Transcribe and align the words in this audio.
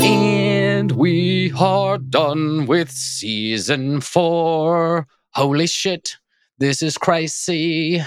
And 0.00 0.92
we 0.92 1.52
are 1.58 1.98
done 1.98 2.66
with 2.66 2.90
season 2.90 4.00
four. 4.00 5.06
Holy 5.30 5.66
shit, 5.66 6.16
this 6.58 6.82
is 6.82 6.96
crazy. 6.96 8.02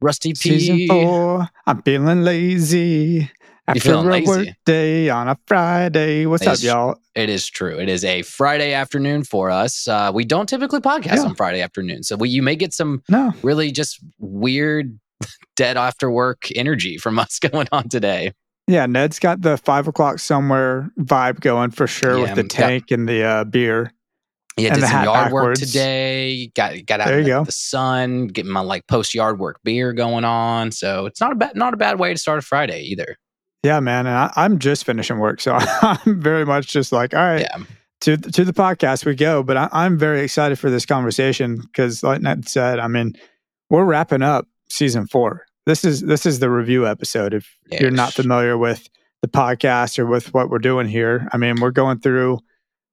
Rusty 0.00 0.34
P. 0.34 0.34
Season 0.36 0.86
four. 0.86 1.48
I'm 1.66 1.82
feeling 1.82 2.22
lazy. 2.22 3.30
After 3.66 3.92
a 3.94 4.00
lazy? 4.00 4.26
work 4.26 4.48
day 4.66 5.08
on 5.08 5.26
a 5.28 5.38
Friday. 5.46 6.26
What's 6.26 6.42
It's- 6.42 6.58
up, 6.58 6.64
y'all? 6.64 7.00
It 7.14 7.30
is 7.30 7.48
true. 7.48 7.78
It 7.78 7.88
is 7.88 8.04
a 8.04 8.22
Friday 8.22 8.74
afternoon 8.74 9.24
for 9.24 9.50
us. 9.50 9.88
Uh, 9.88 10.10
we 10.12 10.24
don't 10.24 10.46
typically 10.48 10.80
podcast 10.80 11.16
Yeah. 11.16 11.22
on 11.22 11.34
Friday 11.34 11.62
afternoon, 11.62 12.02
so 12.02 12.16
we, 12.16 12.28
you 12.28 12.42
may 12.42 12.56
get 12.56 12.74
some 12.74 13.02
No. 13.08 13.32
really 13.42 13.72
just 13.72 14.00
weird, 14.18 14.98
dead 15.56 15.76
after 15.78 16.10
work 16.10 16.48
energy 16.54 16.98
from 16.98 17.18
us 17.18 17.38
going 17.52 17.68
on 17.72 17.88
today. 17.88 18.32
Yeah, 18.66 18.84
Ned's 18.86 19.18
got 19.18 19.40
the 19.42 19.56
five 19.56 19.88
o'clock 19.88 20.18
somewhere 20.18 20.90
vibe 21.00 21.40
going 21.40 21.70
for 21.70 21.86
sure 21.86 22.16
Yeah, 22.18 22.22
with 22.22 22.34
the 22.34 22.42
got- 22.42 22.50
tank 22.50 22.90
and 22.90 23.08
the 23.08 23.22
uh, 23.22 23.44
beer. 23.44 23.92
Yeah, 24.56 24.68
And 24.72 24.80
did 24.82 24.88
some 24.88 25.04
yard 25.04 25.32
work 25.32 25.56
today. 25.56 26.48
Got 26.54 26.86
got 26.86 27.00
out 27.00 27.08
There 27.08 27.18
in 27.18 27.26
you 27.26 27.32
the, 27.32 27.38
go. 27.40 27.44
the 27.44 27.50
sun, 27.52 28.28
getting 28.28 28.52
my 28.52 28.60
like 28.60 28.86
post 28.86 29.12
yard 29.12 29.40
work 29.40 29.58
beer 29.64 29.92
going 29.92 30.24
on. 30.24 30.70
So 30.70 31.06
it's 31.06 31.20
not 31.20 31.32
a 31.32 31.34
bad 31.34 31.56
not 31.56 31.74
a 31.74 31.76
bad 31.76 31.98
way 31.98 32.12
to 32.14 32.18
start 32.20 32.38
a 32.38 32.42
Friday 32.42 32.82
either. 32.82 33.16
Yeah, 33.64 33.80
man. 33.80 34.06
And 34.06 34.14
I, 34.14 34.32
I'm 34.36 34.58
just 34.58 34.84
finishing 34.84 35.18
work. 35.18 35.40
So 35.40 35.54
I'm 35.82 36.20
very 36.20 36.44
much 36.44 36.68
just 36.68 36.92
like, 36.92 37.14
all 37.14 37.20
right, 37.20 37.40
Yeah, 37.40 37.64
to, 38.02 38.16
to 38.18 38.44
the 38.44 38.52
podcast 38.52 39.06
we 39.06 39.14
go. 39.14 39.42
But 39.42 39.56
I, 39.56 39.68
I'm 39.72 39.98
very 39.98 40.20
excited 40.20 40.58
for 40.58 40.70
this 40.70 40.86
conversation 40.86 41.56
because, 41.56 42.02
like 42.02 42.20
Ned 42.20 42.48
said, 42.48 42.78
I 42.78 42.88
mean, 42.88 43.14
we're 43.70 43.84
wrapping 43.84 44.22
up 44.22 44.46
season 44.68 45.06
four. 45.06 45.46
This 45.66 45.84
is 45.84 46.02
this 46.02 46.26
is 46.26 46.40
the 46.40 46.50
review 46.50 46.86
episode. 46.86 47.32
If 47.32 47.56
you're 47.80 47.90
not 47.90 48.12
familiar 48.12 48.58
with 48.58 48.88
the 49.22 49.28
podcast 49.28 49.98
or 49.98 50.04
with 50.04 50.34
what 50.34 50.50
we're 50.50 50.58
doing 50.58 50.86
here, 50.86 51.26
I 51.32 51.38
mean, 51.38 51.60
we're 51.60 51.70
going 51.70 52.00
through 52.00 52.40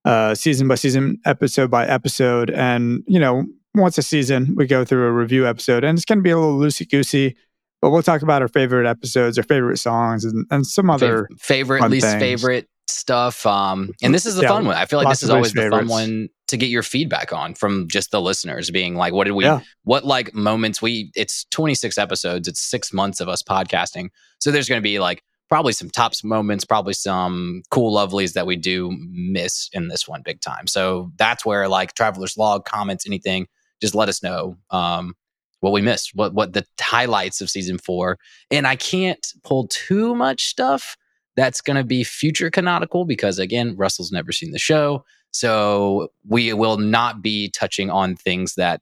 uh, 0.05 0.33
season 0.35 0.69
by 0.69 0.75
season, 0.75 1.19
episode 1.25 1.69
by 1.69 1.85
episode, 1.85 2.49
and 2.49 3.03
you 3.07 3.19
know, 3.19 3.45
once 3.75 3.97
a 3.97 4.01
season 4.01 4.55
we 4.55 4.67
go 4.67 4.85
through 4.85 5.05
a 5.07 5.11
review 5.11 5.45
episode, 5.45 5.83
and 5.83 5.97
it's 5.97 6.05
going 6.05 6.19
to 6.19 6.23
be 6.23 6.29
a 6.29 6.37
little 6.37 6.57
loosey 6.57 6.89
goosey. 6.89 7.35
But 7.81 7.89
we'll 7.89 8.03
talk 8.03 8.21
about 8.21 8.41
our 8.41 8.47
favorite 8.47 8.87
episodes, 8.87 9.37
our 9.37 9.43
favorite 9.43 9.77
songs, 9.77 10.23
and, 10.23 10.45
and 10.51 10.65
some 10.67 10.89
other. 10.89 11.27
Fav- 11.33 11.39
favorite, 11.39 11.89
least 11.89 12.05
things. 12.05 12.21
favorite 12.21 12.67
stuff. 12.87 13.45
Um, 13.45 13.91
and 14.03 14.13
this 14.13 14.25
is 14.25 14.35
the 14.35 14.43
Yeah, 14.43 14.49
fun 14.49 14.65
one. 14.65 14.75
I 14.75 14.85
feel 14.85 14.99
like 14.99 15.09
this 15.09 15.23
is 15.23 15.29
always 15.29 15.53
the 15.53 15.69
fun 15.69 15.87
one 15.87 16.29
to 16.49 16.57
get 16.57 16.69
your 16.69 16.83
feedback 16.83 17.31
on 17.33 17.53
from 17.55 17.87
just 17.87 18.11
the 18.11 18.21
listeners 18.21 18.69
being 18.69 18.95
like, 18.95 19.13
what 19.13 19.23
did 19.23 19.31
we, 19.31 19.45
Yeah. 19.45 19.61
what 19.83 20.05
like 20.05 20.33
moments 20.35 20.81
we, 20.81 21.11
it's 21.15 21.45
26 21.51 21.97
episodes, 21.97 22.47
it's 22.47 22.59
six 22.59 22.91
months 22.91 23.21
of 23.21 23.29
us 23.29 23.41
podcasting. 23.41 24.09
So 24.39 24.51
there's 24.51 24.67
going 24.67 24.81
to 24.81 24.83
be 24.83 24.99
like 24.99 25.23
probably 25.49 25.71
some 25.73 25.89
tops 25.89 26.23
moments, 26.23 26.65
probably 26.65 26.93
some 26.93 27.63
cool 27.71 27.95
lovelies 27.95 28.33
that 28.33 28.45
we 28.45 28.57
do 28.57 28.91
miss 29.09 29.69
in 29.73 29.87
this 29.87 30.07
one 30.07 30.21
big 30.23 30.41
time. 30.41 30.67
So 30.67 31.11
that's 31.15 31.45
where 31.45 31.67
like 31.69 31.93
traveler's 31.93 32.37
log 32.37 32.65
comments, 32.65 33.05
anything, 33.07 33.47
just 33.81 33.95
let 33.95 34.09
us 34.09 34.21
know. 34.21 34.57
Um, 34.69 35.15
what 35.61 35.71
we 35.73 35.81
missed, 35.81 36.11
what 36.13 36.33
what 36.33 36.53
the 36.53 36.65
highlights 36.79 37.41
of 37.41 37.49
season 37.49 37.77
four, 37.79 38.17
and 38.51 38.67
I 38.67 38.75
can't 38.75 39.25
pull 39.43 39.67
too 39.69 40.13
much 40.13 40.45
stuff 40.45 40.97
that's 41.37 41.61
going 41.61 41.77
to 41.77 41.83
be 41.85 42.03
future 42.03 42.51
canonical 42.51 43.05
because 43.05 43.39
again 43.39 43.73
russell's 43.77 44.11
never 44.11 44.33
seen 44.33 44.51
the 44.51 44.59
show 44.59 45.01
so 45.31 46.09
we 46.27 46.51
will 46.51 46.77
not 46.77 47.21
be 47.21 47.49
touching 47.51 47.89
on 47.89 48.17
things 48.17 48.55
that 48.55 48.81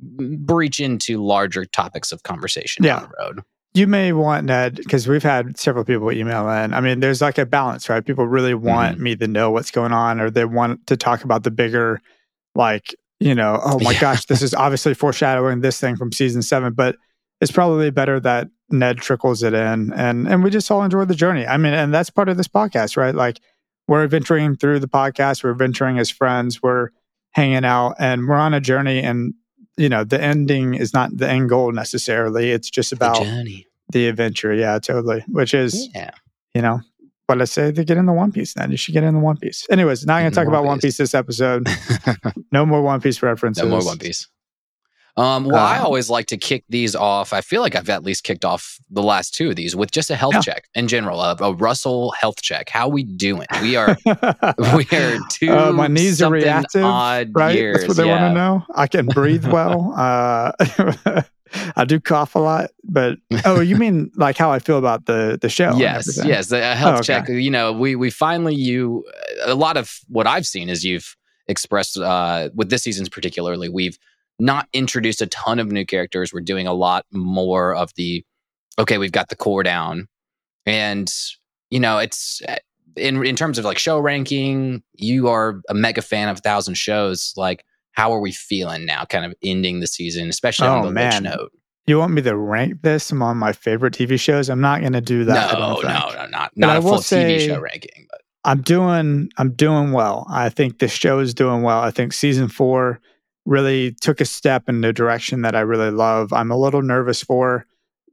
breach 0.00 0.78
into 0.78 1.20
larger 1.20 1.64
topics 1.64 2.12
of 2.12 2.22
conversation 2.22 2.84
Yeah. 2.84 3.00
down 3.00 3.10
the 3.10 3.24
road 3.24 3.40
you 3.74 3.88
may 3.88 4.12
want 4.12 4.46
Ned 4.46 4.76
because 4.76 5.08
we've 5.08 5.24
had 5.24 5.58
several 5.58 5.84
people 5.84 6.10
email 6.10 6.48
in. 6.48 6.72
I 6.72 6.80
mean, 6.80 7.00
there's 7.00 7.20
like 7.20 7.36
a 7.36 7.44
balance, 7.46 7.88
right? 7.88 8.04
People 8.04 8.26
really 8.26 8.54
want 8.54 8.94
Mm-hmm. 8.94 9.02
me 9.04 9.16
to 9.16 9.28
know 9.28 9.50
what's 9.50 9.70
going 9.70 9.92
on, 9.92 10.20
or 10.20 10.30
they 10.30 10.46
want 10.46 10.86
to 10.86 10.96
talk 10.96 11.22
about 11.22 11.42
the 11.44 11.50
bigger, 11.50 12.00
like 12.54 12.94
you 13.20 13.34
know, 13.34 13.60
oh 13.64 13.78
my 13.80 13.92
Yeah. 13.92 14.00
gosh, 14.00 14.26
this 14.26 14.42
is 14.42 14.54
obviously 14.54 14.94
foreshadowing 14.94 15.60
this 15.60 15.80
thing 15.80 15.96
from 15.96 16.12
season 16.12 16.42
seven, 16.42 16.72
but 16.72 16.96
it's 17.40 17.52
probably 17.52 17.90
better 17.90 18.18
that 18.20 18.48
Ned 18.70 18.98
trickles 18.98 19.42
it 19.42 19.54
in, 19.54 19.92
and 19.92 20.28
and 20.28 20.42
we 20.44 20.50
just 20.50 20.70
all 20.70 20.82
enjoy 20.82 21.04
the 21.04 21.14
journey. 21.14 21.46
I 21.46 21.56
mean, 21.56 21.72
and 21.72 21.92
that's 21.94 22.10
part 22.10 22.28
of 22.28 22.36
this 22.36 22.48
podcast, 22.48 22.96
right? 22.96 23.14
Like 23.14 23.40
we're 23.86 24.02
adventuring 24.04 24.56
through 24.56 24.80
the 24.80 24.88
podcast, 24.88 25.42
we're 25.42 25.52
adventuring 25.52 25.98
as 25.98 26.10
friends, 26.10 26.62
we're 26.62 26.88
hanging 27.32 27.64
out, 27.64 27.94
and 27.98 28.28
we're 28.28 28.34
on 28.36 28.54
a 28.54 28.60
journey, 28.60 29.00
and 29.02 29.34
you 29.76 29.88
know, 29.88 30.02
the 30.04 30.20
ending 30.20 30.74
is 30.74 30.92
not 30.92 31.16
the 31.16 31.28
end 31.30 31.48
goal 31.48 31.70
necessarily. 31.72 32.50
It's 32.50 32.68
just 32.68 32.90
the 32.90 32.96
about 32.96 33.22
journey 33.22 33.66
the 33.90 34.08
adventure. 34.08 34.52
Yeah, 34.52 34.78
totally. 34.80 35.24
Which 35.28 35.54
is, 35.54 35.88
yeah 35.94 36.10
you 36.54 36.62
know, 36.62 36.80
what 37.28 37.40
I 37.42 37.44
say 37.44 37.70
to 37.72 37.84
get 37.84 37.96
in 37.98 38.06
the 38.06 38.12
One 38.12 38.32
Piece. 38.32 38.54
Then 38.54 38.70
you 38.70 38.76
should 38.76 38.94
get 38.94 39.04
in 39.04 39.14
the 39.14 39.20
One 39.20 39.36
Piece. 39.36 39.66
Anyways, 39.70 40.06
not 40.06 40.20
going 40.20 40.30
to 40.30 40.34
talk 40.34 40.46
about 40.48 40.60
One 40.64 40.68
One 40.68 40.80
Piece 40.80 40.96
this 40.96 41.14
episode. 41.14 41.68
No 42.52 42.64
more 42.64 42.80
One 42.82 43.00
Piece 43.00 43.22
references. 43.22 43.62
no 43.62 43.68
more 43.70 43.84
one 43.84 43.98
piece 43.98 44.26
um, 45.18 45.44
well 45.44 45.56
i 45.56 45.78
Um, 45.78 45.84
always 45.84 46.08
like 46.08 46.26
to 46.26 46.36
kick 46.36 46.64
these 46.68 46.94
off 46.94 47.32
i 47.32 47.40
feel 47.40 47.60
like 47.60 47.74
i've 47.74 47.88
at 47.90 48.04
least 48.04 48.22
kicked 48.24 48.44
off 48.44 48.78
the 48.88 49.02
last 49.02 49.34
two 49.34 49.50
of 49.50 49.56
these 49.56 49.74
with 49.74 49.90
just 49.90 50.10
a 50.10 50.14
health 50.16 50.34
Yeah. 50.34 50.40
check 50.40 50.64
in 50.74 50.86
general 50.86 51.20
a, 51.20 51.36
a 51.40 51.52
russell 51.54 52.12
health 52.12 52.40
check 52.40 52.68
how 52.70 52.88
we 52.88 53.02
doing 53.02 53.46
we 53.60 53.74
are 53.76 53.96
we 54.76 54.86
are 54.92 55.18
two 55.32 55.50
Uh, 55.52 55.72
my 55.72 55.88
knees 55.88 56.22
are 56.22 56.30
reactive, 56.30 56.84
odd 56.84 57.32
right? 57.34 57.54
years 57.56 57.78
That's 57.78 57.88
what 57.88 57.96
they 57.96 58.06
yeah. 58.06 58.22
want 58.22 58.30
to 58.30 58.34
know. 58.34 58.64
I 58.76 58.86
can 58.86 59.06
breathe 59.06 59.46
well. 59.46 59.92
Uh, 59.96 60.52
I 61.76 61.84
do 61.84 61.98
cough 62.00 62.34
a 62.34 62.38
lot, 62.38 62.70
but 62.84 63.18
oh, 63.44 63.60
you 63.60 63.76
mean 63.76 64.10
like 64.16 64.36
how 64.36 64.50
I 64.50 64.58
feel 64.58 64.78
about 64.78 65.06
the 65.06 65.38
the 65.40 65.48
show? 65.48 65.72
yes 65.76 66.18
yes 66.24 66.48
the 66.48 66.62
uh, 66.64 66.74
health 66.74 66.94
Oh, 66.94 66.98
okay. 66.98 67.04
check 67.06 67.28
you 67.28 67.50
know 67.50 67.72
we 67.72 67.94
we 67.96 68.10
finally 68.10 68.54
you 68.54 69.04
a 69.44 69.54
lot 69.54 69.76
of 69.76 69.98
what 70.08 70.26
i've 70.26 70.46
seen 70.46 70.68
is 70.68 70.84
you've 70.84 71.16
expressed 71.46 71.96
uh 71.98 72.48
with 72.54 72.70
this 72.70 72.82
season's 72.82 73.08
particularly 73.08 73.68
we've 73.68 73.98
not 74.38 74.68
introduced 74.72 75.20
a 75.22 75.26
ton 75.26 75.58
of 75.58 75.70
new 75.72 75.84
characters 75.84 76.32
we're 76.32 76.40
doing 76.40 76.66
a 76.66 76.72
lot 76.72 77.04
more 77.12 77.74
of 77.74 77.92
the 77.96 78.24
okay 78.78 78.98
we've 78.98 79.12
got 79.12 79.28
the 79.28 79.36
core 79.36 79.62
down 79.62 80.08
and 80.66 81.12
you 81.70 81.80
know 81.80 81.98
it's 81.98 82.40
uh, 82.48 82.56
in 82.96 83.24
in 83.24 83.36
terms 83.36 83.58
of 83.58 83.64
like 83.64 83.78
show 83.78 83.98
ranking 83.98 84.82
you 84.94 85.28
are 85.28 85.60
a 85.68 85.74
mega 85.74 86.02
fan 86.02 86.28
of 86.28 86.38
a 86.38 86.40
thousand 86.40 86.74
shows 86.74 87.32
like 87.36 87.64
how 87.98 88.12
are 88.12 88.20
we 88.20 88.30
feeling 88.32 88.86
now 88.86 89.04
kind 89.04 89.24
of 89.24 89.34
ending 89.42 89.80
the 89.80 89.86
season 89.88 90.28
especially 90.28 90.68
on 90.68 90.84
Oh, 90.84 90.86
the 90.86 90.92
man. 90.92 91.24
rich 91.24 91.36
note 91.36 91.52
You 91.88 91.98
want 91.98 92.12
me 92.12 92.22
to 92.22 92.36
rank 92.36 92.82
this 92.82 93.10
among 93.10 93.36
my 93.38 93.52
favorite 93.52 93.92
TV 93.92 94.18
shows? 94.20 94.48
I'm 94.48 94.60
not 94.60 94.80
going 94.80 94.92
to 94.92 95.00
do 95.00 95.24
that. 95.24 95.52
No 95.52 95.74
no 95.74 95.80
no 95.82 96.26
not 96.30 96.52
not 96.56 96.76
a 96.76 96.82
full 96.82 96.98
tv 96.98 97.44
show 97.46 97.60
ranking 97.60 98.06
but 98.08 98.20
I'm 98.44 98.62
doing 98.62 99.30
I'm 99.36 99.52
doing 99.52 99.92
well. 99.92 100.26
I 100.30 100.48
think 100.48 100.78
the 100.78 100.88
show 100.88 101.18
is 101.18 101.34
doing 101.34 101.62
well. 101.62 101.80
I 101.80 101.90
think 101.90 102.12
season 102.12 102.48
4 102.48 103.00
really 103.46 103.92
took 104.00 104.20
a 104.20 104.24
step 104.24 104.68
in 104.68 104.80
the 104.80 104.92
direction 104.92 105.42
that 105.42 105.56
I 105.56 105.60
really 105.60 105.90
love. 105.90 106.32
I'm 106.32 106.50
a 106.52 106.56
little 106.56 106.82
nervous 106.82 107.22
for 107.22 107.66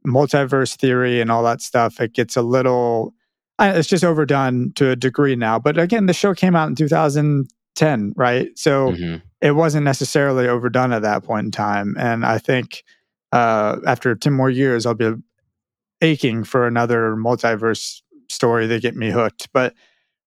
multiverse 0.06 0.76
theory 0.76 1.20
and 1.20 1.30
all 1.30 1.42
that 1.44 1.60
stuff. 1.60 2.00
It 2.00 2.12
gets 2.12 2.36
a 2.36 2.42
little 2.42 3.14
it's 3.60 3.88
just 3.88 4.04
overdone 4.04 4.72
to 4.74 4.90
a 4.90 4.96
degree 4.96 5.36
now. 5.36 5.58
But 5.58 5.78
again, 5.78 6.06
the 6.06 6.12
show 6.12 6.34
came 6.34 6.54
out 6.56 6.68
in 6.68 6.74
2010, 7.76 8.12
right? 8.16 8.48
So 8.58 8.92
Mhm. 8.92 9.22
it 9.40 9.52
wasn't 9.52 9.84
necessarily 9.84 10.48
overdone 10.48 10.92
at 10.92 11.02
that 11.02 11.22
point 11.22 11.44
in 11.46 11.50
time. 11.50 11.94
And 11.98 12.24
I 12.24 12.38
think 12.38 12.82
uh, 13.32 13.78
after 13.86 14.14
10 14.14 14.32
more 14.32 14.50
years, 14.50 14.86
I'll 14.86 14.94
be 14.94 15.12
aching 16.00 16.44
for 16.44 16.66
another 16.66 17.16
multiverse 17.16 18.00
story 18.30 18.66
to 18.68 18.80
get 18.80 18.96
me 18.96 19.10
hooked. 19.10 19.48
But 19.52 19.74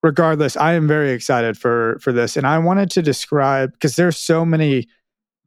regardless, 0.04 0.56
I 0.58 0.74
am 0.74 0.88
very 0.88 1.12
excited 1.12 1.58
for 1.58 1.98
for 2.02 2.12
this. 2.12 2.38
And 2.38 2.46
I 2.46 2.58
wanted 2.60 2.92
to 2.92 3.02
describe 3.02 3.74
because 3.74 3.96
there's 3.96 4.18
so 4.18 4.46
many 4.46 4.88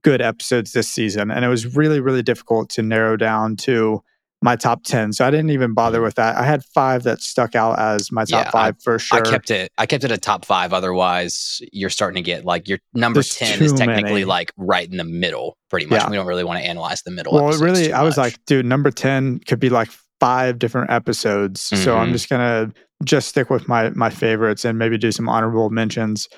good 0.02 0.20
episodes 0.20 0.72
this 0.72 0.88
season, 0.88 1.30
and 1.30 1.44
it 1.44 1.48
was 1.48 1.76
really, 1.76 2.00
really 2.00 2.22
difficult 2.22 2.68
to 2.70 2.82
narrow 2.82 3.16
down 3.16 3.54
to 3.56 4.02
my 4.42 4.56
top 4.56 4.82
10. 4.84 5.12
So 5.12 5.24
I 5.26 5.30
didn't 5.30 5.50
even 5.50 5.72
bother 5.72 6.02
with 6.02 6.16
that. 6.16 6.36
I 6.36 6.42
had 6.42 6.64
five 6.64 7.04
that 7.04 7.22
stuck 7.22 7.54
out 7.54 7.78
as 7.78 8.10
my 8.10 8.24
top 8.24 8.46
Yeah, 8.46 8.50
five 8.50 8.76
for 8.82 8.98
sure. 8.98 9.24
I 9.26 9.30
kept 9.30 9.50
it. 9.50 9.70
I 9.78 9.86
kept 9.86 10.02
it 10.04 10.10
a 10.10 10.18
top 10.18 10.44
five. 10.44 10.72
Otherwise, 10.72 11.62
you're 11.72 11.90
starting 11.90 12.22
to 12.22 12.26
get 12.26 12.44
like 12.44 12.68
your 12.68 12.78
number 12.92 13.18
There's 13.18 13.34
ten 13.36 13.62
is 13.62 13.72
technically 13.72 14.12
many. 14.12 14.24
like 14.24 14.52
right 14.56 14.90
in 14.90 14.96
the 14.96 15.04
middle, 15.04 15.56
pretty 15.70 15.86
much. 15.86 16.00
Yeah. 16.02 16.10
We 16.10 16.16
don't 16.16 16.26
really 16.26 16.44
want 16.44 16.58
to 16.60 16.66
analyze 16.66 17.02
the 17.02 17.12
middle. 17.12 17.32
well, 17.34 17.56
really, 17.60 17.92
I 17.92 18.02
was 18.02 18.16
like, 18.18 18.36
dude, 18.46 18.66
number 18.66 18.90
10 18.90 19.40
could 19.46 19.60
be 19.60 19.70
like 19.70 19.90
five 20.20 20.58
different 20.58 20.90
episodes. 20.90 21.60
So 21.62 21.96
I'm 21.96 22.08
Mhm. 22.10 22.12
just 22.12 22.28
going 22.28 22.40
to 22.72 22.74
just 23.04 23.28
stick 23.28 23.50
with 23.50 23.66
my, 23.68 23.90
my 23.90 24.10
favorites 24.10 24.64
and 24.64 24.78
maybe 24.78 24.96
do 24.98 25.10
some 25.12 25.28
honorable 25.28 25.70
mentions. 25.70 26.28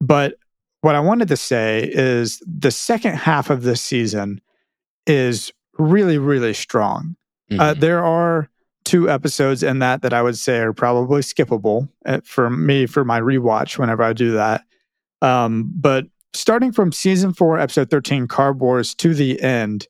But 0.00 0.34
what 0.80 0.94
I 0.94 1.00
wanted 1.00 1.28
to 1.28 1.36
say 1.36 1.88
is 1.92 2.42
the 2.46 2.70
second 2.70 3.14
half 3.16 3.50
of 3.50 3.62
this 3.62 3.80
season 3.82 4.40
is 5.06 5.52
really, 5.78 6.18
really 6.18 6.54
strong. 6.54 7.16
Uh, 7.52 7.74
Mhm. 7.74 7.80
there 7.80 8.04
are 8.04 8.48
two 8.84 9.10
episodes 9.10 9.62
in 9.62 9.78
that 9.80 10.02
that 10.02 10.12
I 10.12 10.22
would 10.22 10.38
say 10.38 10.58
are 10.58 10.72
probably 10.72 11.20
skippable 11.22 11.88
uh, 12.06 12.20
for 12.24 12.48
me 12.50 12.86
for 12.86 13.04
my 13.04 13.20
rewatch 13.20 13.78
whenever 13.78 14.02
I 14.02 14.12
do 14.12 14.32
that. 14.32 14.62
Um, 15.22 15.70
but 15.74 16.06
starting 16.32 16.72
from 16.72 16.92
season 16.92 17.32
four, 17.32 17.58
episode 17.58 17.90
13, 17.90 18.26
Card 18.28 18.60
Wars 18.60 18.94
to 18.96 19.14
the 19.14 19.40
end, 19.42 19.86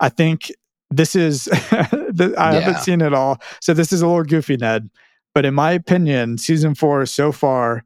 I 0.00 0.08
think 0.08 0.50
this 0.90 1.14
is, 1.14 1.48
I 1.70 1.88
yeah. 2.10 2.52
haven't 2.52 2.78
seen 2.78 3.00
it 3.00 3.12
all. 3.12 3.40
So 3.60 3.74
this 3.74 3.92
is 3.92 4.02
a 4.02 4.06
little 4.06 4.24
goofy, 4.24 4.56
Ned. 4.56 4.88
But 5.34 5.44
in 5.44 5.54
my 5.54 5.70
opinion, 5.72 6.38
season 6.38 6.74
four 6.74 7.04
so 7.06 7.30
far 7.32 7.84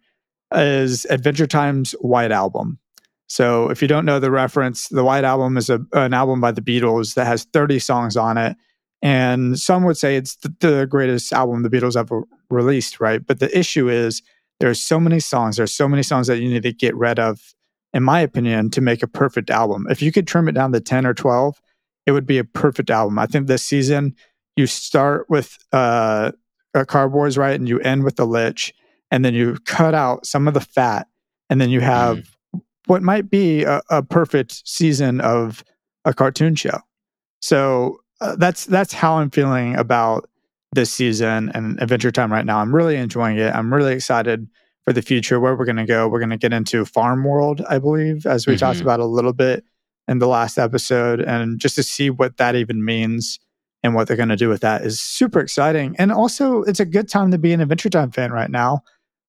is 0.55 1.05
Adventure 1.11 1.47
Time's 1.47 1.93
White 2.01 2.31
Album. 2.33 2.79
So 3.27 3.69
if 3.71 3.83
you 3.83 3.89
don't 3.89 4.05
know 4.05 4.21
the 4.21 4.31
reference, 4.31 4.89
the 4.89 5.03
White 5.05 5.25
Album 5.25 5.57
is 5.57 5.69
a, 5.69 5.81
an 5.93 6.15
album 6.15 6.41
by 6.41 6.53
the 6.53 6.61
Beatles 6.63 7.15
that 7.15 7.27
has 7.27 7.45
30 7.53 7.79
songs 7.81 8.17
on 8.17 8.39
it. 8.39 8.57
And 9.05 9.61
some 9.61 9.85
would 9.85 9.99
say 9.99 10.17
it's 10.17 10.37
the, 10.37 10.55
the 10.61 10.87
greatest 10.87 11.31
album 11.31 11.63
the 11.63 11.69
Beatles 11.69 11.95
ever 11.95 12.23
released, 12.49 13.01
right? 13.01 13.25
But 13.25 13.39
the 13.39 13.57
issue 13.57 13.91
is 13.91 14.23
there's 14.61 14.81
so 14.81 14.99
many 14.99 15.21
songs, 15.21 15.59
there's 15.59 15.75
so 15.75 15.87
many 15.87 16.03
songs 16.03 16.27
that 16.27 16.39
you 16.39 16.49
need 16.49 16.63
to 16.63 16.73
get 16.73 16.97
rid 16.97 17.19
of, 17.19 17.55
in 17.93 18.03
my 18.03 18.21
opinion, 18.21 18.71
to 18.71 18.81
make 18.81 19.03
a 19.03 19.07
perfect 19.07 19.51
album. 19.51 19.87
If 19.91 20.01
you 20.01 20.11
could 20.11 20.27
trim 20.27 20.49
it 20.49 20.53
down 20.53 20.73
to 20.73 20.81
10 20.81 21.05
or 21.05 21.13
12, 21.13 21.61
it 22.07 22.13
would 22.13 22.27
be 22.27 22.39
a 22.39 22.45
perfect 22.45 22.89
album. 22.89 23.19
I 23.19 23.27
think 23.27 23.47
this 23.47 23.63
season 23.63 24.17
you 24.57 24.67
start 24.67 25.29
with 25.29 25.59
uh, 25.73 26.33
a 26.73 26.87
Card 26.87 27.13
Wars, 27.13 27.37
right? 27.37 27.55
And 27.55 27.69
you 27.69 27.81
end 27.81 28.05
with 28.05 28.17
the 28.17 28.27
Lich, 28.27 28.73
and 29.11 29.23
then 29.23 29.35
you 29.35 29.59
cut 29.67 29.95
out 29.95 30.25
some 30.25 30.49
of 30.49 30.55
the 30.55 30.61
fat, 30.61 31.09
and 31.51 31.61
then 31.61 31.69
you 31.69 31.81
have 31.81 32.19
mm. 32.57 32.63
what 32.87 33.03
might 33.03 33.29
be 33.29 33.65
a, 33.65 33.83
a, 33.91 34.03
perfect 34.03 34.67
season 34.67 35.21
of 35.21 35.63
a 36.07 36.15
cartoon 36.15 36.55
show. 36.55 36.79
So 37.43 37.99
uh, 38.25 38.37
that's 38.37 38.65
that's 38.65 38.93
how 38.93 39.19
I'm 39.19 39.31
feeling 39.31 39.77
about 39.77 40.29
this 40.73 40.91
season 40.91 41.53
and 41.55 41.81
Adventure 41.81 42.11
Time 42.11 42.33
right 42.33 42.47
now. 42.47 42.59
I'm 42.59 42.75
really 42.75 42.97
enjoying 42.97 43.39
it. 43.39 43.55
I'm 43.55 43.73
really 43.73 43.93
excited 43.93 44.49
for 44.85 44.93
the 44.93 45.03
future 45.03 45.39
where 45.39 45.55
we're 45.55 45.67
going 45.67 45.77
to 45.77 45.85
go. 45.85 46.09
We're 46.09 46.21
going 46.21 46.31
to 46.31 46.39
get 46.39 46.53
into 46.53 46.85
Farm 46.85 47.23
World, 47.25 47.63
I 47.69 47.79
believe, 47.79 48.27
as 48.27 48.47
we 48.47 48.55
mm-hmm. 48.55 48.61
talked 48.61 48.81
about 48.81 49.01
a 49.01 49.05
little 49.05 49.33
bit 49.35 49.65
in 50.09 50.19
the 50.19 50.27
last 50.27 50.59
episode, 50.59 51.21
and 51.21 51.59
just 51.59 51.75
to 51.77 51.83
see 51.83 52.11
what 52.11 52.39
that 52.39 52.57
even 52.57 52.85
means 52.85 53.39
and 53.83 53.95
what 53.95 54.09
they're 54.09 54.17
going 54.17 54.31
to 54.31 54.37
do 54.37 54.49
with 54.49 54.63
that 54.63 54.83
is 54.83 55.01
super 55.01 55.41
exciting. 55.41 55.95
And 55.99 56.11
also, 56.11 56.63
it's 56.63 56.81
a 56.81 56.87
good 56.87 57.09
time 57.09 57.31
to 57.31 57.39
be 57.39 57.53
an 57.53 57.61
Adventure 57.61 57.91
Time 57.91 58.11
fan 58.11 58.33
right 58.33 58.51
now 58.51 58.83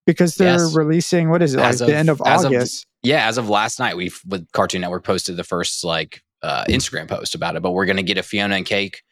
because 0.06 0.36
they're 0.36 0.54
yes. 0.54 0.74
releasing 0.74 1.28
what 1.28 1.42
is 1.42 1.54
it 1.54 1.58
like 1.58 1.80
of, 1.80 1.86
the 1.86 1.96
end 1.96 2.08
of 2.08 2.22
August? 2.22 2.84
Of, 2.84 2.88
yeah, 3.02 3.28
as 3.28 3.36
of 3.36 3.50
last 3.50 3.78
night, 3.78 3.96
we 3.96 4.10
with 4.26 4.50
Cartoon 4.52 4.80
Network 4.80 5.04
posted 5.04 5.36
the 5.36 5.44
first 5.44 5.84
like 5.84 6.22
uh, 6.42 6.64
Instagram 6.68 7.08
post 7.08 7.34
about 7.34 7.56
it, 7.56 7.62
but 7.62 7.72
we're 7.72 7.86
going 7.86 7.96
to 7.96 8.02
get 8.02 8.18
a 8.18 8.22
Fiona 8.22 8.56
and 8.56 8.66
Cake 8.66 9.02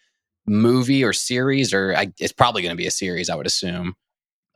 movie 0.46 1.04
or 1.04 1.12
series, 1.12 1.72
or 1.72 1.94
I, 1.96 2.12
it's 2.18 2.32
probably 2.32 2.62
going 2.62 2.72
to 2.72 2.76
be 2.76 2.86
a 2.86 2.90
series, 2.90 3.30
I 3.30 3.34
would 3.34 3.46
assume. 3.46 3.94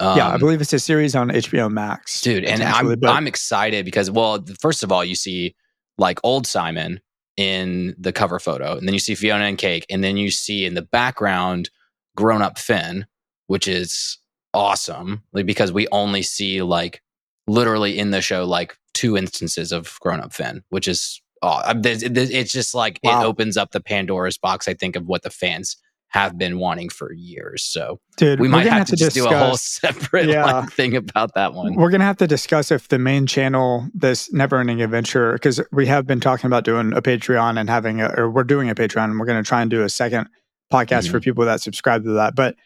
Um, 0.01 0.17
yeah, 0.17 0.29
I 0.29 0.35
um, 0.35 0.41
believe 0.41 0.61
it's 0.61 0.73
a 0.73 0.79
series 0.79 1.17
on 1.17 1.29
HBO 1.29 1.71
Max, 1.71 2.21
dude. 2.21 2.45
And 2.45 2.63
I'm 2.63 2.99
but- 2.99 3.11
I'm 3.11 3.27
excited 3.27 3.85
because 3.85 4.11
well, 4.11 4.45
first 4.61 4.83
of 4.83 4.93
all, 4.93 5.05
you 5.05 5.15
see 5.15 5.57
like 5.97 6.21
old 6.23 6.47
Simon 6.47 7.01
in 7.37 7.95
the 7.99 8.13
cover 8.13 8.39
photo, 8.39 8.77
and 8.77 8.87
then 8.87 8.93
you 8.93 9.01
see 9.01 9.15
Fiona 9.15 9.45
and 9.45 9.59
Cake, 9.59 9.87
and 9.91 10.05
then 10.05 10.17
you 10.17 10.31
see 10.31 10.65
in 10.65 10.75
the 10.75 10.83
background 10.83 11.71
grown 12.17 12.43
up 12.43 12.59
Finn, 12.59 13.07
which 13.49 13.67
is 13.67 14.19
awesome, 14.55 15.23
like 15.33 15.47
because 15.47 15.73
we 15.73 15.89
only 15.91 16.23
see 16.23 16.63
like 16.63 17.03
literally 17.49 17.99
in 17.99 18.11
the 18.11 18.21
show 18.21 18.45
like 18.45 18.77
two 18.95 19.17
instances 19.17 19.73
of 19.73 19.99
grown 20.01 20.21
up 20.21 20.33
Finn, 20.33 20.63
which 20.69 20.87
is 20.87 21.21
oh, 21.43 21.63
it's 21.67 22.53
just 22.53 22.75
like 22.75 23.01
wow. 23.03 23.21
it 23.21 23.25
opens 23.25 23.57
up 23.57 23.73
the 23.73 23.81
Pandora's 23.81 24.39
box. 24.39 24.69
I 24.69 24.75
think 24.75 24.97
of 24.97 25.07
what 25.07 25.23
the 25.23 25.31
fans 25.31 25.77
have 26.11 26.39
been 26.39 26.59
wanting 26.59 26.89
for 26.89 27.13
years. 27.13 27.63
So, 27.63 28.01
dude, 28.17 28.41
we 28.41 28.49
might 28.49 28.67
have, 28.67 28.79
have, 28.79 28.87
to, 28.89 28.97
just 28.97 29.15
discuss, 29.15 29.31
do 29.31 29.37
a 29.37 29.39
whole 29.39 29.57
separate 29.57 30.29
yeah, 30.29 30.45
like, 30.45 30.73
thing 30.73 30.97
about 30.97 31.35
that 31.35 31.55
one. 31.55 31.75
We're 31.75 31.91
gonna 31.91 32.05
have 32.05 32.17
to 32.19 32.27
discuss 32.27 32.71
if 32.71 32.89
the 32.89 32.99
main 32.99 33.27
channel, 33.27 33.89
this 33.95 34.33
never-ending 34.33 34.81
adventure, 34.81 35.35
because 35.35 35.61
we 35.71 35.87
have 35.87 36.07
been 36.07 36.21
talking 36.21 36.47
about 36.47 36.65
doing 36.65 36.93
a 36.95 37.03
Patreon 37.03 37.59
and 37.59 37.69
having, 37.69 38.01
a, 38.01 38.09
or 38.17 38.31
we're 38.31 38.45
doing 38.45 38.71
a 38.71 38.75
Patreon, 38.75 39.05
and 39.05 39.21
we're 39.21 39.27
gonna 39.27 39.43
try 39.43 39.61
and 39.61 39.71
do 39.71 39.83
a 39.83 39.89
second 39.89 40.29
podcast 40.73 41.05
mm-hmm. 41.05 41.13
for 41.13 41.21
people 41.21 41.45
that 41.45 41.61
subscribe 41.61 42.05
to 42.05 42.13
that. 42.13 42.35
But 42.35 42.57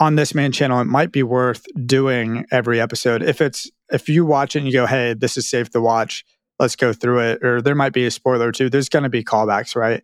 on 0.00 0.14
this 0.14 0.34
main 0.34 0.52
channel, 0.52 0.80
it 0.80 0.84
might 0.84 1.10
be 1.10 1.24
worth 1.24 1.64
doing 1.84 2.46
every 2.52 2.80
episode 2.80 3.22
if 3.22 3.40
it's 3.40 3.70
if 3.90 4.08
you 4.08 4.24
watch 4.24 4.54
it 4.54 4.60
and 4.60 4.66
you 4.68 4.72
go, 4.72 4.86
hey, 4.86 5.14
this 5.14 5.36
is 5.36 5.48
safe 5.48 5.70
to 5.70 5.80
watch 5.80 6.24
let's 6.58 6.76
go 6.76 6.92
through 6.92 7.20
it 7.20 7.44
or 7.44 7.62
there 7.62 7.74
might 7.74 7.92
be 7.92 8.06
a 8.06 8.10
spoiler 8.10 8.52
too 8.52 8.68
there's 8.70 8.88
going 8.88 9.02
to 9.02 9.08
be 9.08 9.24
callbacks 9.24 9.76
right 9.76 10.02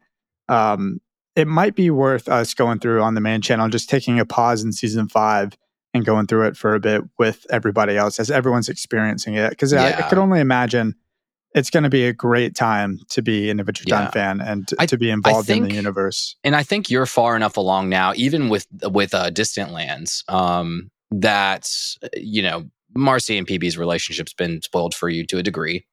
um, 0.48 1.00
it 1.36 1.48
might 1.48 1.74
be 1.74 1.90
worth 1.90 2.28
us 2.28 2.54
going 2.54 2.78
through 2.78 3.02
on 3.02 3.14
the 3.14 3.20
main 3.20 3.40
channel 3.40 3.68
just 3.68 3.88
taking 3.88 4.20
a 4.20 4.24
pause 4.24 4.62
in 4.62 4.72
season 4.72 5.08
five 5.08 5.56
and 5.92 6.04
going 6.04 6.26
through 6.26 6.46
it 6.46 6.56
for 6.56 6.74
a 6.74 6.80
bit 6.80 7.02
with 7.18 7.46
everybody 7.50 7.96
else 7.96 8.18
as 8.18 8.30
everyone's 8.30 8.68
experiencing 8.68 9.34
it 9.34 9.50
because 9.50 9.72
yeah. 9.72 9.82
I, 9.82 10.06
I, 10.06 10.08
could 10.08 10.18
only 10.18 10.40
imagine 10.40 10.96
it's 11.54 11.70
going 11.70 11.84
to 11.84 11.88
be 11.88 12.04
a 12.04 12.12
great 12.12 12.54
time 12.56 12.98
to 13.10 13.22
be 13.22 13.48
an 13.48 13.60
Adventure 13.60 13.84
Time 13.84 14.04
yeah. 14.04 14.10
fan 14.10 14.40
and 14.40 14.66
to, 14.68 14.76
I, 14.78 14.86
to 14.86 14.98
be 14.98 15.08
involved 15.08 15.46
think, 15.46 15.62
in 15.62 15.68
the 15.68 15.74
universe. 15.74 16.36
And 16.42 16.56
I 16.56 16.64
think 16.64 16.90
you're 16.90 17.06
far 17.06 17.36
enough 17.36 17.56
along 17.56 17.88
now, 17.88 18.12
even 18.16 18.48
with 18.48 18.66
with 18.82 19.14
uh, 19.14 19.30
Distant 19.30 19.70
Lands, 19.70 20.24
um, 20.28 20.90
that 21.12 21.70
you 22.16 22.42
know 22.42 22.64
Marcy 22.94 23.38
and 23.38 23.46
PB's 23.46 23.78
relationship's 23.78 24.34
been 24.34 24.60
spoiled 24.62 24.94
for 24.94 25.08
you 25.08 25.24
to 25.26 25.38
a 25.38 25.42
degree. 25.42 25.86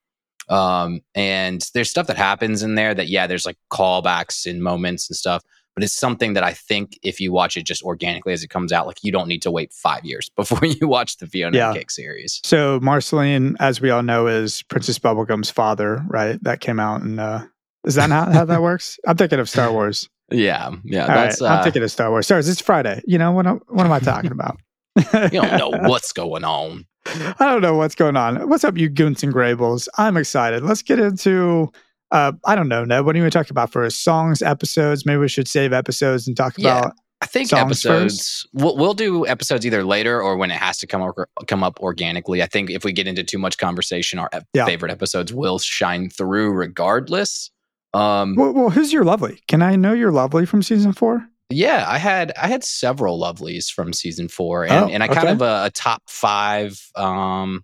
Um, 0.52 1.00
and 1.16 1.66
there's 1.74 1.90
stuff 1.90 2.08
that 2.08 2.18
happens 2.18 2.62
in 2.62 2.76
there 2.76 2.94
that, 2.94 3.08
yeah, 3.08 3.26
there's 3.26 3.46
like 3.46 3.58
callbacks 3.72 4.46
and 4.46 4.62
moments 4.62 5.10
and 5.10 5.16
stuff, 5.16 5.44
but 5.76 5.84
it's 5.84 5.94
something 5.94 6.34
that 6.34 6.44
I 6.44 6.52
think 6.52 7.00
if 7.04 7.22
you 7.22 7.32
watch 7.32 7.56
it 7.56 7.64
just 7.64 7.82
organically 7.84 8.34
as 8.34 8.44
it 8.44 8.50
comes 8.50 8.74
out, 8.74 8.86
like 8.86 8.98
you 9.02 9.14
don't 9.14 9.30
need 9.30 9.42
to 9.44 9.52
wait 9.52 9.72
five 9.72 10.04
years 10.04 10.30
before 10.36 10.66
you 10.66 10.88
watch 10.88 11.18
the 11.18 11.26
Fiona 11.26 11.58
yeah. 11.58 11.74
Cake 11.74 11.90
series. 11.90 12.42
So 12.44 12.80
Marceline, 12.82 13.56
as 13.62 13.80
we 13.80 13.90
all 13.90 14.04
know, 14.04 14.28
is 14.28 14.62
Princess 14.64 15.00
Bubblegum's 15.00 15.50
father, 15.50 16.04
right? 16.08 16.38
That 16.44 16.60
came 16.60 16.80
out 16.80 17.02
and, 17.02 17.20
uh, 17.20 17.46
is 17.86 17.96
that 17.96 18.10
how, 18.12 18.30
how 18.30 18.46
that 18.46 18.62
works? 18.62 19.00
I'm 19.08 19.18
thinking 19.18 19.40
of 19.40 19.50
Star 19.50 19.72
Wars. 19.72 20.10
Yeah, 20.30 20.72
yeah. 20.84 21.02
All 21.02 21.08
that's, 21.08 21.42
right. 21.42 21.50
I'm 21.50 21.60
uh, 21.60 21.64
thinking 21.64 21.84
of 21.84 21.92
Star 21.92 22.10
Wars. 22.10 22.26
Stars. 22.26 22.48
It's 22.48 22.62
Friday. 22.62 23.02
You 23.06 23.18
know 23.18 23.32
what? 23.32 23.46
What 23.70 23.86
am 23.86 23.92
I 23.92 24.00
talking 24.00 24.32
about? 24.32 24.60
You 24.98 25.42
don't 25.42 25.58
know 25.58 25.70
what's 25.90 26.12
going 26.14 26.44
on. 26.44 26.86
I 27.06 27.36
don't 27.40 27.62
know 27.62 27.76
what's 27.76 27.96
going 27.96 28.16
on. 28.16 28.48
What's 28.48 28.64
up, 28.64 28.78
you 28.78 28.90
goons 28.90 29.24
and 29.24 29.34
grables? 29.34 29.88
I'm 29.98 30.18
excited. 30.18 30.64
Let's 30.64 30.82
get 30.82 31.00
into 31.00 31.72
uh, 32.12 32.34
I 32.46 32.56
don't 32.56 32.68
know, 32.68 32.84
Ned. 32.84 33.06
What 33.06 33.14
do 33.14 33.20
you 33.20 33.24
want 33.24 33.34
to 33.34 33.40
talk 33.40 33.50
about 33.50 33.72
for 33.72 33.84
us? 33.84 33.96
songs, 33.96 34.42
episodes? 34.42 35.06
Maybe 35.06 35.18
we 35.18 35.30
should 35.30 35.48
save 35.48 35.74
episodes 35.74 36.28
and 36.28 36.36
talk 36.36 36.56
yeah, 36.58 36.80
about. 36.80 36.94
I 37.22 37.26
think 37.26 37.54
episodes. 37.54 38.48
We'll, 38.52 38.76
we'll, 38.76 38.94
do 38.94 39.26
episodes 39.28 39.66
either 39.66 39.84
later 39.84 40.22
or 40.22 40.36
when 40.38 40.52
it 40.52 40.58
has 40.58 40.78
to 40.80 40.88
come 40.88 41.02
up, 41.02 41.16
come 41.48 41.64
up 41.64 41.80
organically. 41.80 42.42
I 42.42 42.48
think 42.48 42.70
if 42.70 42.84
we 42.84 42.92
get 42.92 43.08
into 43.08 43.24
too 43.24 43.38
much 43.38 43.58
conversation, 43.58 44.20
our 44.20 44.30
yeah. 44.54 44.66
favorite 44.66 44.92
episodes 44.92 45.34
will 45.34 45.60
shine 45.60 46.10
through 46.10 46.52
regardless. 46.52 47.52
Um, 47.94 48.36
well, 48.36 48.54
well, 48.54 48.70
who's 48.70 48.92
your 48.92 49.04
lovely? 49.04 49.42
Can 49.48 49.62
I 49.62 49.76
know 49.76 49.94
your 49.94 50.12
lovely 50.12 50.46
from 50.46 50.64
season 50.64 50.94
four? 50.94 51.26
Yeah, 51.52 51.86
I 51.88 51.98
had 51.98 52.32
I 52.42 52.48
had 52.48 52.64
several 52.64 53.20
lovelies 53.20 53.72
from 53.72 53.94
season 53.94 54.28
four, 54.28 54.64
and, 54.64 54.86
oh, 54.86 54.88
and 54.88 55.04
I 55.04 55.08
okay. 55.08 55.16
kind 55.16 55.30
of 55.30 55.42
a, 55.42 55.66
a, 55.66 55.72
top 55.72 56.04
five. 56.08 56.82
Um, 56.96 57.64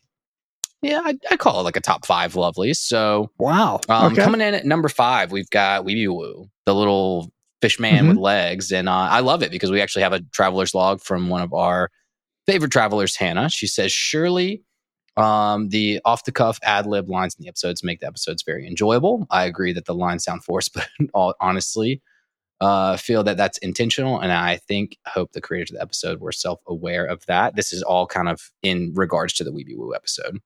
yeah, 0.81 1.01
I, 1.03 1.15
I, 1.31 1.37
call 1.37 1.59
it 1.59 1.63
like 1.63 1.75
a 1.75 1.81
top 1.81 2.05
five 2.05 2.33
lovelies. 2.33 2.77
So 2.77 3.31
wow, 3.39 3.79
um, 3.89 4.13
okay. 4.13 4.23
coming 4.23 4.41
in 4.41 4.53
at 4.53 4.65
number 4.65 4.89
five, 4.89 5.31
we've 5.31 5.49
got 5.49 5.85
Weeby 5.85 6.07
Woo, 6.07 6.49
the 6.65 6.75
little 6.75 7.31
fish 7.61 7.79
man 7.79 7.99
mm-hmm. 7.99 8.09
with 8.09 8.17
legs, 8.17 8.71
and 8.71 8.87
uh, 8.87 8.93
I 8.93 9.21
love 9.21 9.43
it 9.43 9.51
because 9.51 9.71
we 9.71 9.81
actually 9.81 10.03
have 10.03 10.13
a 10.13 10.21
traveler's 10.31 10.75
log 10.75 11.01
from 11.01 11.29
one 11.29 11.41
of 11.41 11.53
our 11.53 11.89
favorite 12.45 12.71
travelers, 12.71 13.15
Hannah. 13.15 13.49
She 13.49 13.67
says, 13.67 13.91
"Surely." 13.91 14.63
Um, 15.15 15.69
the 15.69 15.99
off 16.05 16.25
the 16.25 16.31
cuff 16.31 16.59
ad 16.61 16.85
lib 16.85 17.09
lines 17.09 17.35
in 17.35 17.41
the 17.41 17.49
episodes 17.49 17.83
make 17.83 18.01
the 18.01 18.05
episodes 18.05 18.43
very 18.43 18.67
enjoyable. 18.67 19.25
I 19.31 19.45
agree 19.45 19.73
that 19.73 19.85
the 19.85 19.95
lines 19.95 20.23
sound 20.23 20.43
forced, 20.43 20.73
but 20.75 20.87
all, 21.11 21.33
honestly, 21.41 22.03
uh, 22.59 22.97
feel 22.97 23.23
that 23.23 23.37
that's 23.37 23.57
intentional. 23.59 24.19
And 24.19 24.31
I 24.31 24.57
think, 24.57 24.97
hope 25.05 25.31
the 25.31 25.41
creators 25.41 25.71
of 25.71 25.75
the 25.75 25.81
episode 25.81 26.19
were 26.19 26.31
self 26.31 26.59
aware 26.67 27.05
of 27.05 27.25
that. 27.27 27.55
This 27.55 27.71
is 27.73 27.83
all 27.83 28.07
kind 28.07 28.29
of 28.29 28.51
in 28.63 28.93
regards 28.95 29.33
to 29.33 29.43
the 29.43 29.51
Weeby 29.51 29.77
Woo 29.77 29.93
episode. 29.93 30.39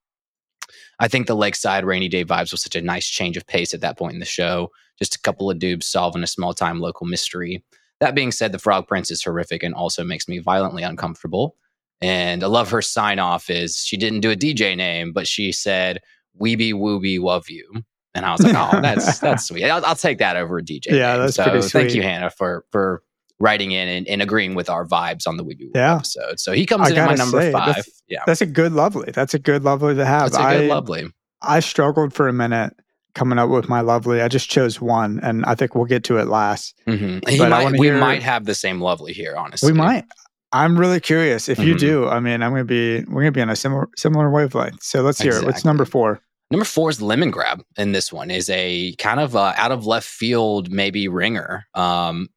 I 1.00 1.08
think 1.08 1.28
the 1.28 1.36
lakeside 1.36 1.86
rainy 1.86 2.08
day 2.08 2.24
vibes 2.24 2.52
was 2.52 2.62
such 2.62 2.76
a 2.76 2.82
nice 2.82 3.08
change 3.08 3.38
of 3.38 3.48
pace 3.48 3.74
at 3.74 3.82
that 3.82 3.98
point 3.98 4.14
in 4.14 4.20
the 4.20 4.26
show. 4.26 4.72
Just 5.00 5.16
a 5.16 5.22
couple 5.22 5.50
of 5.50 5.60
dudes 5.60 5.88
solving 5.88 6.24
a 6.24 6.28
small 6.28 6.54
time 6.54 6.80
local 6.80 7.08
mystery. 7.08 7.64
That 8.00 8.16
being 8.16 8.32
said, 8.32 8.52
the 8.52 8.60
Frog 8.60 8.88
Prince 8.88 9.12
is 9.12 9.24
horrific 9.24 9.64
and 9.64 9.76
also 9.76 10.04
makes 10.04 10.28
me 10.28 10.40
violently 10.40 10.84
uncomfortable. 10.84 11.56
And 12.02 12.44
I 12.44 12.48
love 12.48 12.72
her 12.72 12.82
sign 12.82 13.20
off 13.20 13.50
is 13.50 13.78
she 13.78 13.96
didn't 13.96 14.22
do 14.22 14.32
a 14.32 14.36
DJ 14.36 14.76
name, 14.76 15.14
but 15.14 15.28
she 15.28 15.52
said, 15.52 16.00
Weeby 16.40 16.74
Wooby 16.74 17.20
Love 17.20 17.50
You. 17.50 17.84
And 18.14 18.26
I 18.26 18.32
was 18.32 18.42
like, 18.42 18.56
oh, 18.56 18.82
that's 18.82 19.20
that's 19.20 19.48
sweet. 19.48 19.66
I'll, 19.66 19.86
I'll, 19.86 19.96
take 19.96 20.18
that 20.18 20.36
over 20.36 20.58
a 20.58 20.62
DJ. 20.62 20.92
Yeah, 20.92 21.18
that's 21.18 21.36
so 21.36 21.44
pretty 21.44 21.62
sweet. 21.62 21.72
Thank 21.72 21.96
you, 21.96 22.02
Hannah, 22.02 22.30
for 22.30 22.66
for 22.72 23.04
writing 23.40 23.72
in 23.72 23.88
and, 23.88 24.08
and 24.08 24.22
agreeing 24.22 24.54
with 24.54 24.70
our 24.70 24.86
vibes 24.86 25.28
on 25.28 25.38
the 25.38 25.44
Weeby 25.44 25.72
yeah. 25.74 25.96
episode. 25.96 26.40
So 26.40 26.52
he 26.52 26.66
comes 26.66 26.90
I 26.90 26.92
in 26.92 26.98
at 26.98 27.06
my 27.08 27.16
number 27.16 27.42
say, 27.42 27.52
five. 27.52 27.76
That's, 27.76 28.04
yeah, 28.08 28.24
that's 28.26 28.42
a 28.42 28.46
good 28.46 28.74
lovely. 28.74 29.12
That's 29.12 29.34
a 29.34 29.40
good 29.40 29.64
lovely 29.64 29.96
to 29.96 30.06
have. 30.06 30.32
That's 30.32 30.36
a 30.36 30.58
good 30.58 30.66
I, 30.66 30.74
lovely. 30.74 31.06
I 31.42 31.60
struggled 31.60 32.14
for 32.14 32.28
a 32.28 32.34
minute 32.34 32.76
coming 33.14 33.40
up 33.40 33.50
with 33.50 33.68
my 33.68 33.82
lovely. 33.82 34.22
I 34.22 34.28
just 34.28 34.50
chose 34.50 34.80
one, 34.80 35.20
and 35.24 35.46
I 35.46 35.56
think 35.56 35.76
we'll 35.76 35.86
get 35.86 36.04
to 36.06 36.18
it 36.18 36.28
last. 36.28 36.80
Mm-hmm. 36.88 37.50
Might, 37.50 37.72
we 37.80 37.88
hear, 37.88 37.98
might 37.98 38.24
have 38.24 38.46
the 38.46 38.56
same 38.56 38.80
lovely 38.80 39.14
here, 39.14 39.36
honestly. 39.36 39.72
We 39.72 39.78
might. 39.78 40.06
I'm 40.54 40.78
really 40.78 41.00
curious. 41.00 41.48
If 41.48 41.60
you 41.60 41.76
mm-hmm. 41.76 41.78
do, 41.78 42.08
I 42.10 42.20
mean, 42.20 42.44
I'm 42.44 42.52
gonna 42.52 42.66
be 42.66 43.04
we're 43.06 43.22
gonna 43.22 43.32
be 43.32 43.42
on 43.42 43.50
a 43.50 43.56
similar 43.56 43.90
similar 43.96 44.30
wavelength. 44.30 44.84
So 44.84 45.02
let's 45.02 45.20
hear 45.20 45.30
exactly. 45.30 45.48
it. 45.48 45.52
What's 45.52 45.66
number 45.66 45.86
four? 45.86 46.22
Number 46.52 46.66
four 46.66 46.90
is 46.90 47.00
Lemongrab, 47.00 47.62
and 47.78 47.96
this 47.96 48.12
one 48.12 48.30
is 48.30 48.50
a 48.50 48.94
kind 48.98 49.20
of 49.20 49.36
uh, 49.36 49.54
out 49.56 49.72
of 49.72 49.86
left 49.86 50.08
field, 50.08 50.70
maybe 50.70 51.08
ringer. 51.08 51.66
Um, 51.74 52.28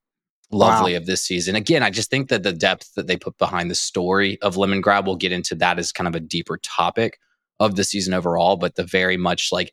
lovely 0.52 0.92
wow. 0.92 0.99
of 0.99 1.06
this 1.06 1.23
season. 1.23 1.56
Again, 1.56 1.83
I 1.83 1.90
just 1.90 2.11
think 2.11 2.28
that 2.28 2.44
the 2.44 2.52
depth 2.52 2.94
that 2.94 3.09
they 3.09 3.16
put 3.16 3.37
behind 3.38 3.71
the 3.71 3.75
story 3.75 4.40
of 4.40 4.54
Lemongrab, 4.54 5.04
we'll 5.04 5.16
get 5.16 5.33
into 5.33 5.56
that 5.56 5.80
as 5.80 5.90
kind 5.90 6.06
of 6.06 6.14
a 6.14 6.21
deeper 6.21 6.59
topic 6.59 7.18
of 7.59 7.75
the 7.75 7.83
season 7.83 8.14
overall. 8.14 8.56
But 8.56 8.76
the 8.76 8.85
very 8.85 9.16
much 9.16 9.50
like 9.50 9.73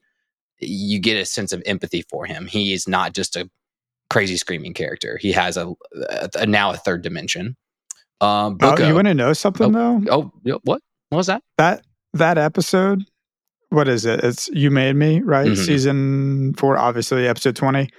you 0.62 1.00
get 1.00 1.18
a 1.18 1.26
sense 1.26 1.52
of 1.52 1.62
empathy 1.66 2.04
for 2.10 2.26
him. 2.26 2.48
He 2.48 2.74
is 2.74 2.88
not 2.88 3.14
just 3.14 3.36
a 3.36 3.50
crazy 4.10 4.38
screaming 4.38 4.74
character. 4.74 5.18
He 5.18 5.32
has 5.32 5.58
a, 5.58 5.74
a, 6.10 6.30
a 6.36 6.46
now 6.46 6.72
a 6.72 6.78
third 6.78 7.02
dimension. 7.02 7.58
Um, 8.20 8.58
oh, 8.62 8.78
you 8.78 8.94
want 8.94 9.08
to 9.08 9.14
know 9.14 9.34
something 9.34 9.76
oh, 9.76 10.02
though? 10.06 10.32
Oh, 10.46 10.60
what? 10.64 10.82
What 11.10 11.18
was 11.18 11.28
that? 11.28 11.44
That 11.58 11.84
that 12.14 12.38
episode. 12.38 13.06
What 13.72 13.88
is 13.88 14.06
it? 14.06 14.22
It's 14.24 14.50
you 14.50 14.70
made 14.70 14.96
me 14.96 15.22
right. 15.22 15.48
Mm-hmm. 15.48 15.64
Season 15.64 16.54
four, 16.56 16.78
obviously, 16.78 17.28
episode 17.28 17.56
twenty. 17.56 17.90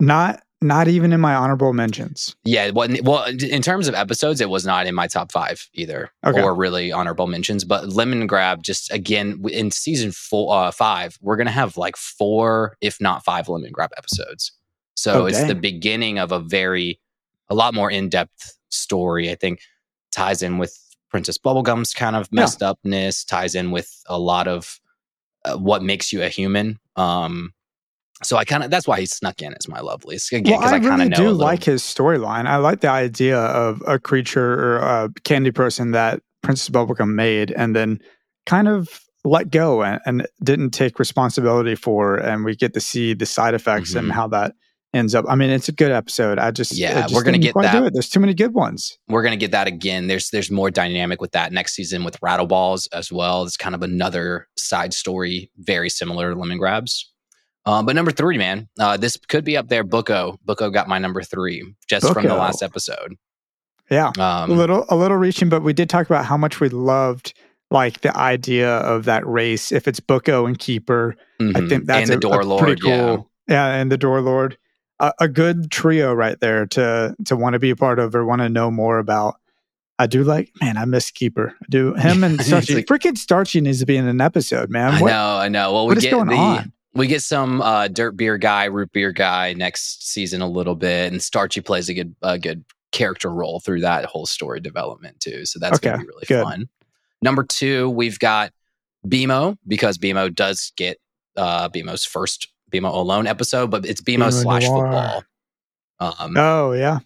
Not 0.00 0.42
not 0.60 0.86
even 0.86 1.12
in 1.12 1.20
my 1.20 1.34
honorable 1.34 1.72
mentions. 1.72 2.36
Yeah, 2.44 2.70
well, 2.70 2.88
well, 3.02 3.24
in 3.24 3.62
terms 3.62 3.88
of 3.88 3.94
episodes, 3.94 4.40
it 4.40 4.50
was 4.50 4.66
not 4.66 4.86
in 4.86 4.94
my 4.94 5.06
top 5.06 5.32
five 5.32 5.68
either, 5.72 6.10
okay. 6.26 6.42
or 6.42 6.54
really 6.54 6.92
honorable 6.92 7.26
mentions. 7.26 7.64
But 7.64 7.88
Lemon 7.88 8.26
Grab, 8.26 8.62
just 8.62 8.92
again 8.92 9.42
in 9.50 9.70
season 9.70 10.12
four, 10.12 10.54
uh, 10.54 10.70
five, 10.72 11.16
we're 11.22 11.36
gonna 11.36 11.50
have 11.50 11.76
like 11.76 11.96
four, 11.96 12.76
if 12.80 13.00
not 13.00 13.24
five, 13.24 13.48
Lemon 13.48 13.72
Grab 13.72 13.90
episodes. 13.96 14.52
So 14.94 15.26
it's 15.26 15.44
the 15.44 15.54
beginning 15.54 16.18
of 16.18 16.32
a 16.32 16.40
very, 16.40 17.00
a 17.48 17.54
lot 17.54 17.72
more 17.72 17.90
in 17.90 18.08
depth 18.08 18.58
story, 18.68 19.30
I 19.30 19.36
think 19.36 19.60
ties 20.10 20.42
in 20.42 20.58
with 20.58 20.76
Princess 21.08 21.38
Bubblegum's 21.38 21.94
kind 21.94 22.16
of 22.16 22.30
messed 22.32 22.60
yeah. 22.60 22.70
upness, 22.70 23.24
ties 23.24 23.54
in 23.54 23.70
with 23.70 24.02
a 24.06 24.18
lot 24.18 24.48
of 24.48 24.80
uh, 25.44 25.56
what 25.56 25.82
makes 25.82 26.12
you 26.12 26.22
a 26.22 26.28
human. 26.28 26.78
Um, 26.96 27.52
so 28.22 28.36
I 28.36 28.44
kind 28.44 28.64
of 28.64 28.70
that's 28.70 28.88
why 28.88 28.98
he 29.00 29.06
snuck 29.06 29.42
in 29.42 29.54
as 29.54 29.68
my 29.68 29.80
loveliest 29.80 30.32
again 30.32 30.42
because 30.42 30.60
well, 30.60 30.74
I, 30.74 30.76
I 30.78 30.80
kind 30.80 31.02
of 31.02 31.18
really 31.18 31.30
do 31.30 31.32
like 31.32 31.62
his 31.62 31.82
storyline. 31.82 32.46
I 32.46 32.56
like 32.56 32.80
the 32.80 32.90
idea 32.90 33.38
of 33.38 33.82
a 33.86 33.98
creature 33.98 34.54
or 34.54 34.76
a 34.78 35.10
candy 35.22 35.52
person 35.52 35.92
that 35.92 36.20
Princess 36.42 36.68
Bubblegum 36.68 37.14
made 37.14 37.52
and 37.52 37.76
then 37.76 38.00
kind 38.46 38.66
of 38.66 39.00
let 39.24 39.50
go 39.50 39.82
and, 39.82 40.00
and 40.06 40.26
didn't 40.42 40.70
take 40.70 40.98
responsibility 40.98 41.74
for, 41.74 42.16
and 42.16 42.44
we 42.44 42.56
get 42.56 42.74
to 42.74 42.80
see 42.80 43.14
the 43.14 43.26
side 43.26 43.54
effects 43.54 43.90
mm-hmm. 43.90 43.98
and 43.98 44.12
how 44.12 44.26
that 44.28 44.54
ends 44.94 45.14
up. 45.14 45.24
I 45.28 45.34
mean, 45.34 45.50
it's 45.50 45.68
a 45.68 45.72
good 45.72 45.90
episode. 45.90 46.38
I 46.38 46.50
just 46.50 46.76
yeah, 46.76 47.02
just 47.02 47.14
we're 47.14 47.22
gonna 47.22 47.38
get 47.38 47.54
that. 47.54 47.92
There's 47.92 48.08
too 48.08 48.20
many 48.20 48.34
good 48.34 48.54
ones. 48.54 48.98
We're 49.08 49.22
gonna 49.22 49.36
get 49.36 49.52
that 49.52 49.66
again. 49.66 50.06
There's 50.06 50.30
there's 50.30 50.50
more 50.50 50.70
dynamic 50.70 51.20
with 51.20 51.32
that 51.32 51.52
next 51.52 51.74
season 51.74 52.04
with 52.04 52.20
Rattleballs 52.20 52.88
as 52.92 53.12
well. 53.12 53.42
It's 53.44 53.56
kind 53.56 53.74
of 53.74 53.82
another 53.82 54.48
side 54.56 54.94
story, 54.94 55.50
very 55.58 55.90
similar 55.90 56.30
to 56.30 56.36
Lemongrabs. 56.36 57.04
Uh, 57.66 57.82
but 57.82 57.94
number 57.94 58.10
three, 58.10 58.38
man, 58.38 58.68
uh, 58.80 58.96
this 58.96 59.18
could 59.28 59.44
be 59.44 59.56
up 59.56 59.68
there. 59.68 59.84
Booko, 59.84 60.38
Booko 60.46 60.72
got 60.72 60.88
my 60.88 60.98
number 60.98 61.22
three 61.22 61.74
just 61.88 62.10
from 62.12 62.24
the 62.24 62.34
last 62.34 62.62
episode. 62.62 63.14
Yeah, 63.90 64.10
um, 64.18 64.50
a 64.50 64.54
little 64.54 64.86
a 64.88 64.96
little 64.96 65.16
reaching, 65.16 65.48
but 65.48 65.62
we 65.62 65.72
did 65.72 65.90
talk 65.90 66.06
about 66.06 66.24
how 66.24 66.36
much 66.36 66.60
we 66.60 66.68
loved 66.68 67.34
like 67.70 68.00
the 68.00 68.16
idea 68.16 68.78
of 68.78 69.04
that 69.04 69.26
race. 69.26 69.72
If 69.72 69.88
it's 69.88 70.00
Booko 70.00 70.46
and 70.46 70.58
Keeper, 70.58 71.16
mm-hmm. 71.40 71.56
I 71.56 71.68
think 71.68 71.86
that's 71.86 72.10
and 72.10 72.22
the 72.22 72.28
a, 72.28 72.30
Door 72.30 72.40
a 72.40 72.44
Lord, 72.44 72.62
pretty 72.62 72.80
cool. 72.80 73.30
Yeah. 73.48 73.72
yeah, 73.72 73.80
and 73.80 73.92
the 73.92 73.98
Door 73.98 74.22
Lord 74.22 74.58
a, 75.00 75.12
a 75.20 75.28
good 75.28 75.70
trio 75.70 76.12
right 76.12 76.38
there 76.40 76.66
to 76.66 77.14
to 77.24 77.36
want 77.36 77.54
to 77.54 77.58
be 77.58 77.70
a 77.70 77.76
part 77.76 77.98
of 77.98 78.14
or 78.14 78.24
want 78.24 78.42
to 78.42 78.48
know 78.48 78.70
more 78.70 78.98
about. 78.98 79.36
I 80.00 80.06
do 80.06 80.22
like, 80.22 80.52
man, 80.60 80.76
I 80.76 80.84
miss 80.84 81.10
Keeper. 81.10 81.54
I 81.60 81.66
do 81.68 81.94
him 81.94 82.22
and 82.22 82.40
Starchy. 82.44 82.76
like, 82.76 82.86
Freaking 82.86 83.18
Starchy 83.18 83.60
needs 83.60 83.80
to 83.80 83.86
be 83.86 83.96
in 83.96 84.06
an 84.06 84.20
episode, 84.20 84.70
man. 84.70 85.00
What, 85.00 85.12
I 85.12 85.16
know, 85.16 85.36
I 85.38 85.48
know. 85.48 85.72
Well, 85.72 85.86
we 85.88 85.96
get 85.96 86.12
going 86.12 86.28
the, 86.28 86.36
on? 86.36 86.72
We 86.94 87.08
get 87.08 87.22
some 87.22 87.60
uh, 87.60 87.88
dirt 87.88 88.12
beer 88.16 88.38
guy, 88.38 88.66
root 88.66 88.92
beer 88.92 89.10
guy 89.10 89.54
next 89.54 90.08
season 90.08 90.40
a 90.40 90.48
little 90.48 90.76
bit, 90.76 91.12
and 91.12 91.20
Starchy 91.20 91.60
plays 91.60 91.88
a 91.88 91.94
good 91.94 92.14
a 92.22 92.38
good 92.38 92.64
character 92.92 93.30
role 93.30 93.60
through 93.60 93.80
that 93.80 94.04
whole 94.04 94.26
story 94.26 94.60
development 94.60 95.20
too. 95.20 95.44
So 95.44 95.58
that's 95.58 95.76
okay, 95.76 95.90
gonna 95.90 96.02
be 96.02 96.06
really 96.06 96.26
good. 96.26 96.44
fun. 96.44 96.68
Number 97.20 97.42
two, 97.42 97.90
we've 97.90 98.18
got 98.18 98.52
BMO 99.06 99.56
because 99.66 99.98
BMO 99.98 100.32
does 100.34 100.72
get 100.76 100.98
uh, 101.36 101.68
BMO's 101.68 102.04
first 102.04 102.48
BMO 102.70 102.92
alone 102.92 103.26
episode, 103.26 103.70
but 103.70 103.86
it's 103.86 104.00
BMO, 104.00 104.28
BMO 104.28 104.32
slash 104.32 104.64
Noir. 104.64 104.84
football. 104.84 105.24
Um, 106.00 106.36
oh 106.36 106.72
yeah. 106.72 107.00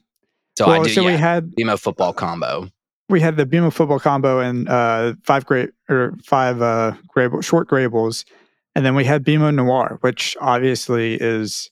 So 0.56 0.66
well, 0.66 0.80
I 0.80 0.84
do. 0.84 0.90
So 0.90 1.02
yeah, 1.02 1.06
we 1.12 1.16
had 1.16 1.50
BMO 1.52 1.78
football 1.78 2.12
combo. 2.12 2.68
We 3.08 3.20
had 3.20 3.36
the 3.36 3.46
BMO 3.46 3.72
football 3.72 4.00
combo 4.00 4.40
and 4.40 4.68
uh, 4.68 5.14
five 5.24 5.44
great 5.46 5.70
or 5.88 6.14
five 6.24 6.62
uh, 6.62 6.94
Grable, 7.14 7.42
short 7.42 7.68
Grables, 7.68 8.24
and 8.74 8.84
then 8.84 8.94
we 8.94 9.04
had 9.04 9.24
BMO 9.24 9.54
Noir, 9.54 9.98
which 10.00 10.36
obviously 10.40 11.14
is 11.14 11.70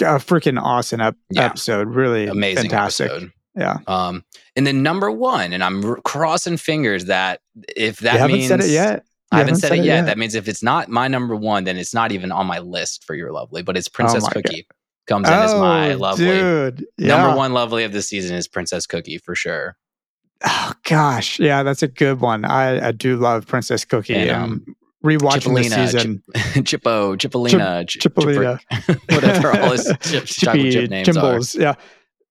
a 0.00 0.18
freaking 0.18 0.60
awesome 0.60 1.00
ep- 1.00 1.16
yeah. 1.30 1.44
episode. 1.46 1.88
Really 1.88 2.26
amazing, 2.26 2.64
fantastic. 2.64 3.10
Episode. 3.10 3.32
Yeah. 3.56 3.78
Um, 3.88 4.24
and 4.54 4.66
then 4.66 4.82
number 4.82 5.10
one, 5.10 5.52
and 5.52 5.64
I'm 5.64 5.84
r- 5.84 6.00
crossing 6.02 6.56
fingers 6.56 7.06
that 7.06 7.40
if 7.76 7.98
that 8.00 8.20
you 8.20 8.36
means 8.36 8.48
haven't 8.48 8.66
said 8.66 8.70
it 8.70 8.72
yet. 8.72 9.04
I 9.30 9.38
haven't 9.38 9.56
said, 9.56 9.68
said 9.68 9.78
it, 9.78 9.84
yet. 9.84 9.94
yet. 9.96 10.06
That 10.06 10.18
means 10.18 10.34
if 10.34 10.48
it's 10.48 10.62
not 10.62 10.88
my 10.88 11.08
number 11.08 11.36
one, 11.36 11.64
then 11.64 11.76
it's 11.76 11.92
not 11.92 12.12
even 12.12 12.32
on 12.32 12.46
my 12.46 12.60
list 12.60 13.04
for 13.04 13.14
your 13.14 13.32
lovely, 13.32 13.62
but 13.62 13.76
it's 13.76 13.88
oh 13.88 13.94
Princess 13.94 14.24
oh 14.24 14.28
Cookie. 14.28 14.66
God. 14.68 14.74
Comes 15.06 15.28
in 15.28 15.34
oh, 15.34 15.42
as 15.42 15.54
my 15.54 15.92
oh, 15.92 15.98
lovely. 15.98 16.26
Dude. 16.26 16.86
Yeah. 16.98 17.16
Number 17.16 17.36
one 17.36 17.52
lovely 17.54 17.84
of 17.84 17.92
the 17.92 18.02
season 18.02 18.36
is 18.36 18.46
Princess 18.46 18.86
Cookie 18.86 19.18
for 19.18 19.34
sure. 19.34 19.76
Oh 20.44 20.72
gosh. 20.84 21.40
Yeah, 21.40 21.62
that's 21.62 21.82
a 21.82 21.88
good 21.88 22.20
one. 22.20 22.44
I, 22.44 22.88
I 22.88 22.92
do 22.92 23.16
love 23.16 23.46
Princess 23.46 23.84
Cookie. 23.84 24.14
And, 24.14 24.30
um, 24.30 24.76
rewatching 25.04 25.54
Chippolina, 25.54 25.70
the 25.70 25.86
season. 25.88 26.22
Chip, 26.64 26.82
Chippo, 26.82 27.16
Chippolina, 27.16 27.84
Chip, 27.88 28.14
Chippolina. 28.14 28.60
whatever 29.14 29.58
all 29.60 29.70
his 29.72 29.86
chip, 30.02 30.26
Chippy, 30.26 30.70
chip 30.70 30.90
names 30.90 31.08
Jimbles, 31.08 31.56
are. 31.56 31.62
Yeah. 31.62 31.74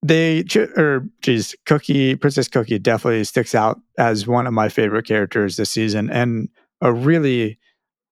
They, 0.04 0.44
or 0.80 1.08
geez, 1.22 1.56
Cookie, 1.66 2.16
Princess 2.16 2.48
Cookie 2.48 2.77
definitely 2.77 3.24
sticks 3.24 3.56
out 3.56 3.80
as 3.98 4.27
one 4.27 4.46
of 4.46 4.54
my 4.54 4.70
favorite 4.70 5.08
characters 5.08 5.58
this 5.58 5.72
season. 5.72 6.12
And 6.12 6.50
a 6.81 6.93
really, 6.93 7.57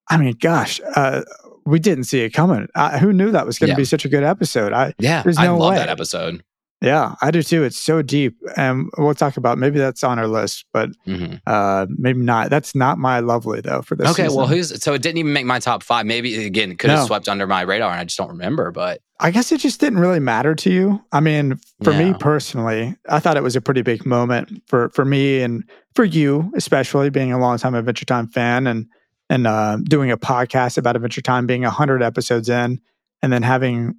I 0.08 0.16
mean, 0.16 0.34
gosh, 0.40 0.80
uh, 0.94 1.22
we 1.64 1.78
didn't 1.78 2.04
see 2.04 2.20
it 2.20 2.30
coming. 2.30 2.68
Uh, 2.74 2.98
who 2.98 3.12
knew 3.12 3.30
that 3.32 3.46
was 3.46 3.58
going 3.58 3.68
to 3.68 3.72
yeah. 3.72 3.76
be 3.76 3.84
such 3.84 4.04
a 4.04 4.08
good 4.08 4.22
episode? 4.22 4.72
I 4.72 4.94
yeah, 4.98 5.22
there's 5.22 5.38
no 5.38 5.54
I 5.54 5.58
love 5.58 5.70
way. 5.72 5.78
that 5.78 5.88
episode. 5.88 6.42
Yeah, 6.82 7.14
I 7.22 7.30
do 7.30 7.42
too. 7.42 7.64
It's 7.64 7.78
so 7.78 8.02
deep, 8.02 8.36
and 8.56 8.90
we'll 8.98 9.14
talk 9.14 9.38
about 9.38 9.56
maybe 9.56 9.78
that's 9.78 10.04
on 10.04 10.18
our 10.18 10.28
list, 10.28 10.66
but 10.72 10.90
mm-hmm. 11.06 11.36
uh, 11.46 11.86
maybe 11.88 12.20
not. 12.20 12.50
That's 12.50 12.74
not 12.74 12.98
my 12.98 13.20
lovely 13.20 13.62
though 13.62 13.80
for 13.80 13.96
this. 13.96 14.08
Okay, 14.10 14.24
season. 14.24 14.36
well, 14.36 14.46
who's 14.46 14.82
so 14.82 14.92
it 14.92 15.00
didn't 15.00 15.18
even 15.18 15.32
make 15.32 15.46
my 15.46 15.58
top 15.58 15.82
five. 15.82 16.04
Maybe 16.04 16.44
again, 16.44 16.76
could 16.76 16.90
have 16.90 17.00
no. 17.00 17.06
swept 17.06 17.28
under 17.28 17.46
my 17.46 17.62
radar, 17.62 17.90
and 17.90 18.00
I 18.00 18.04
just 18.04 18.18
don't 18.18 18.28
remember. 18.28 18.70
But 18.70 19.00
I 19.18 19.30
guess 19.30 19.50
it 19.50 19.60
just 19.60 19.80
didn't 19.80 19.98
really 19.98 20.20
matter 20.20 20.54
to 20.54 20.70
you. 20.70 21.02
I 21.12 21.20
mean, 21.20 21.58
for 21.82 21.92
yeah. 21.92 22.12
me 22.12 22.18
personally, 22.18 22.96
I 23.08 23.18
thought 23.18 23.36
it 23.36 23.42
was 23.42 23.56
a 23.56 23.60
pretty 23.60 23.82
big 23.82 24.04
moment 24.04 24.62
for 24.66 24.90
for 24.90 25.04
me 25.04 25.40
and 25.40 25.64
for 25.94 26.04
you, 26.04 26.52
especially 26.54 27.08
being 27.10 27.32
a 27.32 27.38
long 27.38 27.58
time 27.58 27.74
Adventure 27.74 28.04
Time 28.04 28.28
fan 28.28 28.66
and 28.66 28.86
and 29.30 29.46
uh, 29.46 29.78
doing 29.84 30.10
a 30.10 30.18
podcast 30.18 30.78
about 30.78 30.96
Adventure 30.96 31.22
Time, 31.22 31.46
being 31.46 31.62
hundred 31.62 32.02
episodes 32.02 32.48
in, 32.48 32.80
and 33.22 33.32
then 33.32 33.42
having 33.42 33.94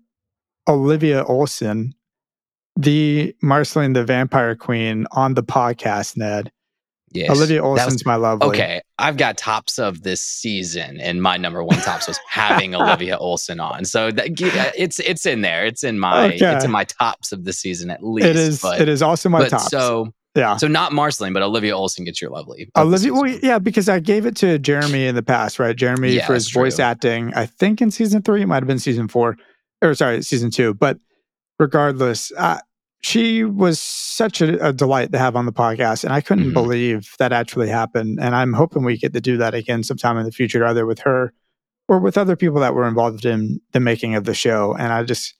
Olivia 0.67 1.23
Olson 1.23 1.95
the 2.77 3.35
Marceline 3.41 3.93
the 3.93 4.03
Vampire 4.03 4.55
Queen 4.55 5.07
on 5.11 5.33
the 5.33 5.43
podcast, 5.43 6.15
Ned. 6.15 6.51
Yes. 7.19 7.29
Olivia 7.31 7.63
Olson's 7.63 7.93
was, 7.93 8.05
my 8.05 8.15
lovely. 8.15 8.47
Okay. 8.47 8.81
I've 8.99 9.17
got 9.17 9.37
tops 9.37 9.77
of 9.79 10.03
this 10.03 10.21
season, 10.21 10.99
and 10.99 11.21
my 11.21 11.37
number 11.37 11.63
one 11.63 11.79
tops 11.79 12.07
was 12.07 12.19
having 12.27 12.75
Olivia 12.75 13.17
Olson 13.17 13.59
on. 13.59 13.85
So 13.85 14.11
that, 14.11 14.73
it's 14.77 14.99
it's 14.99 15.25
in 15.25 15.41
there. 15.41 15.65
It's 15.65 15.83
in 15.83 15.99
my 15.99 16.33
okay. 16.33 16.55
it's 16.55 16.65
in 16.65 16.71
my 16.71 16.83
tops 16.83 17.31
of 17.31 17.43
the 17.43 17.53
season 17.53 17.89
at 17.89 18.03
least. 18.03 18.27
It 18.27 18.35
is 18.35 18.61
but, 18.61 18.81
it 18.81 18.89
is 18.89 19.01
also 19.01 19.29
my 19.29 19.47
tops. 19.47 19.69
So 19.69 20.13
yeah. 20.37 20.57
So 20.57 20.67
not 20.67 20.93
Marceline, 20.93 21.33
but 21.33 21.41
Olivia 21.41 21.75
Olson 21.75 22.05
gets 22.05 22.21
your 22.21 22.29
lovely. 22.29 22.69
Olivia, 22.77 23.11
well, 23.11 23.27
yeah, 23.27 23.57
because 23.57 23.89
I 23.89 23.99
gave 23.99 24.27
it 24.27 24.35
to 24.37 24.59
Jeremy 24.59 25.07
in 25.07 25.15
the 25.15 25.23
past, 25.23 25.57
right? 25.57 25.75
Jeremy 25.75 26.13
yeah, 26.13 26.27
for 26.27 26.35
his 26.35 26.51
voice 26.51 26.75
true. 26.75 26.85
acting. 26.85 27.33
I 27.33 27.47
think 27.47 27.81
in 27.81 27.89
season 27.89 28.21
three, 28.21 28.43
it 28.43 28.45
might 28.45 28.61
have 28.61 28.67
been 28.67 28.77
season 28.77 29.07
four, 29.07 29.35
or 29.81 29.95
sorry, 29.95 30.21
season 30.21 30.51
two. 30.51 30.75
But 30.75 30.99
regardless, 31.57 32.31
uh, 32.37 32.59
she 33.01 33.43
was 33.43 33.79
such 33.79 34.41
a, 34.41 34.67
a, 34.69 34.73
delight 34.73 35.11
to 35.11 35.19
have 35.19 35.35
on 35.35 35.45
the 35.45 35.53
podcast, 35.53 36.03
and 36.03 36.11
I 36.11 36.21
couldn't 36.21 36.45
mm-hmm. 36.45 36.53
believe 36.53 37.13
that 37.19 37.31
actually 37.31 37.69
happened. 37.69 38.19
And 38.19 38.35
I'm 38.35 38.53
hoping 38.53 38.83
we 38.83 38.97
get 38.97 39.13
to 39.13 39.21
do 39.21 39.37
that 39.37 39.53
again 39.53 39.83
sometime 39.83 40.17
in 40.17 40.25
the 40.25 40.31
future, 40.31 40.65
either 40.65 40.85
with 40.85 40.99
her 40.99 41.33
or 41.87 41.99
with 41.99 42.17
other 42.17 42.35
people 42.35 42.59
that 42.61 42.73
were 42.73 42.87
involved 42.87 43.25
in 43.25 43.61
the 43.71 43.79
making 43.79 44.15
of 44.15 44.25
the 44.25 44.33
show. 44.33 44.73
And 44.73 44.91
I 44.91 45.03
just, 45.03 45.35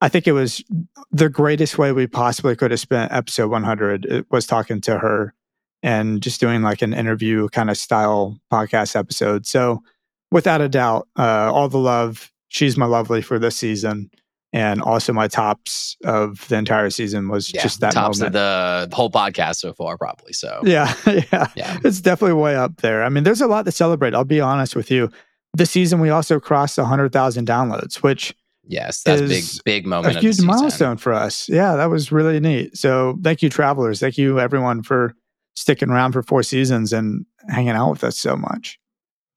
I 0.00 0.08
think 0.08 0.26
it 0.26 0.32
was 0.32 0.62
the 1.10 1.28
greatest 1.28 1.78
way 1.78 1.92
we 1.92 2.06
possibly 2.06 2.54
could 2.54 2.70
have 2.70 2.80
spent 2.80 3.12
episode 3.12 3.50
100 3.50 4.04
it 4.04 4.26
was 4.30 4.46
talking 4.46 4.80
to 4.82 4.98
her 4.98 5.34
and 5.82 6.22
just 6.22 6.40
doing 6.40 6.62
like 6.62 6.82
an 6.82 6.92
interview 6.92 7.48
kind 7.48 7.70
of 7.70 7.78
style 7.78 8.38
podcast 8.52 8.94
episode. 8.94 9.46
So 9.46 9.82
without 10.30 10.60
a 10.60 10.68
doubt, 10.68 11.08
uh, 11.18 11.50
all 11.52 11.68
the 11.68 11.78
love. 11.78 12.30
She's 12.48 12.76
my 12.76 12.86
lovely 12.86 13.22
for 13.22 13.38
this 13.38 13.56
season, 13.56 14.10
and 14.52 14.82
also 14.82 15.12
my 15.12 15.28
tops 15.28 15.96
of 16.04 16.46
the 16.48 16.56
entire 16.56 16.90
season 16.90 17.28
was 17.28 17.52
Yeah, 17.54 17.62
just 17.62 17.80
that 17.80 17.92
tops 17.92 18.18
moment. 18.18 18.34
of 18.36 18.90
the 18.90 18.96
whole 18.96 19.10
podcast 19.10 19.56
so 19.56 19.72
far, 19.72 19.96
probably. 19.96 20.32
So 20.32 20.60
yeah, 20.64 20.92
yeah, 21.06 21.46
Yeah. 21.54 21.78
it's 21.84 22.00
definitely 22.00 22.34
way 22.40 22.56
up 22.56 22.78
there. 22.78 23.04
I 23.04 23.08
mean, 23.08 23.24
there's 23.24 23.40
a 23.40 23.46
lot 23.46 23.64
to 23.66 23.72
celebrate. 23.72 24.14
I'll 24.14 24.24
be 24.24 24.40
honest 24.40 24.74
with 24.74 24.90
you. 24.90 25.10
This 25.54 25.70
season, 25.70 26.00
we 26.00 26.10
also 26.10 26.38
crossed 26.40 26.78
100,000 26.78 27.46
downloads, 27.46 27.96
which 28.02 28.34
yes, 28.66 29.02
that's 29.02 29.20
a 29.20 29.26
big, 29.26 29.44
big 29.64 29.84
a 29.84 29.88
moment. 29.88 30.08
of 30.16 30.22
the 30.22 30.28
huge 30.28 30.40
milestone 30.42 30.96
for 30.96 31.12
us. 31.12 31.48
Yeah, 31.48 31.74
that 31.76 31.86
was 31.86 32.12
really 32.12 32.38
neat. 32.40 32.76
So 32.76 33.18
thank 33.22 33.42
you, 33.42 33.48
travelers. 33.50 33.98
Thank 34.00 34.16
you, 34.18 34.38
everyone, 34.38 34.82
for 34.82 35.14
sticking 35.56 35.90
around 35.90 36.12
for 36.12 36.22
four 36.22 36.42
seasons 36.44 36.92
and 36.92 37.26
hanging 37.48 37.70
out 37.70 37.90
with 37.90 38.04
us 38.04 38.16
so 38.16 38.36
much. 38.36 38.78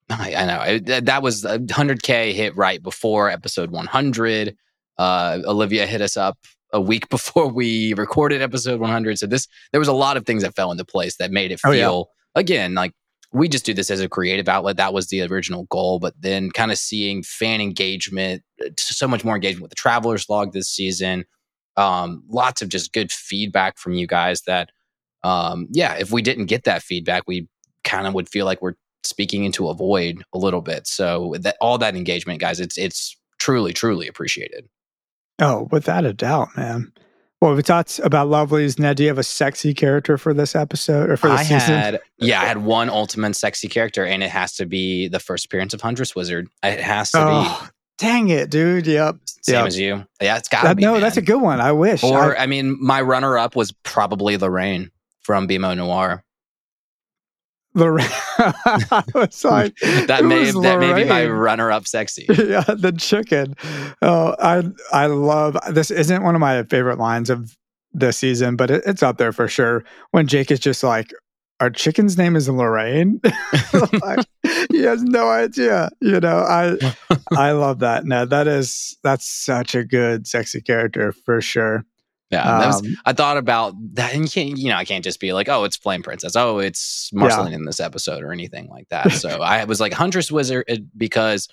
I, 0.09 0.35
I 0.37 0.45
know 0.45 0.79
that 1.01 1.23
was 1.23 1.43
100k 1.43 2.33
hit 2.33 2.55
right 2.55 2.81
before 2.81 3.29
episode 3.29 3.71
100. 3.71 4.55
Uh, 4.97 5.39
Olivia 5.45 5.85
hit 5.85 6.01
us 6.01 6.17
up 6.17 6.37
a 6.71 6.81
week 6.81 7.09
before 7.09 7.47
we 7.47 7.93
recorded 7.93 8.41
episode 8.41 8.79
100. 8.79 9.19
So 9.19 9.27
this 9.27 9.47
there 9.71 9.79
was 9.79 9.87
a 9.87 9.93
lot 9.93 10.17
of 10.17 10.25
things 10.25 10.43
that 10.43 10.55
fell 10.55 10.71
into 10.71 10.85
place 10.85 11.17
that 11.17 11.31
made 11.31 11.51
it 11.51 11.59
Oh, 11.63 11.71
feel 11.71 12.09
yeah. 12.35 12.39
again 12.41 12.73
like 12.75 12.93
we 13.31 13.49
just 13.49 13.65
do 13.65 13.73
this 13.73 13.89
as 13.89 13.99
a 13.99 14.07
creative 14.07 14.47
outlet. 14.47 14.77
That 14.77 14.93
was 14.93 15.07
the 15.07 15.23
original 15.23 15.63
goal, 15.71 15.97
but 15.97 16.13
then 16.19 16.51
kind 16.51 16.71
of 16.71 16.77
seeing 16.77 17.23
fan 17.23 17.61
engagement, 17.61 18.43
uh, 18.63 18.69
so 18.77 19.07
much 19.07 19.23
more 19.25 19.33
engagement 19.33 19.63
with 19.63 19.71
the 19.71 19.75
Travelers 19.75 20.29
Log 20.29 20.53
this 20.53 20.69
season. 20.69 21.25
Um, 21.75 22.23
lots 22.29 22.61
of 22.61 22.69
just 22.69 22.93
good 22.93 23.11
feedback 23.11 23.79
from 23.79 23.93
you 23.93 24.05
guys. 24.05 24.41
That 24.43 24.69
um, 25.23 25.67
yeah, 25.71 25.95
if 25.95 26.11
we 26.11 26.21
didn't 26.21 26.45
get 26.45 26.65
that 26.65 26.83
feedback, 26.83 27.23
we 27.25 27.47
kind 27.83 28.05
of 28.05 28.13
would 28.13 28.29
feel 28.29 28.45
like 28.45 28.61
we're 28.61 28.75
speaking 29.03 29.43
into 29.45 29.67
a 29.67 29.73
void 29.73 30.23
a 30.33 30.37
little 30.37 30.61
bit. 30.61 30.85
So 30.85 31.33
that 31.39 31.57
all 31.59 31.79
that 31.79 31.95
engagement, 31.95 32.39
guys, 32.39 32.59
it's 32.59 32.77
it's 32.77 33.17
truly 33.39 33.73
truly 33.73 34.07
appreciated. 34.07 34.67
Oh, 35.39 35.67
without 35.71 36.05
a 36.05 36.13
doubt, 36.13 36.49
man. 36.55 36.91
Well, 37.41 37.55
we 37.55 37.61
talked 37.61 37.99
about 37.99 38.29
Lovely's. 38.29 38.79
Ned, 38.79 38.95
do 38.95 39.03
you 39.03 39.09
have 39.09 39.17
a 39.17 39.23
sexy 39.23 39.73
character 39.73 40.17
for 40.17 40.33
this 40.33 40.55
episode 40.55 41.09
or 41.09 41.17
for 41.17 41.27
the 41.27 41.33
I 41.33 41.43
season? 41.43 41.77
had 41.77 41.99
yeah, 42.17 42.41
I 42.41 42.45
had 42.45 42.59
one 42.59 42.89
ultimate 42.89 43.35
sexy 43.35 43.67
character, 43.67 44.05
and 44.05 44.23
it 44.23 44.29
has 44.29 44.55
to 44.55 44.65
be 44.65 45.09
the 45.09 45.19
first 45.19 45.45
appearance 45.45 45.73
of 45.73 45.81
Huntress 45.81 46.15
Wizard. 46.15 46.47
It 46.63 46.79
has 46.79 47.11
to 47.11 47.17
oh, 47.19 47.67
dang 47.97 48.29
it, 48.29 48.49
dude. 48.49 48.87
Yep. 48.87 49.15
be 49.15 49.19
same 49.41 49.55
yep. 49.55 49.67
as 49.67 49.77
you. 49.77 50.05
Yeah, 50.21 50.37
it's 50.37 50.47
got 50.47 50.63
That- 50.63 50.77
be. 50.77 50.83
no, 50.83 51.01
that's 51.01 51.17
a 51.17 51.21
good 51.21 51.41
one. 51.41 51.59
I 51.59 51.73
wish. 51.73 52.01
Or 52.01 52.37
I- 52.37 52.43
I, 52.43 52.45
mean, 52.45 52.77
my 52.79 53.01
runner 53.01 53.37
up 53.37 53.57
was 53.57 53.73
probably 53.83 54.37
Lorraine 54.37 54.89
from 55.19 55.45
BMO 55.45 55.75
Noir. 55.75 56.23
Lorraine. 57.75 58.07
I 58.37 59.03
was 59.13 59.43
like, 59.45 59.75
That 60.07 60.23
may 60.25 60.51
that 60.51 60.79
may 60.79 60.93
be 61.03 61.09
my 61.09 61.25
runner 61.27 61.71
up 61.71 61.87
sexy. 61.87 62.25
yeah, 62.29 62.63
the 62.63 62.93
chicken. 62.97 63.55
Oh, 64.01 64.35
I 64.39 64.63
I 64.91 65.07
love 65.07 65.57
this. 65.71 65.91
Isn't 65.91 66.23
one 66.23 66.35
of 66.35 66.41
my 66.41 66.63
favorite 66.63 66.99
lines 66.99 67.29
of 67.29 67.55
this 67.93 68.17
season, 68.17 68.55
but 68.55 68.71
it, 68.71 68.83
it's 68.85 69.03
up 69.03 69.17
there 69.17 69.31
for 69.31 69.47
sure. 69.47 69.83
When 70.11 70.27
Jake 70.27 70.51
is 70.51 70.59
just 70.59 70.83
like, 70.83 71.11
"Our 71.59 71.69
chicken's 71.69 72.17
name 72.17 72.35
is 72.35 72.49
Lorraine." 72.49 73.21
Like, 74.01 74.25
he 74.71 74.81
has 74.83 75.03
no 75.03 75.29
idea. 75.29 75.89
You 76.01 76.19
know, 76.19 76.37
I 76.39 76.77
I 77.35 77.51
love 77.51 77.79
that. 77.79 78.05
No, 78.05 78.25
that 78.25 78.47
is 78.47 78.97
that's 79.03 79.27
such 79.27 79.75
a 79.75 79.83
good 79.83 80.27
sexy 80.27 80.61
character 80.61 81.11
for 81.25 81.41
sure. 81.41 81.85
Yeah, 82.33 82.59
that 82.59 82.67
was 82.67 82.81
Um, 82.85 82.95
I 83.05 83.13
thought 83.13 83.37
about 83.37 83.73
that, 83.95 84.13
and 84.13 84.23
you 84.23 84.29
can't, 84.29 84.57
you 84.57 84.69
know, 84.69 84.75
I 84.75 84.85
can't 84.85 85.03
just 85.03 85.19
be 85.19 85.33
like, 85.33 85.47
oh, 85.49 85.63
it's 85.63 85.77
Flame 85.77 86.03
Princess, 86.03 86.35
oh, 86.35 86.59
it's 86.59 87.09
Marceline 87.13 87.53
in 87.53 87.65
this 87.65 87.79
episode 87.79 88.23
or 88.23 88.31
anything 88.31 88.67
like 88.69 88.89
that. 88.89 89.11
So 89.13 89.29
I 89.41 89.63
was 89.65 89.79
like 89.79 89.93
Huntress 89.93 90.31
Wizard 90.31 90.65
uh, 90.69 90.77
because 90.97 91.47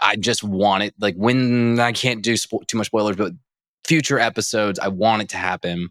I 0.00 0.16
just 0.16 0.42
want 0.42 0.82
it. 0.84 0.94
Like 0.98 1.14
when 1.16 1.78
I 1.80 1.92
can't 1.92 2.22
do 2.22 2.34
spo- 2.34 2.66
too 2.66 2.76
much 2.76 2.86
spoilers, 2.88 3.16
but 3.16 3.32
future 3.84 4.18
episodes, 4.18 4.78
I 4.78 4.88
want 4.88 5.22
it 5.22 5.28
to 5.30 5.36
happen, 5.36 5.90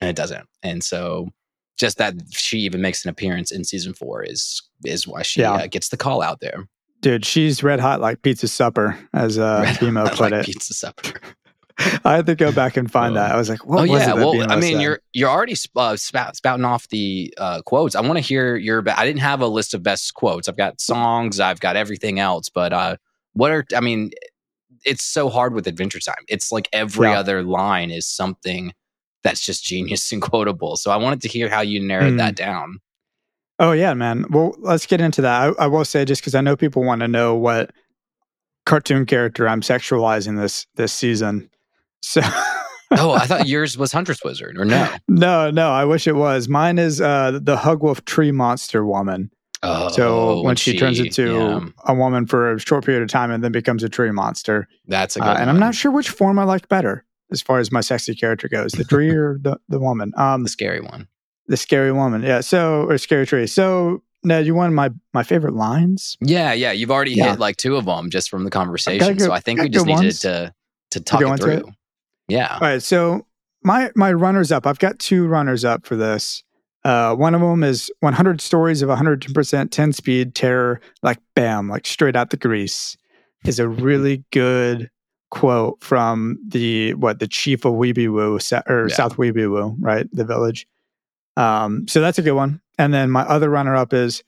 and 0.00 0.10
it 0.10 0.16
doesn't. 0.16 0.46
And 0.62 0.82
so 0.82 1.28
just 1.76 1.98
that 1.98 2.14
she 2.30 2.58
even 2.60 2.80
makes 2.80 3.04
an 3.04 3.10
appearance 3.10 3.50
in 3.50 3.64
season 3.64 3.94
four 3.94 4.22
is 4.22 4.62
is 4.84 5.06
why 5.06 5.22
she 5.22 5.40
Yeah. 5.40 5.52
uh, 5.54 5.66
gets 5.66 5.88
the 5.88 5.96
call 5.96 6.22
out 6.22 6.40
there. 6.40 6.66
dude, 7.00 7.24
she's 7.26 7.62
red 7.62 7.80
hot 7.80 8.00
like 8.00 8.22
pizza 8.22 8.48
supper, 8.48 8.98
as 9.12 9.38
uh, 9.38 9.60
Red 9.64 9.76
Bimo 9.78 10.08
put 10.10 10.20
like 10.20 10.32
it. 10.32 10.46
Pizza 10.46 10.72
supper. 10.74 11.20
I 12.04 12.14
had 12.16 12.26
to 12.26 12.34
go 12.36 12.52
back 12.52 12.76
and 12.76 12.90
find 12.90 13.16
Oh. 13.16 13.20
that. 13.20 13.32
I 13.32 13.36
was 13.36 13.48
like, 13.48 13.66
what 13.66 13.88
oh 13.88 13.92
was 13.92 14.02
yeah, 14.02 14.14
well, 14.14 14.50
I 14.50 14.56
mean, 14.56 14.74
said? 14.74 14.82
you're 14.82 15.00
you're 15.12 15.28
already 15.30 15.54
sp- 15.58 15.76
uh, 15.76 15.96
spout, 15.96 16.36
spouting 16.36 16.64
off 16.64 16.88
the 16.88 17.34
uh, 17.36 17.62
quotes. 17.62 17.94
I 17.96 18.00
want 18.00 18.14
to 18.16 18.20
hear 18.20 18.56
your. 18.56 18.82
I 18.88 19.04
didn't 19.04 19.20
have 19.22 19.40
a 19.40 19.46
list 19.48 19.74
of 19.74 19.82
best 19.82 20.14
quotes. 20.14 20.48
I've 20.48 20.56
got 20.56 20.80
songs. 20.80 21.40
I've 21.40 21.60
got 21.60 21.74
everything 21.76 22.20
else. 22.20 22.48
But 22.48 22.72
uh, 22.72 22.96
what 23.32 23.50
are? 23.50 23.64
I 23.74 23.80
mean, 23.80 24.10
it's 24.84 25.02
so 25.02 25.28
hard 25.28 25.52
with 25.54 25.66
Adventure 25.66 25.98
Time. 25.98 26.22
It's 26.28 26.52
like 26.52 26.68
every 26.72 27.08
Yeah. 27.08 27.18
other 27.18 27.42
line 27.42 27.90
is 27.90 28.06
something 28.06 28.72
that's 29.24 29.44
just 29.44 29.64
genius 29.64 30.12
and 30.12 30.22
quotable. 30.22 30.76
So 30.76 30.92
I 30.92 30.96
wanted 30.96 31.22
to 31.22 31.28
hear 31.28 31.48
how 31.48 31.62
you 31.62 31.80
narrowed 31.80 32.14
Mm. 32.14 32.18
that 32.18 32.36
down. 32.36 32.78
Oh 33.58 33.72
yeah, 33.72 33.94
man. 33.94 34.26
Well, 34.30 34.54
let's 34.58 34.86
get 34.86 35.00
into 35.00 35.22
that. 35.22 35.54
I, 35.58 35.64
I 35.64 35.66
will 35.66 35.84
say 35.84 36.04
just 36.04 36.20
because 36.22 36.34
I 36.36 36.40
know 36.40 36.56
people 36.56 36.84
want 36.84 37.00
to 37.00 37.08
know 37.08 37.34
what 37.34 37.72
cartoon 38.66 39.06
character 39.06 39.48
I'm 39.48 39.60
sexualizing 39.60 40.40
this 40.40 40.66
this 40.76 40.92
season. 40.92 41.50
So 42.04 42.20
Oh, 42.90 43.12
I 43.12 43.26
thought 43.26 43.48
yours 43.48 43.76
was 43.76 43.90
Huntress 43.92 44.20
Wizard, 44.24 44.56
or 44.58 44.64
no? 44.64 44.88
no, 45.08 45.50
no, 45.50 45.70
I 45.70 45.84
wish 45.84 46.06
it 46.06 46.14
was. 46.16 46.48
Mine 46.48 46.78
is 46.78 47.00
uh, 47.00 47.40
the 47.42 47.56
Hugwolf 47.56 48.04
Tree 48.04 48.30
Monster 48.30 48.84
Woman. 48.84 49.30
Oh, 49.62 49.88
so 49.88 50.42
when 50.42 50.56
she, 50.56 50.76
turns 50.76 51.00
into 51.00 51.32
yeah, 51.32 51.60
a 51.86 51.94
woman 51.94 52.26
for 52.26 52.52
a 52.52 52.60
short 52.60 52.84
period 52.84 53.02
of 53.02 53.08
time 53.08 53.30
and 53.30 53.42
then 53.42 53.50
becomes 53.50 53.82
a 53.82 53.88
tree 53.88 54.10
monster, 54.10 54.68
that's 54.86 55.16
a 55.16 55.20
good 55.20 55.26
uh, 55.28 55.36
and 55.38 55.48
I'm 55.48 55.58
not 55.58 55.74
sure 55.74 55.90
which 55.90 56.10
form 56.10 56.38
I 56.38 56.44
like 56.44 56.68
better 56.68 57.04
as 57.32 57.40
far 57.40 57.58
as 57.60 57.72
my 57.72 57.80
sexy 57.80 58.14
character 58.14 58.46
goes, 58.46 58.72
the 58.72 58.84
tree 58.84 59.08
or 59.10 59.38
the 59.40 59.58
the 59.70 59.78
woman. 59.80 60.12
Um, 60.18 60.42
the 60.42 60.50
scary 60.50 60.80
one. 60.82 61.08
the 61.48 61.56
scary 61.56 61.92
woman, 61.92 62.22
yeah. 62.22 62.40
So 62.42 62.82
or 62.90 62.98
scary 62.98 63.24
tree. 63.26 63.46
So 63.46 64.02
now 64.22 64.36
you 64.38 64.54
want 64.54 64.74
my 64.74 64.90
my 65.14 65.22
favorite 65.22 65.54
lines? 65.54 66.18
Yeah, 66.20 66.52
yeah. 66.52 66.72
You've 66.72 66.90
already 66.90 67.12
Yeah. 67.12 67.30
hit 67.30 67.38
like 67.38 67.56
two 67.56 67.76
of 67.76 67.86
them 67.86 68.10
just 68.10 68.28
from 68.28 68.44
the 68.44 68.50
conversation. 68.50 69.14
good- 69.16 69.22
so 69.22 69.32
I 69.32 69.40
think 69.40 69.62
we 69.62 69.70
just 69.70 69.86
needed 69.86 69.98
ones. 70.04 70.18
to 70.20 70.52
to 70.90 71.00
talk 71.00 71.20
go 71.20 71.32
it 71.32 71.40
through. 71.40 71.52
it? 71.52 71.64
Yeah. 72.28 72.52
All 72.54 72.60
right, 72.60 72.82
so 72.82 73.26
my 73.62 73.90
my 73.94 74.12
runners 74.12 74.52
up. 74.52 74.66
I've 74.66 74.78
got 74.78 74.98
two 74.98 75.26
runners 75.26 75.64
up 75.64 75.86
for 75.86 75.96
this. 75.96 76.42
Uh, 76.84 77.14
one 77.14 77.34
of 77.34 77.40
them 77.40 77.64
is 77.64 77.90
100 78.00 78.42
stories 78.42 78.82
of 78.82 78.90
100% 78.90 79.70
10 79.70 79.92
speed 79.94 80.34
terror, 80.34 80.80
like 81.02 81.18
bam, 81.34 81.66
like 81.70 81.86
straight 81.86 82.14
out 82.14 82.28
the 82.28 82.36
grease, 82.36 82.94
is 83.46 83.58
a 83.58 83.66
really 83.66 84.22
good 84.32 84.90
quote 85.30 85.82
from 85.82 86.38
the 86.46 86.92
what 86.94 87.20
the 87.20 87.26
chief 87.26 87.64
of 87.64 87.72
Weeby 87.74 88.12
Woo 88.12 88.38
or 88.68 88.88
Yeah. 88.88 88.94
South 88.94 89.16
Weeby 89.16 89.50
Woo, 89.50 89.74
right? 89.80 90.06
The 90.12 90.24
village. 90.24 90.66
Um, 91.36 91.88
so 91.88 92.00
that's 92.00 92.18
a 92.18 92.22
good 92.22 92.34
one. 92.34 92.60
And 92.78 92.92
then 92.92 93.10
my 93.10 93.22
other 93.22 93.48
runner 93.48 93.74
up 93.74 93.92
is 93.92 94.22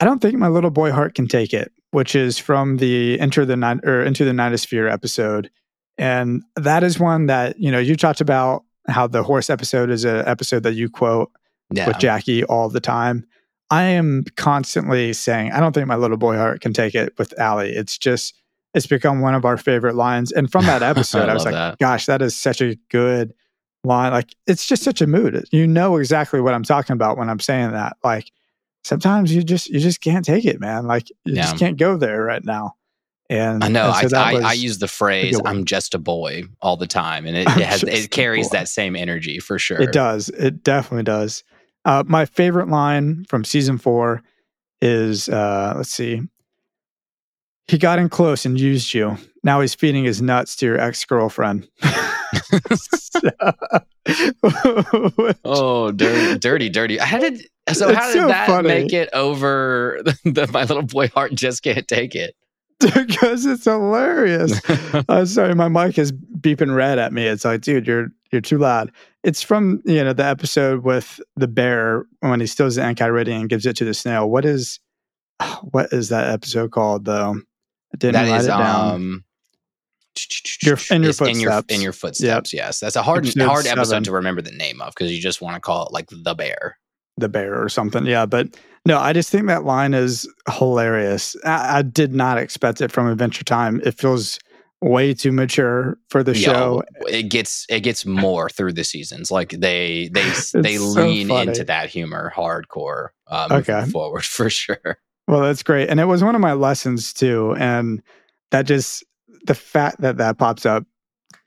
I 0.00 0.04
don't 0.04 0.20
think 0.20 0.34
my 0.34 0.48
little 0.48 0.70
boy 0.70 0.92
heart 0.92 1.14
can 1.14 1.26
take 1.26 1.54
it, 1.54 1.72
which 1.92 2.14
is 2.14 2.38
from 2.38 2.76
the 2.76 3.18
Enter 3.18 3.46
the 3.46 3.56
Night 3.56 3.78
or 3.84 4.02
Into 4.02 4.24
the 4.24 4.32
Nightosphere 4.32 4.92
episode. 4.92 5.50
And 5.98 6.42
that 6.56 6.82
is 6.82 6.98
one 6.98 7.26
that, 7.26 7.58
you 7.58 7.70
know, 7.70 7.78
you 7.78 7.96
talked 7.96 8.20
about 8.20 8.64
how 8.88 9.06
the 9.06 9.22
horse 9.22 9.48
episode 9.50 9.90
is 9.90 10.04
an 10.04 10.26
episode 10.26 10.62
that 10.64 10.74
you 10.74 10.88
quote 10.90 11.30
Yeah. 11.72 11.86
with 11.86 11.98
Jackie 11.98 12.44
all 12.44 12.68
the 12.68 12.80
time. 12.80 13.26
I 13.70 13.84
am 13.84 14.24
constantly 14.36 15.12
saying, 15.12 15.52
I 15.52 15.60
don't 15.60 15.72
think 15.72 15.86
my 15.86 15.96
little 15.96 16.16
boy 16.18 16.36
heart 16.36 16.60
can 16.60 16.72
take 16.72 16.94
it 16.94 17.14
with 17.18 17.38
Allie. 17.38 17.70
It's 17.74 17.96
just, 17.96 18.34
it's 18.74 18.86
become 18.86 19.20
one 19.20 19.34
of 19.34 19.44
our 19.44 19.56
favorite 19.56 19.94
lines. 19.94 20.32
And 20.32 20.50
from 20.50 20.66
that 20.66 20.82
episode, 20.82 21.28
I, 21.28 21.34
was 21.34 21.44
like, 21.44 21.54
that. 21.54 21.78
gosh, 21.78 22.06
that 22.06 22.20
is 22.22 22.36
such 22.36 22.60
a 22.60 22.76
good 22.90 23.32
line. 23.84 24.12
Like, 24.12 24.34
it's 24.46 24.66
just 24.66 24.82
such 24.82 25.00
a 25.00 25.06
mood. 25.06 25.44
You 25.50 25.66
know 25.66 25.96
exactly 25.96 26.40
what 26.40 26.54
I'm 26.54 26.62
talking 26.64 26.94
about 26.94 27.16
when 27.16 27.30
I'm 27.30 27.40
saying 27.40 27.70
that. 27.72 27.96
Like, 28.04 28.30
sometimes 28.84 29.34
you 29.34 29.42
just, 29.42 29.68
you 29.70 29.80
just 29.80 30.00
can't 30.00 30.24
take 30.24 30.44
it, 30.44 30.60
man. 30.60 30.86
Like, 30.86 31.08
you 31.24 31.34
just 31.36 31.56
can't 31.58 31.78
go 31.78 31.96
there 31.96 32.22
right 32.22 32.44
now. 32.44 32.74
And 33.34 33.64
I 33.64 33.68
know. 33.68 33.92
and 33.92 34.10
so 34.10 34.16
I, 34.16 34.34
I, 34.34 34.40
I 34.50 34.52
use 34.52 34.78
the 34.78 34.86
phrase 34.88 35.40
"I'm 35.44 35.64
just 35.64 35.94
a 35.94 35.98
boy" 35.98 36.44
all 36.62 36.76
the 36.76 36.86
time, 36.86 37.26
and 37.26 37.36
it, 37.36 37.40
it 37.48 37.64
has 37.64 37.82
it 37.82 38.10
carries 38.10 38.50
that 38.50 38.68
same 38.68 38.94
energy 38.94 39.40
for 39.40 39.58
sure. 39.58 39.80
It 39.80 39.92
does. 39.92 40.28
It 40.28 40.62
definitely 40.62 41.04
does. 41.04 41.42
Uh, 41.84 42.04
my 42.06 42.26
favorite 42.26 42.68
line 42.68 43.24
from 43.28 43.44
season 43.44 43.78
four 43.78 44.22
is 44.80 45.28
uh, 45.28 45.74
let's 45.76 45.90
see. 45.90 46.22
He 47.66 47.78
got 47.78 47.98
in 47.98 48.08
close 48.08 48.44
and 48.44 48.60
used 48.60 48.94
you. 48.94 49.16
Now 49.42 49.60
he's 49.62 49.74
feeding 49.74 50.04
his 50.04 50.22
nuts 50.22 50.54
to 50.56 50.66
your 50.66 50.78
ex 50.78 51.04
girlfriend. 51.04 51.68
Oh, 55.46 55.90
dirty, 55.92 56.38
dirty, 56.38 56.68
dirty. 56.68 56.98
How 56.98 57.18
did 57.18 57.38
so? 57.72 57.88
It's 57.88 57.98
how 57.98 58.06
did 58.06 58.20
so 58.20 58.26
that 58.28 58.46
funny. 58.46 58.68
make 58.68 58.92
it 58.92 59.08
over? 59.12 60.02
The, 60.24 60.48
my 60.52 60.64
little 60.64 60.82
boy 60.82 61.08
heart 61.08 61.34
just 61.34 61.62
can't 61.62 61.86
take 61.88 62.14
it. 62.14 62.34
because 62.94 63.46
it's 63.46 63.64
hilarious. 63.64 64.60
uh, 65.08 65.24
sorry, 65.24 65.54
my 65.54 65.68
mic 65.68 65.98
is 65.98 66.12
beeping 66.12 66.74
red 66.74 66.98
at 66.98 67.12
me. 67.12 67.26
It's 67.26 67.44
like, 67.44 67.60
dude, 67.62 67.86
you're 67.86 68.08
you're 68.32 68.40
too 68.40 68.58
loud. 68.58 68.90
It's 69.22 69.42
from 69.42 69.82
you 69.84 70.02
know 70.04 70.12
the 70.12 70.24
episode 70.24 70.84
with 70.84 71.20
the 71.36 71.48
bear 71.48 72.04
when 72.20 72.40
he 72.40 72.46
steals 72.46 72.74
the 72.76 72.82
Enchiridion 72.82 73.40
and 73.40 73.48
gives 73.48 73.64
it 73.66 73.76
to 73.76 73.84
the 73.84 73.94
snail. 73.94 74.28
What 74.28 74.44
is 74.44 74.80
what 75.70 75.92
is 75.92 76.08
that 76.10 76.28
episode 76.32 76.70
called 76.72 77.04
though? 77.04 77.36
I 77.92 77.96
didn't 77.96 78.14
That 78.14 78.30
write 78.30 78.40
is 78.40 78.46
it 78.46 78.48
down. 78.50 78.94
um 78.94 79.24
Your- 80.62 80.78
in 80.90 81.02
your 81.02 81.10
it's 81.10 81.20
in 81.20 81.38
your 81.40 81.50
footsteps. 81.50 81.74
in 81.74 81.80
your 81.80 81.92
footsteps. 81.92 82.52
Yes, 82.52 82.80
that's 82.80 82.96
a 82.96 83.02
hard 83.02 83.24
Episode 83.26 83.46
hard 83.48 83.66
episode 83.66 83.90
seven. 83.90 84.04
to 84.04 84.12
remember 84.12 84.42
the 84.42 84.52
name 84.52 84.80
of 84.80 84.94
because 84.94 85.12
you 85.12 85.20
just 85.22 85.40
want 85.40 85.54
to 85.56 85.60
call 85.60 85.86
it 85.86 85.92
like 85.92 86.08
the 86.10 86.34
bear. 86.34 86.78
The 87.16 87.28
bear 87.28 87.60
or 87.62 87.68
something. 87.68 88.06
Yeah, 88.06 88.26
but 88.26 88.48
no, 88.86 88.98
I 88.98 89.12
just 89.12 89.30
think 89.30 89.46
that 89.46 89.64
line 89.64 89.94
is 89.94 90.28
hilarious. 90.58 91.36
I, 91.44 91.78
I 91.78 91.82
did 91.82 92.12
not 92.14 92.38
expect 92.38 92.80
it 92.80 92.92
from 92.92 93.06
Adventure 93.06 93.44
Time. 93.44 93.80
It 93.84 93.92
feels 93.98 94.38
way 94.82 95.14
too 95.14 95.32
mature 95.32 95.96
for 96.10 96.22
the 96.22 96.34
Yo, 96.34 96.42
show. 96.42 96.82
it 97.08 97.30
gets 97.30 97.64
it 97.70 97.80
gets 97.80 98.04
more 98.04 98.50
through 98.50 98.72
the 98.74 98.84
seasons. 98.84 99.30
Like 99.30 99.50
they 99.50 100.08
they 100.12 100.22
they 100.54 100.76
so 100.76 101.00
lean 101.02 101.28
funny. 101.28 101.48
into 101.48 101.64
that 101.64 101.88
humor 101.88 102.32
hardcore. 102.36 103.08
Uh, 103.26 103.48
moving 103.50 103.74
Okay. 103.76 103.90
forward 103.90 104.24
for 104.24 104.50
sure. 104.50 104.98
Well, 105.26 105.40
that's 105.40 105.62
great, 105.62 105.88
and 105.88 105.98
it 106.00 106.04
was 106.04 106.22
one 106.22 106.34
of 106.34 106.40
my 106.42 106.52
lessons 106.52 107.14
too. 107.14 107.54
And 107.58 108.02
that 108.50 108.66
just 108.66 109.02
the 109.46 109.54
fact 109.54 110.00
that 110.02 110.18
that 110.18 110.36
pops 110.36 110.66
up 110.66 110.84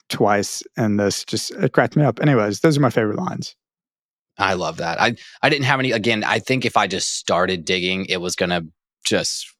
twice 0.09 0.63
in 0.77 0.97
this 0.97 1.23
just 1.25 1.51
it 1.51 1.73
cracked 1.73 1.95
me 1.95 2.03
up. 2.03 2.19
Anyways, 2.19 2.61
those 2.61 2.77
are 2.77 2.81
my 2.81 2.89
favorite 2.89 3.17
lines. 3.17 3.55
I 4.37 4.53
love 4.53 4.77
that. 4.77 5.01
I 5.01 5.15
I 5.41 5.49
didn't 5.49 5.65
have 5.65 5.79
any. 5.79 5.91
Again, 5.91 6.23
I 6.23 6.39
think 6.39 6.65
if 6.65 6.77
I 6.77 6.87
just 6.87 7.15
started 7.15 7.65
digging, 7.65 8.05
it 8.05 8.17
was 8.21 8.35
gonna 8.35 8.63
just 9.03 9.53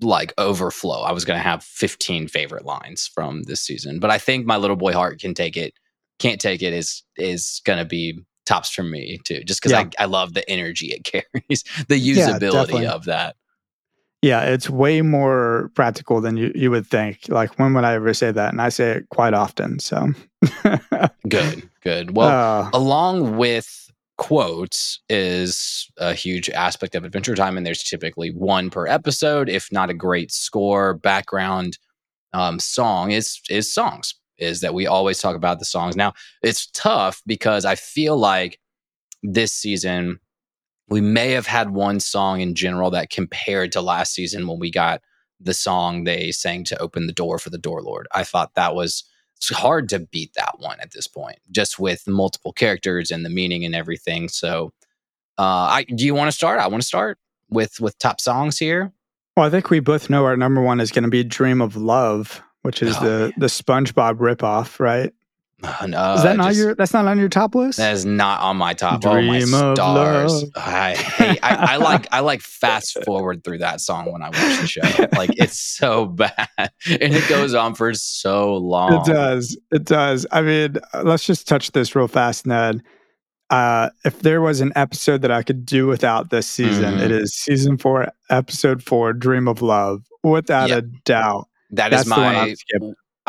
like 0.00 0.32
overflow. 0.38 1.02
I 1.02 1.12
was 1.12 1.24
gonna 1.24 1.38
have 1.40 1.62
15 1.62 2.28
favorite 2.28 2.64
lines 2.64 3.06
from 3.06 3.42
this 3.44 3.60
season. 3.60 3.98
But 4.00 4.10
I 4.10 4.18
think 4.18 4.46
my 4.46 4.56
little 4.56 4.76
boy 4.76 4.92
heart 4.92 5.20
can 5.20 5.34
take 5.34 5.56
it. 5.56 5.74
Can't 6.18 6.40
take 6.40 6.62
it 6.62 6.72
is 6.72 7.02
is 7.16 7.60
gonna 7.64 7.84
be 7.84 8.18
tops 8.46 8.70
for 8.70 8.82
me 8.82 9.18
too. 9.24 9.44
Just 9.44 9.60
because 9.60 9.72
Yeah. 9.72 9.88
I 9.98 10.04
I 10.04 10.06
love 10.06 10.34
the 10.34 10.48
energy 10.50 10.86
it 10.88 11.04
carries, 11.04 11.62
the 11.88 12.00
usability 12.00 12.52
definitely. 12.52 12.86
of 12.86 13.04
that. 13.04 13.36
Yeah, 14.22 14.42
it's 14.42 14.68
way 14.68 15.00
more 15.00 15.70
practical 15.74 16.20
than 16.20 16.36
you, 16.36 16.52
you 16.54 16.70
would 16.70 16.86
think. 16.86 17.28
Like, 17.28 17.58
when 17.58 17.72
would 17.74 17.84
I 17.84 17.94
ever 17.94 18.12
say 18.12 18.30
that? 18.30 18.52
And 18.52 18.60
I 18.60 18.68
say 18.68 18.90
it 18.90 19.08
quite 19.08 19.32
often. 19.32 19.78
So, 19.78 20.08
Good, 21.28 21.68
good. 21.82 22.16
Well, 22.16 22.28
Uh, 22.28 22.70
along 22.74 23.36
with 23.36 23.90
quotes 24.18 25.00
is 25.08 25.90
a 25.96 26.12
huge 26.12 26.50
aspect 26.50 26.94
of 26.94 27.04
adventure 27.04 27.34
time 27.34 27.56
and 27.56 27.64
there's 27.64 27.82
typically 27.82 28.28
one 28.30 28.68
per 28.68 28.86
episode 28.86 29.48
if 29.48 29.72
not 29.72 29.88
a 29.88 29.94
great 29.94 30.30
score 30.30 30.92
background 30.92 31.78
um, 32.34 32.58
song 32.60 33.12
is 33.12 33.40
is 33.48 33.72
songs 33.72 34.14
is 34.36 34.60
that 34.60 34.74
we 34.74 34.86
always 34.86 35.20
talk 35.20 35.34
about 35.34 35.58
the 35.58 35.64
songs 35.64 35.96
now 35.96 36.12
it's 36.42 36.66
tough 36.72 37.22
because 37.26 37.64
i 37.64 37.74
feel 37.74 38.14
like 38.14 38.60
this 39.22 39.54
season 39.54 40.20
we 40.90 41.00
may 41.00 41.30
have 41.30 41.46
had 41.46 41.70
one 41.70 42.00
song 42.00 42.40
in 42.40 42.54
general 42.54 42.90
that 42.90 43.10
compared 43.10 43.72
to 43.72 43.80
last 43.80 44.12
season 44.12 44.46
when 44.46 44.58
we 44.58 44.70
got 44.70 45.00
the 45.40 45.54
song 45.54 46.04
they 46.04 46.30
sang 46.32 46.64
to 46.64 46.78
open 46.80 47.06
the 47.06 47.12
door 47.12 47.38
for 47.38 47.48
the 47.50 47.58
door 47.58 47.80
lord 47.82 48.06
i 48.12 48.22
thought 48.24 48.54
that 48.54 48.74
was 48.74 49.04
it's 49.36 49.48
hard 49.56 49.88
to 49.88 50.00
beat 50.00 50.34
that 50.34 50.56
one 50.58 50.78
at 50.80 50.90
this 50.92 51.06
point, 51.06 51.38
just 51.50 51.78
with 51.78 52.06
multiple 52.06 52.52
characters 52.52 53.10
and 53.10 53.24
the 53.24 53.30
meaning 53.30 53.64
and 53.64 53.74
everything. 53.74 54.28
So, 54.28 54.74
uh, 55.38 55.42
I 55.80 55.84
do 55.84 56.04
you 56.04 56.14
want 56.14 56.28
to 56.28 56.36
start? 56.36 56.60
I 56.60 56.66
want 56.68 56.82
to 56.82 56.86
start 56.86 57.16
with 57.48 57.80
with 57.80 57.98
top 57.98 58.20
songs 58.20 58.58
here. 58.58 58.92
well, 59.38 59.46
I 59.46 59.48
think 59.48 59.70
we 59.70 59.80
both 59.80 60.10
know 60.10 60.26
our 60.26 60.36
number 60.36 60.60
one 60.60 60.78
is 60.78 60.92
going 60.92 61.04
to 61.04 61.08
be 61.08 61.24
Dream 61.24 61.62
of 61.62 61.74
Love, 61.74 62.42
which 62.60 62.82
is 62.82 62.94
Oh, 62.98 63.04
the, 63.04 63.18
man. 63.28 63.32
the 63.38 63.46
SpongeBob 63.46 64.16
ripoff, 64.18 64.78
right? 64.78 65.14
Uh, 65.80 65.86
no, 65.86 66.14
is 66.14 66.22
that 66.22 66.36
not 66.38 66.48
just- 66.48 66.58
your, 66.58 66.74
that's 66.74 66.92
not 66.94 67.06
on 67.06 67.18
your 67.18 67.28
top 67.28 67.54
list? 67.54 67.76
That 67.78 67.92
is 67.92 68.04
not 68.06 68.40
on 68.40 68.56
my 68.56 68.72
top. 68.74 69.04
oh 69.04 69.14
my 69.14 69.20
Dream 69.40 69.52
of 69.54 69.76
stars! 69.76 70.42
love. 70.42 70.50
I 70.56 70.94
hate. 70.94 71.38
I, 71.42 71.74
I 71.74 71.76
like. 71.76 72.06
I 72.12 72.20
like 72.20 72.40
fast 72.40 73.02
forward 73.04 73.44
through 73.44 73.58
that 73.58 73.80
song 73.82 74.10
when 74.10 74.22
I 74.22 74.28
watch 74.28 74.60
the 74.60 74.66
show. 74.66 74.80
Like 75.16 75.30
it's 75.36 75.58
so 75.60 76.06
bad, 76.06 76.48
and 76.58 76.70
it 76.86 77.28
goes 77.28 77.52
on 77.54 77.74
for 77.74 77.92
so 77.94 78.56
long. 78.56 78.94
It 78.94 79.04
does. 79.04 79.58
It 79.70 79.84
does. 79.84 80.26
I 80.32 80.40
mean, 80.40 80.76
uh, 80.94 81.02
let's 81.04 81.24
just 81.26 81.46
touch 81.46 81.72
this 81.72 81.94
real 81.94 82.08
fast, 82.08 82.46
Ned. 82.46 82.82
Uh, 83.50 83.90
if 84.04 84.20
there 84.20 84.40
was 84.40 84.60
an 84.62 84.72
episode 84.76 85.20
that 85.22 85.30
I 85.30 85.42
could 85.42 85.66
do 85.66 85.86
without 85.86 86.30
this 86.30 86.46
season, 86.46 86.94
Mhm. 86.94 87.00
it 87.02 87.10
is 87.10 87.34
season 87.34 87.76
four, 87.76 88.08
episode 88.30 88.82
four, 88.82 89.12
Dream 89.12 89.46
of 89.48 89.60
Love, 89.60 90.02
without 90.22 90.68
Yep. 90.70 90.78
a 90.78 90.82
doubt. 91.04 91.48
That 91.72 91.92
is 91.92 92.04
That's 92.04 92.08
my. 92.08 92.54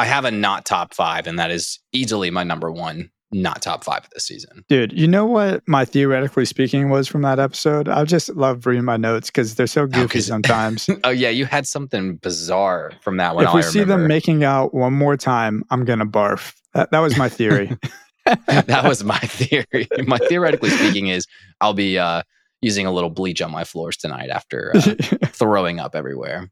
I 0.02 0.06
have 0.06 0.26
a 0.26 0.32
not 0.32 0.66
top 0.66 0.96
five, 0.96 1.28
and 1.28 1.38
that 1.38 1.52
is 1.52 1.80
easily 1.94 2.32
my 2.32 2.44
number 2.44 2.72
one 2.72 3.12
not 3.32 3.62
top 3.62 3.84
five 3.84 4.00
of 4.04 4.10
this 4.10 4.26
season. 4.26 4.66
Dude, 4.68 4.92
you 4.92 5.08
know 5.08 5.26
what 5.28 5.62
my 5.68 5.86
theoretically 5.86 6.44
speaking 6.44 6.90
was 6.90 7.08
from 7.08 7.22
that 7.22 7.38
episode? 7.40 7.88
I 7.88 8.04
just 8.04 8.30
love 8.36 8.66
reading 8.66 8.84
my 8.84 8.98
notes 8.98 9.30
because 9.30 9.54
they're 9.56 9.68
so 9.68 9.86
goofy 9.86 10.18
'cause- 10.18 10.26
sometimes. 10.36 10.90
Oh 11.04 11.12
yeah, 11.12 11.30
you 11.30 11.46
had 11.46 11.68
something 11.68 12.16
bizarre 12.16 12.94
from 13.02 13.18
that 13.18 13.36
one. 13.36 13.46
if 13.46 13.54
we 13.54 13.62
see 13.62 13.84
them 13.84 14.08
making 14.08 14.44
out 14.44 14.74
one 14.74 14.94
more 14.94 15.16
time, 15.18 15.64
I'm 15.70 15.86
gonna 15.86 16.08
barf. 16.08 16.56
That, 16.74 16.90
that 16.90 17.00
was 17.00 17.16
my 17.16 17.30
theory. 17.30 17.78
that 18.48 18.84
was 18.86 19.04
my 19.04 19.20
theory. 19.20 19.88
My 20.08 20.18
theoretically 20.18 20.72
speaking 20.72 21.08
is 21.08 21.28
I'll 21.62 21.74
be 21.74 22.00
uh, 22.00 22.24
using 22.62 22.86
a 22.88 22.92
little 22.92 23.10
bleach 23.12 23.42
on 23.42 23.52
my 23.52 23.64
floors 23.66 23.98
tonight 23.98 24.30
after 24.32 24.72
uh, 24.76 24.82
throwing 25.28 25.80
up 25.80 25.96
everywhere. 25.96 26.50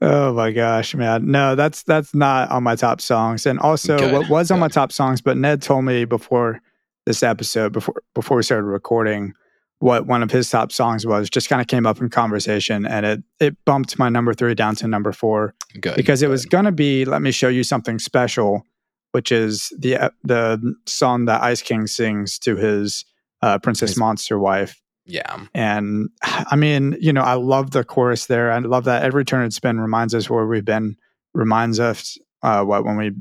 Oh 0.00 0.32
my 0.34 0.50
gosh, 0.50 0.94
man. 0.94 1.30
No, 1.30 1.54
that's 1.54 1.82
that's 1.82 2.14
not 2.14 2.50
on 2.50 2.62
my 2.62 2.76
top 2.76 3.00
songs. 3.00 3.46
And 3.46 3.58
also 3.58 3.98
Good, 3.98 4.12
what 4.12 4.28
was 4.28 4.50
on 4.50 4.58
my 4.58 4.68
top 4.68 4.92
songs, 4.92 5.20
but 5.20 5.36
Ned 5.36 5.62
told 5.62 5.84
me 5.84 6.04
before 6.04 6.60
this 7.06 7.22
episode, 7.22 7.72
before 7.72 8.02
before 8.14 8.36
we 8.36 8.42
started 8.42 8.64
recording, 8.64 9.32
what 9.78 10.06
one 10.06 10.22
of 10.22 10.30
his 10.30 10.50
top 10.50 10.72
songs 10.72 11.06
was, 11.06 11.30
just 11.30 11.48
kind 11.48 11.60
of 11.60 11.68
came 11.68 11.86
up 11.86 12.00
in 12.00 12.08
conversation 12.10 12.86
and 12.86 13.06
it 13.06 13.22
it 13.40 13.56
bumped 13.64 13.98
my 13.98 14.08
number 14.08 14.34
three 14.34 14.54
down 14.54 14.74
to 14.76 14.88
number 14.88 15.12
four 15.12 15.54
Good 15.80 15.96
because 15.96 16.22
it 16.22 16.28
was 16.28 16.44
gonna 16.44 16.72
be 16.72 17.04
let 17.04 17.22
me 17.22 17.30
show 17.30 17.48
you 17.48 17.64
something 17.64 17.98
special, 17.98 18.64
which 19.12 19.32
is 19.32 19.72
the 19.78 20.12
the 20.24 20.74
song 20.86 21.24
that 21.26 21.42
Ice 21.42 21.62
King 21.62 21.86
sings 21.86 22.38
to 22.40 22.56
his 22.56 23.04
uh, 23.42 23.58
Princess 23.58 23.90
His- 23.90 23.98
Monster 23.98 24.38
wife. 24.38 24.80
Yeah. 25.08 25.44
And 25.54 26.10
I 26.22 26.54
mean, 26.54 26.96
you 27.00 27.12
know, 27.12 27.22
I 27.22 27.34
love 27.34 27.72
the 27.72 27.82
chorus 27.82 28.26
there. 28.26 28.52
I 28.52 28.58
love 28.58 28.84
that 28.84 29.02
every 29.02 29.24
turn 29.24 29.42
and 29.42 29.52
spin 29.52 29.80
reminds 29.80 30.14
us 30.14 30.30
where 30.30 30.46
we've 30.46 30.64
been, 30.64 30.96
reminds 31.34 31.80
us 31.80 32.16
uh, 32.42 32.62
what 32.62 32.84
when 32.84 32.96
we 32.96 33.12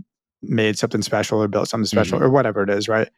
made 0.44 0.78
something 0.78 1.02
special 1.02 1.42
or 1.42 1.48
built 1.48 1.68
something 1.70 1.88
special 1.88 2.20
Mhm. 2.20 2.24
or 2.24 2.30
whatever 2.30 2.62
it 2.62 2.70
is, 2.70 2.88
right? 2.88 3.10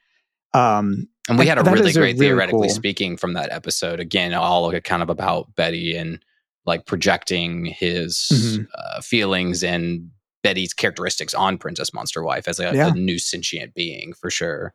Um, 0.54 1.08
And 1.28 1.38
we 1.38 1.46
had 1.46 1.58
a 1.60 1.64
really 1.64 1.90
is 1.90 1.96
a 1.98 2.00
great 2.00 2.16
really 2.16 2.28
theoretically 2.28 2.68
cool- 2.70 2.76
speaking 2.76 3.18
from 3.18 3.34
that 3.34 3.52
episode. 3.52 4.00
Again, 4.00 4.34
all 4.34 4.72
kind 4.82 5.04
of 5.04 5.10
about 5.10 5.54
Betty 5.56 5.96
and 5.98 6.24
like 6.66 6.86
projecting 6.86 7.66
his 7.66 8.28
Mhm. 8.32 8.68
uh, 8.74 9.02
feelings 9.02 9.64
and 9.64 10.10
Betty's 10.44 10.74
characteristics 10.74 11.34
on 11.34 11.58
Princess 11.58 11.94
Monster 11.94 12.24
Wife 12.24 12.48
as 12.48 12.60
a, 12.60 12.74
Yeah. 12.74 12.88
a 12.88 12.92
new 12.92 13.20
sentient 13.20 13.74
being 13.74 14.14
for 14.14 14.30
sure. 14.32 14.74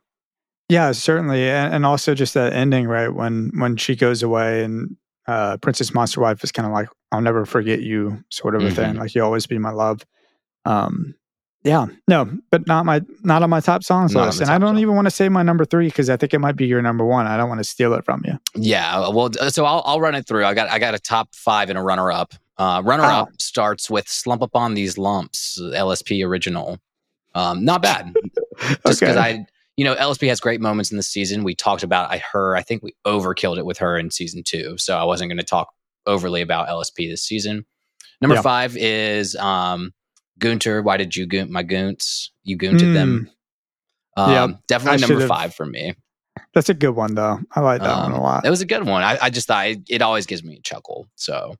Yeah, 0.75 0.91
certainly, 0.93 1.49
and, 1.49 1.73
and 1.73 1.87
also 1.87 2.15
just 2.15 2.35
that 2.35 2.53
ending, 2.53 2.87
right? 2.87 3.09
When 3.09 3.53
when 3.55 3.77
she 3.77 3.95
goes 3.95 4.23
away 4.23 4.65
and 4.65 4.97
uh, 5.27 5.57
Princess 5.59 5.95
Monster 5.95 6.21
Wife 6.21 6.43
is 6.43 6.51
kind 6.51 6.67
of 6.67 6.73
like, 6.73 6.89
"I'll 7.13 7.21
never 7.21 7.47
forget 7.47 7.81
you," 7.81 8.25
sort 8.31 8.57
of 8.57 8.63
a 8.63 8.71
thing. 8.71 8.97
Like 8.97 9.15
you'll 9.15 9.25
always 9.25 9.47
be 9.47 9.59
my 9.59 9.71
love. 9.71 10.05
Um, 10.65 11.15
yeah, 11.63 11.87
no, 12.09 12.29
but 12.51 12.67
not 12.67 12.85
my 12.85 13.03
not 13.23 13.43
on 13.45 13.51
my 13.51 13.61
top 13.61 13.85
songs 13.85 14.15
Not 14.15 14.27
list, 14.27 14.41
and 14.41 14.51
I 14.51 14.59
don't 14.59 14.75
song. 14.75 14.79
even 14.83 14.97
want 14.97 15.07
to 15.07 15.11
say 15.11 15.29
my 15.29 15.45
number 15.45 15.65
three 15.65 15.87
because 15.87 16.11
I 16.11 16.17
think 16.17 16.35
it 16.35 16.41
might 16.41 16.57
be 16.57 16.67
your 16.67 16.83
number 16.83 17.05
one. 17.05 17.27
I 17.27 17.37
don't 17.37 17.49
want 17.49 17.61
to 17.61 17.65
steal 17.65 17.95
it 17.95 18.05
from 18.05 18.23
you. 18.27 18.39
Yeah, 18.57 19.09
well, 19.09 19.31
so 19.49 19.65
I'll, 19.65 19.83
I'll 19.87 20.01
run 20.01 20.15
it 20.17 20.27
through. 20.27 20.45
I 20.45 20.55
got 20.55 20.69
I 20.69 20.79
got 20.81 20.95
a 20.95 20.99
top 20.99 21.35
five 21.35 21.71
and 21.71 21.79
a 21.79 21.83
runner 21.83 22.11
up. 22.11 22.35
Uh, 22.59 22.83
runner 22.85 23.05
up 23.05 23.29
starts 23.39 23.89
with 23.89 24.09
"Slump 24.09 24.43
Upon 24.43 24.75
These 24.75 24.99
Lumps," 24.99 25.59
LSP 25.61 26.27
original. 26.27 26.79
Um, 27.35 27.65
not 27.65 27.81
bad, 27.81 28.15
just 28.87 29.01
because 29.01 29.17
I, 29.17 29.47
you 29.77 29.85
know, 29.85 29.95
LSP 29.97 30.29
has 30.29 30.41
great 30.41 30.61
moments 30.61 30.91
in 30.91 30.97
the 30.97 31.03
season. 31.03 31.45
We 31.45 31.55
talked 31.55 31.83
about 31.83 32.11
I 32.11 32.23
her. 32.33 32.57
I 32.57 32.63
think 32.63 32.83
we 32.83 32.95
overkilled 33.07 33.59
it 33.59 33.67
with 33.67 33.79
her 33.79 33.99
in 33.99 34.11
season 34.11 34.43
two, 34.45 34.77
so 34.79 34.97
I 34.97 35.05
wasn't 35.05 35.31
going 35.31 35.39
to 35.39 35.45
talk 35.45 35.69
overly 36.07 36.43
about 36.43 36.69
LSP 36.69 37.09
this 37.09 37.23
season. 37.23 37.65
Number 38.21 38.37
Yeah. 38.37 38.43
five 38.43 38.77
is 38.77 39.35
um, 39.37 39.93
Gunter. 40.39 40.83
Why 40.83 40.97
did 40.97 41.17
you 41.17 41.27
goont 41.27 41.49
my 41.49 41.65
goonts? 41.65 42.29
You 42.43 42.57
goonted 42.59 42.95
them. 42.95 43.29
Um, 43.29 43.31
Mm. 44.17 44.29
Yeah, 44.33 44.57
definitely 44.69 45.03
I 45.05 45.09
number 45.09 45.27
five 45.27 45.55
for 45.57 45.67
me. 45.67 45.95
That's 46.55 46.69
a 46.69 46.75
good 46.75 46.93
one 46.93 47.17
though. 47.17 47.41
I 47.51 47.61
like 47.61 47.83
that 47.83 47.97
one 47.97 48.13
Um, 48.13 48.21
a 48.21 48.23
lot. 48.23 48.47
It 48.47 48.51
was 48.51 48.61
a 48.61 48.67
good 48.67 48.87
one. 48.87 49.03
I, 49.03 49.19
I 49.21 49.29
just 49.31 49.49
thought 49.49 49.67
it, 49.67 49.81
it 49.89 50.03
always 50.03 50.25
gives 50.27 50.45
me 50.45 50.55
a 50.57 50.61
chuckle. 50.61 51.09
So, 51.17 51.57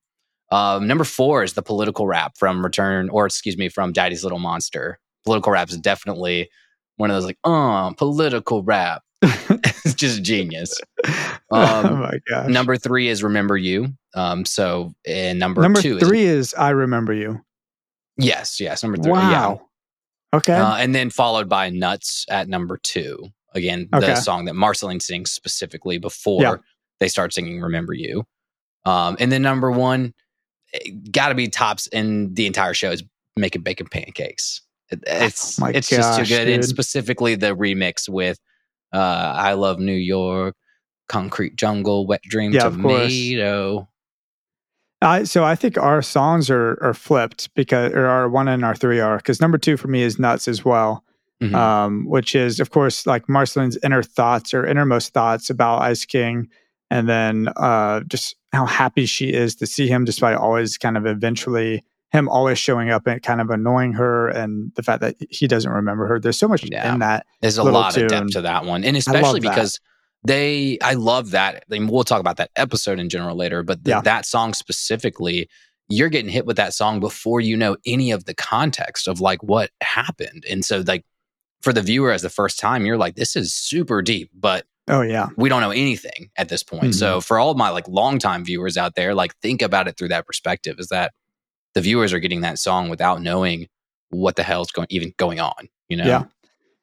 um, 0.53 0.87
number 0.87 1.03
four 1.03 1.43
is 1.43 1.55
the 1.55 1.63
political 1.63 2.07
rap 2.07 2.37
from 2.39 2.63
Return, 2.65 3.09
or 3.09 3.27
excuse 3.27 3.57
me, 3.59 3.69
from 3.69 3.93
Daddy's 3.93 4.23
Little 4.23 4.39
Monster. 4.39 5.01
Political 5.25 5.51
rap 5.51 5.69
is 5.69 5.79
definitely 5.79 6.49
one 6.97 7.11
of 7.11 7.17
those 7.17 7.25
like, 7.25 7.39
oh, 7.45 7.93
political 7.97 8.63
rap. 8.63 9.03
it's 9.23 9.95
just 9.95 10.23
genius. 10.23 10.79
oh 11.51 11.89
um, 11.89 12.01
my 12.01 12.19
gosh. 12.29 12.49
Number 12.49 12.77
three 12.77 13.09
is 13.09 13.23
Remember 13.23 13.57
You. 13.57 13.89
Um, 14.15 14.45
so, 14.45 14.95
and 15.07 15.39
number, 15.39 15.63
Number 15.63 15.81
two 15.81 15.99
three 15.99 16.23
is 16.23 16.49
is 16.49 16.55
I 16.55 16.71
remember 16.71 17.13
you. 17.13 17.41
yes, 18.19 18.61
yes, 18.61 18.83
number 18.83 18.99
three. 18.99 19.13
Wow. 19.13 19.31
Yeah. 19.31 20.39
Okay. 20.39 20.55
Uh, 20.55 20.77
and 20.77 20.95
then 20.95 21.11
followed 21.11 21.49
by 21.49 21.71
Nuts 21.71 22.27
at 22.29 22.49
number 22.49 22.77
two. 22.77 23.29
Again, 23.55 23.89
Okay. 23.95 24.07
the 24.07 24.17
song 24.17 24.47
that 24.47 24.55
Marceline 24.55 25.01
sings 25.01 25.31
specifically 25.31 25.99
before 25.99 26.43
Yeah. 26.43 26.57
they 27.01 27.09
start 27.09 27.33
singing 27.33 27.61
Remember 27.61 27.95
You. 27.95 28.25
Um, 28.85 29.17
and 29.21 29.31
then 29.31 29.43
number 29.43 29.71
one, 29.71 30.13
got 31.11 31.29
to 31.29 31.35
be 31.35 31.49
tops 31.49 31.87
in 31.87 32.35
the 32.35 32.47
entire 32.47 32.75
show 32.75 32.91
is 32.91 33.03
making 33.37 33.63
bacon 33.63 33.87
pancakes. 33.87 34.61
It, 34.91 35.03
it's 35.07 35.61
Oh 35.61 35.67
it's 35.67 35.89
just 35.89 36.17
too 36.17 36.23
gosh, 36.23 36.29
good, 36.29 36.49
and 36.49 36.65
specifically 36.65 37.35
the 37.35 37.57
remix 37.57 38.09
with 38.09 38.39
uh, 38.93 39.33
"I 39.37 39.55
Love 39.55 39.79
New 39.79 39.93
York," 39.93 40.57
"Concrete 41.09 41.57
Jungle," 41.57 42.07
"Wet 42.07 42.23
Dream," 42.23 42.53
Yeah. 42.53 42.65
"Tomato." 42.65 43.89
I 45.03 45.25
so 45.25 45.45
I 45.45 45.55
think 45.55 45.77
our 45.79 46.03
songs 46.03 46.51
are 46.51 46.79
are 46.83 46.95
flipped 46.95 47.53
because 47.55 47.93
or 47.93 48.07
our 48.07 48.29
one 48.29 48.49
and 48.49 48.65
our 48.65 48.75
three 48.75 49.01
are 49.01 49.17
because 49.19 49.41
number 49.41 49.59
two 49.59 49.77
for 49.77 49.89
me 49.89 50.03
is 50.03 50.19
nuts 50.19 50.49
as 50.49 50.65
well. 50.65 51.05
Mhm. 51.43 51.53
um, 51.55 52.05
which 52.09 52.37
is, 52.37 52.61
of 52.61 52.71
course, 52.71 53.07
like 53.07 53.29
Marceline's 53.29 53.77
inner 53.83 54.05
thoughts 54.05 54.55
or 54.55 54.65
innermost 54.65 55.13
thoughts 55.13 55.51
about 55.51 55.83
Ice 55.83 56.05
King, 56.05 56.49
and 56.91 57.09
then 57.09 57.49
uh, 57.57 58.01
just 58.07 58.37
how 58.53 58.65
happy 58.65 59.05
she 59.05 59.33
is 59.33 59.57
to 59.57 59.67
see 59.67 59.89
him, 59.89 60.05
despite 60.05 60.37
always 60.37 60.79
kind 60.79 60.97
of 60.97 61.07
eventually 61.07 61.83
him 62.15 62.29
always 62.29 62.59
showing 62.59 62.91
up 62.91 63.07
and 63.07 63.21
kind 63.23 63.41
of 63.41 63.51
annoying 63.51 63.93
her, 63.95 64.29
and 64.29 64.73
the 64.77 64.83
fact 64.83 65.01
that 65.01 65.17
he 65.31 65.47
doesn't 65.47 65.71
remember 65.71 66.07
her. 66.07 66.21
There's 66.21 66.39
so 66.39 66.49
much 66.49 66.65
Yeah. 66.71 66.95
in 66.95 67.01
that. 67.01 67.27
There's 67.43 67.59
a 67.59 67.65
lot 67.65 67.97
of 67.97 68.09
depth 68.09 68.31
to 68.33 68.43
that 68.43 68.65
one, 68.65 68.85
and 68.85 68.97
especially 68.97 69.41
because 69.41 69.81
they, 70.25 70.79
I 70.81 70.95
love 70.95 71.33
that. 71.33 71.57
I 71.57 71.79
mean, 71.79 71.89
we'll 71.89 72.05
talk 72.05 72.21
about 72.21 72.37
that 72.39 72.51
episode 72.57 72.99
in 72.99 73.09
general 73.09 73.37
later, 73.37 73.63
but 73.63 73.85
th- 73.85 73.95
Yeah. 73.95 74.01
that 74.03 74.25
song 74.25 74.55
specifically, 74.55 75.49
you're 75.89 76.09
getting 76.09 76.31
hit 76.31 76.47
with 76.47 76.57
that 76.57 76.73
song 76.73 77.01
before 77.01 77.41
you 77.41 77.57
know 77.57 77.77
any 77.85 78.11
of 78.11 78.25
the 78.25 78.35
context 78.35 79.07
of 79.09 79.21
like 79.21 79.43
what 79.43 79.71
happened, 79.83 80.45
and 80.49 80.65
so 80.65 80.85
like 80.87 81.05
for 81.63 81.73
the 81.73 81.83
viewer 81.83 82.13
as 82.13 82.23
the 82.23 82.31
first 82.31 82.59
time, 82.59 82.87
you're 82.87 82.97
like, 82.99 83.17
this 83.17 83.35
is 83.37 83.53
super 83.55 84.03
deep, 84.03 84.31
but 84.35 84.67
Oh 84.87 85.01
yeah, 85.01 85.29
we 85.39 85.49
don't 85.49 85.63
know 85.63 85.71
anything 85.71 86.29
at 86.37 86.51
this 86.51 86.63
point. 86.63 86.95
So 86.95 87.13
mm-hmm. 87.13 87.21
for 87.21 87.39
all 87.39 87.55
my 87.55 87.71
like 87.71 87.89
longtime 87.89 88.45
viewers 88.45 88.77
out 88.77 88.95
there, 88.97 89.15
like 89.15 89.35
think 89.41 89.63
about 89.63 89.89
it 89.89 89.97
through 89.97 90.09
that 90.09 90.27
perspective: 90.27 90.77
is 90.79 90.89
that 90.89 91.13
the 91.75 91.81
viewers 91.81 92.13
are 92.13 92.19
getting 92.21 92.41
that 92.43 92.59
song 92.59 92.89
without 92.89 93.21
knowing 93.23 93.69
what 94.11 94.37
the 94.37 94.43
hell's 94.43 94.71
going 94.71 94.87
even 94.91 95.13
going 95.17 95.41
on. 95.41 95.69
You 95.89 95.97
know? 95.99 96.05
Yeah. 96.07 96.25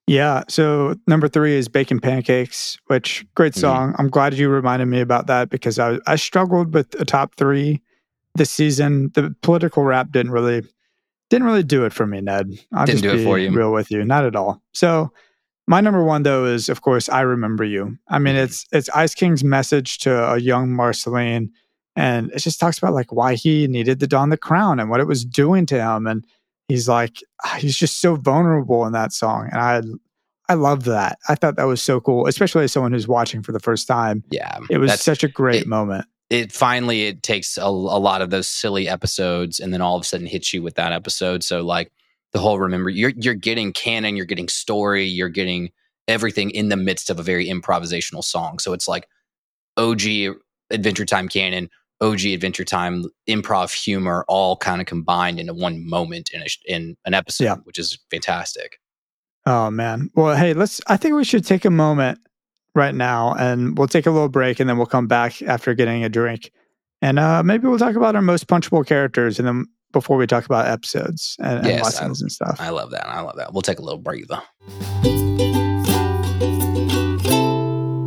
yeah. 0.07 0.43
So 0.49 0.95
number 1.07 1.27
three 1.27 1.55
is 1.55 1.67
Bacon 1.67 1.99
Pancakes, 1.99 2.77
which 2.87 3.25
great 3.35 3.53
Mhm. 3.53 3.59
song. 3.59 3.95
I'm 3.97 4.09
glad 4.09 4.33
you 4.33 4.49
reminded 4.49 4.85
me 4.87 4.99
about 5.01 5.27
that 5.27 5.49
because 5.49 5.79
I 5.79 5.97
I 6.07 6.15
struggled 6.17 6.73
with 6.73 6.99
a 6.99 7.05
top 7.05 7.35
three 7.35 7.81
this 8.35 8.49
season. 8.51 9.11
The 9.13 9.33
political 9.41 9.83
rap 9.83 10.11
didn't 10.11 10.31
really 10.31 10.63
didn't 11.29 11.47
really 11.47 11.63
do 11.63 11.85
it 11.85 11.93
for 11.93 12.05
me, 12.05 12.19
Ned. 12.19 12.47
I'll 12.73 12.85
Didn't 12.85 13.01
just 13.01 13.03
do 13.03 13.11
it 13.11 13.17
be 13.17 13.23
for 13.23 13.37
you. 13.39 13.51
Real 13.51 13.71
with 13.71 13.89
you, 13.89 14.03
not 14.03 14.25
at 14.25 14.35
all. 14.35 14.61
So 14.73 15.11
my 15.67 15.79
number 15.79 16.03
one 16.03 16.23
though 16.23 16.43
is 16.45 16.67
of 16.67 16.81
course 16.81 17.07
I 17.07 17.21
remember 17.21 17.63
you. 17.63 17.97
I 18.09 18.19
mean 18.19 18.35
Mhm. 18.35 18.43
it's 18.43 18.65
it's 18.73 18.89
Ice 18.89 19.15
King's 19.15 19.43
message 19.43 19.99
to 19.99 20.33
a 20.33 20.37
young 20.39 20.73
Marceline, 20.73 21.49
and 21.95 22.31
it 22.31 22.39
just 22.39 22.59
talks 22.59 22.77
about 22.77 22.93
like 22.93 23.11
why 23.11 23.35
he 23.35 23.67
needed 23.67 23.99
to 23.99 24.07
don 24.07 24.29
the 24.29 24.37
crown 24.37 24.79
and 24.79 24.89
what 24.89 24.99
it 24.99 25.07
was 25.07 25.25
doing 25.25 25.65
to 25.67 25.81
him, 25.81 26.07
and 26.07 26.25
he's 26.67 26.87
like 26.87 27.17
ah, 27.43 27.57
he's 27.59 27.77
just 27.77 28.01
so 28.01 28.15
vulnerable 28.15 28.85
in 28.85 28.93
that 28.93 29.13
song, 29.13 29.49
and 29.51 29.59
I 29.61 29.81
I 30.49 30.55
love 30.55 30.83
that. 30.85 31.17
I 31.29 31.35
thought 31.35 31.55
that 31.55 31.63
was 31.63 31.81
so 31.81 32.01
cool, 32.01 32.27
especially 32.27 32.65
as 32.65 32.71
someone 32.73 32.91
who's 32.91 33.07
watching 33.07 33.41
for 33.41 33.53
the 33.53 33.59
first 33.59 33.87
time. 33.87 34.23
Yeah. 34.31 34.59
It 34.69 34.79
was 34.79 34.99
such 34.99 35.23
a 35.23 35.29
great 35.29 35.61
it- 35.61 35.67
moment. 35.67 36.05
it 36.29 36.51
finally 36.51 37.03
it 37.03 37.23
takes 37.23 37.57
a, 37.57 37.63
a 37.63 37.99
lot 37.99 38.21
of 38.21 38.31
those 38.31 38.47
silly 38.49 38.87
episodes 38.89 39.59
and 39.59 39.73
then 39.73 39.81
all 39.81 39.95
of 39.95 40.01
a 40.01 40.05
sudden 40.05 40.27
hits 40.27 40.53
you 40.53 40.61
with 40.63 40.75
that 40.75 40.91
episode 40.93 41.43
so 41.43 41.61
like 41.61 41.91
the 42.31 42.39
whole 42.39 42.57
remember 42.59 42.89
you're 42.89 43.11
you're 43.17 43.33
getting 43.33 43.73
canon 43.73 44.15
you're 44.15 44.25
getting 44.25 44.47
story 44.47 45.03
you're 45.05 45.27
getting 45.27 45.69
everything 46.07 46.49
in 46.51 46.69
the 46.69 46.77
midst 46.77 47.09
of 47.09 47.19
a 47.19 47.23
very 47.23 47.47
improvisational 47.47 48.23
song 48.23 48.59
so 48.59 48.71
it's 48.71 48.87
like 48.87 49.07
og 49.77 50.01
adventure 50.69 51.05
time 51.05 51.27
canon 51.27 51.69
og 52.01 52.15
adventure 52.25 52.65
time 52.65 53.05
improv 53.29 53.71
humor 53.73 54.25
all 54.27 54.57
kind 54.57 54.81
of 54.81 54.87
combined 54.87 55.39
into 55.39 55.53
one 55.53 55.87
moment 55.87 56.29
in 56.33 56.41
a, 56.41 56.45
in 56.65 56.97
an 57.05 57.13
episode 57.13 57.43
Yeah. 57.45 57.55
which 57.63 57.77
is 57.79 57.97
fantastic 58.11 58.77
Oh 59.47 59.71
man. 59.71 60.11
Well, 60.13 60.35
hey, 60.35 60.53
let's 60.53 60.81
I 60.85 60.97
think 60.97 61.15
we 61.15 61.23
should 61.23 61.43
take 61.45 61.65
a 61.65 61.71
moment 61.71 62.19
right 62.75 62.93
now 62.93 63.33
and 63.39 63.75
we'll 63.75 63.87
take 63.87 64.05
a 64.05 64.11
little 64.11 64.29
break 64.29 64.59
and 64.59 64.69
then 64.69 64.77
we'll 64.77 64.85
come 64.85 65.07
back 65.07 65.41
after 65.41 65.73
getting 65.73 66.03
a 66.03 66.09
drink. 66.09 66.51
And 67.01 67.17
uh 67.17 67.41
maybe 67.43 67.67
we'll 67.67 67.79
talk 67.79 67.95
about 67.95 68.15
our 68.15 68.21
most 68.21 68.45
punchable 68.47 68.85
characters 68.85 69.39
and 69.39 69.47
then 69.47 69.65
before 69.93 70.17
we 70.17 70.27
talk 70.27 70.45
about 70.45 70.67
episodes 70.67 71.35
and, 71.39 71.57
and 71.59 71.67
Yes, 71.67 71.83
lessons 71.83 72.21
and 72.21 72.31
stuff. 72.31 72.57
i 72.59 72.69
love 72.69 72.91
that 72.91 73.07
i 73.07 73.19
love 73.21 73.35
that 73.37 73.51
we'll 73.51 73.63
take 73.63 73.79
a 73.79 73.81
little 73.81 73.99
break 73.99 74.27
though. 74.27 74.43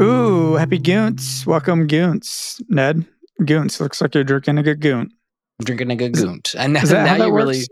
Ooh, 0.03 0.55
happy 0.55 0.79
Goonts. 0.79 1.47
Welcome, 1.47 1.87
Goonts. 1.89 2.61
Ned. 2.69 3.05
Goonts. 3.41 3.81
Looks 3.81 4.01
like 4.01 4.15
you're 4.15 4.25
drinking 4.25 4.59
a 4.59 4.63
good 4.63 4.81
goont. 4.81 5.11
I'm 5.61 5.65
drinking 5.65 5.91
a 5.91 5.97
good 5.97 6.13
goont. 6.13 6.55
And 6.59 6.73
now, 6.73 6.83
Is 6.83 6.91
that 6.91 7.05
now 7.05 7.11
how 7.11 7.17
you 7.17 7.23
that 7.25 7.33
really 7.33 7.63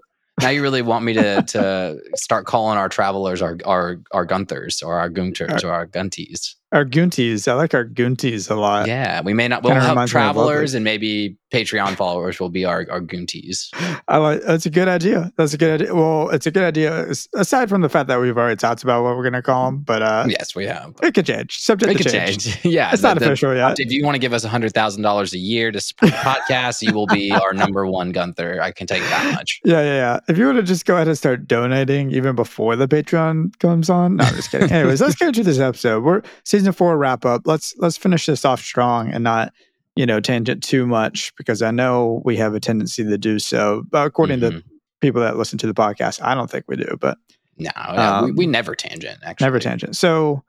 now 0.41 0.49
you 0.49 0.63
really 0.63 0.83
want 0.83 1.05
me 1.05 1.13
to 1.15 1.43
to 1.49 2.01
start 2.15 2.47
calling 2.47 2.79
our 2.79 2.89
travelers 2.89 3.43
our 3.43 3.59
our 3.65 4.01
our 4.13 4.27
Gunthers 4.27 4.85
or 4.85 4.99
our 4.99 5.11
Goonters 5.11 5.65
uh, 5.65 5.69
or 5.69 5.73
our 5.73 5.87
Gunties. 5.87 6.57
Our 6.73 6.85
Goonties. 6.85 7.47
I 7.49 7.55
like 7.55 7.75
our 7.75 7.85
Goonties 7.85 8.51
a 8.51 8.55
lot. 8.55 8.87
Yeah, 8.89 9.21
we 9.21 9.35
may 9.35 9.47
not. 9.49 9.63
We'll 9.63 9.73
Kinda 9.73 9.83
have 9.83 9.91
reminds 9.93 10.15
me 10.15 10.21
of 10.21 10.25
travelers 10.35 10.75
and 10.75 10.83
maybe 10.85 11.37
Patreon 11.53 11.97
followers 11.97 12.41
will 12.41 12.49
be 12.49 12.65
our 12.65 12.87
our 12.91 13.01
Goonties. 13.01 13.69
I 14.09 14.17
like 14.17 14.41
that's 14.43 14.65
a 14.65 14.71
good 14.71 14.89
idea. 14.89 15.31
That's 15.37 15.53
a 15.53 15.59
good 15.59 15.83
idea. 15.83 15.95
Well, 15.95 16.31
it's 16.31 16.47
a 16.47 16.51
good 16.51 16.63
idea 16.65 17.09
as- 17.09 17.29
aside 17.35 17.69
from 17.69 17.83
the 17.83 17.91
fact 17.91 18.09
that 18.09 18.21
we've 18.21 18.39
already 18.39 18.57
talked 18.57 18.83
about 18.83 19.03
what 19.05 19.17
we're 19.17 19.23
going 19.23 19.35
to 19.35 19.43
call 19.43 19.67
them, 19.67 19.81
but 19.81 20.01
uh, 20.01 20.25
Yes, 20.29 20.55
we 20.57 20.65
have. 20.65 20.95
it 21.03 21.13
could 21.13 21.27
change. 21.27 21.59
Subject 21.59 21.91
We 21.91 21.97
to 21.97 22.03
can 22.05 22.13
change. 22.13 22.45
change. 22.63 22.65
yeah, 22.75 22.91
It's 22.93 23.03
not 23.03 23.19
official 23.19 23.55
yet. 23.55 23.79
If 23.79 23.93
you 23.93 24.03
want 24.05 24.15
to 24.15 24.19
give 24.19 24.33
us 24.33 24.43
hundred 24.45 24.73
thousand 24.73 25.03
dollars 25.03 25.35
a 25.35 25.39
year 25.39 25.71
to 25.73 25.81
support 25.81 26.13
the 26.13 26.17
podcast, 26.19 26.81
you 26.81 26.95
will 26.95 27.07
be 27.07 27.31
our 27.43 27.53
number 27.53 27.87
one 27.87 28.13
Gunther. 28.13 28.63
I 28.63 28.71
can 28.73 28.87
tell 28.87 28.97
you 28.97 29.05
that 29.05 29.35
much. 29.35 29.61
Yeah, 29.65 29.81
yeah, 29.83 29.95
yeah. 29.97 30.21
If 30.29 30.39
you 30.39 30.47
were 30.47 30.55
to 30.55 30.63
just 30.63 30.87
go 30.87 30.95
ahead 30.95 31.09
and 31.09 31.19
start 31.19 31.47
donating 31.47 32.13
even 32.13 32.35
before 32.35 32.77
the 32.77 32.89
Patreon 32.89 33.59
comes 33.59 33.91
on, 33.91 34.17
no, 34.17 34.25
I'm 34.25 34.35
just 34.37 34.51
kidding. 34.51 34.71
Anyways, 34.73 35.03
let's 35.03 35.17
get 35.17 35.29
into 35.29 35.43
this 35.43 35.59
episode. 35.59 36.03
We're 36.03 36.23
season 36.45 36.62
four 36.71 36.97
wrap 36.97 37.25
up. 37.25 37.43
Let's 37.47 37.75
let's 37.79 37.97
finish 37.97 38.27
this 38.27 38.45
off 38.45 38.61
strong 38.61 39.11
and 39.13 39.25
not 39.25 39.53
you 39.97 40.07
know 40.07 40.21
tangent 40.21 40.63
too 40.63 40.87
much 40.87 41.35
because 41.37 41.63
I 41.63 41.71
know 41.71 42.23
we 42.25 42.37
have 42.37 42.55
a 42.55 42.61
tendency 42.61 43.03
to 43.05 43.19
do 43.19 43.39
so. 43.39 43.85
But 43.91 44.07
according 44.07 44.41
to 44.41 44.51
Mhm. 44.51 44.63
people 45.01 45.21
that 45.23 45.37
listen 45.37 45.59
to 45.59 45.67
the 45.67 45.75
podcast, 45.75 46.23
I 46.23 46.35
don't 46.35 46.51
think 46.51 46.67
we 46.69 46.77
do. 46.77 46.97
But 47.01 47.19
no, 47.59 47.71
yeah, 47.77 48.23
we, 48.23 48.31
Um, 48.31 48.37
we 48.37 48.47
never 48.47 48.75
tangent. 48.77 49.19
Actually, 49.25 49.47
never 49.47 49.59
tangent. 49.59 49.97
So 49.97 50.43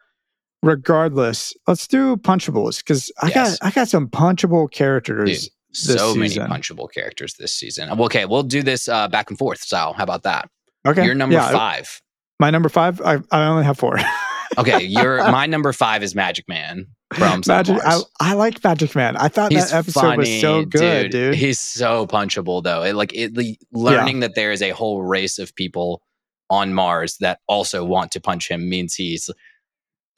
regardless, 0.61 1.53
let's 1.67 1.87
do 1.87 2.17
punchables 2.17 2.77
because 2.77 3.11
I 3.21 3.27
Yes. 3.27 3.57
got 3.59 3.67
I 3.67 3.71
got 3.71 3.87
some 3.89 4.07
punchable 4.07 4.71
characters. 4.71 5.43
Dude, 5.43 5.51
so 5.75 6.13
many 6.15 6.35
punchable 6.35 6.87
characters 6.93 7.33
this 7.35 7.51
season. 7.53 7.89
Okay, 7.89 8.25
we'll 8.25 8.43
do 8.43 8.61
this 8.63 8.87
uh, 8.87 9.07
back 9.07 9.29
and 9.29 9.37
forth. 9.39 9.59
Sal, 9.61 9.93
how 9.93 10.03
about 10.03 10.23
that? 10.23 10.49
Okay, 10.85 11.03
You're 11.05 11.15
number 11.15 11.35
Yeah, 11.35 11.49
five. 11.51 12.01
My 12.39 12.49
number 12.49 12.69
five. 12.69 13.01
I, 13.01 13.19
I 13.31 13.45
only 13.47 13.63
have 13.63 13.77
four. 13.77 13.97
Okay, 14.57 14.83
your 14.83 15.17
my 15.31 15.45
number 15.45 15.73
five 15.73 16.03
is 16.03 16.15
Magic 16.15 16.47
Man 16.47 16.87
from 17.13 17.41
Magic. 17.47 17.77
I, 17.83 18.01
I 18.19 18.33
like 18.33 18.63
Magic 18.63 18.95
Man. 18.95 19.17
I 19.17 19.27
thought 19.27 19.51
He's 19.51 19.71
that 19.71 19.79
episode 19.79 20.01
funny, 20.01 20.17
was 20.17 20.41
so 20.41 20.65
good, 20.65 21.11
dude. 21.11 21.35
He's 21.35 21.59
so 21.59 22.07
punchable, 22.07 22.63
though. 22.63 22.83
It, 22.83 22.93
like 22.95 23.13
it, 23.15 23.35
the, 23.35 23.57
learning 23.71 24.19
that 24.21 24.35
there 24.35 24.51
is 24.51 24.61
a 24.61 24.71
whole 24.71 25.03
race 25.03 25.39
of 25.39 25.55
people 25.55 26.01
on 26.49 26.73
Mars 26.73 27.17
that 27.17 27.39
also 27.47 27.83
want 27.83 28.11
to 28.11 28.21
punch 28.21 28.49
him 28.49 28.69
means 28.69 28.93
he's 28.95 29.29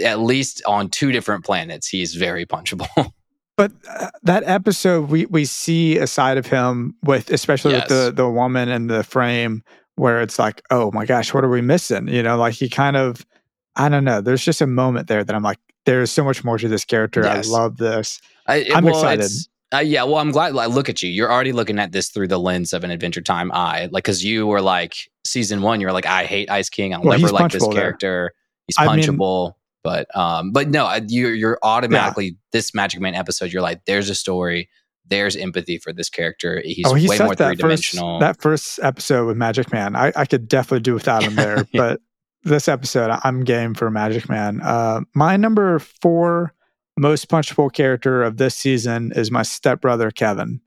at 0.04 0.20
least 0.20 0.62
on 0.66 0.90
two 0.90 1.12
different 1.12 1.46
planets. 1.46 1.88
He's 1.88 2.16
very 2.16 2.46
punchable. 2.46 3.12
But 3.58 3.72
uh, 3.90 4.10
that 4.24 4.44
episode, 4.44 5.10
we 5.10 5.28
we 5.28 5.46
see 5.46 5.98
a 5.98 6.08
side 6.08 6.38
of 6.38 6.46
him 6.46 6.94
with, 7.04 7.30
especially 7.32 7.72
Yes. 7.72 7.90
with 7.90 8.16
the 8.18 8.24
the 8.24 8.30
woman 8.30 8.68
in 8.68 8.88
the 8.88 9.02
frame, 9.02 9.64
where 9.96 10.22
it's 10.22 10.38
like, 10.38 10.62
oh 10.72 10.92
my 10.92 11.06
gosh, 11.06 11.34
what 11.34 11.46
are 11.46 11.50
we 11.50 11.62
missing? 11.62 12.10
You 12.10 12.22
know, 12.22 12.36
like 12.36 12.54
he 12.54 12.68
kind 12.68 12.98
of, 12.98 13.26
I 13.76 13.90
don't 13.90 14.04
know. 14.04 14.22
There's 14.22 14.44
just 14.44 14.62
a 14.62 14.68
moment 14.68 15.08
there 15.08 15.24
that 15.24 15.36
I'm 15.36 15.44
like, 15.44 15.60
there's 15.86 16.12
so 16.12 16.24
much 16.24 16.44
more 16.44 16.58
to 16.58 16.68
this 16.68 16.86
character. 16.86 17.22
Yes. 17.24 17.48
I 17.48 17.52
love 17.52 17.78
this. 17.78 18.22
I, 18.48 18.66
I'm 18.74 18.84
well, 18.86 18.96
excited. 18.96 19.30
Uh, 19.74 19.80
yeah, 19.80 20.04
well, 20.04 20.18
I'm 20.18 20.32
glad. 20.32 20.54
Like, 20.54 20.70
look 20.70 20.90
at 20.90 21.04
you. 21.04 21.10
You're 21.10 21.32
already 21.32 21.52
looking 21.52 21.80
at 21.80 21.92
this 21.92 22.10
through 22.10 22.28
the 22.30 22.40
lens 22.40 22.72
of 22.74 22.84
an 22.84 22.92
Adventure 22.92 23.22
Time 23.22 23.52
eye. 23.52 23.90
Like, 23.92 24.04
because 24.06 24.24
you 24.24 24.48
were 24.48 24.62
like 24.62 24.96
season 25.26 25.62
one, 25.62 25.82
you 25.82 25.88
were 25.88 25.94
like, 25.94 26.06
I 26.06 26.26
hate 26.26 26.50
Ice 26.50 26.70
King. 26.70 26.94
I'll 26.94 27.02
Well, 27.02 27.20
never 27.20 27.32
like 27.34 27.52
this 27.52 27.64
punchable 27.64 27.74
there. 27.74 27.82
character. 27.82 28.34
He's 28.68 28.76
I 28.80 28.96
mean- 28.96 29.06
punchable. 29.06 29.54
but 29.84 30.16
um, 30.16 30.52
but 30.52 30.70
no, 30.70 30.92
you're 31.08 31.34
you're 31.36 31.60
automatically 31.62 32.38
this 32.52 32.74
Magic 32.74 33.00
Man 33.02 33.14
episode. 33.16 33.52
You're 33.52 33.62
like, 33.62 33.86
there's 33.86 34.10
a 34.10 34.16
story. 34.16 34.70
There's 35.08 35.36
empathy 35.36 35.78
for 35.78 35.94
this 35.94 36.10
character. 36.10 36.62
He's 36.66 36.86
oh, 36.88 36.94
he 36.96 37.08
way 37.08 37.20
more 37.20 37.36
three 37.36 37.56
dimensional. 37.56 38.20
that 38.20 38.42
first 38.42 38.80
episode 38.82 39.28
with 39.28 39.38
Magic 39.38 39.72
Man. 39.72 39.96
I, 39.96 40.12
I 40.16 40.26
could 40.26 40.48
definitely 40.48 40.80
do 40.80 40.94
without 40.96 41.22
him 41.24 41.36
there, 41.36 41.58
Yeah. 41.72 41.82
but 41.82 42.02
this 42.46 42.68
episode, 42.68 43.18
I'm 43.24 43.44
game 43.44 43.74
for 43.74 43.90
Magic 43.92 44.30
Man. 44.30 44.62
Uh, 44.62 45.02
my 45.14 45.36
number 45.38 45.80
four 45.80 46.54
most 46.98 47.28
punchable 47.28 47.74
character 47.74 48.24
of 48.24 48.38
this 48.38 48.56
season 48.56 49.12
is 49.16 49.30
my 49.30 49.42
stepbrother 49.44 50.12
Kevin. 50.12 50.62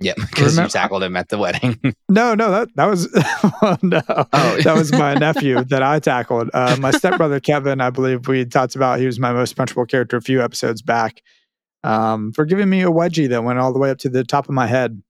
yeah, 0.00 0.14
because 0.30 0.56
you 0.56 0.66
tackled 0.68 1.02
him 1.02 1.14
at 1.16 1.28
the 1.28 1.36
wedding. 1.38 1.78
No, 2.08 2.34
no, 2.34 2.50
that 2.50 2.68
that 2.76 2.86
was 2.86 3.12
no, 3.82 4.00
Oh. 4.08 4.58
that 4.62 4.74
was 4.76 4.92
my 4.92 5.14
nephew 5.14 5.62
that 5.64 5.82
I 5.82 5.98
tackled. 5.98 6.48
Uh, 6.54 6.76
my 6.80 6.90
stepbrother 6.92 7.40
Kevin, 7.40 7.80
I 7.80 7.90
believe 7.90 8.28
we 8.28 8.44
talked 8.44 8.76
about. 8.76 8.98
He 9.00 9.06
was 9.06 9.18
my 9.20 9.32
most 9.32 9.56
punchable 9.56 9.88
character 9.88 10.16
a 10.16 10.22
few 10.22 10.42
episodes 10.42 10.80
back. 10.80 11.22
um, 11.82 12.32
for 12.32 12.44
giving 12.46 12.70
me 12.70 12.82
a 12.82 12.86
wedgie 12.90 13.28
that 13.28 13.44
went 13.44 13.58
all 13.58 13.72
the 13.72 13.78
way 13.78 13.90
up 13.90 13.98
to 13.98 14.08
the 14.08 14.24
top 14.24 14.48
of 14.48 14.54
my 14.54 14.66
head, 14.66 15.02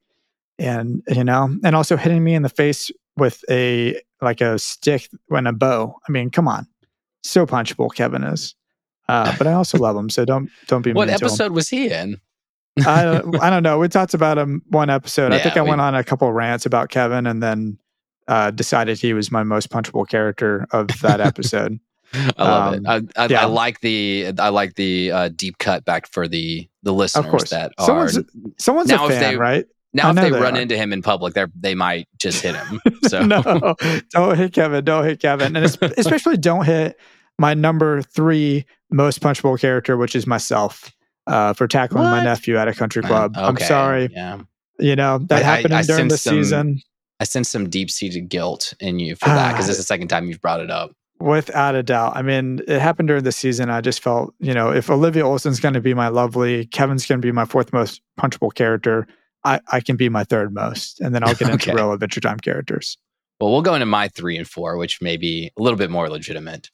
and 0.59 1.03
you 1.09 1.23
know, 1.25 1.55
and 1.63 1.77
also 1.77 1.97
hitting 1.97 2.25
me 2.25 2.35
in 2.35 2.43
the 2.43 2.49
face 2.49 2.91
with 3.17 3.45
a 3.51 4.01
like 4.25 4.41
a 4.41 4.59
stick 4.59 5.09
and 5.31 5.49
a 5.49 5.53
bow. 5.53 5.97
I 6.09 6.13
mean, 6.13 6.31
come 6.31 6.49
on, 6.49 6.67
so 7.23 7.47
punchable 7.47 7.95
Kevin 7.95 8.25
is. 8.25 8.55
Uh, 9.09 9.35
but 9.37 9.47
I 9.47 9.53
also 9.53 9.79
love 9.79 9.97
him, 9.97 10.09
so 10.11 10.25
don't 10.25 10.51
don't 10.67 10.83
be. 10.83 10.93
What 10.93 11.11
episode 11.11 11.53
was 11.53 11.69
he 11.69 11.91
in? 11.91 12.21
I 12.87 13.05
don't, 13.05 13.41
I 13.41 13.51
don't 13.51 13.63
know. 13.63 13.79
We 13.79 13.89
talked 13.89 14.15
about 14.15 14.39
him 14.39 14.63
one 14.69 14.91
episode. 14.91 15.33
Yeah, 15.33 15.39
I 15.39 15.43
think 15.43 15.57
I 15.57 15.63
we, 15.63 15.69
went 15.69 15.81
on 15.81 15.95
a 15.95 16.03
couple 16.03 16.33
rants 16.33 16.67
about 16.67 16.89
Kevin, 16.89 17.27
and 17.27 17.43
then 17.43 17.79
uh, 18.29 18.51
decided 18.51 18.99
he 18.99 19.13
was 19.13 19.31
my 19.31 19.43
most 19.43 19.71
punchable 19.71 20.09
character 20.09 20.67
of 20.71 20.89
that 21.03 21.21
episode. 21.21 21.79
I 22.15 22.33
love 22.39 22.75
um, 22.75 22.87
it. 22.87 23.13
I, 23.17 23.23
I, 23.23 23.27
yeah. 23.27 23.43
I, 23.43 23.45
like 23.45 23.81
the 23.81 24.33
I 24.39 24.49
like 24.49 24.75
the 24.75 25.11
uh, 25.11 25.29
deep 25.29 25.59
cut 25.59 25.85
back 25.85 26.07
for 26.07 26.27
the 26.29 26.69
the 26.83 26.93
listeners 26.93 27.51
that 27.51 27.73
are 27.79 27.87
someone's, 27.87 28.19
someone's 28.59 28.89
now 28.89 29.07
a 29.07 29.09
fan, 29.09 29.21
they, 29.21 29.37
right? 29.37 29.67
Now, 29.95 30.11
if 30.11 30.17
they, 30.17 30.31
they 30.31 30.41
run 30.41 30.57
are. 30.57 30.61
into 30.61 30.77
him 30.77 30.93
in 30.93 31.03
public, 31.03 31.35
they 31.35 31.47
they 31.55 31.75
might 31.75 32.09
just 32.19 32.43
hit 32.43 32.57
him. 32.57 32.81
So 33.05 33.23
no, 33.23 33.75
don't 34.11 34.37
hit 34.37 34.55
Kevin. 34.55 34.85
Don't 34.85 35.05
hit 35.05 35.21
Kevin, 35.21 35.55
and 35.57 35.65
especially 35.97 36.39
don't 36.39 36.65
hit 36.65 36.99
my 37.39 37.53
number 37.53 38.01
three 38.03 38.65
most 38.91 39.21
punchable 39.21 39.61
character, 39.61 39.97
which 39.97 40.17
is 40.17 40.27
myself, 40.27 40.91
uh, 41.27 41.53
for 41.53 41.69
tackling 41.69 42.05
what? 42.05 42.11
my 42.11 42.25
nephew 42.25 42.57
at 42.57 42.67
a 42.67 42.73
country 42.73 43.03
club. 43.03 43.37
Okay. 43.37 43.47
I'm 43.47 43.57
sorry. 43.59 44.09
Yeah. 44.11 44.41
You 44.79 44.97
know 44.97 45.19
that 45.29 45.43
I, 45.43 45.45
happened 45.45 45.75
I, 45.75 45.81
I 45.81 45.83
during 45.83 46.09
the 46.09 46.19
some, 46.19 46.35
season. 46.35 46.81
I 47.21 47.25
sense 47.25 47.51
some 47.51 47.69
deep 47.69 47.91
seated 47.91 48.29
guilt 48.29 48.75
in 48.81 48.99
you 48.99 49.17
for 49.17 49.27
that 49.27 49.53
because 49.53 49.69
uh, 49.69 49.71
it's 49.71 49.79
the 49.79 49.85
second 49.85 50.09
time 50.09 50.27
you've 50.27 50.41
brought 50.41 50.61
it 50.61 50.71
up. 50.71 50.93
Without 51.21 51.75
a 51.75 51.83
doubt. 51.83 52.17
I 52.17 52.23
mean, 52.23 52.61
it 52.67 52.81
happened 52.81 53.09
during 53.09 53.23
the 53.23 53.33
season. 53.33 53.71
I 53.71 53.81
just 53.81 54.03
felt, 54.03 54.35
you 54.41 54.53
know, 54.53 54.71
if 54.71 54.91
Olivia 54.91 55.25
Olson's 55.25 55.61
going 55.61 55.75
to 55.75 55.81
be 55.81 55.95
my 55.95 56.09
lovely, 56.09 56.67
Kevin's 56.67 57.07
going 57.07 57.21
to 57.21 57.27
be 57.27 57.31
my 57.31 57.45
fourth 57.45 57.73
most 57.73 58.03
punchable 58.19 58.53
character, 58.53 59.07
I, 59.45 59.61
I 59.71 59.81
can 59.81 59.97
be 59.97 60.09
my 60.09 60.25
third 60.25 60.55
most. 60.55 61.01
And 61.01 61.15
then 61.15 61.23
I'll 61.23 61.35
get 61.35 61.51
into 61.51 61.55
okay. 61.71 61.75
real 61.75 61.93
Adventure 61.93 62.21
Time 62.21 62.39
characters. 62.39 62.97
Well, 63.41 63.53
we'll 63.53 63.63
go 63.63 63.75
into 63.75 63.87
my 63.87 64.09
three 64.09 64.37
and 64.37 64.49
four, 64.49 64.77
which 64.77 65.03
may 65.03 65.17
be 65.17 65.51
a 65.59 65.63
little 65.63 65.79
bit 65.79 65.91
more 65.91 66.09
legitimate 66.09 66.71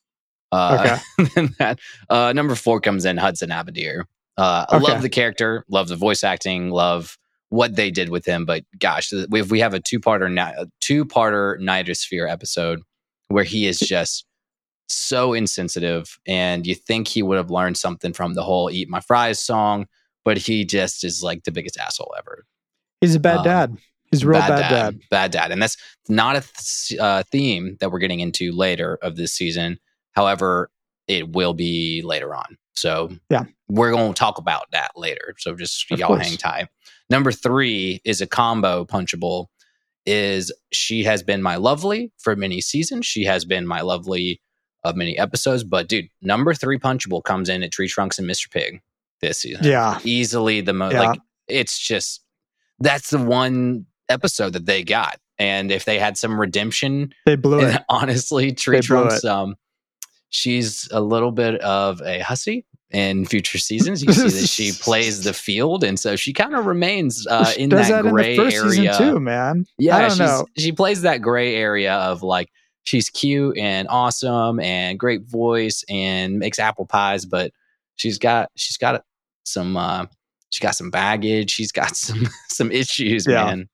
uh, 0.53 0.99
okay. 1.17 1.31
than 1.35 1.55
that. 1.59 1.81
Uh, 2.09 2.33
number 2.33 2.55
four 2.55 2.81
comes 2.81 3.05
in 3.05 3.17
Hunson 3.17 3.51
Abadeer. 3.51 4.05
Uh, 4.37 4.67
I 4.69 4.77
okay. 4.77 4.93
love 4.93 5.03
the 5.03 5.09
character, 5.09 5.65
love 5.69 5.89
the 5.89 5.97
voice 5.97 6.25
acting, 6.25 6.71
love 6.71 7.19
what 7.49 7.77
they 7.77 7.91
did 7.91 8.09
with 8.09 8.25
him. 8.25 8.47
But 8.47 8.65
gosh, 8.79 9.13
if 9.13 9.51
we 9.51 9.61
have 9.61 9.75
a 9.75 9.81
two 9.81 10.01
parter 10.01 10.67
two 10.81 11.05
parter 11.05 11.59
Nightosphere 11.59 12.31
episode 12.31 12.81
where 13.29 13.45
he 13.45 13.67
is 13.67 13.79
just 13.79 14.25
so 14.89 15.35
insensitive, 15.35 16.19
and 16.27 16.67
you 16.67 16.75
think 16.75 17.09
he 17.09 17.23
would 17.23 17.37
have 17.37 17.51
learned 17.51 17.77
something 17.77 18.13
from 18.13 18.35
the 18.35 18.43
whole 18.43 18.71
"Eat 18.71 18.89
My 18.89 19.01
Fries" 19.01 19.41
song, 19.41 19.87
but 20.25 20.39
he 20.39 20.65
just 20.65 21.05
is 21.05 21.23
like 21.23 21.45
the 21.45 21.53
biggest 21.53 21.79
asshole 21.79 22.15
ever. 22.17 22.45
He's 23.01 23.15
a 23.15 23.21
bad 23.21 23.39
um, 23.39 23.45
dad. 23.45 23.77
He's 24.11 24.23
a 24.23 24.29
real 24.29 24.41
bad, 24.41 24.49
bad 24.49 24.61
dad, 24.61 24.71
dad, 24.71 25.01
Bad 25.11 25.31
dad, 25.31 25.53
and 25.53 25.63
that's 25.63 25.77
not 26.09 26.37
a 26.37 26.41
th- 26.41 27.01
uh, 27.01 27.23
theme 27.31 27.77
that 27.81 27.93
we're 27.93 28.01
getting 28.01 28.21
into 28.21 28.53
later 28.53 28.99
of 29.03 29.17
this 29.17 29.33
season. 29.33 29.79
However, 30.13 30.71
it 31.07 31.33
will 31.33 31.55
be 31.55 32.03
later 32.05 32.35
on. 32.35 32.57
So 32.75 33.11
yeah, 33.29 33.45
we're 33.69 33.93
going 33.93 34.13
to 34.13 34.19
talk 34.19 34.39
about 34.39 34.65
that 34.73 34.93
later. 34.97 35.35
So 35.39 35.55
just 35.55 35.91
of 35.91 35.99
y'all 35.99 36.09
course. 36.09 36.27
hang 36.27 36.37
tight. 36.37 36.69
Number 37.09 37.31
three 37.33 38.01
is 38.05 38.21
a 38.21 38.27
combo 38.27 38.85
punchable. 38.85 39.47
Is 40.07 40.53
she 40.73 41.05
has 41.05 41.23
been 41.23 41.43
my 41.43 41.57
lovely 41.57 42.11
for 42.19 42.35
many 42.35 42.61
seasons. 42.61 43.07
She 43.07 43.25
has 43.25 43.45
been 43.45 43.67
my 43.67 43.83
lovely 43.83 44.41
of 44.83 44.97
many 44.97 45.19
episodes. 45.19 45.63
But 45.63 45.89
dude, 45.89 46.09
number 46.23 46.55
three 46.55 46.79
punchable 46.79 47.23
comes 47.23 47.49
in 47.49 47.63
at 47.63 47.71
Tree 47.71 47.89
Trunks 47.89 48.19
and 48.19 48.29
Mr. 48.29 48.51
Pig 48.51 48.81
this 49.21 49.39
season. 49.39 49.65
Yeah, 49.65 49.99
easily 50.05 50.61
the 50.63 50.73
most. 50.73 50.95
Yeah. 50.95 51.03
Like 51.03 51.21
it's 51.49 51.79
just 51.79 52.23
that's 52.81 53.11
the 53.11 53.19
one 53.19 53.87
episode 54.09 54.55
that 54.55 54.67
they 54.67 54.83
got. 54.83 55.19
And 55.39 55.71
if 55.71 55.85
they 55.85 55.99
had 55.99 56.19
some 56.19 56.39
redemption, 56.39 57.15
they 57.25 57.37
blew 57.37 57.61
it. 57.61 57.83
Honestly, 57.89 58.53
Tree 58.53 58.81
Trunks, 58.81 59.25
um, 59.25 59.57
she's 60.29 60.89
a 60.93 61.01
little 61.01 61.33
bit 61.33 61.61
of 61.63 62.03
a 62.03 62.19
hussy 62.19 62.67
in 62.91 63.25
future 63.25 63.57
seasons. 63.57 64.03
You 64.03 64.13
see 64.13 64.29
that 64.29 64.49
she 64.49 64.73
plays 64.73 65.25
the 65.25 65.33
field, 65.33 65.83
and 65.83 65.99
so 65.99 66.17
she 66.17 66.35
kind 66.35 66.55
of 66.55 66.67
remains 66.67 67.27
uh, 67.27 67.53
in 67.57 67.71
that, 67.71 67.89
that, 67.89 68.03
gray 68.11 68.37
in 68.37 68.53
area 68.53 68.99
too, 68.99 69.19
man. 69.19 69.65
Yeah, 69.79 70.43
she 70.59 70.73
plays 70.73 71.03
that 71.03 71.23
gray 71.23 71.55
area 71.55 71.95
of 71.95 72.23
like 72.23 72.51
she's 72.83 73.09
cute 73.09 73.57
and 73.57 73.89
awesome 73.89 74.61
and 74.61 74.99
great 74.99 75.23
voice 75.23 75.85
and 75.89 76.39
makes 76.39 76.59
apple 76.59 76.87
pies, 76.87 77.25
but 77.25 77.53
she's 77.97 78.19
got 78.19 78.51
she's 78.57 78.77
got 78.77 79.05
some 79.45 79.77
uh, 79.77 80.07
she's 80.51 80.61
got 80.61 80.77
some 80.77 80.91
baggage. 80.91 81.51
She's 81.51 81.73
got 81.73 81.97
some 81.97 82.29
some 82.49 82.71
issues, 82.71 83.27
yeah. 83.27 83.45
man. 83.45 83.69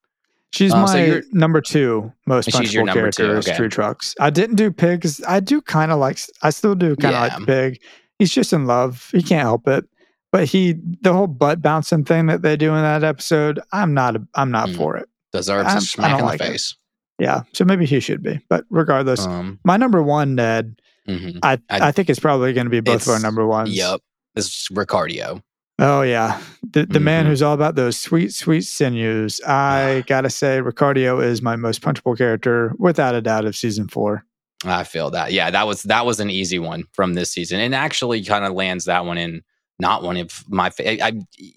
She's 0.52 0.72
um, 0.72 0.82
my 0.82 0.86
so 0.86 1.20
number 1.32 1.60
two 1.60 2.12
most 2.26 2.48
punchable 2.48 2.92
character 2.92 3.36
is 3.36 3.46
okay. 3.46 3.56
Tree 3.56 3.68
Trunks. 3.68 4.14
I 4.20 4.30
didn't 4.30 4.56
do 4.56 4.70
Pigs. 4.70 5.22
I 5.26 5.40
do 5.40 5.60
kind 5.60 5.90
of 5.90 5.98
like. 5.98 6.18
I 6.42 6.50
still 6.50 6.74
do 6.74 6.96
kind 6.96 7.14
of 7.14 7.22
yeah. 7.28 7.36
like 7.36 7.46
Pig. 7.46 7.82
He's 8.18 8.32
just 8.32 8.52
in 8.52 8.66
love. 8.66 9.10
He 9.12 9.22
can't 9.22 9.42
help 9.42 9.68
it. 9.68 9.84
But 10.32 10.46
he, 10.46 10.74
the 11.02 11.12
whole 11.12 11.26
butt 11.26 11.62
bouncing 11.62 12.04
thing 12.04 12.26
that 12.26 12.42
they 12.42 12.56
do 12.56 12.74
in 12.74 12.82
that 12.82 13.04
episode, 13.04 13.60
I'm 13.72 13.92
not. 13.92 14.16
I'm 14.34 14.50
not 14.50 14.68
mm. 14.68 14.76
for 14.76 14.96
it. 14.96 15.08
Deserves 15.32 15.68
I'm, 15.68 15.78
a 15.78 15.80
smack 15.80 16.18
in 16.18 16.24
like 16.24 16.38
the 16.38 16.46
face. 16.46 16.72
It. 16.72 17.24
Yeah, 17.24 17.42
so 17.52 17.64
maybe 17.64 17.86
he 17.86 18.00
should 18.00 18.22
be. 18.22 18.40
But 18.48 18.64
regardless, 18.70 19.26
um, 19.26 19.58
my 19.64 19.76
number 19.76 20.02
one, 20.02 20.34
Ned, 20.34 20.80
mm-hmm. 21.08 21.38
I, 21.42 21.54
I, 21.70 21.88
I 21.88 21.92
think 21.92 22.10
it's 22.10 22.20
probably 22.20 22.52
going 22.52 22.66
to 22.66 22.70
be 22.70 22.80
both 22.80 23.02
of 23.02 23.08
our 23.08 23.20
number 23.20 23.46
ones. 23.46 23.70
Yep, 23.70 24.00
it's 24.34 24.68
Ricardio. 24.68 25.42
Oh 25.78 26.00
yeah, 26.00 26.40
the 26.62 26.80
the 26.80 26.86
mm-hmm. 26.86 27.04
man 27.04 27.26
who's 27.26 27.42
all 27.42 27.52
about 27.52 27.74
those 27.74 27.98
sweet 27.98 28.32
sweet 28.32 28.62
sinews. 28.62 29.40
I 29.46 30.04
gotta 30.06 30.30
say, 30.30 30.60
Ricardio 30.60 31.22
is 31.22 31.42
my 31.42 31.56
most 31.56 31.82
punchable 31.82 32.16
character 32.16 32.72
without 32.78 33.14
a 33.14 33.20
doubt 33.20 33.44
of 33.44 33.54
season 33.54 33.88
four. 33.88 34.24
I 34.64 34.84
feel 34.84 35.10
that. 35.10 35.32
Yeah, 35.32 35.50
that 35.50 35.66
was 35.66 35.82
that 35.82 36.06
was 36.06 36.18
an 36.18 36.30
easy 36.30 36.58
one 36.58 36.84
from 36.92 37.12
this 37.12 37.30
season, 37.30 37.60
and 37.60 37.74
actually 37.74 38.24
kind 38.24 38.44
of 38.44 38.52
lands 38.52 38.86
that 38.86 39.04
one 39.04 39.18
in 39.18 39.42
not 39.78 40.02
one 40.02 40.16
of 40.16 40.44
my. 40.48 40.70
I, 40.80 40.98
I, 41.02 41.12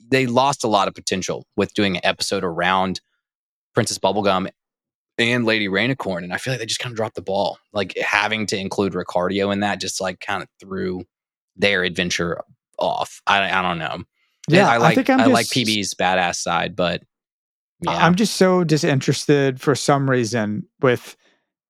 they 0.10 0.26
lost 0.26 0.66
a 0.66 0.68
lot 0.68 0.90
of 0.90 0.96
potential 0.96 1.46
with 1.56 1.74
doing 1.74 1.96
an 1.96 2.06
episode 2.06 2.44
around 2.44 3.00
Princess 3.74 4.00
Bubblegum 4.00 4.50
and 5.18 5.46
Lady 5.46 5.70
Rainicorn, 5.70 6.24
and 6.24 6.34
I 6.34 6.38
feel 6.38 6.52
like 6.52 6.60
they 6.60 6.66
just 6.66 6.82
kind 6.82 6.92
of 6.92 6.98
dropped 6.98 7.16
the 7.16 7.22
ball. 7.22 7.58
Like 7.72 7.98
having 7.98 8.46
to 8.48 8.58
include 8.58 8.94
Ricardio 8.94 9.54
in 9.54 9.62
that 9.62 9.80
just 9.80 10.02
like 10.02 10.20
kind 10.20 10.44
of 10.44 10.50
threw 10.60 11.06
their 11.56 11.84
adventure 11.84 12.42
off. 12.80 13.22
I, 13.28 13.50
I 13.50 13.62
don't 13.62 13.78
know. 13.78 14.04
Yeah, 14.48 14.70
I 14.70 14.78
like 14.78 14.94
I, 14.94 14.96
think 14.96 15.10
I'm 15.10 15.20
I 15.20 15.24
just, 15.24 15.34
like 15.34 15.46
PB's 15.48 15.94
badass 15.94 16.38
side, 16.38 16.76
but 16.76 17.04
yeah. 17.82 17.92
I'm 17.92 18.16
just 18.16 18.36
so 18.36 18.64
disinterested 18.64 19.62
for 19.62 19.76
some 19.76 20.10
reason 20.10 20.66
with 20.82 21.16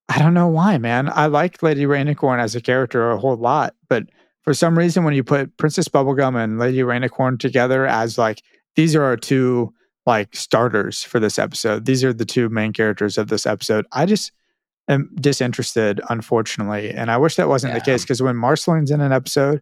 I 0.07 0.17
don't 0.17 0.33
know 0.33 0.47
why, 0.47 0.77
man. 0.77 1.11
I 1.13 1.27
like 1.27 1.61
Lady 1.61 1.83
Rainicorn 1.83 2.39
as 2.39 2.55
a 2.55 2.61
character 2.61 3.11
a 3.11 3.17
whole 3.17 3.35
lot, 3.35 3.75
but 3.89 4.05
for 4.41 4.53
some 4.53 4.77
reason 4.77 5.03
when 5.03 5.13
you 5.13 5.23
put 5.23 5.55
Princess 5.57 5.87
Bubblegum 5.87 6.41
and 6.41 6.57
Lady 6.57 6.79
Rainicorn 6.79 7.39
together 7.39 7.85
as 7.85 8.17
like 8.17 8.41
these 8.75 8.95
are 8.95 9.03
our 9.03 9.17
two 9.17 9.73
like 10.05 10.35
starters 10.35 11.03
for 11.03 11.19
this 11.19 11.37
episode. 11.37 11.85
These 11.85 12.03
are 12.03 12.13
the 12.13 12.25
two 12.25 12.49
main 12.49 12.73
characters 12.73 13.17
of 13.17 13.27
this 13.27 13.45
episode. 13.45 13.85
I 13.91 14.05
just 14.05 14.31
am 14.87 15.11
disinterested, 15.15 16.01
unfortunately. 16.09 16.89
And 16.89 17.11
I 17.11 17.17
wish 17.17 17.35
that 17.35 17.47
wasn't 17.47 17.73
yeah. 17.73 17.79
the 17.79 17.85
case 17.85 18.03
because 18.03 18.21
when 18.21 18.35
Marceline's 18.35 18.89
in 18.89 19.01
an 19.01 19.11
episode, 19.11 19.61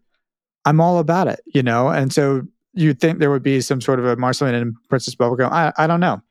I'm 0.64 0.80
all 0.80 0.98
about 0.98 1.28
it, 1.28 1.40
you 1.46 1.62
know? 1.62 1.88
And 1.88 2.12
so 2.12 2.42
you'd 2.74 3.00
think 3.00 3.18
there 3.18 3.30
would 3.30 3.42
be 3.42 3.60
some 3.60 3.80
sort 3.80 3.98
of 3.98 4.06
a 4.06 4.16
Marceline 4.16 4.54
and 4.54 4.74
Princess 4.88 5.14
Bubblegum. 5.14 5.50
I, 5.50 5.72
I 5.76 5.86
don't 5.86 6.00
know. 6.00 6.22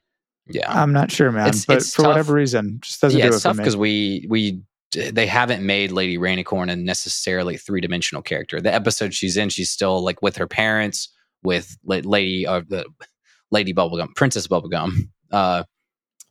Yeah. 0.49 0.71
I'm 0.71 0.93
not 0.93 1.11
sure, 1.11 1.31
man. 1.31 1.49
It's, 1.49 1.65
but 1.65 1.77
it's 1.77 1.93
for 1.93 2.03
tough. 2.03 2.09
whatever 2.09 2.33
reason, 2.33 2.79
just 2.81 3.01
doesn't 3.01 3.19
yeah, 3.19 3.25
do 3.25 3.31
it 3.31 3.35
it's 3.35 3.43
tough 3.43 3.57
because 3.57 3.75
we, 3.75 4.25
we, 4.29 4.61
they 4.91 5.27
haven't 5.27 5.65
made 5.65 5.91
Lady 5.91 6.17
Rainicorn 6.17 6.71
a 6.71 6.75
necessarily 6.75 7.57
three 7.57 7.81
dimensional 7.81 8.21
character. 8.21 8.61
The 8.61 8.73
episode 8.73 9.13
she's 9.13 9.35
in, 9.35 9.49
she's 9.49 9.69
still 9.69 10.01
like 10.01 10.21
with 10.21 10.37
her 10.37 10.47
parents, 10.47 11.09
with 11.43 11.77
Lady, 11.83 12.47
or 12.47 12.57
uh, 12.57 12.61
the 12.67 12.85
Lady 13.51 13.73
Bubblegum, 13.73 14.15
Princess 14.15 14.47
Bubblegum. 14.47 15.09
Uh, 15.31 15.63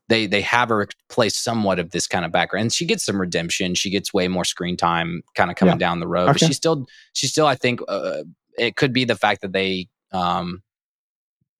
they 0.08 0.26
they 0.26 0.40
have 0.40 0.68
her 0.68 0.88
play 1.08 1.28
somewhat 1.28 1.78
of 1.78 1.90
this 1.90 2.06
kind 2.06 2.24
of 2.24 2.32
background. 2.32 2.62
And 2.62 2.72
she 2.72 2.86
gets 2.86 3.04
some 3.04 3.20
redemption. 3.20 3.74
She 3.74 3.90
gets 3.90 4.14
way 4.14 4.28
more 4.28 4.44
screen 4.44 4.76
time, 4.76 5.22
kind 5.34 5.50
of 5.50 5.56
coming 5.56 5.74
yeah. 5.74 5.78
down 5.78 6.00
the 6.00 6.08
road. 6.08 6.24
Okay. 6.24 6.32
But 6.32 6.46
she's 6.46 6.56
still 6.56 6.86
she's 7.12 7.30
still 7.30 7.46
I 7.46 7.54
think 7.54 7.80
uh, 7.88 8.22
it 8.58 8.76
could 8.76 8.92
be 8.92 9.04
the 9.04 9.16
fact 9.16 9.42
that 9.42 9.52
they 9.52 9.88
um 10.12 10.62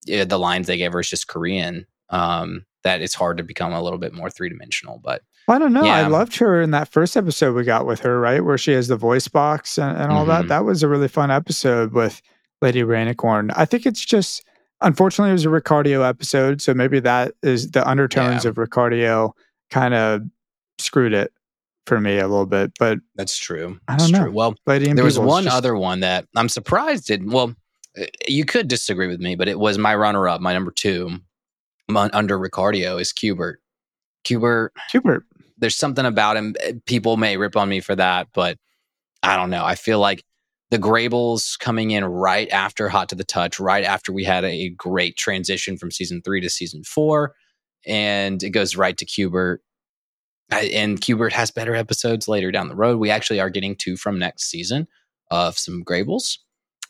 yeah, 0.05 0.23
the 0.23 0.39
lines 0.39 0.67
they 0.67 0.77
gave 0.77 0.93
her 0.93 1.01
is 1.01 1.09
just 1.09 1.27
Korean. 1.27 1.85
Um, 2.09 2.65
that 2.83 3.01
it's 3.01 3.15
hard 3.15 3.37
to 3.37 3.43
become 3.43 3.73
a 3.73 3.81
little 3.81 3.99
bit 3.99 4.13
more 4.13 4.29
three 4.29 4.47
dimensional. 4.47 4.99
But 5.03 5.23
I 5.49 5.59
don't 5.59 5.73
know. 5.73 5.83
Yeah. 5.83 5.95
I 5.95 6.07
loved 6.07 6.37
her 6.37 6.61
in 6.61 6.71
that 6.71 6.87
first 6.87 7.17
episode 7.17 7.53
we 7.53 7.63
got 7.63 7.85
with 7.85 7.99
her, 8.01 8.19
right, 8.19 8.43
where 8.43 8.57
she 8.57 8.71
has 8.71 8.87
the 8.87 8.95
voice 8.95 9.27
box 9.27 9.77
and, 9.77 9.97
and 9.97 10.11
all 10.11 10.21
mm-hmm. 10.21 10.29
that. 10.29 10.47
That 10.47 10.65
was 10.65 10.83
a 10.83 10.87
really 10.87 11.09
fun 11.09 11.29
episode 11.29 11.91
with 11.91 12.21
Lady 12.61 12.81
Rainicorn. 12.81 13.51
I 13.55 13.65
think 13.65 13.85
it's 13.85 14.03
just 14.03 14.43
unfortunately 14.81 15.31
it 15.31 15.33
was 15.33 15.45
a 15.45 15.49
Ricardio 15.49 16.07
episode, 16.07 16.61
so 16.61 16.73
maybe 16.73 16.99
that 16.99 17.33
is 17.43 17.71
the 17.71 17.87
undertones 17.87 18.43
yeah. 18.43 18.49
of 18.49 18.55
Ricardio 18.55 19.31
kind 19.69 19.93
of 19.93 20.21
screwed 20.79 21.13
it 21.13 21.31
for 21.85 21.99
me 21.99 22.17
a 22.17 22.27
little 22.27 22.45
bit. 22.45 22.71
But 22.79 22.99
that's 23.15 23.37
true. 23.37 23.79
I 23.87 23.97
don't 23.97 23.99
that's 23.99 24.11
know. 24.11 24.23
True. 24.25 24.31
Well, 24.31 24.55
Lady 24.65 24.91
there 24.93 25.03
was 25.03 25.19
one 25.19 25.45
just... 25.45 25.55
other 25.55 25.75
one 25.75 26.01
that 26.01 26.27
I'm 26.35 26.49
surprised 26.49 27.07
did 27.07 27.31
well. 27.31 27.55
you 28.27 28.45
could 28.45 28.67
disagree 28.67 29.07
with 29.07 29.19
me, 29.19 29.35
but 29.35 29.47
it 29.47 29.59
was 29.59 29.77
my 29.77 29.95
runner 29.95 30.27
up, 30.27 30.41
my 30.41 30.53
number 30.53 30.71
two, 30.71 31.19
under 31.95 32.37
Ricardio 32.37 32.99
is 33.01 33.11
Cubert. 33.13 33.57
Cubert, 34.23 34.71
Cubert. 34.91 35.23
There's 35.57 35.75
something 35.75 36.05
about 36.05 36.37
him. 36.37 36.55
eh, 36.61 36.73
People 36.85 37.17
may 37.17 37.37
rip 37.37 37.55
on 37.55 37.69
me 37.69 37.79
for 37.79 37.95
that, 37.95 38.27
but 38.33 38.57
I 39.23 39.35
don't 39.35 39.49
know. 39.49 39.65
I 39.65 39.75
feel 39.75 39.99
like 39.99 40.23
the 40.69 40.77
Graybles 40.77 41.57
coming 41.57 41.91
in 41.91 42.03
right 42.03 42.49
after 42.49 42.89
Hot 42.89 43.09
to 43.09 43.15
the 43.15 43.23
Touch, 43.23 43.59
right 43.59 43.83
after 43.83 44.11
we 44.11 44.23
had 44.23 44.43
a 44.43 44.69
great 44.69 45.17
transition 45.17 45.77
from 45.77 45.91
season 45.91 46.21
three 46.21 46.41
to 46.41 46.49
season 46.49 46.83
four, 46.83 47.35
and 47.85 48.43
it 48.43 48.49
goes 48.49 48.75
right 48.75 48.97
to 48.97 49.05
Cubert. 49.05 49.59
And 50.49 50.99
Cubert 50.99 51.33
has 51.33 51.51
better 51.51 51.75
episodes 51.75 52.27
later 52.27 52.51
down 52.51 52.69
the 52.69 52.75
road. 52.75 52.99
We 52.99 53.09
actually 53.09 53.39
are 53.39 53.49
getting 53.49 53.75
two 53.75 53.97
from 53.97 54.17
next 54.17 54.49
season 54.49 54.87
of 55.29 55.57
some 55.57 55.83
Graybles, 55.83 56.37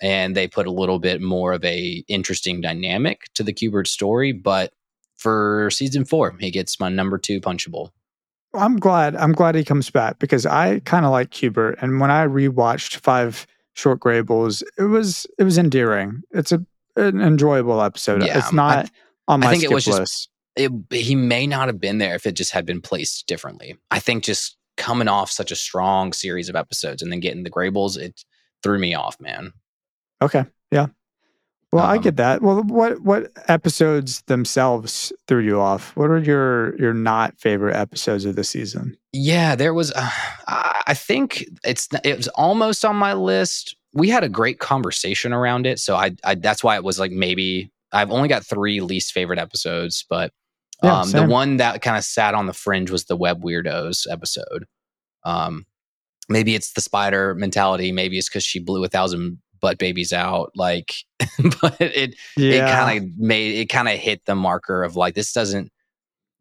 and 0.02 0.36
they 0.36 0.48
put 0.48 0.68
a 0.68 0.72
little 0.72 1.00
bit 1.00 1.22
more 1.22 1.54
of 1.54 1.64
a 1.64 2.04
interesting 2.08 2.62
dynamic 2.62 3.22
to 3.36 3.44
the 3.44 3.54
Cubert 3.54 3.88
story. 3.88 4.32
But 4.32 4.74
for 5.18 5.70
season 5.72 6.06
four, 6.06 6.36
he 6.40 6.52
gets 6.52 6.80
my 6.80 6.90
number 6.90 7.18
two 7.18 7.42
punchable. 7.42 7.90
I'm 8.54 8.78
glad. 8.78 9.16
I'm 9.16 9.34
glad 9.34 9.56
he 9.56 9.64
comes 9.64 9.90
back 9.90 10.20
because 10.20 10.46
I 10.46 10.80
kind 10.80 11.06
of 11.06 11.12
like 11.12 11.30
Cubert, 11.30 11.78
and 11.82 12.00
when 12.00 12.10
I 12.10 12.26
rewatched 12.26 12.98
Five 12.98 13.46
Short 13.78 14.00
Graybles, 14.00 14.64
it 14.78 14.84
was 14.84 15.28
it 15.38 15.44
was 15.44 15.58
endearing. 15.58 16.24
It's 16.32 16.52
a 16.52 16.66
an 16.96 17.22
enjoyable 17.22 17.82
episode. 17.82 18.24
Yeah, 18.24 18.40
it's 18.40 18.52
not 18.52 18.90
on 19.28 19.42
my 19.42 19.48
I 19.48 19.50
think 19.52 19.64
it 19.64 19.66
skip 19.68 19.76
was 19.76 19.86
just- 19.86 20.00
list. 20.00 20.30
it, 20.56 20.72
he 20.92 21.14
may 21.16 21.46
not 21.46 21.68
have 21.68 21.80
been 21.80 22.00
there 22.00 22.16
if 22.16 22.26
it 22.26 22.32
just 22.34 22.52
had 22.52 22.66
been 22.66 22.82
placed 22.82 23.28
differently. 23.28 23.78
I 23.92 24.00
think 24.00 24.24
just 24.24 24.58
coming 24.78 25.08
off 25.08 25.30
such 25.30 25.52
a 25.52 25.56
strong 25.56 26.12
series 26.12 26.50
of 26.50 26.56
episodes 26.56 27.02
and 27.04 27.12
then 27.12 27.20
getting 27.20 27.44
the 27.44 27.52
Graybles, 27.52 27.98
it 27.98 28.24
threw 28.64 28.80
me 28.80 28.96
off, 28.96 29.20
man. 29.22 29.54
Okay, 30.24 30.46
yeah. 30.72 30.88
Well, 31.74 31.86
I 31.86 31.98
Um, 31.98 32.02
get 32.02 32.16
that. 32.18 32.42
Well, 32.42 32.64
what 32.64 33.02
what 33.02 33.32
episodes 33.50 34.22
themselves 34.24 35.12
threw 35.28 35.40
you 35.44 35.60
off? 35.60 35.96
What 35.96 36.10
are 36.10 36.18
your 36.20 36.78
your 36.80 36.94
not 36.94 37.40
favorite 37.40 37.76
episodes 37.76 38.26
of 38.26 38.36
the 38.36 38.44
season? 38.44 38.98
Yeah, 39.14 39.56
there 39.56 39.74
was. 39.74 39.92
Uh, 39.92 40.10
I 40.48 40.84
I 40.88 40.94
think 40.94 41.46
it's 41.64 41.88
it 42.04 42.18
was 42.18 42.28
almost 42.30 42.86
on 42.86 42.96
my 42.96 43.14
list. 43.14 43.76
We 43.94 44.10
had 44.10 44.24
a 44.24 44.30
great 44.30 44.60
conversation 44.60 45.34
around 45.34 45.66
it, 45.66 45.80
so 45.80 45.96
I, 45.96 46.12
I 46.24 46.36
that's 46.36 46.64
why 46.64 46.76
it 46.76 46.84
was 46.84 47.00
like 47.00 47.12
maybe 47.12 47.72
I've 47.92 48.12
only 48.12 48.28
got 48.30 48.46
three 48.46 48.80
least 48.82 49.12
favorite 49.14 49.40
episodes, 49.40 50.06
but 50.10 50.32
Yeah, 50.84 51.02
um, 51.02 51.12
the 51.12 51.26
one 51.26 51.58
that 51.58 51.82
kind 51.82 51.98
of 51.98 52.04
sat 52.04 52.34
on 52.36 52.46
the 52.46 52.54
fringe 52.54 52.92
was 52.92 53.06
the 53.06 53.16
Web 53.18 53.42
Weirdos 53.42 54.06
episode. 54.12 54.66
Um, 55.24 55.66
maybe 56.30 56.56
it's 56.56 56.74
the 56.74 56.82
spider 56.82 57.34
mentality. 57.36 57.92
Maybe 57.92 58.18
it's 58.18 58.30
because 58.30 58.44
she 58.44 58.60
blew 58.60 58.84
a 58.84 58.90
thousand 58.90 59.40
butt 59.60 59.78
babies 59.78 60.14
out. 60.14 60.52
Like, 60.56 60.94
but 61.62 61.76
it 61.80 62.16
it 62.38 62.60
kind 62.70 63.04
of 63.06 63.18
made 63.18 63.56
it 63.60 63.66
kind 63.68 63.88
of 63.88 63.96
hit 63.96 64.26
the 64.26 64.36
marker 64.36 64.84
of 64.84 64.96
like 64.96 65.16
this 65.16 65.34
doesn't 65.34 65.72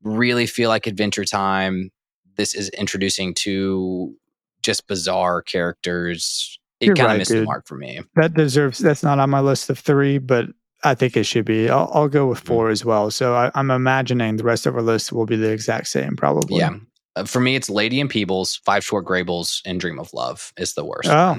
really 0.02 0.46
feel 0.46 0.68
like 0.68 0.86
Adventure 0.86 1.24
Time. 1.24 1.90
This 2.36 2.54
is 2.54 2.68
introducing 2.70 3.34
two 3.34 4.14
just 4.62 4.86
bizarre 4.86 5.42
characters. 5.42 6.58
It 6.80 6.88
kind 6.88 7.00
of 7.00 7.06
right, 7.06 7.18
missed 7.18 7.30
the 7.30 7.42
mark 7.44 7.66
for 7.66 7.76
me. 7.76 8.00
that 8.16 8.34
deserves. 8.34 8.78
That's 8.78 9.02
not 9.02 9.18
on 9.18 9.30
my 9.30 9.40
list 9.40 9.70
of 9.70 9.78
three, 9.78 10.18
but 10.18 10.46
I 10.84 10.94
think 10.94 11.16
it 11.16 11.24
should 11.24 11.46
be. 11.46 11.70
I'll, 11.70 11.90
I'll 11.94 12.08
go 12.08 12.26
Mm. 12.26 12.30
with 12.30 12.40
four 12.40 12.68
as 12.68 12.84
well. 12.84 13.10
So 13.10 13.34
I, 13.34 13.50
I'm 13.54 13.70
imagining 13.70 14.36
the 14.36 14.44
rest 14.44 14.66
of 14.66 14.74
our 14.76 14.82
list 14.82 15.10
will 15.10 15.24
be 15.24 15.36
the 15.36 15.50
exact 15.50 15.88
same, 15.88 16.16
probably. 16.16 16.58
Yeah. 16.58 16.74
Uh, 17.16 17.24
for 17.24 17.40
me, 17.40 17.56
it's 17.56 17.70
Lady 17.70 17.98
and 17.98 18.10
Peebles, 18.10 18.56
Five 18.66 18.84
Short 18.84 19.06
Graybles, 19.06 19.62
and 19.64 19.80
Dream 19.80 19.98
of 19.98 20.12
Love 20.12 20.52
is 20.58 20.74
the 20.74 20.84
worst. 20.84 21.08
Oh, 21.08 21.38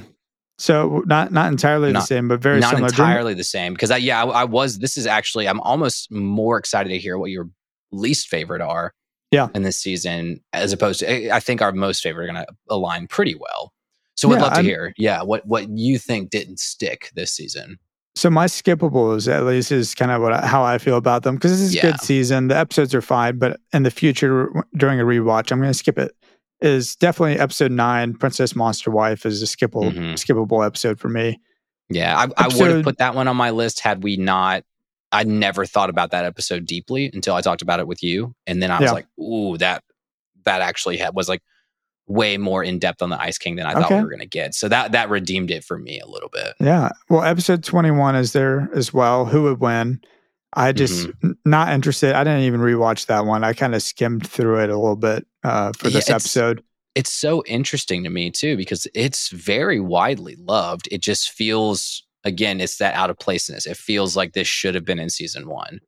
so 0.57 1.03
not 1.05 1.31
not 1.31 1.51
entirely 1.51 1.91
the 1.91 2.01
same, 2.01 2.27
but 2.27 2.39
very 2.41 2.59
Not 2.59 2.71
similar. 2.71 2.87
Entirely 2.87 3.33
the 3.33 3.43
same 3.43 3.73
because 3.73 3.91
I, 3.91 3.97
yeah, 3.97 4.23
I, 4.23 4.41
I 4.41 4.43
was. 4.45 4.79
This 4.79 4.97
is 4.97 5.05
actually 5.07 5.47
I'm 5.47 5.59
almost 5.61 6.11
more 6.11 6.57
excited 6.57 6.89
to 6.89 6.97
hear 6.97 7.17
what 7.17 7.31
your 7.31 7.49
least 7.91 8.27
favorite 8.27 8.61
are. 8.61 8.93
Yeah. 9.29 9.49
in 9.53 9.63
this 9.63 9.77
season, 9.77 10.39
as 10.53 10.71
opposed 10.71 11.01
to 11.01 11.33
I- 11.35 11.41
think 11.41 11.61
our 11.61 11.73
most 11.73 12.01
favorite 12.01 12.29
are 12.29 12.31
going 12.33 12.45
to 12.45 12.55
align 12.69 13.07
pretty 13.07 13.35
well. 13.35 13.73
So, 14.15 14.29
we'd 14.29 14.35
Yeah, 14.37 14.41
love 14.43 14.51
to 14.53 14.55
I'm- 14.59 14.65
hear, 14.65 14.93
yeah, 14.97 15.21
what 15.21 15.45
what 15.45 15.67
you 15.69 15.99
think 15.99 16.29
didn't 16.29 16.59
stick 16.61 17.11
this 17.13 17.33
season. 17.33 17.77
So 18.15 18.29
my 18.29 18.45
skippables, 18.45 19.27
at 19.31 19.43
least, 19.43 19.69
is 19.73 19.93
kind 19.93 20.11
of 20.11 20.21
what 20.21 20.31
I, 20.31 20.47
how 20.47 20.63
I 20.63 20.77
feel 20.77 20.95
about 20.95 21.23
them 21.23 21.35
because 21.35 21.51
this 21.51 21.59
is 21.59 21.73
a 21.73 21.75
Yeah. 21.75 21.91
good 21.91 21.99
season. 21.99 22.47
The 22.47 22.55
episodes 22.57 22.95
are 22.95 23.01
fine, 23.01 23.37
but 23.37 23.59
in 23.73 23.83
the 23.83 23.91
future, 23.91 24.49
during 24.77 25.01
a 25.01 25.03
rewatch, 25.03 25.51
I'm 25.51 25.59
going 25.59 25.71
to 25.71 25.77
skip 25.77 25.99
it. 25.99 26.15
Is 26.59 26.95
definitely 26.95 27.37
episode 27.39 27.71
nine, 27.71 28.15
Princess 28.15 28.55
Monster 28.55 28.89
Wife, 28.89 29.25
is 29.27 29.43
a 29.43 29.45
skippable 29.45 29.91
Mhm. 29.93 30.13
skippable 30.13 30.65
episode 30.65 30.99
for 30.99 31.07
me. 31.07 31.39
Yeah, 31.89 32.17
I, 32.17 32.45
I 32.45 32.47
would 32.47 32.71
have 32.71 32.83
put 32.83 32.97
that 32.97 33.13
one 33.13 33.27
on 33.27 33.37
my 33.37 33.51
list 33.51 33.79
had 33.81 34.03
we 34.03 34.17
not. 34.17 34.63
I 35.11 35.23
never 35.23 35.65
thought 35.65 35.89
about 35.89 36.11
that 36.11 36.25
episode 36.25 36.65
deeply 36.65 37.09
until 37.13 37.35
I 37.35 37.41
talked 37.41 37.61
about 37.61 37.79
it 37.79 37.87
with 37.87 38.01
you, 38.03 38.33
and 38.47 38.61
then 38.61 38.71
I 38.71 38.79
was 38.79 38.87
Yeah. 38.87 38.91
like, 38.91 39.07
"Ooh, 39.19 39.57
that 39.59 39.83
that 40.45 40.61
actually 40.61 40.97
had, 40.97 41.13
was 41.13 41.29
like 41.29 41.41
way 42.07 42.37
more 42.37 42.63
in 42.63 42.79
depth 42.79 43.01
on 43.01 43.09
the 43.09 43.21
Ice 43.21 43.37
King 43.37 43.55
than 43.57 43.65
I 43.67 43.73
thought 43.73 43.85
Okay. 43.85 43.97
we 43.97 44.01
were 44.03 44.09
going 44.09 44.19
to 44.21 44.25
get." 44.25 44.55
So 44.55 44.67
that 44.67 44.93
that 44.93 45.09
redeemed 45.09 45.51
it 45.51 45.63
for 45.63 45.77
me 45.77 45.99
a 45.99 46.07
little 46.07 46.29
bit. 46.29 46.55
Yeah. 46.59 46.89
Well, 47.09 47.21
episode 47.23 47.63
21 47.63 48.15
is 48.15 48.33
there 48.33 48.67
as 48.73 48.93
well. 48.93 49.25
Who 49.25 49.43
would 49.43 49.59
win? 49.59 50.01
I 50.53 50.71
just 50.71 51.07
Mm-hmm. 51.07 51.31
not 51.45 51.69
interested. 51.73 52.13
I 52.15 52.23
didn't 52.23 52.41
even 52.43 52.61
rewatch 52.61 53.07
that 53.07 53.25
one. 53.25 53.43
I 53.43 53.53
kind 53.53 53.75
of 53.75 53.83
skimmed 53.83 54.27
through 54.27 54.59
it 54.63 54.69
a 54.69 54.77
little 54.77 54.95
bit 54.95 55.27
uh, 55.43 55.71
for 55.77 55.87
Yeah, 55.89 55.93
this 55.93 56.05
it's- 56.09 56.21
episode. 56.23 56.63
It's 56.95 57.11
so 57.13 57.43
interesting 57.45 58.03
to 58.05 58.09
me 58.09 58.31
too 58.31 58.57
because 58.57 58.87
it's 58.95 59.29
very 59.29 59.79
widely 59.79 60.35
loved. 60.39 60.87
It 60.91 61.01
just 61.01 61.29
feels 61.29 62.03
again, 62.23 62.59
it's 62.59 62.77
that 62.77 62.95
out 62.95 63.09
of 63.11 63.19
placeness. 63.19 63.67
It 63.67 63.77
feels 63.77 64.17
like 64.17 64.33
this 64.33 64.47
should 64.47 64.73
have 64.73 64.83
been 64.83 64.97
in 64.99 65.09
season 65.11 65.47
one. 65.47 65.79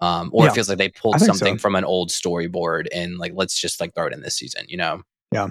Um, 0.00 0.30
or 0.32 0.44
Yeah, 0.44 0.50
it 0.52 0.54
feels 0.54 0.68
like 0.68 0.78
they 0.78 0.88
pulled 0.88 1.20
something 1.20 1.58
so. 1.58 1.60
from 1.62 1.74
an 1.74 1.84
old 1.84 2.10
storyboard 2.10 2.86
and 2.94 3.18
like 3.18 3.32
let's 3.34 3.60
just 3.60 3.80
like 3.80 3.92
throw 3.94 4.06
it 4.06 4.12
in 4.12 4.20
this 4.20 4.36
season, 4.36 4.64
you 4.68 4.76
know? 4.76 5.02
Yeah. 5.32 5.48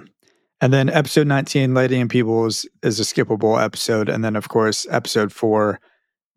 And 0.62 0.72
then 0.74 0.90
episode 0.90 1.28
19, 1.28 1.74
Lady 1.74 2.00
and 2.00 2.10
Peebles, 2.10 2.66
is 2.82 3.00
a 3.00 3.04
skippable 3.04 3.62
episode. 3.62 4.08
And 4.10 4.24
then, 4.24 4.36
of 4.38 4.48
course, 4.48 4.86
episode 4.90 5.32
four, 5.34 5.80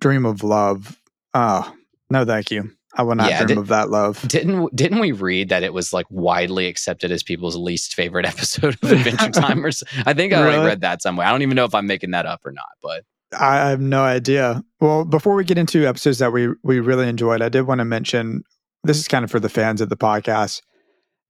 Dream 0.00 0.24
of 0.26 0.42
Love. 0.42 1.00
Oh, 1.34 1.72
no, 2.10 2.24
thank 2.24 2.50
you. 2.50 2.70
I 2.96 3.02
will 3.02 3.16
not 3.16 3.28
Yeah, 3.28 3.38
dream 3.38 3.48
did- 3.48 3.58
of 3.58 3.66
that 3.68 3.90
love. 3.90 4.22
Didn't 4.28 4.74
didn't 4.76 5.00
we 5.00 5.10
read 5.12 5.48
that 5.48 5.62
it 5.64 5.72
was 5.72 5.92
like 5.92 6.06
widely 6.10 6.66
accepted 6.66 7.10
as 7.10 7.22
people's 7.24 7.56
least 7.56 7.94
favorite 7.94 8.24
episode 8.34 8.76
of 8.82 8.92
Adventure 8.92 9.30
Time? 9.40 9.64
Or 9.64 9.68
s- 9.68 9.82
I 10.06 10.14
think 10.14 10.32
I 10.32 10.56
like 10.58 10.66
read 10.66 10.80
that 10.82 11.02
somewhere. 11.02 11.26
I 11.26 11.30
don't 11.32 11.42
even 11.42 11.56
know 11.56 11.64
if 11.64 11.74
I'm 11.74 11.86
making 11.88 12.12
that 12.12 12.24
up 12.26 12.40
or 12.46 12.52
not, 12.52 12.66
but 12.82 13.04
I 13.38 13.68
have 13.70 13.80
no 13.80 14.04
idea. 14.04 14.62
Well, 14.80 15.04
before 15.04 15.34
we 15.34 15.42
get 15.44 15.58
into 15.58 15.86
episodes 15.88 16.18
that 16.18 16.32
we 16.32 16.48
we 16.62 16.78
really 16.78 17.08
enjoyed, 17.08 17.42
I 17.42 17.48
did 17.48 17.62
want 17.62 17.80
to 17.80 17.84
mention 17.84 18.44
this 18.84 18.98
is 18.98 19.08
kind 19.08 19.24
of 19.24 19.30
for 19.30 19.40
the 19.40 19.48
fans 19.48 19.80
of 19.80 19.88
the 19.88 19.96
podcast. 19.96 20.60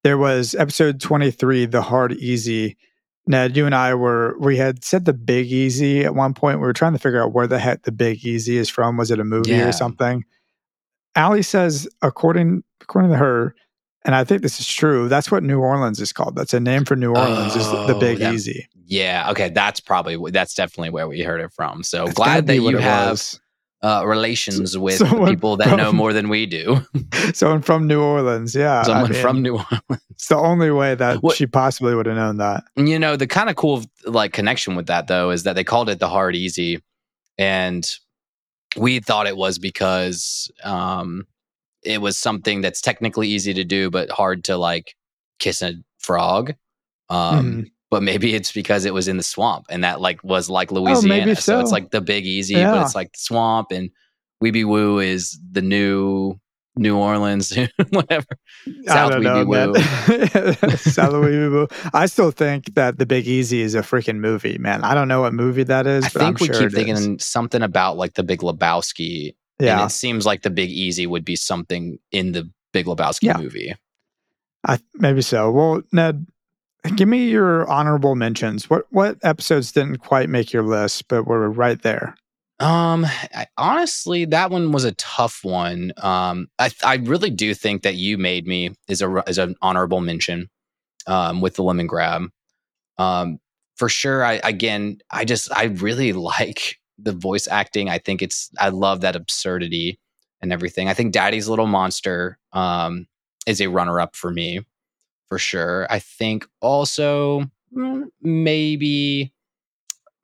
There 0.02 0.18
was 0.18 0.54
episode 0.56 1.00
23, 1.00 1.64
The 1.66 1.80
Hard 1.80 2.12
Easy. 2.12 2.76
Ned, 3.26 3.56
you 3.56 3.64
and 3.64 3.74
I 3.74 3.94
were 3.94 4.36
we 4.38 4.58
had 4.58 4.84
said 4.84 5.06
the 5.06 5.14
Big 5.14 5.46
Easy 5.50 6.04
at 6.04 6.14
one 6.14 6.34
point. 6.34 6.58
We 6.58 6.66
were 6.66 6.74
trying 6.74 6.92
to 6.92 6.98
figure 6.98 7.22
out 7.22 7.32
where 7.32 7.46
the 7.46 7.58
heck 7.58 7.84
the 7.84 7.92
Big 7.92 8.22
Easy 8.26 8.58
is 8.58 8.68
from. 8.68 8.98
Was 8.98 9.10
it 9.10 9.18
a 9.18 9.24
movie 9.24 9.52
Yeah. 9.52 9.68
or 9.68 9.72
something? 9.72 10.24
Allie 11.16 11.42
says, 11.42 11.88
according 12.02 12.64
according 12.80 13.10
to 13.10 13.16
her, 13.16 13.54
and 14.04 14.14
I 14.14 14.24
think 14.24 14.42
this 14.42 14.60
is 14.60 14.66
true, 14.66 15.08
that's 15.08 15.30
what 15.30 15.42
New 15.42 15.60
Orleans 15.60 16.00
is 16.00 16.12
called. 16.12 16.36
That's 16.36 16.52
a 16.54 16.60
name 16.60 16.84
for 16.84 16.96
New 16.96 17.10
Orleans, 17.14 17.56
is 17.56 17.66
the 17.70 17.94
Oh, 17.94 17.98
Big 18.00 18.18
that- 18.18 18.34
Easy. 18.34 18.68
yeah, 18.86 19.30
okay, 19.30 19.48
that's 19.48 19.80
probably 19.80 20.18
that's 20.30 20.54
definitely 20.54 20.90
where 20.90 21.08
we 21.08 21.22
heard 21.22 21.40
it 21.40 21.52
from. 21.52 21.82
So 21.82 22.04
That's 22.06 22.16
glad 22.16 22.46
that 22.48 22.56
you 22.56 22.76
have 22.78 23.22
uh, 23.82 24.02
relations 24.06 24.76
with 24.78 24.98
people 25.26 25.56
that 25.58 25.76
know 25.76 25.92
more 25.92 26.12
than 26.14 26.28
we 26.30 26.46
do. 26.46 26.80
Someone 27.34 27.60
from 27.62 27.86
New 27.86 28.00
Orleans, 28.02 28.54
yeah. 28.54 28.80
I 28.80 28.84
Someone 28.84 29.12
mean, 29.12 29.20
from 29.20 29.42
New 29.42 29.52
Orleans. 29.56 30.02
It's 30.10 30.28
the 30.28 30.36
only 30.36 30.70
way 30.70 30.94
that 30.94 31.22
What- 31.22 31.36
she 31.36 31.46
possibly 31.46 31.94
would 31.94 32.06
have 32.06 32.16
known 32.16 32.38
that. 32.38 32.64
You 32.76 32.98
know, 32.98 33.16
the 33.16 33.26
kind 33.26 33.50
of 33.50 33.56
cool 33.56 33.84
like 34.06 34.32
connection 34.32 34.74
with 34.76 34.86
that 34.86 35.06
though 35.06 35.30
is 35.30 35.42
that 35.44 35.54
they 35.54 35.64
called 35.64 35.88
it 35.90 35.98
the 36.00 36.08
hard 36.08 36.34
easy, 36.36 36.82
and 37.38 37.88
we 38.76 39.00
thought 39.00 39.26
it 39.26 39.36
was 39.36 39.58
because 39.58 40.50
um, 40.62 41.26
it 41.82 42.00
was 42.00 42.18
something 42.18 42.60
that's 42.60 42.80
technically 42.80 43.28
easy 43.28 43.54
to 43.54 43.64
do 43.64 43.90
but 43.90 44.10
hard 44.10 44.44
to 44.44 44.56
like 44.56 44.94
kiss 45.38 45.62
a 45.62 45.74
frog. 45.98 46.54
Um, 47.08 47.44
Mhm. 47.44 47.70
But 47.90 48.02
maybe 48.02 48.34
it's 48.34 48.50
because 48.50 48.86
it 48.86 48.94
was 48.94 49.06
in 49.06 49.18
the 49.18 49.22
swamp 49.22 49.66
and 49.70 49.84
that 49.84 50.00
like 50.00 50.24
was 50.24 50.50
like 50.50 50.72
Louisiana, 50.72 51.36
so. 51.36 51.60
it's 51.60 51.70
like 51.70 51.90
the 51.90 52.00
big 52.00 52.26
easy, 52.26 52.54
but 52.54 52.82
it's 52.82 52.94
like 52.96 53.12
the 53.12 53.18
swamp 53.18 53.70
and 53.70 53.90
Weeby 54.42 54.64
Woo 54.64 54.98
is 54.98 55.38
the 55.52 55.62
new 55.62 56.34
New 56.76 56.96
Orleans, 56.96 57.56
whatever. 57.90 58.26
South 58.86 59.12
I 59.12 59.20
don't 59.20 59.22
know, 59.22 59.44
man. 59.44 59.74
South 60.76 61.12
Weeby 61.14 61.90
I 61.94 62.06
still 62.06 62.30
think 62.30 62.74
that 62.74 62.98
The 62.98 63.06
Big 63.06 63.26
Easy 63.26 63.60
is 63.60 63.74
a 63.74 63.80
freaking 63.82 64.16
movie, 64.18 64.58
man. 64.58 64.82
I 64.82 64.94
don't 64.94 65.08
know 65.08 65.20
what 65.20 65.34
movie 65.34 65.62
that 65.64 65.86
is, 65.86 66.04
I 66.04 66.08
but 66.08 66.18
think 66.18 66.40
I'm 66.40 66.42
we 66.42 66.46
sure 66.48 66.58
keep 66.58 66.62
it 66.78 66.88
is. 66.88 66.98
thinking 66.98 67.18
something 67.20 67.62
about 67.62 67.96
like 67.96 68.14
the 68.14 68.22
Big 68.24 68.40
Lebowski. 68.40 69.34
And 69.60 69.66
Yeah, 69.68 69.84
it 69.86 69.90
seems 69.90 70.26
like 70.26 70.42
the 70.42 70.50
Big 70.50 70.70
Easy 70.70 71.06
would 71.06 71.24
be 71.24 71.36
something 71.36 71.98
in 72.10 72.32
the 72.32 72.50
Big 72.72 72.86
Lebowski 72.86 73.24
Yeah. 73.24 73.36
movie. 73.36 73.74
I, 74.66 74.78
maybe 74.94 75.22
so. 75.22 75.50
Well, 75.52 75.82
Ned, 75.92 76.26
give 76.96 77.06
me 77.08 77.28
your 77.28 77.68
honorable 77.70 78.14
mentions. 78.16 78.68
What 78.68 78.86
what 78.90 79.18
episodes 79.22 79.70
didn't 79.72 79.98
quite 79.98 80.28
make 80.28 80.52
your 80.52 80.62
list, 80.64 81.06
but 81.08 81.24
were 81.26 81.48
right 81.50 81.80
there? 81.82 82.16
Um, 82.60 83.04
I, 83.34 83.46
honestly, 83.58 84.26
that 84.26 84.50
one 84.50 84.72
was 84.72 84.84
a 84.84 84.92
tough 84.92 85.40
one. 85.42 85.92
Um, 85.98 86.48
I 86.58 86.70
I 86.84 86.96
really 86.96 87.30
do 87.30 87.52
think 87.54 87.82
that 87.82 87.96
you 87.96 88.16
made 88.18 88.46
me 88.46 88.74
is 88.88 89.02
a 89.02 89.24
is 89.26 89.38
an 89.38 89.56
honorable 89.62 90.00
mention. 90.00 90.48
Um, 91.06 91.42
with 91.42 91.56
the 91.56 91.62
lemon 91.62 91.86
grab. 91.86 92.30
Um, 92.96 93.38
for 93.76 93.90
sure. 93.90 94.24
I 94.24 94.34
again, 94.44 94.98
I 95.10 95.24
just 95.26 95.52
I 95.54 95.64
really 95.64 96.12
like 96.14 96.78
the 96.98 97.12
voice 97.12 97.48
acting. 97.48 97.90
I 97.90 97.98
think 97.98 98.22
it's 98.22 98.50
I 98.58 98.70
love 98.70 99.02
that 99.02 99.16
absurdity 99.16 99.98
and 100.40 100.52
everything. 100.52 100.88
I 100.88 100.94
think 100.94 101.12
Daddy's 101.12 101.48
Little 101.48 101.66
Monster 101.66 102.38
um, 102.52 103.06
is 103.46 103.60
a 103.60 103.68
runner 103.68 104.00
up 104.00 104.16
for 104.16 104.30
me 104.30 104.60
for 105.28 105.38
sure. 105.38 105.86
I 105.90 105.98
think 105.98 106.46
also 106.60 107.44
mm, 107.76 108.04
maybe 108.22 109.33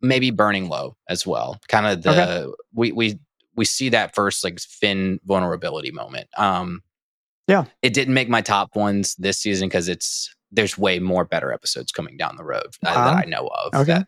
maybe 0.01 0.31
Burning 0.31 0.69
Low 0.69 0.97
as 1.09 1.27
well. 1.27 1.61
Kind 1.69 1.87
of 1.87 2.03
the 2.03 2.11
okay. 2.11 2.53
we 2.73 2.93
we 2.93 3.19
we 3.57 3.65
see 3.65 3.89
that 3.91 4.15
first 4.15 4.45
like 4.45 4.61
Finn 4.61 5.21
vulnerability 5.25 5.91
moment. 5.91 6.29
Um, 6.37 6.83
yeah, 7.47 7.65
it 7.83 7.93
didn't 7.93 8.15
make 8.15 8.29
my 8.29 8.41
top 8.41 8.77
ones 8.77 9.15
this 9.17 9.39
season 9.39 9.69
because 9.69 9.89
it's 9.89 10.35
there's 10.53 10.77
way 10.77 10.99
more 10.99 11.25
better 11.25 11.53
episodes 11.53 11.93
coming 11.93 12.17
down 12.17 12.37
the 12.37 12.45
road 12.45 12.67
uh, 12.85 12.95
that 12.95 13.25
I 13.25 13.29
know 13.29 13.49
of. 13.49 13.75
Okay. 13.75 13.99
That, 13.99 14.07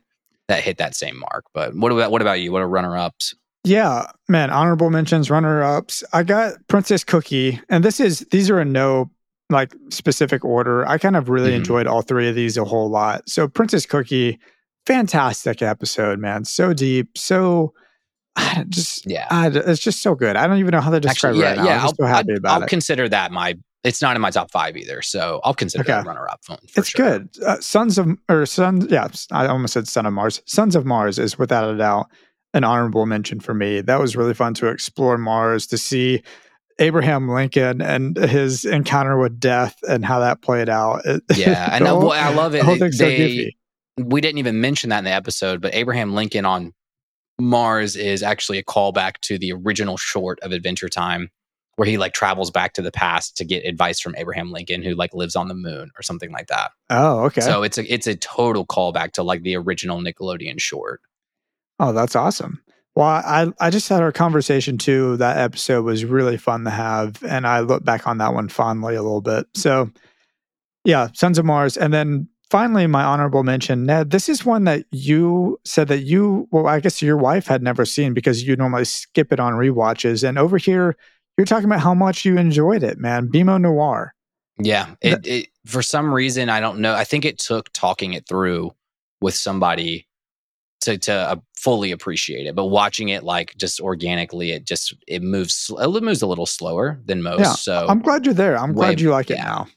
that 0.49 0.63
hit 0.63 0.79
that 0.79 0.95
same 0.95 1.19
mark. 1.19 1.45
But 1.55 1.75
what 1.75 1.93
about 1.93 2.11
what 2.11 2.21
about 2.21 2.41
you? 2.41 2.53
What 2.53 2.63
are 2.63 2.69
runner 2.69 2.97
ups? 2.97 3.35
Yeah, 3.65 4.07
man, 4.29 4.51
honorable 4.51 4.91
mentions, 4.91 5.31
runner 5.31 5.63
ups. 5.63 6.03
I 6.13 6.25
got 6.25 6.55
Princess 6.67 7.05
Cookie, 7.05 7.61
and 7.69 7.85
this 7.85 8.01
is 8.01 8.21
these 8.31 8.51
are 8.51 8.61
in 8.61 8.73
no 8.73 9.11
like 9.51 9.75
specific 9.91 10.45
order. 10.45 10.87
I 10.89 10.99
kind 10.99 11.17
of 11.17 11.29
really 11.29 11.51
mm-hmm. 11.51 11.59
enjoyed 11.59 11.87
all 11.87 12.03
three 12.03 12.29
of 12.29 12.35
these 12.35 12.57
a 12.57 12.65
whole 12.65 12.91
lot. 12.91 13.29
So 13.29 13.47
Princess 13.47 13.87
Cookie, 13.87 14.41
fantastic 14.87 15.63
episode, 15.63 16.19
man. 16.19 16.45
So 16.45 16.73
deep, 16.73 17.17
so 17.17 17.75
just 18.69 19.09
yeah, 19.09 19.51
it's 19.53 19.81
just 19.81 20.03
so 20.03 20.15
good. 20.15 20.37
I 20.37 20.47
don't 20.47 20.59
even 20.59 20.73
know 20.73 20.81
how 20.81 20.91
to 20.91 21.01
describe 21.01 21.33
Actually, 21.33 21.45
yeah, 21.45 21.53
it 21.53 21.59
right 21.59 21.67
yeah, 21.67 21.75
I'm 21.77 21.81
I'll, 21.81 21.95
so 21.95 22.07
happy 22.07 22.33
I'll, 22.33 22.39
about 22.39 22.55
I'll 22.55 22.63
it. 22.63 22.69
consider 22.69 23.09
that 23.09 23.33
my 23.33 23.59
it's 23.85 24.01
not 24.01 24.15
in 24.15 24.23
my 24.23 24.31
top 24.31 24.51
five 24.51 24.77
either, 24.77 25.03
so 25.03 25.41
I'll 25.43 25.55
consider 25.55 25.83
okay. 25.83 25.93
that 25.93 26.07
runner 26.07 26.29
up. 26.29 26.41
Phone. 26.45 26.59
It's 26.77 26.91
sure. 26.91 27.19
good. 27.19 27.29
Uh, 27.45 27.61
Sons 27.61 27.99
of 27.99 28.09
or 28.29 28.47
Sons, 28.47 28.87
yeah, 28.91 29.09
I 29.33 29.47
almost 29.47 29.75
said 29.75 29.89
Son 29.89 30.07
of 30.07 30.13
Mars. 30.13 30.41
Sons 30.47 30.77
of 30.77 30.87
Mars 30.87 31.19
is 31.19 31.39
without 31.39 31.73
a 31.73 31.77
doubt 31.77 32.09
an 32.55 32.65
honorable 32.65 33.07
mention 33.07 33.41
for 33.41 33.55
me. 33.55 33.81
That 33.81 34.01
was 34.01 34.17
really 34.17 34.35
fun 34.35 34.55
to 34.55 34.69
explore 34.69 35.19
Mars 35.19 35.67
to 35.69 35.79
see 35.79 36.23
Abraham 36.79 37.29
Lincoln 37.29 37.81
and 37.81 38.17
his 38.17 38.65
encounter 38.65 39.19
with 39.19 39.41
death 39.41 39.77
and 39.89 40.05
how 40.05 40.21
that 40.21 40.43
played 40.43 40.69
out. 40.69 41.03
Yeah, 41.37 41.75
and 41.75 41.87
whole, 41.87 42.13
I 42.13 42.33
love 42.33 42.55
it. 42.55 42.65
They, 42.65 42.91
so 42.91 43.07
we 43.99 44.21
didn't 44.21 44.39
even 44.39 44.61
mention 44.61 44.91
that 44.91 44.99
in 44.99 45.05
the 45.05 45.13
episode, 45.13 45.61
but 45.61 45.75
Abraham 45.75 46.15
Lincoln 46.15 46.45
on 46.45 46.73
Mars 47.39 47.97
is 47.97 48.23
actually 48.23 48.59
a 48.59 48.65
callback 48.65 49.19
to 49.23 49.39
the 49.39 49.53
original 49.53 49.97
short 49.97 50.39
of 50.41 50.53
Adventure 50.53 50.89
Time 50.89 51.31
where 51.77 51.89
he 51.89 51.97
like 51.99 52.13
travels 52.13 52.51
back 52.51 52.75
to 52.75 52.83
the 52.83 52.93
past 52.93 53.37
to 53.39 53.45
get 53.45 53.65
advice 53.65 53.99
from 53.99 54.15
Abraham 54.17 54.53
Lincoln, 54.53 54.83
who 54.83 54.95
like 54.95 55.15
lives 55.15 55.35
on 55.37 55.49
the 55.49 55.55
moon 55.55 55.91
or 55.99 56.03
something 56.03 56.31
like 56.31 56.49
that. 56.49 56.71
Oh, 56.91 57.25
okay. 57.25 57.41
So 57.41 57.63
it's 57.63 57.79
a 57.79 57.93
it's 57.93 58.07
a 58.07 58.15
total 58.17 58.67
callback 58.67 59.13
to 59.13 59.23
like 59.23 59.43
the 59.43 59.57
original 59.57 60.01
Nickelodeon 60.01 60.61
short. 60.61 61.01
Oh, 61.79 61.93
that's 61.93 62.15
awesome. 62.15 62.63
Well, 62.95 63.07
I 63.07 63.51
I 63.59 63.71
just 63.71 63.89
had 63.89 64.03
our 64.03 64.13
conversation 64.13 64.77
too. 64.77 65.17
That 65.17 65.39
episode 65.39 65.85
was 65.85 66.05
really 66.05 66.37
fun 66.37 66.65
to 66.65 66.71
have, 66.71 67.23
and 67.25 67.47
I 67.47 67.61
look 67.61 67.85
back 67.85 68.07
on 68.07 68.19
that 68.19 68.35
one 68.35 68.49
fondly 68.49 68.95
a 68.95 69.03
little 69.03 69.23
bit. 69.23 69.47
So, 69.55 69.91
yeah, 70.85 71.09
Sons 71.15 71.39
of 71.39 71.47
Mars, 71.47 71.79
and 71.79 71.93
then 71.93 72.29
finally, 72.53 72.87
my 72.87 73.03
honorable 73.03 73.43
mention, 73.43 73.87
Ned. 73.87 74.11
This 74.11 74.29
is 74.29 74.45
one 74.45 74.65
that 74.65 74.85
you 74.93 75.59
said 75.65 75.89
that 75.89 76.03
you, 76.03 76.47
well, 76.53 76.67
I 76.67 76.81
guess 76.81 77.01
your 77.01 77.17
wife 77.17 77.47
had 77.47 77.63
never 77.63 77.87
seen 77.87 78.13
because 78.13 78.43
you 78.43 78.55
normally 78.57 78.85
skip 78.85 79.33
it 79.33 79.41
on 79.41 79.55
re-watches, 79.55 80.23
and 80.23 80.39
over 80.39 80.59
here 80.59 80.95
you're 81.39 81.47
talking 81.47 81.65
about 81.65 81.81
how 81.81 81.95
much 81.95 82.27
you 82.27 82.37
enjoyed 82.37 82.83
it, 82.83 82.99
man. 82.99 83.29
BMO 83.29 83.59
Noir. 83.59 84.15
Yeah, 84.59 84.95
it, 85.01 85.27
it, 85.27 85.49
for 85.65 85.83
some 85.83 86.13
reason 86.13 86.51
I 86.51 86.61
don't 86.61 86.81
know. 86.81 86.95
I 86.95 87.05
think 87.05 87.25
it 87.25 87.39
took 87.39 87.73
talking 87.73 88.13
it 88.13 88.29
through 88.29 88.75
with 89.23 89.35
somebody 89.35 90.07
to 90.83 90.99
to 90.99 91.13
uh, 91.13 91.37
fully 91.57 91.91
appreciate 91.91 92.47
it. 92.47 92.55
But 92.55 92.67
watching 92.67 93.09
it 93.09 93.25
like 93.25 93.57
just 93.57 93.81
organically, 93.81 94.53
it 94.53 94.67
just 94.67 94.95
it 95.09 95.23
moves 95.23 95.71
it 95.81 96.03
moves 96.03 96.21
a 96.21 96.27
little 96.27 96.47
slower 96.47 97.01
than 97.07 97.23
most. 97.23 97.41
Yeah, 97.41 97.53
so 97.55 97.87
I'm 97.89 98.03
glad 98.03 98.27
you're 98.27 98.35
there. 98.35 98.59
I'm 98.59 98.75
way, 98.75 98.89
glad 98.89 99.01
you 99.01 99.11
like 99.11 99.31
it 99.31 99.39
now. 99.39 99.69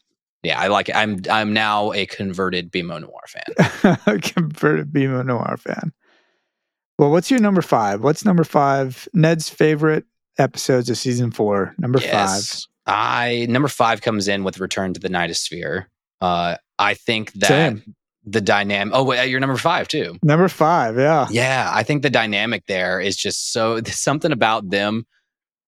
Yeah, 0.46 0.60
I 0.60 0.68
like 0.68 0.90
it. 0.90 0.96
I'm 0.96 1.22
I'm 1.30 1.54
now 1.54 1.92
a 1.94 2.06
converted 2.06 2.72
BMO 2.72 3.02
Noir 3.02 3.24
fan. 3.28 3.98
a 4.06 4.20
converted 4.22 4.92
BMO 4.92 5.26
Noir 5.26 5.58
fan. 5.58 5.92
Well, 6.98 7.12
what's 7.12 7.30
your 7.30 7.42
number 7.42 7.62
five? 7.62 8.02
What's 8.02 8.24
number 8.24 8.44
five? 8.44 9.08
Ned's 9.14 9.50
favorite 9.50 10.06
episodes 10.38 10.90
of 10.90 10.98
season 10.98 11.32
four. 11.32 11.76
Number 11.78 12.00
yes. 12.00 12.68
five. 12.86 12.94
I 12.94 13.48
number 13.50 13.68
five 13.68 14.02
comes 14.02 14.28
in 14.28 14.44
with 14.44 14.60
Return 14.60 14.94
to 14.94 15.00
the 15.00 15.10
Nightosphere. 15.10 15.86
Uh, 16.22 16.56
I 16.78 16.94
think 16.94 17.34
that 17.34 17.48
Same. 17.48 17.96
the 18.26 18.42
dynamic. 18.42 18.94
Oh, 18.96 19.04
wait, 19.04 19.28
you're 19.30 19.40
number 19.40 19.58
five 19.58 19.88
too. 19.88 20.18
Number 20.24 20.48
five, 20.48 20.98
yeah, 20.98 21.28
yeah. 21.32 21.70
I 21.74 21.84
think 21.84 22.04
the 22.04 22.10
dynamic 22.10 22.66
there 22.68 23.00
is 23.00 23.18
just 23.18 23.52
so 23.52 23.82
something 23.86 24.32
about 24.32 24.70
them 24.70 25.06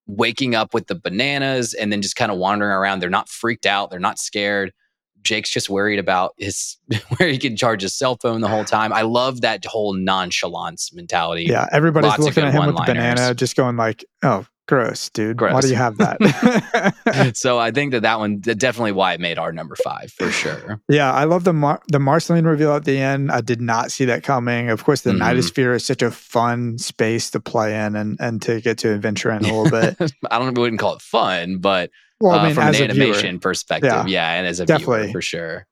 waking 0.08 0.54
up 0.54 0.74
with 0.74 0.88
the 0.88 0.94
bananas 0.94 1.74
and 1.74 1.92
then 1.92 2.02
just 2.02 2.16
kind 2.16 2.32
of 2.32 2.38
wandering 2.38 2.72
around. 2.72 3.00
They're 3.00 3.10
not 3.10 3.28
freaked 3.28 3.66
out. 3.66 3.90
They're 3.90 4.00
not 4.00 4.18
scared. 4.18 4.72
Jake's 5.22 5.50
just 5.50 5.68
worried 5.68 5.98
about 5.98 6.32
his 6.38 6.76
where 7.16 7.28
he 7.28 7.38
can 7.38 7.56
charge 7.56 7.82
his 7.82 7.94
cell 7.94 8.16
phone 8.20 8.40
the 8.40 8.48
whole 8.48 8.64
time. 8.64 8.92
I 8.92 9.02
love 9.02 9.42
that 9.42 9.64
whole 9.64 9.92
nonchalance 9.92 10.92
mentality. 10.92 11.44
Yeah, 11.44 11.66
everybody's 11.70 12.10
Lots 12.10 12.22
looking 12.22 12.44
at 12.44 12.54
him 12.54 12.66
with 12.66 12.76
the 12.76 12.82
banana, 12.86 13.34
just 13.34 13.54
going 13.54 13.76
like, 13.76 14.04
"Oh, 14.22 14.46
Gross, 14.68 15.08
dude. 15.08 15.38
Gross. 15.38 15.54
Why 15.54 15.60
do 15.62 15.68
you 15.68 15.76
have 15.76 15.96
that? 15.96 17.32
so 17.36 17.58
I 17.58 17.70
think 17.70 17.92
that 17.92 18.02
that 18.02 18.18
one 18.18 18.40
definitely 18.40 18.92
why 18.92 19.14
it 19.14 19.20
made 19.20 19.38
our 19.38 19.50
number 19.50 19.74
five 19.82 20.12
for 20.12 20.30
sure. 20.30 20.78
Yeah, 20.90 21.10
I 21.10 21.24
love 21.24 21.44
the 21.44 21.54
Mar- 21.54 21.80
the 21.88 21.98
Marceline 21.98 22.44
reveal 22.44 22.74
at 22.74 22.84
the 22.84 22.98
end. 22.98 23.32
I 23.32 23.40
did 23.40 23.62
not 23.62 23.90
see 23.90 24.04
that 24.04 24.24
coming. 24.24 24.68
Of 24.68 24.84
course, 24.84 25.00
the 25.00 25.12
mm-hmm. 25.12 25.22
Nightosphere 25.22 25.74
is 25.74 25.86
such 25.86 26.02
a 26.02 26.10
fun 26.10 26.76
space 26.76 27.30
to 27.30 27.40
play 27.40 27.82
in 27.82 27.96
and 27.96 28.18
and 28.20 28.42
to 28.42 28.60
get 28.60 28.76
to 28.78 28.92
adventure 28.92 29.30
in 29.30 29.38
a 29.38 29.54
little 29.54 29.70
bit. 29.70 29.96
I 30.30 30.38
don't 30.38 30.54
know, 30.54 30.60
we 30.60 30.64
wouldn't 30.64 30.80
call 30.80 30.96
it 30.96 31.02
fun, 31.02 31.58
but 31.58 31.90
well, 32.20 32.32
I 32.32 32.40
uh, 32.40 32.44
mean, 32.44 32.54
from 32.54 32.68
an 32.68 32.74
animation 32.74 33.40
perspective, 33.40 33.90
yeah, 33.90 34.06
yeah, 34.06 34.32
and 34.34 34.46
as 34.46 34.60
a 34.60 34.66
definitely. 34.66 35.04
viewer 35.04 35.12
for 35.12 35.22
sure. 35.22 35.66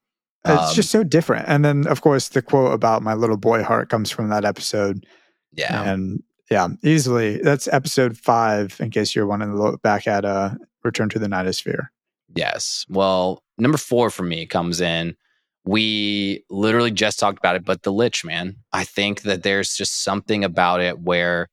It's 0.46 0.70
um, 0.70 0.74
just 0.74 0.90
so 0.90 1.02
different. 1.04 1.48
And 1.48 1.64
then, 1.64 1.86
of 1.86 2.00
course, 2.00 2.28
the 2.28 2.40
quote 2.40 2.72
about 2.72 3.02
my 3.02 3.14
little 3.14 3.36
boy 3.36 3.62
heart 3.62 3.90
comes 3.90 4.10
from 4.10 4.28
that 4.28 4.44
episode. 4.44 5.04
Yeah. 5.52 5.90
And 5.90 6.22
yeah, 6.50 6.68
easily. 6.82 7.38
That's 7.38 7.68
episode 7.68 8.16
five, 8.16 8.76
in 8.80 8.90
case 8.90 9.14
you're 9.14 9.26
wanting 9.26 9.50
to 9.50 9.56
look 9.56 9.82
back 9.82 10.06
at 10.06 10.24
uh, 10.24 10.50
Return 10.84 11.08
to 11.10 11.18
the 11.18 11.26
Nightosphere. 11.26 11.88
Yes. 12.34 12.84
Well, 12.88 13.42
number 13.58 13.78
four 13.78 14.10
for 14.10 14.22
me 14.22 14.46
comes 14.46 14.80
in. 14.80 15.16
We 15.64 16.44
literally 16.48 16.92
just 16.92 17.18
talked 17.18 17.38
about 17.38 17.56
it, 17.56 17.64
but 17.64 17.82
the 17.82 17.92
Lich, 17.92 18.24
man. 18.24 18.56
I 18.72 18.84
think 18.84 19.22
that 19.22 19.42
there's 19.42 19.74
just 19.74 20.04
something 20.04 20.44
about 20.44 20.80
it 20.80 21.00
where, 21.00 21.48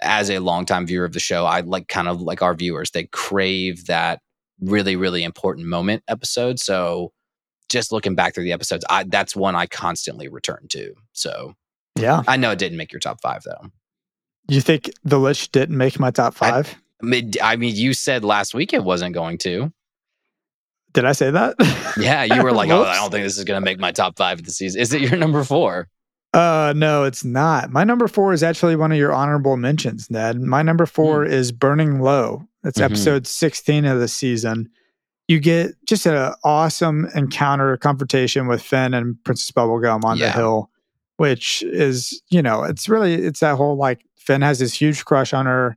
as 0.00 0.30
a 0.30 0.38
longtime 0.38 0.86
viewer 0.86 1.04
of 1.04 1.12
the 1.12 1.20
show, 1.20 1.44
I 1.44 1.60
like 1.60 1.88
kind 1.88 2.08
of 2.08 2.22
like 2.22 2.40
our 2.40 2.54
viewers, 2.54 2.92
they 2.92 3.04
crave 3.04 3.86
that 3.86 4.20
really, 4.60 4.96
really 4.96 5.24
important 5.24 5.66
moment 5.66 6.02
episode. 6.08 6.58
So 6.58 7.12
just 7.68 7.92
looking 7.92 8.14
back 8.14 8.34
through 8.34 8.44
the 8.44 8.52
episodes, 8.52 8.84
I, 8.88 9.04
that's 9.04 9.36
one 9.36 9.54
I 9.54 9.66
constantly 9.66 10.28
return 10.28 10.66
to. 10.70 10.94
So 11.12 11.54
yeah, 11.96 12.22
I 12.26 12.36
know 12.36 12.52
it 12.52 12.58
didn't 12.58 12.78
make 12.78 12.92
your 12.92 13.00
top 13.00 13.20
five 13.20 13.42
though. 13.44 13.70
You 14.48 14.60
think 14.60 14.90
the 15.04 15.18
Lich 15.18 15.52
didn't 15.52 15.76
make 15.76 16.00
my 16.00 16.10
top 16.10 16.34
five? 16.34 16.74
I, 17.02 17.30
I 17.42 17.56
mean, 17.56 17.76
you 17.76 17.92
said 17.92 18.24
last 18.24 18.54
week 18.54 18.72
it 18.72 18.82
wasn't 18.82 19.14
going 19.14 19.38
to. 19.38 19.72
Did 20.94 21.04
I 21.04 21.12
say 21.12 21.30
that? 21.30 21.54
Yeah, 21.98 22.22
you 22.22 22.44
were 22.44 22.52
like, 22.52 22.70
"Oh, 22.70 22.84
I 22.84 22.94
don't 22.94 23.10
think 23.10 23.24
this 23.24 23.36
is 23.36 23.42
going 23.42 23.60
to 23.60 23.64
make 23.64 23.80
my 23.80 23.90
top 23.90 24.16
five 24.16 24.38
of 24.38 24.44
the 24.44 24.52
season." 24.52 24.80
Is 24.80 24.92
it 24.92 25.00
your 25.00 25.16
number 25.16 25.42
four? 25.42 25.88
Uh, 26.32 26.72
no, 26.76 27.02
it's 27.02 27.24
not. 27.24 27.72
My 27.72 27.82
number 27.82 28.06
four 28.06 28.32
is 28.32 28.44
actually 28.44 28.76
one 28.76 28.92
of 28.92 28.98
your 28.98 29.12
honorable 29.12 29.56
mentions, 29.56 30.08
Ned. 30.10 30.40
My 30.40 30.62
number 30.62 30.86
four 30.86 31.24
mm. 31.24 31.30
is 31.30 31.50
Burning 31.50 32.00
Low. 32.00 32.46
It's 32.62 32.78
mm-hmm. 32.78 32.84
episode 32.84 33.26
sixteen 33.26 33.84
of 33.84 33.98
the 33.98 34.06
season. 34.06 34.70
You 35.26 35.40
get 35.40 35.72
just 35.86 36.06
an 36.06 36.34
awesome 36.44 37.08
encounter, 37.16 37.76
confrontation 37.76 38.46
with 38.46 38.62
Finn 38.62 38.94
and 38.94 39.22
Princess 39.24 39.50
Bubblegum 39.50 40.04
on 40.04 40.18
yeah. 40.18 40.26
the 40.26 40.32
hill, 40.32 40.70
which 41.16 41.64
is, 41.64 42.22
you 42.28 42.42
know, 42.42 42.62
it's 42.62 42.88
really 42.88 43.14
it's 43.14 43.40
that 43.40 43.56
whole 43.56 43.76
like 43.76 44.04
Finn 44.28 44.42
has 44.42 44.58
this 44.58 44.74
huge 44.74 45.06
crush 45.06 45.32
on 45.32 45.46
her 45.46 45.74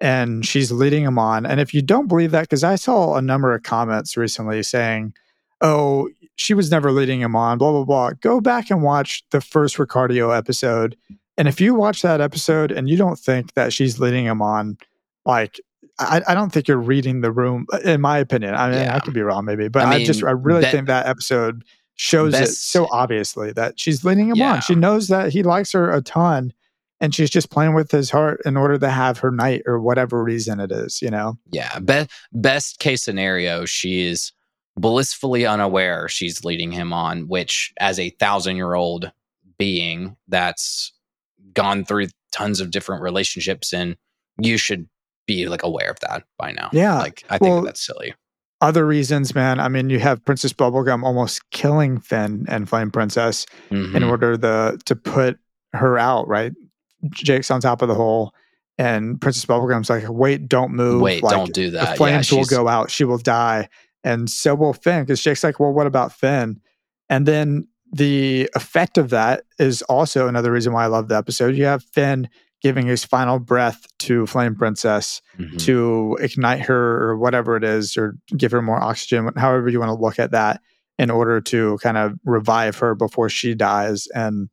and 0.00 0.44
she's 0.44 0.72
leading 0.72 1.04
him 1.04 1.20
on. 1.20 1.46
And 1.46 1.60
if 1.60 1.72
you 1.72 1.82
don't 1.82 2.08
believe 2.08 2.32
that, 2.32 2.42
because 2.42 2.64
I 2.64 2.74
saw 2.74 3.14
a 3.14 3.22
number 3.22 3.54
of 3.54 3.62
comments 3.62 4.16
recently 4.16 4.64
saying, 4.64 5.14
oh, 5.60 6.08
she 6.34 6.52
was 6.52 6.68
never 6.68 6.90
leading 6.90 7.20
him 7.20 7.36
on, 7.36 7.58
blah, 7.58 7.70
blah, 7.70 7.84
blah. 7.84 8.10
Go 8.20 8.40
back 8.40 8.72
and 8.72 8.82
watch 8.82 9.22
the 9.30 9.40
first 9.40 9.76
Ricardio 9.76 10.36
episode. 10.36 10.96
And 11.38 11.46
if 11.46 11.60
you 11.60 11.76
watch 11.76 12.02
that 12.02 12.20
episode 12.20 12.72
and 12.72 12.90
you 12.90 12.96
don't 12.96 13.20
think 13.20 13.54
that 13.54 13.72
she's 13.72 14.00
leading 14.00 14.24
him 14.24 14.42
on, 14.42 14.78
like, 15.24 15.60
I, 16.00 16.22
I 16.26 16.34
don't 16.34 16.52
think 16.52 16.66
you're 16.66 16.78
reading 16.78 17.20
the 17.20 17.30
room, 17.30 17.66
in 17.84 18.00
my 18.00 18.18
opinion. 18.18 18.56
I 18.56 18.68
mean, 18.68 18.80
yeah. 18.80 18.96
I 18.96 18.98
could 18.98 19.14
be 19.14 19.22
wrong, 19.22 19.44
maybe, 19.44 19.68
but 19.68 19.82
I, 19.82 19.90
mean, 19.90 20.00
I 20.00 20.04
just, 20.04 20.24
I 20.24 20.32
really 20.32 20.64
think 20.64 20.88
that 20.88 21.06
episode 21.06 21.62
shows 21.94 22.32
best, 22.32 22.50
it 22.50 22.56
so 22.56 22.88
obviously 22.90 23.52
that 23.52 23.78
she's 23.78 24.04
leading 24.04 24.30
him 24.30 24.36
yeah. 24.38 24.54
on. 24.54 24.60
She 24.62 24.74
knows 24.74 25.06
that 25.06 25.32
he 25.32 25.44
likes 25.44 25.70
her 25.70 25.92
a 25.92 26.02
ton 26.02 26.52
and 27.02 27.14
she's 27.14 27.28
just 27.28 27.50
playing 27.50 27.74
with 27.74 27.90
his 27.90 28.10
heart 28.10 28.40
in 28.46 28.56
order 28.56 28.78
to 28.78 28.88
have 28.88 29.18
her 29.18 29.30
night 29.30 29.62
or 29.66 29.78
whatever 29.80 30.22
reason 30.24 30.58
it 30.60 30.72
is, 30.72 31.02
you 31.02 31.10
know? 31.10 31.36
Yeah. 31.50 31.78
Be- 31.80 32.06
best 32.32 32.78
case 32.78 33.02
scenario, 33.02 33.66
she's 33.66 34.32
blissfully 34.78 35.44
unaware 35.44 36.08
she's 36.08 36.44
leading 36.46 36.72
him 36.72 36.94
on, 36.94 37.28
which 37.28 37.74
as 37.78 37.98
a 37.98 38.08
thousand 38.18 38.56
year 38.56 38.72
old 38.72 39.12
being 39.58 40.16
that's 40.28 40.92
gone 41.52 41.84
through 41.84 42.06
tons 42.32 42.58
of 42.60 42.70
different 42.70 43.02
relationships 43.02 43.74
and 43.74 43.96
you 44.40 44.56
should 44.56 44.88
be 45.26 45.46
like 45.46 45.62
aware 45.62 45.90
of 45.90 46.00
that 46.00 46.24
by 46.38 46.52
now. 46.52 46.70
Yeah. 46.72 46.98
Like 46.98 47.22
I 47.28 47.36
think 47.36 47.50
Well, 47.52 47.62
that's 47.62 47.84
silly. 47.84 48.14
Other 48.62 48.86
reasons, 48.86 49.34
man. 49.34 49.58
I 49.60 49.68
mean, 49.68 49.90
you 49.90 49.98
have 49.98 50.24
Princess 50.24 50.52
Bubblegum 50.52 51.02
almost 51.02 51.50
killing 51.50 51.98
Finn 52.00 52.46
and 52.48 52.68
Flame 52.68 52.90
Princess 52.92 53.44
in 53.70 53.92
Mhm. 53.92 54.08
order 54.08 54.36
the 54.36 54.80
to 54.86 54.94
put 54.96 55.38
her 55.74 55.98
out, 55.98 56.28
right? 56.28 56.52
Jake's 57.10 57.50
on 57.50 57.60
top 57.60 57.82
of 57.82 57.88
the 57.88 57.94
hole, 57.94 58.34
and 58.78 59.20
Princess 59.20 59.44
Bubblegum's 59.44 59.90
like, 59.90 60.04
"Wait, 60.08 60.48
don't 60.48 60.72
move. 60.72 61.00
Wait, 61.02 61.22
like, 61.22 61.34
don't 61.34 61.52
do 61.54 61.70
The 61.70 61.78
that. 61.78 61.88
Yeah, 61.90 61.94
flames 61.94 62.32
will 62.32 62.44
go 62.44 62.68
out. 62.68 62.90
She 62.90 63.04
will 63.04 63.18
die." 63.18 63.68
And 64.04 64.28
so 64.28 64.54
will 64.54 64.72
Finn, 64.72 65.04
because 65.04 65.22
Jake's 65.22 65.44
like, 65.44 65.60
"Well, 65.60 65.72
what 65.72 65.86
about 65.86 66.12
Finn?" 66.12 66.60
And 67.08 67.26
then 67.26 67.68
the 67.92 68.48
effect 68.56 68.96
of 68.98 69.10
that 69.10 69.44
is 69.58 69.82
also 69.82 70.26
another 70.26 70.50
reason 70.50 70.72
why 70.72 70.84
I 70.84 70.86
love 70.88 71.08
the 71.08 71.16
episode. 71.16 71.54
You 71.54 71.66
have 71.66 71.84
Finn 71.84 72.28
giving 72.62 72.86
his 72.86 73.04
final 73.04 73.38
breath 73.38 73.86
to 73.98 74.24
Flame 74.26 74.54
Princess 74.54 75.20
Mhm. 75.38 75.58
to 75.64 76.16
ignite 76.20 76.60
her 76.60 77.02
or 77.02 77.18
whatever 77.18 77.56
it 77.56 77.64
is, 77.64 77.96
or 77.96 78.14
give 78.36 78.52
her 78.52 78.62
more 78.62 78.80
oxygen, 78.80 79.30
however 79.36 79.68
you 79.68 79.78
want 79.80 79.90
to 79.90 80.00
look 80.00 80.18
at 80.18 80.30
that, 80.30 80.60
in 80.98 81.10
order 81.10 81.40
to 81.40 81.76
kind 81.82 81.96
of 81.96 82.14
revive 82.24 82.78
her 82.78 82.94
before 82.94 83.28
she 83.28 83.54
dies. 83.54 84.06
And 84.14 84.48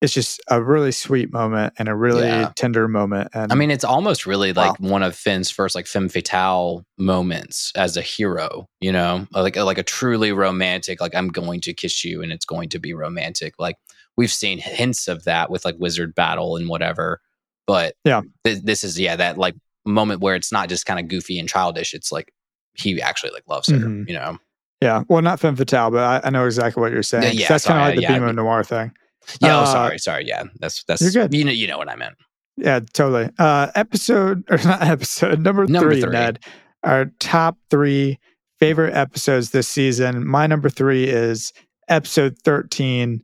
it's 0.00 0.12
just 0.14 0.40
a 0.48 0.62
really 0.62 0.92
sweet 0.92 1.30
moment 1.32 1.74
and 1.78 1.88
a 1.88 1.94
really 1.94 2.26
Yeah. 2.26 2.52
tender 2.56 2.88
moment. 2.88 3.28
And 3.34 3.52
I 3.52 3.54
mean, 3.54 3.70
it's 3.70 3.84
almost 3.84 4.24
really 4.26 4.52
Wow. 4.52 4.68
like 4.70 4.80
one 4.80 5.02
of 5.02 5.14
Finn's 5.14 5.50
first 5.50 5.74
like 5.74 5.86
femme 5.86 6.08
fatale 6.08 6.84
moments 6.98 7.70
as 7.76 7.96
a 7.96 8.02
hero, 8.02 8.66
you 8.80 8.92
know, 8.92 9.26
like 9.32 9.56
like 9.56 9.78
a 9.78 9.82
truly 9.82 10.32
romantic, 10.32 11.00
like 11.00 11.14
I'm 11.14 11.28
going 11.28 11.60
to 11.62 11.74
kiss 11.74 12.04
you 12.04 12.22
and 12.22 12.32
it's 12.32 12.46
going 12.46 12.68
to 12.70 12.78
be 12.78 12.94
romantic. 12.94 13.54
Like 13.58 13.76
we've 14.16 14.32
seen 14.32 14.58
hints 14.58 15.06
of 15.08 15.24
that 15.24 15.50
with 15.50 15.64
like 15.64 15.76
Wizard 15.78 16.14
Battle 16.14 16.56
and 16.56 16.68
whatever, 16.68 17.20
but 17.66 17.94
Yeah. 18.04 18.22
th- 18.44 18.62
this 18.62 18.84
is 18.84 18.98
yeah 18.98 19.16
that 19.16 19.36
like 19.38 19.54
moment 19.84 20.20
where 20.20 20.34
it's 20.34 20.52
not 20.52 20.68
just 20.68 20.86
kind 20.86 20.98
of 21.00 21.08
goofy 21.08 21.38
and 21.38 21.48
childish. 21.48 21.92
It's 21.94 22.10
like 22.12 22.32
he 22.74 23.00
actually 23.02 23.32
like 23.32 23.44
loves 23.48 23.68
her, 23.70 23.76
Mhm. 23.76 24.08
you 24.08 24.14
know. 24.14 24.38
yeah, 24.80 25.02
well, 25.08 25.20
not 25.20 25.40
femme 25.40 25.56
fatale, 25.56 25.90
but 25.90 26.02
I, 26.24 26.28
I 26.28 26.30
know 26.30 26.46
exactly 26.46 26.80
what 26.80 26.90
you're 26.92 27.02
saying. 27.02 27.36
yeah, 27.36 27.48
that's 27.48 27.66
kind 27.66 27.80
of 27.80 27.86
like 27.88 27.96
the 27.96 28.02
yeah, 28.02 28.18
BMO 28.18 28.34
Noir 28.34 28.64
thing. 28.64 28.92
Yeah, 29.40 29.58
oh, 29.58 29.62
Uh, 29.62 29.66
sorry, 29.66 29.98
sorry. 29.98 30.26
Yeah, 30.26 30.44
that's 30.58 30.84
that's 30.84 31.02
you're 31.02 31.10
good. 31.12 31.34
You 31.34 31.44
know, 31.44 31.52
you 31.52 31.66
know 31.66 31.78
what 31.78 31.88
I 31.88 31.96
meant. 31.96 32.14
Yeah, 32.56 32.80
totally. 32.92 33.30
Uh, 33.38 33.70
episode 33.74 34.44
or 34.50 34.58
not 34.58 34.82
episode 34.82 35.40
number, 35.40 35.66
Number 35.66 35.90
three, 35.92 36.02
three. 36.02 36.10
Ned. 36.12 36.40
Our 36.82 37.06
top 37.18 37.56
three 37.70 38.18
favorite 38.58 38.94
episodes 38.94 39.50
this 39.50 39.68
season. 39.68 40.26
My 40.26 40.46
number 40.46 40.68
three 40.68 41.04
is 41.04 41.52
episode 41.88 42.36
thirteen, 42.44 43.22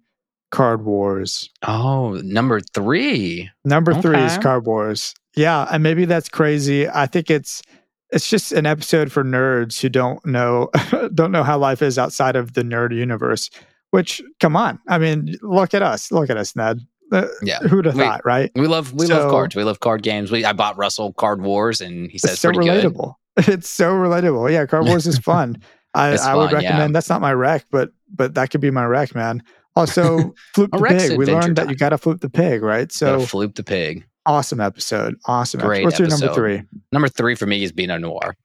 Card 0.50 0.84
Wars. 0.84 1.50
Oh, 1.66 2.20
number 2.22 2.60
three. 2.60 3.50
Number 3.64 3.94
three 3.94 4.18
is 4.18 4.38
Card 4.38 4.66
Wars. 4.66 5.14
Yeah, 5.34 5.66
and 5.70 5.82
maybe 5.82 6.04
that's 6.06 6.28
crazy. 6.28 6.88
I 6.88 7.06
think 7.06 7.30
it's 7.30 7.62
it's 8.10 8.30
just 8.30 8.52
an 8.52 8.66
episode 8.66 9.10
for 9.12 9.24
nerds 9.24 9.80
who 9.80 9.88
don't 9.88 10.24
know 10.24 10.70
don't 11.14 11.32
know 11.32 11.42
how 11.42 11.58
life 11.58 11.82
is 11.82 11.98
outside 11.98 12.36
of 12.36 12.54
the 12.54 12.62
nerd 12.62 12.94
universe. 12.94 13.50
Which, 13.96 14.20
come 14.40 14.56
on, 14.56 14.78
I 14.88 14.98
mean, 14.98 15.36
look 15.40 15.72
at 15.72 15.80
us, 15.82 16.12
look 16.12 16.28
at 16.28 16.36
us, 16.36 16.54
Ned. 16.54 16.80
Uh, 17.10 17.26
Yeah. 17.42 17.60
who'd 17.60 17.86
have 17.86 17.94
We- 17.94 18.02
thought, 18.02 18.20
right? 18.26 18.50
We 18.54 18.66
love 18.66 18.92
we 18.92 19.06
So- 19.06 19.16
love 19.18 19.30
cards. 19.30 19.56
We 19.56 19.64
love 19.64 19.80
card 19.80 20.02
games. 20.02 20.30
We 20.30 20.44
I 20.44 20.52
bought 20.52 20.76
Russell 20.76 21.12
Card 21.14 21.40
Wars 21.42 21.80
and 21.80 22.10
he 22.10 22.18
says 22.18 22.32
it's 22.32 22.40
so 22.40 22.50
pretty 22.52 22.68
good. 22.68 22.84
relatable. 22.84 23.14
It's 23.48 23.68
so 23.68 23.92
relatable. 23.92 24.50
Yeah, 24.52 24.66
Card 24.66 24.86
Wars 24.86 25.06
is 25.06 25.18
fun. 25.18 25.56
I, 25.94 26.16
I 26.16 26.34
would 26.34 26.50
fun, 26.50 26.62
yeah. 26.62 26.68
recommend. 26.70 26.94
That's 26.94 27.08
not 27.08 27.20
my 27.22 27.32
rec, 27.32 27.64
but 27.70 27.90
but 28.14 28.34
that 28.34 28.50
could 28.50 28.60
be 28.60 28.70
my 28.70 28.84
rec, 28.84 29.14
man. 29.14 29.42
Also, 29.76 30.34
flip 30.54 30.70
the 30.72 30.78
pig. 30.82 31.16
We 31.18 31.24
learned 31.26 31.56
that 31.56 31.68
you 31.70 31.76
got 31.76 31.90
to 31.90 31.98
flip 31.98 32.20
the 32.20 32.28
pig, 32.30 32.62
right? 32.62 32.90
So 32.92 33.20
Floop 33.20 33.54
the 33.54 33.62
Pig. 33.62 34.04
awesome 34.26 34.60
episode. 34.60 35.14
Awesome. 35.26 35.60
Great 35.60 35.84
episode. 35.84 35.84
What's 35.84 35.98
your 35.98 36.08
number 36.28 36.34
three? 36.34 36.62
Number 36.92 37.08
three 37.08 37.34
for 37.34 37.46
me 37.46 37.62
is 37.62 37.72
BMO 37.72 37.98
Noir. 38.00 38.36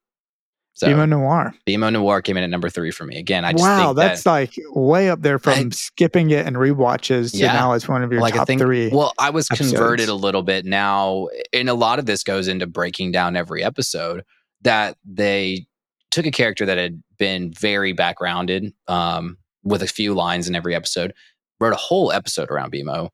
So 0.74 0.88
BMO 0.88 1.07
Noir. 1.09 1.53
BMO 1.67 1.91
Noir 1.91 2.22
came 2.22 2.38
in 2.38 2.43
at 2.43 2.49
number 2.49 2.69
three 2.69 2.91
for 2.91 3.03
me. 3.03 3.17
Again, 3.19 3.43
I 3.45 3.51
just 3.51 3.61
Wow, 3.61 3.88
think 3.88 3.97
that's 3.97 4.24
that, 4.24 4.32
like 4.32 4.53
way 4.74 5.09
up 5.09 5.22
there 5.22 5.38
from 5.38 5.53
I- 5.53 5.69
skipping 5.69 6.32
it 6.32 6.45
and 6.47 6.55
rewatches 6.55 7.32
to 7.32 7.38
Yeah. 7.38 7.53
now 7.53 7.74
it's 7.74 7.88
one 7.88 8.03
of 8.03 8.11
your 8.11 8.22
like 8.22 8.34
top 8.36 8.47
think 8.47 8.61
three. 8.61 8.89
well, 8.89 9.13
I 9.19 9.30
was 9.32 9.47
episodes. 9.51 9.72
converted 9.74 10.09
a 10.09 10.13
little 10.15 10.43
bit 10.43 10.65
now, 10.65 11.28
and 11.53 11.69
a 11.69 11.74
lot 11.74 11.99
of 11.99 12.05
this 12.05 12.24
goes 12.24 12.47
into 12.47 12.67
breaking 12.67 13.11
down 13.11 13.36
every 13.36 13.63
episode 13.63 14.24
that 14.61 14.95
they 15.05 15.65
took 16.09 16.26
a 16.26 16.32
character 16.32 16.65
that 16.65 16.78
had 16.78 17.01
been 17.17 17.51
very 17.53 17.93
backgrounded, 17.93 18.74
um, 18.88 19.38
with 19.63 19.82
a 19.84 19.88
few 19.88 20.13
lines 20.13 20.47
in 20.47 20.55
every 20.55 20.74
episode, 20.74 21.13
wrote 21.59 21.74
a 21.74 21.78
whole 21.78 22.11
episode 22.11 22.49
around 22.49 22.72
BMO 22.72 23.09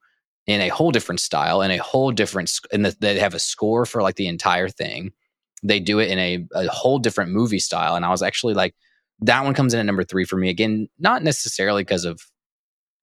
in 0.46 0.62
a 0.62 0.70
whole 0.70 0.92
different 0.92 1.20
style 1.20 1.62
and 1.62 1.74
a 1.74 1.78
whole 1.78 2.12
different, 2.12 2.52
and 2.72 2.86
the, 2.86 2.96
they 3.02 3.20
have 3.20 3.34
a 3.34 3.40
score 3.40 3.86
for 3.86 4.02
like 4.02 4.16
the 4.16 4.28
entire 4.28 4.70
thing. 4.70 5.12
They 5.64 5.80
do 5.80 6.00
it 6.00 6.10
in 6.10 6.20
a, 6.20 6.46
a 6.54 6.68
whole 6.68 7.00
different 7.00 7.32
movie 7.32 7.60
style, 7.60 7.96
and 7.96 8.06
I 8.06 8.10
was 8.10 8.22
actually 8.22 8.54
like, 8.54 8.76
that 9.22 9.44
one 9.44 9.54
comes 9.54 9.74
in 9.74 9.80
at 9.80 9.86
number 9.86 10.04
three 10.04 10.26
for 10.26 10.38
me 10.38 10.50
again, 10.50 10.88
not 11.00 11.24
necessarily 11.24 11.84
because 11.84 12.06
of 12.06 12.20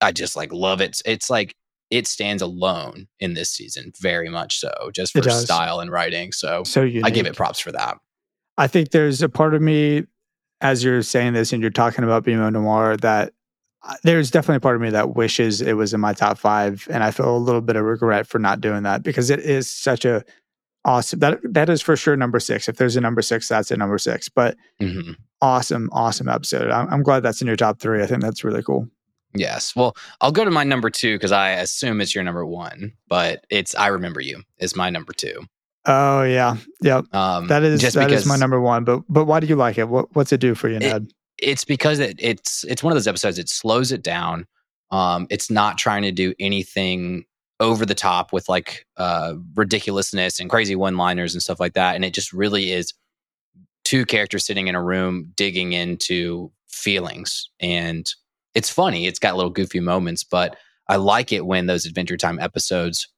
I 0.00 0.12
just 0.12 0.36
like 0.36 0.52
love 0.52 0.80
it. 0.80 1.00
It's 1.04 1.30
like 1.30 1.56
it 1.90 2.06
stands 2.06 2.42
alone 2.42 3.08
in 3.20 3.34
this 3.34 3.50
season, 3.50 3.92
very 4.00 4.28
much 4.28 4.58
so, 4.58 4.72
just 4.94 5.12
for 5.12 5.28
style 5.30 5.80
and 5.80 5.90
writing. 5.90 6.32
So 6.32 6.64
so 6.64 6.82
unique. 6.82 7.06
I 7.06 7.10
give 7.10 7.26
it 7.26 7.36
props 7.36 7.60
for 7.60 7.72
that. 7.72 7.98
I 8.56 8.66
think 8.66 8.90
there's 8.90 9.22
a 9.22 9.28
part 9.28 9.54
of 9.54 9.62
me, 9.62 10.04
as 10.60 10.84
you're 10.84 11.02
saying 11.02 11.32
this 11.32 11.52
and 11.52 11.60
you're 11.60 11.70
talking 11.70 12.04
about 12.04 12.24
BMO 12.24 12.52
Noir, 12.52 12.96
that 12.98 13.32
uh, 13.82 13.94
there's 14.02 14.30
definitely 14.30 14.56
a 14.56 14.60
part 14.60 14.76
of 14.76 14.82
me 14.82 14.90
that 14.90 15.16
wishes 15.16 15.60
it 15.60 15.74
was 15.74 15.92
in 15.92 16.00
my 16.00 16.12
top 16.12 16.38
five, 16.38 16.86
and 16.90 17.02
I 17.02 17.10
feel 17.10 17.36
a 17.36 17.38
little 17.38 17.60
bit 17.60 17.76
of 17.76 17.84
regret 17.84 18.26
for 18.26 18.38
not 18.38 18.60
doing 18.60 18.84
that 18.84 19.02
because 19.02 19.30
it 19.30 19.40
is 19.40 19.68
such 19.70 20.04
a 20.04 20.24
awesome. 20.84 21.18
That 21.20 21.40
that 21.44 21.68
is 21.68 21.82
for 21.82 21.96
sure 21.96 22.16
number 22.16 22.40
six. 22.40 22.68
If 22.68 22.76
there's 22.76 22.96
a 22.96 23.00
number 23.00 23.22
six, 23.22 23.48
that's 23.48 23.70
a 23.70 23.76
number 23.76 23.98
six. 23.98 24.28
But 24.28 24.56
hmm 24.80 25.12
awesome, 25.40 25.90
awesome 25.92 26.28
episode. 26.28 26.70
I'm, 26.70 26.88
I'm 26.90 27.02
glad 27.02 27.22
that's 27.22 27.42
in 27.42 27.46
your 27.46 27.56
top 27.56 27.78
three. 27.78 28.02
I 28.02 28.06
think 28.06 28.22
that's 28.22 28.44
really 28.44 28.62
cool. 28.62 28.88
Yes. 29.34 29.74
Well, 29.76 29.96
I'll 30.20 30.32
go 30.32 30.44
to 30.44 30.50
my 30.50 30.64
number 30.64 30.88
two 30.90 31.16
because 31.16 31.32
I 31.32 31.50
assume 31.50 32.00
it's 32.00 32.14
your 32.14 32.24
number 32.24 32.46
one, 32.46 32.92
but 33.08 33.44
it's 33.50 33.74
I 33.74 33.88
Remember 33.88 34.20
You 34.20 34.42
is 34.58 34.74
my 34.76 34.90
number 34.90 35.12
two. 35.12 35.44
Oh 35.86 36.22
yeah, 36.22 36.56
yeah. 36.80 37.02
Um, 37.12 37.48
That 37.48 37.62
is 37.62 37.80
just 37.80 37.94
that 37.96 38.04
is 38.04 38.22
because 38.22 38.26
my 38.26 38.36
number 38.36 38.60
one. 38.60 38.84
But 38.84 39.02
but 39.08 39.26
why 39.26 39.40
do 39.40 39.46
you 39.46 39.56
like 39.56 39.76
it? 39.76 39.88
What 39.88 40.14
what's 40.14 40.32
it 40.32 40.40
do 40.40 40.54
for 40.54 40.68
you, 40.68 40.78
Ned? 40.78 41.08
it's 41.38 41.64
because 41.64 41.98
it, 41.98 42.16
it's 42.18 42.64
it's 42.64 42.82
one 42.82 42.92
of 42.92 42.96
those 42.96 43.08
episodes. 43.08 43.38
It 43.38 43.48
slows 43.48 43.92
it 43.92 44.02
down. 44.02 44.46
Um, 44.90 45.26
it's 45.30 45.50
not 45.50 45.76
trying 45.76 46.02
to 46.02 46.12
do 46.12 46.32
anything 46.38 47.24
over 47.60 47.86
the 47.86 47.94
top 47.94 48.32
with 48.32 48.48
like 48.48 48.86
uh, 48.96 49.34
ridiculousness 49.54 50.40
and 50.40 50.50
crazy 50.50 50.74
one 50.74 50.96
liners 50.96 51.34
and 51.34 51.42
stuff 51.42 51.60
like 51.60 51.74
that. 51.74 51.94
And 51.94 52.04
it 52.04 52.12
just 52.12 52.32
really 52.32 52.72
is 52.72 52.92
two 53.84 54.04
characters 54.04 54.44
sitting 54.44 54.66
in 54.66 54.74
a 54.74 54.82
room 54.82 55.32
digging 55.36 55.72
into 55.72 56.50
feelings. 56.68 57.48
And 57.60 58.12
it's 58.54 58.70
funny. 58.70 59.06
It's 59.06 59.18
got 59.18 59.36
little 59.36 59.50
goofy 59.50 59.80
moments, 59.80 60.24
but 60.24 60.56
I 60.88 60.96
like 60.96 61.32
it 61.32 61.46
when 61.46 61.66
those 61.66 61.86
Adventure 61.86 62.16
Time 62.16 62.38
episodes 62.38 63.08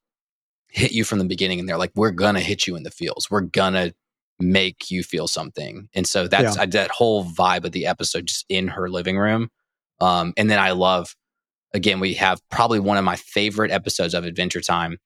hit 0.69 0.91
you 0.91 1.03
from 1.03 1.19
the 1.19 1.25
beginning 1.25 1.59
and 1.59 1.67
they're 1.67 1.77
like, 1.77 1.91
we're 1.95 2.11
gonna 2.11 2.39
hit 2.39 2.67
you 2.67 2.75
in 2.75 2.83
the 2.83 2.91
feels. 2.91 3.31
We're 3.31 3.41
gonna 3.41 3.93
make 4.39 4.91
you 4.91 5.01
feel 5.03 5.27
something. 5.27 5.89
And 5.95 6.07
so 6.07 6.27
that's 6.27 6.57
I, 6.57 6.65
that 6.67 6.91
whole 6.91 7.25
vibe 7.25 7.65
of 7.65 7.71
the 7.71 7.87
episode 7.87 8.27
just 8.27 8.45
in 8.49 8.67
her 8.67 8.89
living 8.89 9.17
room. 9.17 9.49
Um, 9.99 10.33
and 10.37 10.49
then 10.49 10.59
I 10.59 10.71
love, 10.71 11.15
again, 11.73 11.99
we 11.99 12.13
have 12.15 12.41
probably 12.49 12.79
one 12.79 12.97
of 12.97 13.03
my 13.03 13.15
favorite 13.15 13.71
episodes 13.71 14.13
of 14.13 14.23
Adventure 14.25 14.61
Time 14.61 14.97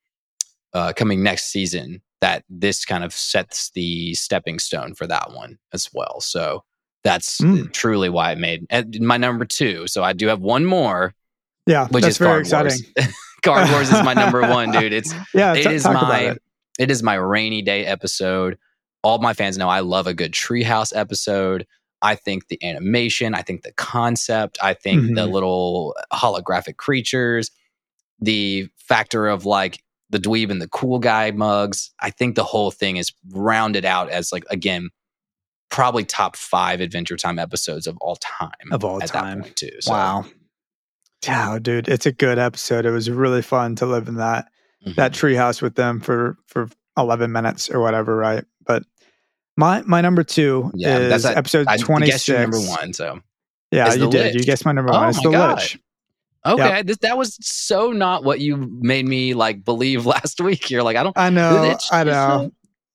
uh, 0.74 0.94
coming 0.96 1.24
next 1.24 1.46
season. 1.52 2.02
That 2.22 2.44
this 2.50 2.86
kind 2.86 3.04
of 3.04 3.14
sets 3.14 3.72
the 3.72 4.14
stepping 4.14 4.60
stone 4.60 4.94
for 4.94 5.08
that 5.08 5.32
one 5.34 5.58
as 5.74 5.90
well. 5.92 6.22
So 6.22 6.64
that's 7.04 7.40
Mm. 7.42 7.74
truly 7.74 8.10
why 8.10 8.32
it 8.34 8.38
made 8.38 8.68
and 8.70 9.00
my 9.02 9.18
number 9.18 9.44
two. 9.44 9.88
So 9.88 10.04
I 10.04 10.14
do 10.14 10.28
have 10.28 10.40
one 10.40 10.64
more, 10.66 11.16
Yeah, 11.66 11.88
which 11.88 12.04
that's 12.04 12.14
is 12.14 12.18
very 12.20 12.46
Card 12.46 12.68
exciting. 12.68 12.86
Wars. 12.96 13.16
Card 13.42 13.70
Wars 13.72 13.92
is 13.92 14.04
my 14.04 14.14
number 14.14 14.42
one, 14.42 14.70
dude. 14.80 14.94
It's 14.94 15.12
Yeah, 15.34 15.56
it 15.56 15.64
t- 15.64 15.74
is 15.74 15.84
my 15.86 16.20
it. 16.20 16.42
it 16.78 16.92
is 16.92 17.02
my 17.02 17.16
rainy 17.16 17.64
day 17.64 17.88
episode. 17.88 18.60
All 19.04 19.18
my 19.18 19.34
fans 19.34 19.58
know 19.58 19.68
I 19.68 19.80
love 19.80 20.06
a 20.06 20.14
good 20.14 20.32
treehouse 20.32 20.96
episode. 20.96 21.66
I 22.02 22.16
think 22.16 22.48
the 22.48 22.64
animation, 22.64 23.34
I 23.36 23.42
think 23.42 23.62
the 23.64 23.74
concept, 23.74 24.58
I 24.62 24.74
think 24.74 25.16
the 25.16 25.28
Mhm. 25.28 25.32
little 25.32 25.96
holographic 26.12 26.78
creatures, 26.78 27.52
the 28.20 28.68
factor 28.78 29.28
of 29.28 29.46
like 29.46 29.84
the 30.10 30.20
dweeb 30.20 30.50
and 30.52 30.62
the 30.62 30.68
cool 30.68 31.00
guy 31.00 31.32
mugs. 31.32 31.92
I 32.00 32.10
think 32.10 32.36
the 32.36 32.44
whole 32.44 32.72
thing 32.72 32.98
is 32.98 33.14
rounded 33.30 33.86
out 33.86 34.10
as 34.10 34.32
like 34.32 34.44
again, 34.50 34.90
probably 35.70 36.04
top 36.04 36.36
five 36.36 36.82
Adventure 36.82 37.16
Time 37.16 37.40
episodes 37.40 37.88
of 37.88 37.98
all 38.02 38.18
time. 38.18 38.50
Of 38.72 38.84
all 38.84 39.00
time. 39.00 39.42
point 39.44 39.56
too. 39.56 39.72
So, 39.80 39.92
Wow. 39.92 40.26
Yeah, 41.26 41.60
dude, 41.62 41.88
it's 41.88 42.06
a 42.08 42.12
good 42.12 42.40
episode. 42.40 42.86
It 42.86 42.92
was 42.92 43.10
really 43.10 43.42
fun 43.44 43.76
to 43.78 43.86
live 43.86 44.08
in 44.08 44.16
that. 44.16 44.48
mm-hmm. 44.84 44.94
that 44.96 45.12
treehouse 45.14 45.62
with 45.62 45.76
them 45.76 46.00
for 46.00 46.38
for 46.48 46.68
11 46.98 47.32
minutes 47.32 47.70
or 47.70 47.80
whatever, 47.80 48.16
right? 48.18 48.44
But 48.66 48.84
my 49.58 49.82
my 49.84 50.02
number 50.02 50.24
two 50.24 50.72
yeah, 50.74 50.98
is 50.98 51.10
that's 51.10 51.26
a, 51.26 51.38
episode 51.38 51.68
I 51.68 51.78
26. 51.78 52.30
number 52.30 52.60
one, 52.60 52.94
so 52.94 53.20
yeah, 53.72 53.94
you 53.94 54.10
did. 54.10 54.34
Lich. 54.34 54.36
You 54.36 54.44
guessed 54.44 54.66
my 54.66 54.72
number 54.72 54.92
one. 54.92 55.06
Oh 55.06 55.10
it's 55.10 55.22
the 55.22 55.32
God. 55.32 55.60
Lich. 55.60 55.80
Okay, 56.44 56.64
yep. 56.64 56.86
this, 56.88 56.98
that 56.98 57.18
was 57.18 57.38
so 57.42 57.92
not 57.92 58.24
what 58.24 58.40
you 58.40 58.58
made 58.58 59.06
me 59.06 59.34
like 59.34 59.64
believe 59.64 60.06
last 60.08 60.42
week. 60.42 60.70
You're 60.70 60.84
like, 60.84 60.98
I 60.98 61.04
don't. 61.04 61.18
I 61.18 61.30
know. 61.30 61.78
I 61.92 62.04
know. 62.04 62.52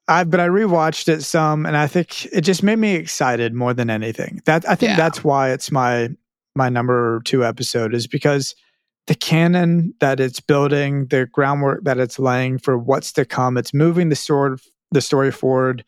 I 0.09 0.25
but 0.25 0.39
I 0.39 0.49
rewatched 0.49 1.09
it 1.09 1.23
some, 1.23 1.67
and 1.67 1.77
I 1.77 1.87
think 1.87 2.27
it 2.27 2.43
just 2.43 2.63
made 2.63 2.79
me 2.79 2.95
excited 2.95 3.55
more 3.55 3.75
than 3.75 3.91
anything. 3.91 4.41
That 4.45 4.69
I 4.69 4.75
think 4.75 4.91
yeah. 4.91 4.97
that's 4.97 5.25
why 5.25 5.51
it's 5.51 5.71
my 5.71 6.11
my 6.55 6.69
number 6.69 7.21
two 7.25 7.45
episode 7.45 7.95
is 7.95 8.07
because 8.07 8.55
the 9.07 9.15
canon 9.15 9.95
that 10.01 10.21
it's 10.21 10.41
building, 10.41 11.07
the 11.07 11.27
groundwork 11.27 11.85
that 11.85 11.99
it's 11.99 12.19
laying 12.19 12.59
for 12.59 12.79
what's 12.79 13.13
to 13.13 13.25
come. 13.25 13.57
It's 13.57 13.75
moving 13.75 14.09
the 14.09 14.17
sword 14.17 14.61
the 14.93 15.01
story 15.01 15.33
forward 15.33 15.85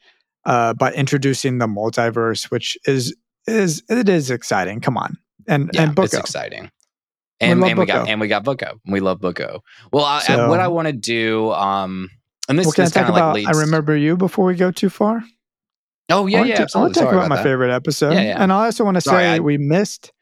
uh, 0.49 0.73
by 0.73 0.91
introducing 0.93 1.59
the 1.59 1.67
multiverse, 1.67 2.45
which 2.45 2.79
is 2.87 3.15
is 3.47 3.83
it 3.89 4.09
is 4.09 4.31
exciting. 4.31 4.81
Come 4.81 4.97
on, 4.97 5.19
and 5.47 5.71
yeah, 5.75 5.83
and 5.83 5.95
Booko. 5.95 6.05
it's 6.05 6.15
exciting. 6.15 6.71
And, 7.41 7.63
we 7.63 7.71
and 7.71 7.79
we 7.79 7.87
got 7.87 8.09
and 8.09 8.21
we 8.21 8.29
got 8.29 8.45
Booko. 8.45 8.81
We 8.87 9.01
love 9.01 9.21
Booko. 9.21 9.61
Well, 9.93 10.05
I, 10.05 10.21
so, 10.21 10.47
I, 10.47 10.49
what 10.49 10.59
I 10.59 10.69
want 10.69 10.89
to 10.89 10.93
do, 10.93 11.53
um, 11.53 12.09
and 12.49 12.59
this, 12.59 12.67
well, 12.67 12.73
this 12.73 12.93
kind 12.93 13.09
of 13.09 13.15
like 13.15 13.35
leads. 13.35 13.49
I 13.49 13.61
remember 13.61 13.95
you 13.95 14.17
before 14.17 14.47
we 14.47 14.55
go 14.55 14.71
too 14.71 14.89
far. 14.89 15.23
Oh 16.09 16.27
yeah, 16.27 16.45
yeah. 16.45 16.65
To, 16.65 16.79
I 16.79 16.81
want 16.81 16.95
to 16.95 17.01
talk 17.01 17.13
about, 17.13 17.27
about 17.27 17.37
my 17.37 17.43
favorite 17.43 17.73
episode, 17.73 18.15
yeah, 18.15 18.23
yeah. 18.23 18.43
and 18.43 18.51
I 18.51 18.65
also 18.65 18.85
want 18.85 18.97
to 18.97 19.03
say 19.03 19.35
I, 19.35 19.39
we 19.41 19.59
missed. 19.59 20.13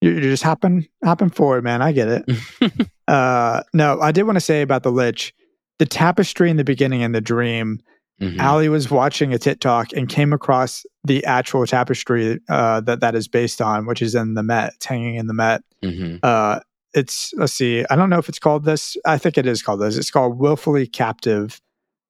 You're 0.00 0.20
just 0.20 0.44
hopping 0.44 0.86
hopping 1.02 1.30
forward, 1.30 1.64
man. 1.64 1.82
I 1.82 1.90
get 1.90 2.08
it. 2.08 2.88
uh, 3.08 3.62
no, 3.72 4.00
I 4.00 4.12
did 4.12 4.22
want 4.22 4.36
to 4.36 4.40
say 4.40 4.62
about 4.62 4.84
the 4.84 4.92
Lich, 4.92 5.34
the 5.80 5.86
tapestry 5.86 6.48
in 6.48 6.58
the 6.58 6.64
beginning 6.64 7.02
and 7.02 7.12
the 7.12 7.20
dream. 7.20 7.80
Mm-hmm. 8.20 8.40
Allie 8.40 8.68
was 8.68 8.90
watching 8.90 9.34
a 9.34 9.38
TikTok 9.38 9.92
and 9.92 10.08
came 10.08 10.32
across 10.32 10.86
the 11.02 11.24
actual 11.24 11.66
tapestry 11.66 12.38
uh, 12.48 12.80
that 12.82 13.00
that 13.00 13.14
is 13.14 13.26
based 13.26 13.60
on, 13.60 13.86
which 13.86 14.00
is 14.00 14.14
in 14.14 14.34
the 14.34 14.42
Met, 14.42 14.74
it's 14.76 14.86
hanging 14.86 15.16
in 15.16 15.26
the 15.26 15.34
Met. 15.34 15.62
Mm-hmm. 15.82 16.18
Uh, 16.22 16.60
it's 16.94 17.34
let's 17.36 17.52
see, 17.52 17.84
I 17.90 17.96
don't 17.96 18.10
know 18.10 18.18
if 18.18 18.28
it's 18.28 18.38
called 18.38 18.64
this. 18.64 18.96
I 19.04 19.18
think 19.18 19.36
it 19.36 19.46
is 19.46 19.62
called 19.62 19.80
this. 19.80 19.96
It's 19.96 20.12
called 20.12 20.38
"Willfully 20.38 20.86
Captive," 20.86 21.60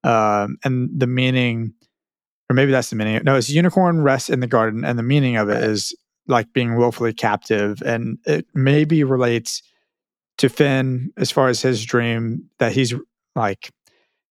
um, 0.04 0.58
and 0.62 0.90
the 0.94 1.06
meaning, 1.06 1.72
or 2.50 2.54
maybe 2.54 2.70
that's 2.70 2.90
the 2.90 2.96
meaning. 2.96 3.22
No, 3.24 3.36
it's 3.36 3.48
unicorn 3.48 4.02
rests 4.02 4.28
in 4.28 4.40
the 4.40 4.46
garden, 4.46 4.84
and 4.84 4.98
the 4.98 5.02
meaning 5.02 5.36
of 5.36 5.48
it 5.48 5.64
is 5.64 5.96
like 6.28 6.52
being 6.52 6.76
willfully 6.76 7.14
captive, 7.14 7.82
and 7.82 8.18
it 8.26 8.46
maybe 8.52 9.04
relates 9.04 9.62
to 10.36 10.50
Finn 10.50 11.12
as 11.16 11.30
far 11.30 11.48
as 11.48 11.62
his 11.62 11.84
dream 11.84 12.50
that 12.58 12.72
he's 12.72 12.92
like 13.34 13.70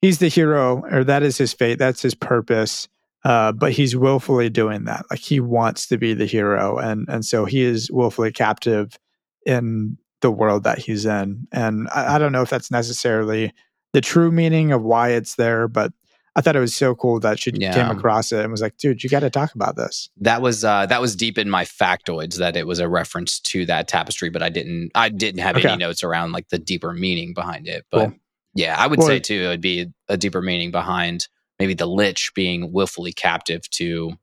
he's 0.04 0.20
the 0.20 0.28
hero, 0.28 0.84
or 0.91 1.04
that 1.04 1.24
is 1.24 1.38
his 1.38 1.54
fate, 1.54 1.80
that's 1.80 2.01
his 2.01 2.14
purpose 2.14 2.88
uh, 3.24 3.51
but 3.54 3.72
he's 3.72 3.95
willfully 3.95 4.49
doing 4.49 4.84
that. 4.86 5.06
Like 5.10 5.20
he 5.20 5.39
wants 5.39 5.88
to 5.88 5.97
be 5.97 6.14
the 6.14 6.26
hero, 6.26 6.78
and 6.78 7.08
and 7.10 7.26
so 7.26 7.45
he 7.45 7.62
is 7.62 7.89
willfully 7.91 8.32
captive 8.32 8.97
in 9.45 9.97
the 10.22 10.32
world 10.32 10.64
that 10.64 10.80
he's 10.80 11.06
in. 11.06 11.47
And 11.51 11.88
I, 11.93 12.16
I 12.16 12.18
don't 12.18 12.32
know 12.32 12.41
if 12.41 12.49
that's 12.49 12.72
necessarily 12.72 13.54
the 13.93 14.01
true 14.01 14.32
meaning 14.32 14.72
of 14.72 14.82
why 14.82 15.10
it's 15.10 15.36
there, 15.36 15.68
but 15.68 15.91
I 16.36 16.41
thought 16.41 16.56
it 16.56 16.62
was 16.62 16.76
so 16.76 16.95
cool 16.95 17.20
that 17.20 17.39
she 17.39 17.51
yeah. 17.54 17.74
came 17.74 17.95
across 17.95 18.32
it 18.32 18.39
and 18.41 18.51
was 18.51 18.62
like, 18.62 18.76
"Dude, 18.78 19.04
you 19.04 19.10
got 19.10 19.22
to 19.22 19.30
talk 19.30 19.56
about 19.56 19.78
this." 19.78 20.10
That 20.18 20.41
was 20.41 20.66
uh, 20.66 20.86
that 20.88 20.99
was 20.99 21.16
deep 21.16 21.38
in 21.38 21.49
my 21.49 21.64
factoids 21.64 22.36
that 22.39 22.58
it 22.58 22.68
was 22.68 22.80
a 22.80 22.89
reference 22.89 23.39
to 23.41 23.66
that 23.68 23.88
tapestry, 23.88 24.30
but 24.30 24.43
I 24.43 24.49
didn't 24.49 24.91
I 24.95 25.08
didn't 25.08 25.39
have 25.39 25.56
okay. 25.56 25.70
any 25.70 25.78
notes 25.78 26.04
around 26.04 26.34
like 26.34 26.49
the 26.49 26.60
deeper 26.60 26.91
meaning 26.91 27.34
behind 27.34 27.70
it. 27.70 27.86
But 27.89 28.10
cool. 28.10 28.20
Yeah, 28.54 28.76
I 28.78 28.88
would 28.88 28.99
well, 28.99 29.08
say 29.08 29.20
too, 29.20 29.34
it'd 29.34 29.62
be 29.62 29.88
a 30.08 30.18
deeper 30.18 30.41
meaning 30.41 30.72
behind 30.72 31.28
maybe 31.60 31.74
the 31.74 31.86
lich 31.86 32.32
being 32.36 32.72
willfully 32.72 33.14
captive 33.14 33.70
to 33.72 34.14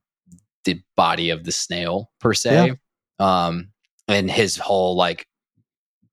the 0.65 0.81
body 0.97 1.31
of 1.31 1.45
the 1.45 1.53
snail 1.53 2.11
per 2.21 2.35
se. 2.35 2.75
Yeah. 3.21 3.47
Um, 3.47 3.71
and 4.09 4.31
his 4.31 4.57
whole 4.57 4.97
like 4.97 5.27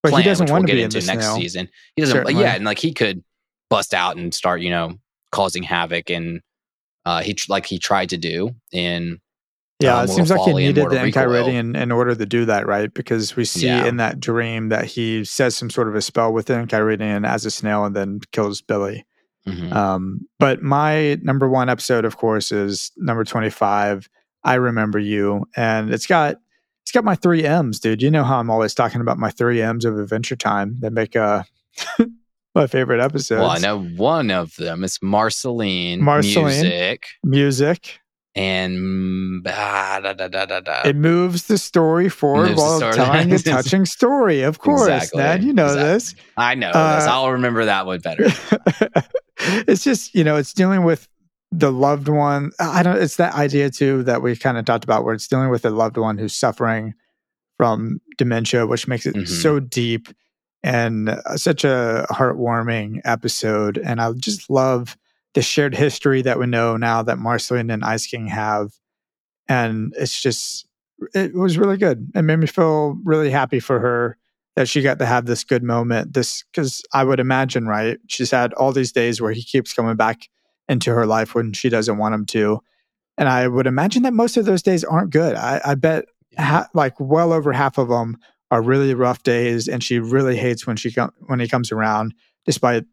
but 0.03 0.09
plan, 0.09 0.21
he 0.21 0.29
doesn't 0.29 0.45
which 0.45 0.51
want 0.51 0.61
we'll 0.63 0.67
to 0.67 0.75
get 0.75 0.83
into 0.83 1.05
next 1.05 1.25
snail. 1.25 1.35
season. 1.35 1.69
He 1.95 2.01
doesn't. 2.01 2.15
Certainly. 2.15 2.41
Yeah, 2.41 2.55
and 2.55 2.65
like 2.65 2.79
he 2.79 2.93
could 2.93 3.23
bust 3.69 3.93
out 3.93 4.17
and 4.17 4.33
start, 4.33 4.61
you 4.61 4.69
know, 4.69 4.97
causing 5.31 5.63
havoc, 5.63 6.09
and 6.09 6.41
uh, 7.05 7.21
he 7.21 7.37
like 7.49 7.65
he 7.65 7.79
tried 7.79 8.09
to 8.09 8.17
do 8.17 8.51
in. 8.71 9.19
Yeah, 9.79 9.99
uh, 9.99 10.03
it 10.03 10.07
seems 10.09 10.31
like 10.31 10.41
he 10.41 10.53
needed 10.53 10.89
the 10.89 10.95
Enchiridion 10.95 11.79
in 11.79 11.91
order 11.91 12.15
to 12.15 12.25
do 12.25 12.45
that, 12.45 12.65
right? 12.65 12.91
Because 12.91 13.35
we 13.35 13.45
see 13.45 13.67
yeah. 13.67 13.85
in 13.85 13.97
that 13.97 14.19
dream 14.19 14.69
that 14.69 14.85
he 14.85 15.23
says 15.23 15.55
some 15.55 15.69
sort 15.69 15.87
of 15.87 15.95
a 15.95 16.01
spell 16.01 16.33
with 16.33 16.47
Enchiridion 16.47 17.27
as 17.27 17.45
a 17.45 17.51
snail 17.51 17.85
and 17.85 17.95
then 17.95 18.19
kills 18.31 18.61
Billy. 18.61 19.05
Mm-hmm. 19.47 19.71
Um, 19.71 20.27
but 20.39 20.63
my 20.63 21.19
number 21.21 21.47
one 21.47 21.69
episode, 21.69 22.05
of 22.05 22.17
course, 22.17 22.51
is 22.51 22.91
number 22.97 23.23
25. 23.23 24.09
I 24.43 24.55
remember 24.55 24.97
you. 24.97 25.45
And 25.55 25.93
it's 25.93 26.07
got 26.07 26.37
it's 26.83 26.91
got 26.91 27.03
my 27.03 27.15
three 27.15 27.45
M's, 27.45 27.79
dude. 27.79 28.01
You 28.01 28.09
know 28.09 28.23
how 28.23 28.39
I'm 28.39 28.49
always 28.49 28.73
talking 28.73 29.01
about 29.01 29.17
my 29.17 29.29
three 29.29 29.61
M's 29.61 29.85
of 29.85 29.99
Adventure 29.99 30.37
Time 30.37 30.77
that 30.79 30.91
make 30.91 31.15
uh 31.15 31.43
my 32.55 32.65
favorite 32.65 33.01
episodes. 33.01 33.41
Well, 33.41 33.49
I 33.49 33.59
know 33.59 33.81
one 33.81 34.31
of 34.31 34.55
them. 34.55 34.83
It's 34.83 35.01
Marceline, 35.01 36.01
Marceline 36.01 36.45
music. 36.45 37.07
Music. 37.23 37.99
And 38.37 39.45
ah, 39.47 39.99
da, 40.01 40.13
da, 40.13 40.27
da, 40.27 40.81
it 40.83 40.95
moves 40.95 41.47
the 41.47 41.57
story 41.57 42.07
forward 42.07 42.55
while 42.55 42.77
story 42.77 42.93
telling 42.93 43.33
a 43.33 43.39
touching 43.39 43.85
story. 43.85 44.43
Of 44.43 44.59
course, 44.59 44.87
exactly. 44.87 45.23
Ned, 45.23 45.43
you 45.43 45.53
know 45.53 45.65
exactly. 45.65 45.83
this. 45.83 46.15
I 46.37 46.55
know 46.55 46.69
uh, 46.69 46.95
this. 46.99 47.07
I'll 47.07 47.31
remember 47.31 47.65
that 47.65 47.85
one 47.85 47.99
better. 47.99 48.25
it's 49.39 49.83
just 49.83 50.13
you 50.15 50.23
know 50.23 50.35
it's 50.35 50.53
dealing 50.53 50.83
with 50.83 51.07
the 51.51 51.71
loved 51.71 52.09
one 52.09 52.51
i 52.59 52.83
don't 52.83 52.97
it's 53.01 53.15
that 53.15 53.33
idea 53.35 53.69
too 53.69 54.03
that 54.03 54.21
we 54.21 54.35
kind 54.35 54.57
of 54.57 54.65
talked 54.65 54.83
about 54.83 55.03
where 55.03 55.13
it's 55.13 55.27
dealing 55.27 55.49
with 55.49 55.65
a 55.65 55.69
loved 55.69 55.97
one 55.97 56.17
who's 56.17 56.35
suffering 56.35 56.93
from 57.57 58.01
dementia 58.17 58.67
which 58.67 58.87
makes 58.87 59.05
it 59.05 59.15
mm-hmm. 59.15 59.25
so 59.25 59.59
deep 59.59 60.09
and 60.63 61.09
uh, 61.09 61.37
such 61.37 61.63
a 61.63 62.05
heartwarming 62.09 62.99
episode 63.05 63.77
and 63.77 64.01
i 64.01 64.11
just 64.13 64.49
love 64.49 64.97
the 65.37 65.43
shared 65.43 65.75
history 65.75 66.21
that 66.23 66.39
we 66.39 66.47
know 66.47 66.77
now 66.77 67.03
that 67.03 67.19
marceline 67.19 67.69
and 67.69 67.85
ice 67.85 68.07
king 68.07 68.27
have 68.27 68.71
and 69.47 69.93
it's 69.97 70.19
just 70.21 70.67
it 71.13 71.33
was 71.35 71.57
really 71.57 71.77
good 71.77 72.09
it 72.15 72.23
made 72.23 72.37
me 72.37 72.47
feel 72.47 72.97
really 73.03 73.29
happy 73.29 73.59
for 73.59 73.79
her 73.79 74.17
that 74.57 74.67
she 74.67 74.81
got 74.81 74.97
to 74.97 75.05
have 75.05 75.27
this 75.27 75.43
good 75.43 75.61
moment. 75.61 76.13
This 76.13 76.43
because 76.51 76.81
I 76.91 77.03
would 77.03 77.19
imagine, 77.19 77.67
right? 77.67 77.99
She's 78.07 78.31
had 78.31 78.53
all 78.53 78.71
these 78.71 78.91
days 78.91 79.21
where 79.21 79.31
he 79.31 79.43
keeps 79.43 79.71
coming 79.71 79.95
back 79.95 80.27
into 80.67 80.91
her 80.95 81.05
life 81.05 81.35
when 81.35 81.53
she 81.53 81.69
doesn't 81.69 81.99
want 81.99 82.15
him 82.15 82.25
to, 82.25 82.59
and 83.19 83.29
I 83.29 83.47
would 83.47 83.67
imagine 83.67 84.01
that 84.01 84.13
most 84.13 84.35
of 84.35 84.45
those 84.45 84.63
days 84.63 84.83
aren't 84.83 85.11
good. 85.11 85.35
I, 85.35 85.61
I 85.63 85.75
bet 85.75 86.05
ha- 86.39 86.69
like 86.73 86.99
well 86.99 87.33
over 87.33 87.53
half 87.53 87.77
of 87.77 87.87
them 87.87 88.17
are 88.49 88.63
really 88.63 88.95
rough 88.95 89.21
days, 89.21 89.67
and 89.67 89.83
she 89.83 89.99
really 89.99 90.35
hates 90.35 90.65
when 90.65 90.75
she 90.75 90.91
com- 90.91 91.13
when 91.27 91.39
he 91.39 91.47
comes 91.47 91.71
around, 91.71 92.15
despite 92.43 92.85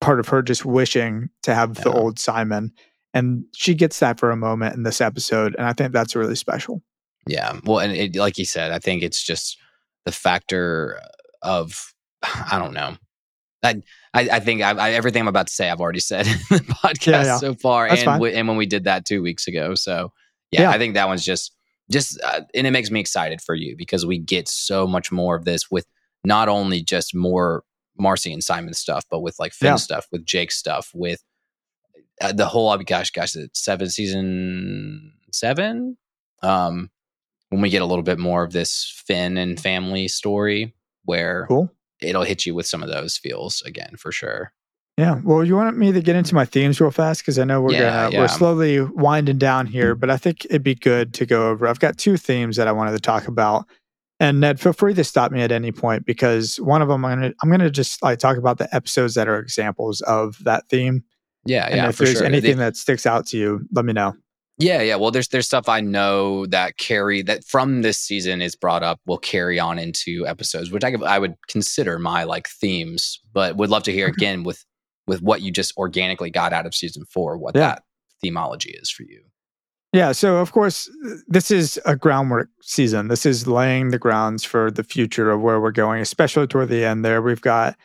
part 0.00 0.20
of 0.20 0.28
her 0.28 0.42
just 0.42 0.64
wishing 0.64 1.30
to 1.42 1.54
have 1.54 1.76
yeah. 1.76 1.84
the 1.84 1.92
old 1.92 2.18
Simon. 2.18 2.72
And 3.12 3.44
she 3.54 3.74
gets 3.74 3.98
that 4.00 4.18
for 4.18 4.30
a 4.30 4.36
moment 4.36 4.76
in 4.76 4.84
this 4.84 5.00
episode, 5.00 5.54
and 5.58 5.66
I 5.66 5.72
think 5.72 5.92
that's 5.92 6.14
really 6.14 6.36
special. 6.36 6.82
Yeah, 7.26 7.58
well, 7.64 7.80
and 7.80 7.92
it, 7.92 8.16
like 8.16 8.38
you 8.38 8.44
said, 8.44 8.70
I 8.70 8.78
think 8.78 9.02
it's 9.02 9.22
just 9.22 9.58
the 10.04 10.12
factor 10.12 11.00
of 11.42 11.92
I 12.22 12.58
don't 12.58 12.72
know. 12.72 12.96
I 13.62 13.82
I, 14.14 14.28
I 14.32 14.40
think 14.40 14.62
I, 14.62 14.70
I, 14.70 14.90
everything 14.92 15.22
I'm 15.22 15.28
about 15.28 15.48
to 15.48 15.52
say 15.52 15.68
I've 15.68 15.80
already 15.80 16.00
said 16.00 16.26
in 16.26 16.34
the 16.48 16.64
podcast 16.84 17.06
yeah, 17.06 17.24
yeah. 17.24 17.38
so 17.38 17.54
far, 17.54 17.88
That's 17.88 18.02
and 18.02 18.12
w- 18.12 18.34
and 18.34 18.48
when 18.48 18.56
we 18.56 18.66
did 18.66 18.84
that 18.84 19.04
two 19.04 19.22
weeks 19.22 19.46
ago. 19.46 19.74
So 19.74 20.12
yeah, 20.50 20.62
yeah. 20.62 20.70
I 20.70 20.78
think 20.78 20.94
that 20.94 21.08
one's 21.08 21.24
just 21.24 21.52
just 21.90 22.20
uh, 22.22 22.42
and 22.54 22.66
it 22.66 22.70
makes 22.70 22.90
me 22.90 23.00
excited 23.00 23.40
for 23.40 23.54
you 23.54 23.76
because 23.76 24.06
we 24.06 24.18
get 24.18 24.48
so 24.48 24.86
much 24.86 25.12
more 25.12 25.36
of 25.36 25.44
this 25.44 25.70
with 25.70 25.86
not 26.24 26.48
only 26.48 26.82
just 26.82 27.14
more 27.14 27.64
Marcy 28.00 28.32
and 28.32 28.42
Simon 28.42 28.74
stuff, 28.74 29.04
but 29.10 29.20
with 29.20 29.38
like 29.38 29.52
Finn 29.52 29.78
stuff, 29.78 30.06
with 30.10 30.24
Jake 30.24 30.52
stuff, 30.52 30.90
with 30.94 31.22
uh, 32.20 32.32
the 32.32 32.46
whole. 32.46 32.70
Oh 32.70 32.78
gosh, 32.78 33.10
gosh, 33.10 33.36
seven 33.54 33.88
season 33.88 35.12
seven. 35.32 35.96
Um, 36.42 36.90
when 37.50 37.60
we 37.60 37.68
get 37.68 37.82
a 37.82 37.86
little 37.86 38.02
bit 38.02 38.18
more 38.18 38.42
of 38.42 38.52
this 38.52 39.02
Finn 39.06 39.36
and 39.36 39.60
family 39.60 40.08
story 40.08 40.74
where 41.04 41.46
cool. 41.48 41.70
it'll 42.00 42.22
hit 42.22 42.46
you 42.46 42.54
with 42.54 42.66
some 42.66 42.82
of 42.82 42.88
those 42.88 43.16
feels 43.16 43.62
again 43.62 43.96
for 43.98 44.12
sure. 44.12 44.52
Yeah. 44.96 45.20
Well, 45.24 45.44
you 45.44 45.56
want 45.56 45.78
me 45.78 45.92
to 45.92 46.02
get 46.02 46.14
into 46.14 46.34
my 46.34 46.44
themes 46.44 46.78
real 46.78 46.90
fast 46.90 47.22
because 47.22 47.38
I 47.38 47.44
know 47.44 47.62
we're 47.62 47.72
yeah, 47.72 48.04
gonna 48.04 48.10
yeah. 48.12 48.20
we're 48.20 48.28
slowly 48.28 48.80
winding 48.80 49.38
down 49.38 49.66
here, 49.66 49.94
but 49.94 50.10
I 50.10 50.18
think 50.18 50.44
it'd 50.44 50.62
be 50.62 50.74
good 50.74 51.14
to 51.14 51.26
go 51.26 51.48
over. 51.48 51.66
I've 51.66 51.80
got 51.80 51.96
two 51.96 52.16
themes 52.18 52.56
that 52.56 52.68
I 52.68 52.72
wanted 52.72 52.92
to 52.92 53.00
talk 53.00 53.26
about. 53.26 53.66
And 54.20 54.38
Ned, 54.38 54.60
feel 54.60 54.74
free 54.74 54.92
to 54.94 55.02
stop 55.02 55.32
me 55.32 55.40
at 55.40 55.50
any 55.50 55.72
point 55.72 56.04
because 56.04 56.60
one 56.60 56.82
of 56.82 56.88
them 56.88 57.04
I'm 57.06 57.18
gonna 57.18 57.32
I'm 57.42 57.50
gonna 57.50 57.70
just 57.70 58.02
like 58.02 58.18
talk 58.18 58.36
about 58.36 58.58
the 58.58 58.72
episodes 58.74 59.14
that 59.14 59.28
are 59.28 59.38
examples 59.38 60.02
of 60.02 60.36
that 60.44 60.68
theme. 60.68 61.02
Yeah, 61.46 61.66
and 61.66 61.76
yeah. 61.76 61.88
If 61.88 61.96
there's 61.96 62.18
sure. 62.18 62.26
anything 62.26 62.58
that 62.58 62.76
sticks 62.76 63.06
out 63.06 63.26
to 63.28 63.38
you, 63.38 63.66
let 63.72 63.86
me 63.86 63.94
know. 63.94 64.14
Yeah, 64.58 64.82
yeah. 64.82 64.96
Well, 64.96 65.10
there's 65.10 65.28
there's 65.28 65.46
stuff 65.46 65.70
I 65.70 65.80
know 65.80 66.44
that 66.46 66.76
carry 66.76 67.22
that 67.22 67.44
from 67.44 67.80
this 67.80 67.96
season 67.96 68.42
is 68.42 68.54
brought 68.54 68.82
up 68.82 69.00
will 69.06 69.16
carry 69.16 69.58
on 69.58 69.78
into 69.78 70.26
episodes, 70.26 70.70
which 70.70 70.84
I 70.84 70.92
I 71.06 71.18
would 71.18 71.34
consider 71.48 71.98
my 71.98 72.24
like 72.24 72.46
themes, 72.46 73.18
but 73.32 73.56
would 73.56 73.70
love 73.70 73.84
to 73.84 73.92
hear 73.92 74.08
mm-hmm. 74.08 74.18
again 74.20 74.44
with 74.44 74.66
with 75.06 75.22
what 75.22 75.40
you 75.40 75.50
just 75.50 75.74
organically 75.78 76.30
got 76.30 76.52
out 76.52 76.66
of 76.66 76.74
season 76.74 77.04
four, 77.06 77.38
what 77.38 77.56
Yeah. 77.56 77.60
that 77.60 77.84
themology 78.22 78.78
is 78.80 78.90
for 78.90 79.04
you. 79.04 79.22
Yeah, 79.92 80.12
so 80.12 80.36
of 80.36 80.52
course, 80.52 80.88
this 81.26 81.50
is 81.50 81.80
a 81.84 81.96
groundwork 81.96 82.48
season. 82.62 83.08
This 83.08 83.26
is 83.26 83.48
laying 83.48 83.88
the 83.88 83.98
grounds 83.98 84.44
for 84.44 84.70
the 84.70 84.84
future 84.84 85.30
of 85.30 85.40
where 85.40 85.60
we're 85.60 85.72
going, 85.72 86.00
especially 86.00 86.46
toward 86.46 86.68
the 86.68 86.84
end 86.84 87.04
there. 87.04 87.20
We've 87.20 87.40
got 87.40 87.76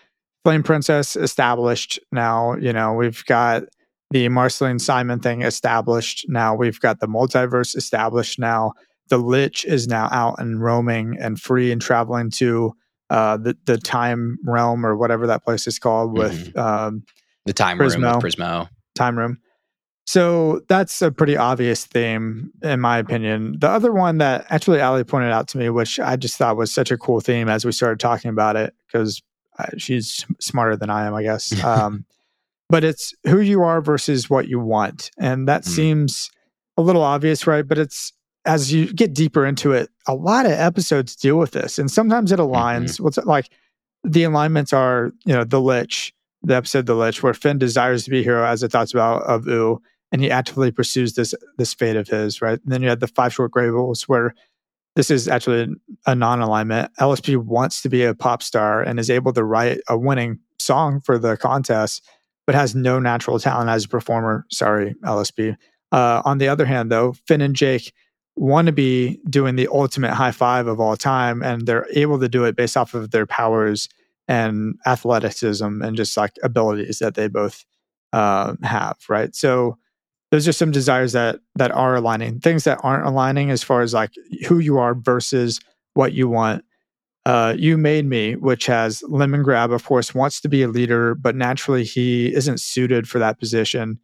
Flame 0.44 0.62
Princess 0.62 1.16
established 1.16 2.00
now. 2.12 2.56
You 2.58 2.72
know, 2.74 2.94
we've 2.94 3.26
got 3.26 3.64
the 4.12 4.30
Marceline 4.30 4.78
Simon 4.78 5.20
thing 5.20 5.42
established 5.42 6.26
now. 6.30 6.54
We've 6.54 6.80
got 6.80 7.00
the 7.00 7.08
multiverse 7.08 7.76
established 7.76 8.38
now. 8.38 8.74
The 9.10 9.18
Lich 9.18 9.66
is 9.66 9.88
now 9.88 10.08
out 10.12 10.36
and 10.40 10.62
roaming 10.62 11.18
and 11.20 11.42
free 11.42 11.72
and 11.72 11.82
traveling 11.82 12.30
to 12.32 12.74
uh, 13.10 13.38
the, 13.38 13.58
the 13.66 13.80
time 13.80 14.38
realm 14.46 14.86
or 14.86 14.96
whatever 14.96 15.26
that 15.28 15.44
place 15.44 15.66
is 15.66 15.80
called 15.80 16.16
with 16.16 16.56
um, 16.56 17.04
The 17.46 17.54
time 17.54 17.80
room 17.80 17.90
Prismo. 17.90 18.16
with 18.24 18.36
Prismo. 18.36 18.70
time 18.94 19.18
room. 19.18 19.40
So 20.06 20.62
that's 20.68 21.02
a 21.02 21.12
pretty 21.12 21.36
obvious 21.36 21.86
theme, 21.86 22.52
in 22.62 22.80
my 22.80 22.98
opinion. 23.00 23.58
The 23.60 23.70
other 23.70 23.92
one 23.92 24.20
that 24.20 24.46
actually 24.50 24.80
Ali 24.80 25.04
pointed 25.04 25.32
out 25.32 25.48
to 25.50 25.58
me, 25.58 25.70
which 25.70 26.00
I 26.00 26.16
just 26.16 26.38
thought 26.38 26.58
was 26.58 26.72
such 26.74 26.92
a 26.92 26.98
cool 26.98 27.22
theme 27.22 27.50
as 27.50 27.66
we 27.66 27.72
started 27.72 28.00
talking 28.00 28.30
about 28.30 28.56
it, 28.56 28.76
because 28.86 29.24
she's 29.78 30.26
smarter 30.40 30.76
than 30.76 30.90
I 30.92 31.06
am, 31.08 31.16
I 31.16 31.24
guess. 31.24 31.54
Um, 31.66 32.06
but 32.68 32.84
it's 32.84 33.14
who 33.28 33.40
you 33.42 33.62
are 33.62 33.80
versus 33.80 34.28
what 34.28 34.48
you 34.48 34.60
want. 34.60 35.12
And 35.20 35.48
that 35.48 35.62
Mm. 35.62 35.68
seems 35.68 36.32
a 36.78 36.82
little 36.82 37.04
obvious, 37.04 37.46
right? 37.46 37.68
But 37.68 37.78
it's 37.78 38.12
as 38.46 38.72
you 38.74 38.92
get 38.92 39.14
deeper 39.14 39.46
into 39.46 39.72
it, 39.72 39.90
a 40.08 40.14
lot 40.16 40.46
of 40.48 40.52
episodes 40.52 41.16
deal 41.16 41.38
with 41.38 41.52
this. 41.52 41.78
And 41.80 41.90
sometimes 41.92 42.32
it 42.32 42.40
aligns. 42.40 43.00
What's 43.00 43.18
like? 43.18 43.50
The 44.04 44.24
alignments 44.24 44.72
are, 44.74 45.12
you 45.26 45.34
know, 45.34 45.44
the 45.44 45.62
Lich, 45.62 46.12
the 46.44 46.56
episode 46.56 46.86
The 46.88 46.96
Lich, 46.96 47.22
where 47.24 47.34
Finn 47.36 47.58
desires 47.60 48.04
to 48.06 48.10
be 48.12 48.20
a 48.20 48.24
hero 48.24 48.46
as 48.46 48.62
it 48.64 48.70
talks 48.72 48.92
about 48.94 49.24
of 49.24 49.48
U, 49.48 49.82
and 50.12 50.22
he 50.22 50.32
actively 50.32 50.72
pursues 50.72 51.14
this 51.16 51.34
this 51.58 51.74
fate 51.74 51.96
of 51.96 52.08
his, 52.08 52.42
right? 52.42 52.60
And 52.64 52.72
then 52.72 52.82
you 52.82 52.90
had 52.90 53.00
the 53.00 53.08
Five 53.08 53.34
Short 53.34 53.52
Graybles, 53.52 54.04
where 54.04 54.34
this 54.96 55.12
is 55.12 55.28
actually 55.28 55.76
a 56.06 56.16
non-alignment. 56.16 56.92
LSP 57.00 57.38
wants 57.44 57.82
to 57.82 57.90
be 57.90 58.04
a 58.04 58.16
pop 58.16 58.42
star 58.42 58.82
and 58.82 59.00
is 59.00 59.10
able 59.10 59.34
to 59.34 59.44
write 59.44 59.82
a 59.90 59.98
winning 59.98 60.40
song 60.58 61.02
for 61.02 61.18
the 61.18 61.36
contest, 61.36 62.02
but 62.46 62.56
has 62.56 62.76
no 62.76 63.00
natural 63.00 63.40
talent 63.40 63.70
as 63.70 63.86
a 63.86 63.90
performer. 63.90 64.46
Sorry, 64.52 64.96
LSP. 65.04 65.58
Uh, 65.92 66.22
on 66.26 66.38
the 66.38 66.48
other 66.48 66.66
hand, 66.66 66.92
though, 66.92 67.14
Finn 67.28 67.42
and 67.42 67.56
Jake 67.56 67.94
want 68.36 68.68
to 68.68 68.72
be 68.72 69.20
doing 69.30 69.56
the 69.56 69.68
ultimate 69.72 70.14
high 70.14 70.32
five 70.32 70.68
of 70.68 70.80
all 70.80 70.96
time, 70.96 71.42
and 71.44 71.66
they're 71.66 71.88
able 71.94 72.20
to 72.20 72.30
do 72.30 72.46
it 72.46 72.56
based 72.56 72.78
off 72.78 72.94
of 72.94 73.12
their 73.12 73.26
powers 73.26 73.90
and 74.28 74.76
athleticism 74.86 75.82
and 75.82 75.96
just 75.96 76.18
like 76.18 76.34
abilities 76.44 77.00
that 77.00 77.16
they 77.16 77.28
both 77.28 77.66
uh, 78.14 78.56
have, 78.64 78.98
right? 79.10 79.36
So 79.36 79.78
those 80.36 80.50
are 80.50 80.52
some 80.52 80.72
desires 80.72 81.14
that 81.14 81.40
that 81.56 81.72
are 81.72 81.96
aligning. 81.96 82.42
Things 82.42 82.66
that 82.66 82.82
aren't 82.84 83.08
aligning 83.08 83.52
as 83.52 83.64
far 83.64 83.82
as 83.82 83.94
like 83.94 84.12
who 84.50 84.60
you 84.60 84.78
are 84.78 84.94
versus 84.94 85.62
what 85.94 86.12
you 86.12 86.28
want. 86.28 86.66
Uh, 87.26 87.56
you 87.58 87.78
made 87.78 88.06
me, 88.06 88.36
which 88.36 88.66
has 88.66 89.02
Lemon 89.08 89.44
Grab, 89.44 89.72
of 89.72 89.86
course, 89.86 90.14
wants 90.14 90.42
to 90.42 90.50
be 90.50 90.62
a 90.62 90.68
leader, 90.68 91.16
but 91.16 91.38
naturally 91.38 91.86
he 91.86 92.36
isn't 92.36 92.60
suited 92.60 93.08
for 93.08 93.18
that 93.18 93.40
position, 93.40 93.98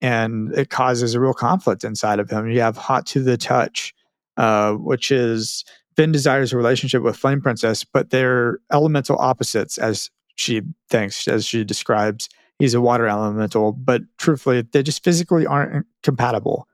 and 0.00 0.56
it 0.56 0.70
causes 0.70 1.14
a 1.14 1.20
real 1.20 1.34
conflict 1.34 1.82
inside 1.82 2.20
of 2.20 2.30
him. 2.30 2.48
You 2.48 2.60
have 2.60 2.76
Hot 2.76 3.04
to 3.06 3.20
the 3.20 3.36
Touch, 3.36 3.92
uh, 4.36 4.74
which 4.74 5.10
is 5.10 5.64
Finn 5.96 6.12
desires 6.12 6.52
a 6.52 6.56
relationship 6.56 7.02
with 7.02 7.16
Flame 7.16 7.40
Princess, 7.40 7.82
but 7.82 8.10
they're 8.10 8.60
elemental 8.72 9.16
opposites, 9.18 9.78
as 9.78 10.10
she 10.36 10.62
thinks, 10.88 11.26
as 11.26 11.44
she 11.44 11.64
describes. 11.64 12.28
He's 12.58 12.74
a 12.74 12.80
water 12.80 13.06
elemental, 13.06 13.72
but 13.72 14.02
truthfully, 14.18 14.62
they 14.62 14.82
just 14.82 15.04
physically 15.04 15.46
aren't 15.46 15.86
compatible. 16.02 16.66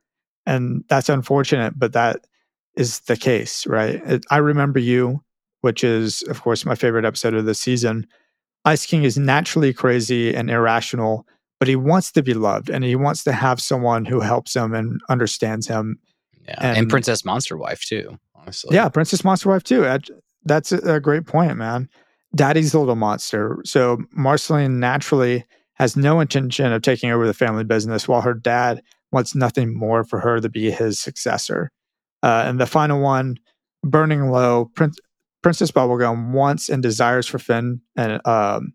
And 0.46 0.84
that's 0.88 1.08
unfortunate, 1.08 1.78
but 1.78 1.92
that 1.92 2.26
is 2.76 3.00
the 3.00 3.16
case, 3.16 3.66
right? 3.66 3.96
It, 4.06 4.24
I 4.30 4.38
remember 4.38 4.78
you, 4.78 5.22
which 5.60 5.82
is, 5.84 6.22
of 6.22 6.40
course, 6.42 6.64
my 6.64 6.74
favorite 6.74 7.04
episode 7.04 7.34
of 7.34 7.44
the 7.44 7.54
season. 7.54 8.06
Ice 8.64 8.86
King 8.86 9.02
is 9.02 9.18
naturally 9.18 9.72
crazy 9.72 10.34
and 10.34 10.50
irrational, 10.50 11.26
but 11.58 11.68
he 11.68 11.76
wants 11.76 12.12
to 12.12 12.22
be 12.22 12.34
loved 12.34 12.70
and 12.70 12.84
he 12.84 12.94
wants 12.96 13.24
to 13.24 13.32
have 13.32 13.60
someone 13.60 14.04
who 14.04 14.20
helps 14.20 14.54
him 14.54 14.72
and 14.74 15.00
understands 15.08 15.66
him. 15.66 15.98
Yeah. 16.46 16.54
And, 16.60 16.78
And- 16.78 16.90
Princess 16.90 17.24
Monster 17.24 17.56
Wife 17.56 17.84
too, 17.84 18.18
honestly. 18.34 18.74
Yeah, 18.74 18.88
Princess 18.88 19.24
Monster 19.24 19.48
Wife 19.48 19.64
too. 19.64 19.80
That- 19.82 20.08
That's 20.44 20.72
a, 20.72 20.94
a 20.94 21.00
great 21.00 21.26
point, 21.26 21.56
man. 21.56 21.88
Daddy's 22.34 22.72
a 22.74 22.78
little 22.80 22.96
monster. 22.96 23.58
So 23.64 23.98
Marceline 24.12 24.80
naturally 24.80 25.44
has 25.82 25.96
no 25.96 26.20
intention 26.20 26.72
of 26.72 26.80
taking 26.80 27.10
over 27.10 27.26
the 27.26 27.34
family 27.34 27.64
business, 27.64 28.06
while 28.06 28.20
her 28.20 28.34
dad 28.34 28.80
wants 29.10 29.34
nothing 29.34 29.76
more 29.76 30.04
for 30.04 30.20
her 30.20 30.38
to 30.38 30.48
be 30.48 30.70
his 30.70 31.00
successor. 31.00 31.72
Uh, 32.22 32.44
and 32.46 32.60
the 32.60 32.66
final 32.66 33.00
one, 33.00 33.36
Burning 33.82 34.30
Low, 34.30 34.70
Prin- 34.76 34.92
Princess 35.42 35.72
Bubblegum 35.72 36.30
wants 36.30 36.68
and 36.68 36.84
desires 36.84 37.26
for 37.26 37.40
Finn 37.40 37.80
and 37.96 38.24
um, 38.24 38.74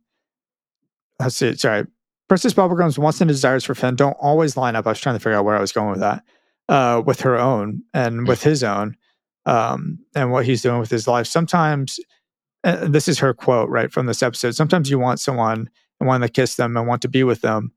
let's 1.18 1.38
see, 1.38 1.56
sorry, 1.56 1.86
Princess 2.28 2.54
Bubblegum's 2.54 3.00
wants 3.00 3.22
and 3.22 3.30
desires 3.30 3.64
for 3.64 3.74
Finn 3.74 3.96
don't 3.96 4.18
always 4.20 4.58
line 4.58 4.76
up. 4.76 4.86
I 4.86 4.90
was 4.90 5.00
trying 5.00 5.16
to 5.16 5.20
figure 5.22 5.38
out 5.38 5.46
where 5.46 5.56
I 5.56 5.62
was 5.62 5.72
going 5.72 5.92
with 5.92 6.02
that. 6.02 6.24
Uh, 6.68 7.02
with 7.06 7.22
her 7.22 7.38
own 7.38 7.84
and 7.94 8.28
with 8.28 8.44
his 8.44 8.66
own, 8.66 8.98
um, 9.46 10.00
and 10.14 10.34
what 10.34 10.46
he's 10.46 10.62
doing 10.62 10.80
with 10.82 10.90
his 10.90 11.08
life. 11.08 11.26
Sometimes, 11.26 12.02
this 12.64 13.08
is 13.08 13.20
her 13.20 13.34
quote 13.34 13.70
right 13.70 13.94
from 13.94 14.08
this 14.08 14.22
episode. 14.22 14.56
Sometimes 14.56 14.90
you 14.90 15.00
want 15.00 15.22
someone 15.22 15.70
and 16.00 16.08
want 16.08 16.24
to 16.24 16.30
kiss 16.30 16.56
them 16.56 16.78
and 16.78 16.88
want 16.88 17.02
to 17.04 17.08
be 17.08 17.24
with 17.24 17.42
them, 17.42 17.72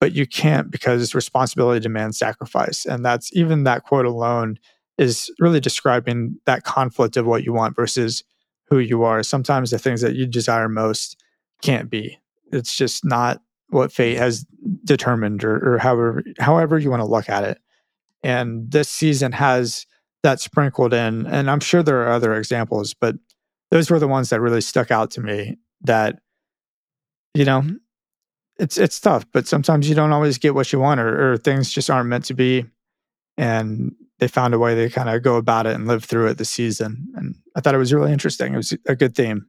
but 0.00 0.12
you 0.12 0.26
can't 0.26 0.70
because 0.70 1.14
responsibility 1.14 1.80
demands 1.80 2.18
sacrifice. 2.18 2.84
And 2.84 3.04
that's 3.04 3.34
even 3.34 3.64
that 3.64 3.84
quote 3.84 4.06
alone 4.06 4.58
is 4.98 5.30
really 5.38 5.60
describing 5.60 6.38
that 6.44 6.64
conflict 6.64 7.16
of 7.16 7.26
what 7.26 7.44
you 7.44 7.52
want 7.52 7.76
versus 7.76 8.24
who 8.68 8.78
you 8.78 9.04
are. 9.04 9.22
Sometimes 9.22 9.70
the 9.70 9.78
things 9.78 10.00
that 10.00 10.14
you 10.14 10.26
desire 10.26 10.68
most 10.68 11.22
can't 11.62 11.90
be. 11.90 12.18
It's 12.52 12.76
just 12.76 13.04
not 13.04 13.40
what 13.68 13.92
fate 13.92 14.18
has 14.18 14.44
determined 14.84 15.44
or, 15.44 15.74
or 15.74 15.78
however 15.78 16.22
however 16.38 16.78
you 16.78 16.90
want 16.90 17.00
to 17.00 17.08
look 17.08 17.30
at 17.30 17.44
it. 17.44 17.58
And 18.22 18.70
this 18.70 18.88
season 18.88 19.32
has 19.32 19.86
that 20.22 20.40
sprinkled 20.40 20.92
in. 20.92 21.26
And 21.26 21.50
I'm 21.50 21.60
sure 21.60 21.82
there 21.82 22.02
are 22.02 22.12
other 22.12 22.34
examples, 22.34 22.94
but 22.94 23.16
those 23.70 23.90
were 23.90 23.98
the 23.98 24.08
ones 24.08 24.30
that 24.30 24.40
really 24.40 24.60
stuck 24.60 24.90
out 24.90 25.10
to 25.12 25.20
me 25.20 25.56
that, 25.82 26.20
you 27.34 27.44
know, 27.44 27.62
it's 28.58 28.78
it's 28.78 29.00
tough, 29.00 29.24
but 29.32 29.46
sometimes 29.48 29.88
you 29.88 29.94
don't 29.94 30.12
always 30.12 30.38
get 30.38 30.54
what 30.54 30.72
you 30.72 30.78
want 30.80 31.00
or, 31.00 31.32
or 31.32 31.36
things 31.38 31.72
just 31.72 31.90
aren't 31.90 32.08
meant 32.08 32.26
to 32.26 32.34
be. 32.34 32.64
And 33.38 33.94
they 34.18 34.28
found 34.28 34.54
a 34.54 34.58
way 34.58 34.74
to 34.74 34.90
kind 34.90 35.08
of 35.08 35.22
go 35.22 35.36
about 35.36 35.66
it 35.66 35.74
and 35.74 35.86
live 35.86 36.04
through 36.04 36.28
it 36.28 36.38
this 36.38 36.50
season. 36.50 37.08
And 37.16 37.34
I 37.56 37.60
thought 37.60 37.74
it 37.74 37.78
was 37.78 37.92
really 37.92 38.12
interesting. 38.12 38.52
It 38.54 38.58
was 38.58 38.76
a 38.86 38.94
good 38.94 39.14
theme. 39.14 39.46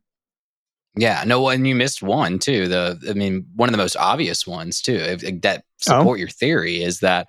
Yeah, 0.96 1.24
no, 1.26 1.50
and 1.50 1.68
you 1.68 1.76
missed 1.76 2.02
one 2.04 2.40
too. 2.40 2.68
The 2.68 3.00
I 3.10 3.14
mean, 3.14 3.46
one 3.56 3.70
of 3.70 3.74
the 3.74 3.78
most 3.78 3.98
obvious 3.98 4.46
ones 4.48 4.82
too. 4.82 4.96
If, 4.96 5.42
that 5.42 5.64
Oh. 5.86 6.00
support 6.00 6.18
your 6.20 6.30
theory 6.30 6.82
is 6.82 7.02
that 7.02 7.28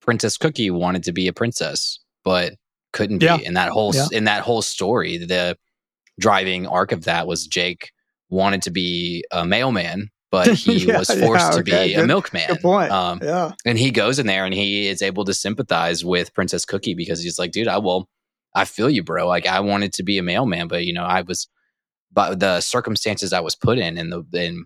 Princess 0.00 0.36
Cookie 0.36 0.70
wanted 0.70 1.04
to 1.04 1.12
be 1.12 1.28
a 1.28 1.32
princess, 1.32 2.00
but 2.24 2.54
couldn't 2.92 3.18
be. 3.18 3.26
Yeah. 3.26 3.38
And 3.46 3.56
that 3.56 3.68
whole 3.70 3.92
in 4.10 4.24
that 4.24 4.42
whole 4.42 4.62
story, 4.62 5.18
the 5.18 5.56
driving 6.18 6.66
arc 6.66 6.90
of 6.90 7.04
that 7.04 7.26
was 7.28 7.46
Jake 7.46 7.92
wanted 8.28 8.62
to 8.62 8.70
be 8.70 9.24
a 9.30 9.44
mailman, 9.44 10.10
but 10.30 10.48
he 10.54 10.86
Yeah, 10.86 10.98
was 10.98 11.08
forced 11.08 11.46
yeah, 11.46 11.50
to 11.50 11.60
okay, 11.60 11.88
be 11.88 11.94
a 11.94 12.06
milkman. 12.06 12.46
Good 12.48 12.60
point. 12.60 12.90
Um, 12.90 13.20
yeah. 13.22 13.52
and 13.64 13.78
he 13.78 13.90
goes 13.90 14.18
in 14.18 14.26
there 14.26 14.44
and 14.44 14.54
he 14.54 14.88
is 14.88 15.02
able 15.02 15.24
to 15.24 15.34
sympathize 15.34 16.04
with 16.04 16.34
Princess 16.34 16.64
Cookie 16.64 16.94
because 16.94 17.22
he's 17.22 17.38
like, 17.38 17.52
dude, 17.52 17.68
I 17.68 17.78
will, 17.78 18.08
I 18.54 18.64
feel 18.64 18.90
you, 18.90 19.02
bro. 19.02 19.26
Like 19.28 19.46
I 19.46 19.60
wanted 19.60 19.92
to 19.94 20.02
be 20.02 20.18
a 20.18 20.22
mailman, 20.22 20.68
but 20.68 20.84
you 20.84 20.92
know, 20.92 21.04
I 21.04 21.22
was, 21.22 21.48
but 22.12 22.40
the 22.40 22.60
circumstances 22.60 23.32
I 23.32 23.40
was 23.40 23.54
put 23.54 23.78
in, 23.78 23.98
and 23.98 24.12
the 24.12 24.24
in, 24.32 24.64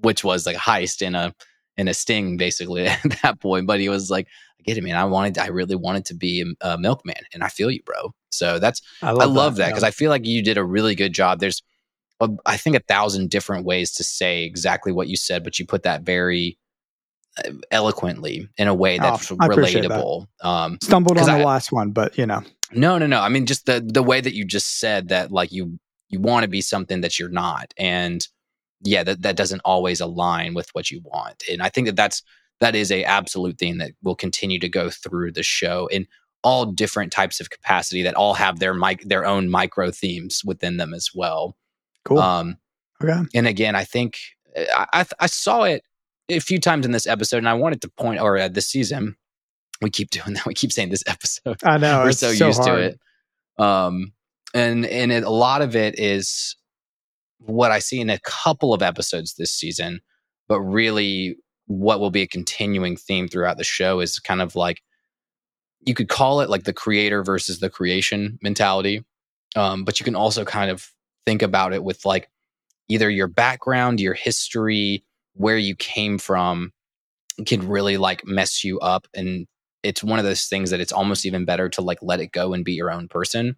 which 0.00 0.24
was 0.24 0.46
like 0.46 0.56
a 0.56 0.60
heist 0.60 1.02
in 1.02 1.14
a 1.14 1.34
in 1.76 1.88
a 1.88 1.94
sting, 1.94 2.36
basically 2.36 2.86
at 2.86 3.02
that 3.22 3.40
point. 3.40 3.66
But 3.66 3.80
he 3.80 3.88
was 3.88 4.10
like, 4.10 4.26
I 4.58 4.62
get 4.62 4.78
it, 4.78 4.84
man. 4.84 4.96
I 4.96 5.04
wanted, 5.04 5.36
I 5.38 5.48
really 5.48 5.76
wanted 5.76 6.06
to 6.06 6.14
be 6.14 6.42
a, 6.62 6.72
a 6.72 6.78
milkman, 6.78 7.16
and 7.34 7.42
I 7.42 7.48
feel 7.48 7.70
you, 7.70 7.82
bro. 7.84 8.14
So 8.30 8.58
that's 8.58 8.80
I 9.02 9.24
love 9.26 9.56
that 9.56 9.68
because 9.68 9.82
I 9.82 9.90
feel 9.90 10.10
like 10.10 10.24
you 10.26 10.42
did 10.42 10.56
a 10.58 10.64
really 10.64 10.94
good 10.94 11.12
job. 11.12 11.38
There's, 11.40 11.62
a, 12.20 12.28
I 12.46 12.56
think, 12.56 12.76
a 12.76 12.80
thousand 12.80 13.30
different 13.30 13.64
ways 13.64 13.92
to 13.92 14.04
say 14.04 14.44
exactly 14.44 14.92
what 14.92 15.08
you 15.08 15.16
said, 15.16 15.44
but 15.44 15.58
you 15.58 15.66
put 15.66 15.82
that 15.82 16.02
very 16.02 16.58
uh, 17.44 17.52
eloquently 17.70 18.48
in 18.56 18.68
a 18.68 18.74
way 18.74 18.98
that's 18.98 19.30
Oh, 19.30 19.36
appreciate 19.40 19.82
that. 19.88 19.90
relatable. 19.90 20.26
Um, 20.42 20.78
stumbled 20.82 21.18
on 21.18 21.26
the 21.26 21.32
I- 21.32 21.44
last 21.44 21.72
one, 21.72 21.90
but 21.90 22.16
you 22.16 22.26
know, 22.26 22.42
no, 22.72 22.98
no, 22.98 23.06
no. 23.06 23.20
I 23.20 23.28
mean, 23.28 23.46
just 23.46 23.66
the 23.66 23.80
the 23.86 24.02
way 24.02 24.20
that 24.20 24.34
you 24.34 24.44
just 24.44 24.80
said 24.80 25.08
that, 25.08 25.30
like 25.30 25.52
you 25.52 25.78
you 26.08 26.20
want 26.20 26.44
to 26.44 26.48
be 26.48 26.60
something 26.60 27.00
that 27.02 27.18
you're 27.18 27.28
not, 27.28 27.72
and 27.76 28.26
yeah, 28.82 29.02
that 29.04 29.22
that 29.22 29.36
doesn't 29.36 29.60
always 29.64 30.00
align 30.00 30.54
with 30.54 30.68
what 30.72 30.90
you 30.90 31.00
want. 31.04 31.44
And 31.50 31.62
I 31.62 31.68
think 31.68 31.86
that 31.86 31.96
that's 31.96 32.22
that 32.60 32.74
is 32.74 32.90
a 32.90 33.04
absolute 33.04 33.58
thing 33.58 33.78
that 33.78 33.92
will 34.02 34.14
continue 34.16 34.58
to 34.60 34.68
go 34.68 34.88
through 34.90 35.32
the 35.32 35.42
show 35.42 35.86
in 35.88 36.06
all 36.42 36.64
different 36.66 37.12
types 37.12 37.40
of 37.40 37.50
capacity 37.50 38.02
that 38.02 38.14
all 38.14 38.34
have 38.34 38.58
their 38.58 38.72
mic 38.74 39.02
their 39.02 39.26
own 39.26 39.48
micro 39.50 39.90
themes 39.90 40.42
within 40.44 40.76
them 40.76 40.94
as 40.94 41.10
well. 41.14 41.56
Cool. 42.06 42.18
Um, 42.18 42.56
okay. 43.02 43.20
and 43.34 43.46
again, 43.46 43.74
I 43.74 43.84
think 43.84 44.18
I, 44.56 44.86
I, 44.92 45.06
I 45.20 45.26
saw 45.26 45.64
it 45.64 45.82
a 46.28 46.38
few 46.40 46.58
times 46.58 46.86
in 46.86 46.92
this 46.92 47.06
episode, 47.06 47.38
and 47.38 47.48
I 47.48 47.54
wanted 47.54 47.82
to 47.82 47.88
point, 47.88 48.20
or 48.20 48.38
uh, 48.38 48.48
this 48.48 48.66
season, 48.66 49.16
we 49.82 49.90
keep 49.90 50.10
doing 50.10 50.34
that. 50.34 50.46
We 50.46 50.54
keep 50.54 50.72
saying 50.72 50.90
this 50.90 51.04
episode. 51.06 51.58
I 51.64 51.78
know 51.78 52.04
We're 52.04 52.12
so, 52.12 52.32
so 52.32 52.46
used 52.46 52.62
hard. 52.62 52.78
to 52.78 52.82
it. 52.86 53.00
Um, 53.62 54.12
and 54.54 54.86
and 54.86 55.12
it, 55.12 55.24
a 55.24 55.30
lot 55.30 55.62
of 55.62 55.76
it 55.76 55.98
is 55.98 56.56
what 57.38 57.70
I 57.70 57.78
see 57.78 58.00
in 58.00 58.10
a 58.10 58.18
couple 58.20 58.72
of 58.72 58.82
episodes 58.82 59.34
this 59.34 59.52
season, 59.52 60.00
but 60.48 60.60
really 60.60 61.36
what 61.66 62.00
will 62.00 62.10
be 62.10 62.22
a 62.22 62.26
continuing 62.26 62.96
theme 62.96 63.28
throughout 63.28 63.58
the 63.58 63.64
show 63.64 64.00
is 64.00 64.18
kind 64.18 64.40
of 64.40 64.54
like 64.54 64.82
you 65.80 65.94
could 65.94 66.08
call 66.08 66.40
it 66.40 66.48
like 66.48 66.64
the 66.64 66.72
creator 66.72 67.22
versus 67.22 67.60
the 67.60 67.70
creation 67.70 68.38
mentality. 68.42 69.04
Um, 69.54 69.84
but 69.84 69.98
you 69.98 70.04
can 70.04 70.14
also 70.14 70.44
kind 70.44 70.70
of 70.70 70.90
think 71.26 71.42
about 71.42 71.72
it 71.72 71.84
with 71.84 72.04
like 72.04 72.30
either 72.88 73.10
your 73.10 73.26
background, 73.26 74.00
your 74.00 74.14
history, 74.14 75.04
where 75.34 75.58
you 75.58 75.74
came 75.74 76.18
from 76.18 76.72
can 77.44 77.68
really 77.68 77.96
like 77.98 78.26
mess 78.26 78.64
you 78.64 78.78
up. 78.80 79.06
And 79.14 79.46
it's 79.82 80.02
one 80.02 80.18
of 80.18 80.24
those 80.24 80.46
things 80.46 80.70
that 80.70 80.80
it's 80.80 80.92
almost 80.92 81.26
even 81.26 81.44
better 81.44 81.68
to 81.70 81.82
like 81.82 81.98
let 82.00 82.20
it 82.20 82.32
go 82.32 82.54
and 82.54 82.64
be 82.64 82.72
your 82.72 82.90
own 82.90 83.08
person. 83.08 83.56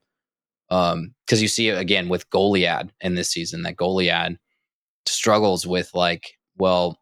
Um, 0.71 1.15
because 1.25 1.41
you 1.41 1.49
see 1.49 1.69
it 1.69 1.79
again 1.79 2.09
with 2.09 2.29
Goliad 2.31 2.91
in 3.01 3.15
this 3.15 3.31
season 3.31 3.63
that 3.63 3.77
Goliad 3.77 4.37
struggles 5.07 5.67
with 5.67 5.95
like, 5.95 6.33
well, 6.57 6.99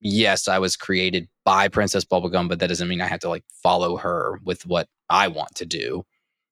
yes, 0.00 0.46
I 0.46 0.58
was 0.58 0.76
created 0.76 1.28
by 1.44 1.68
Princess 1.68 2.04
Bubblegum, 2.04 2.48
but 2.48 2.58
that 2.58 2.68
doesn't 2.68 2.88
mean 2.88 3.00
I 3.00 3.06
have 3.06 3.20
to 3.20 3.28
like 3.28 3.44
follow 3.62 3.96
her 3.96 4.38
with 4.44 4.66
what 4.66 4.88
I 5.08 5.28
want 5.28 5.54
to 5.56 5.66
do. 5.66 6.04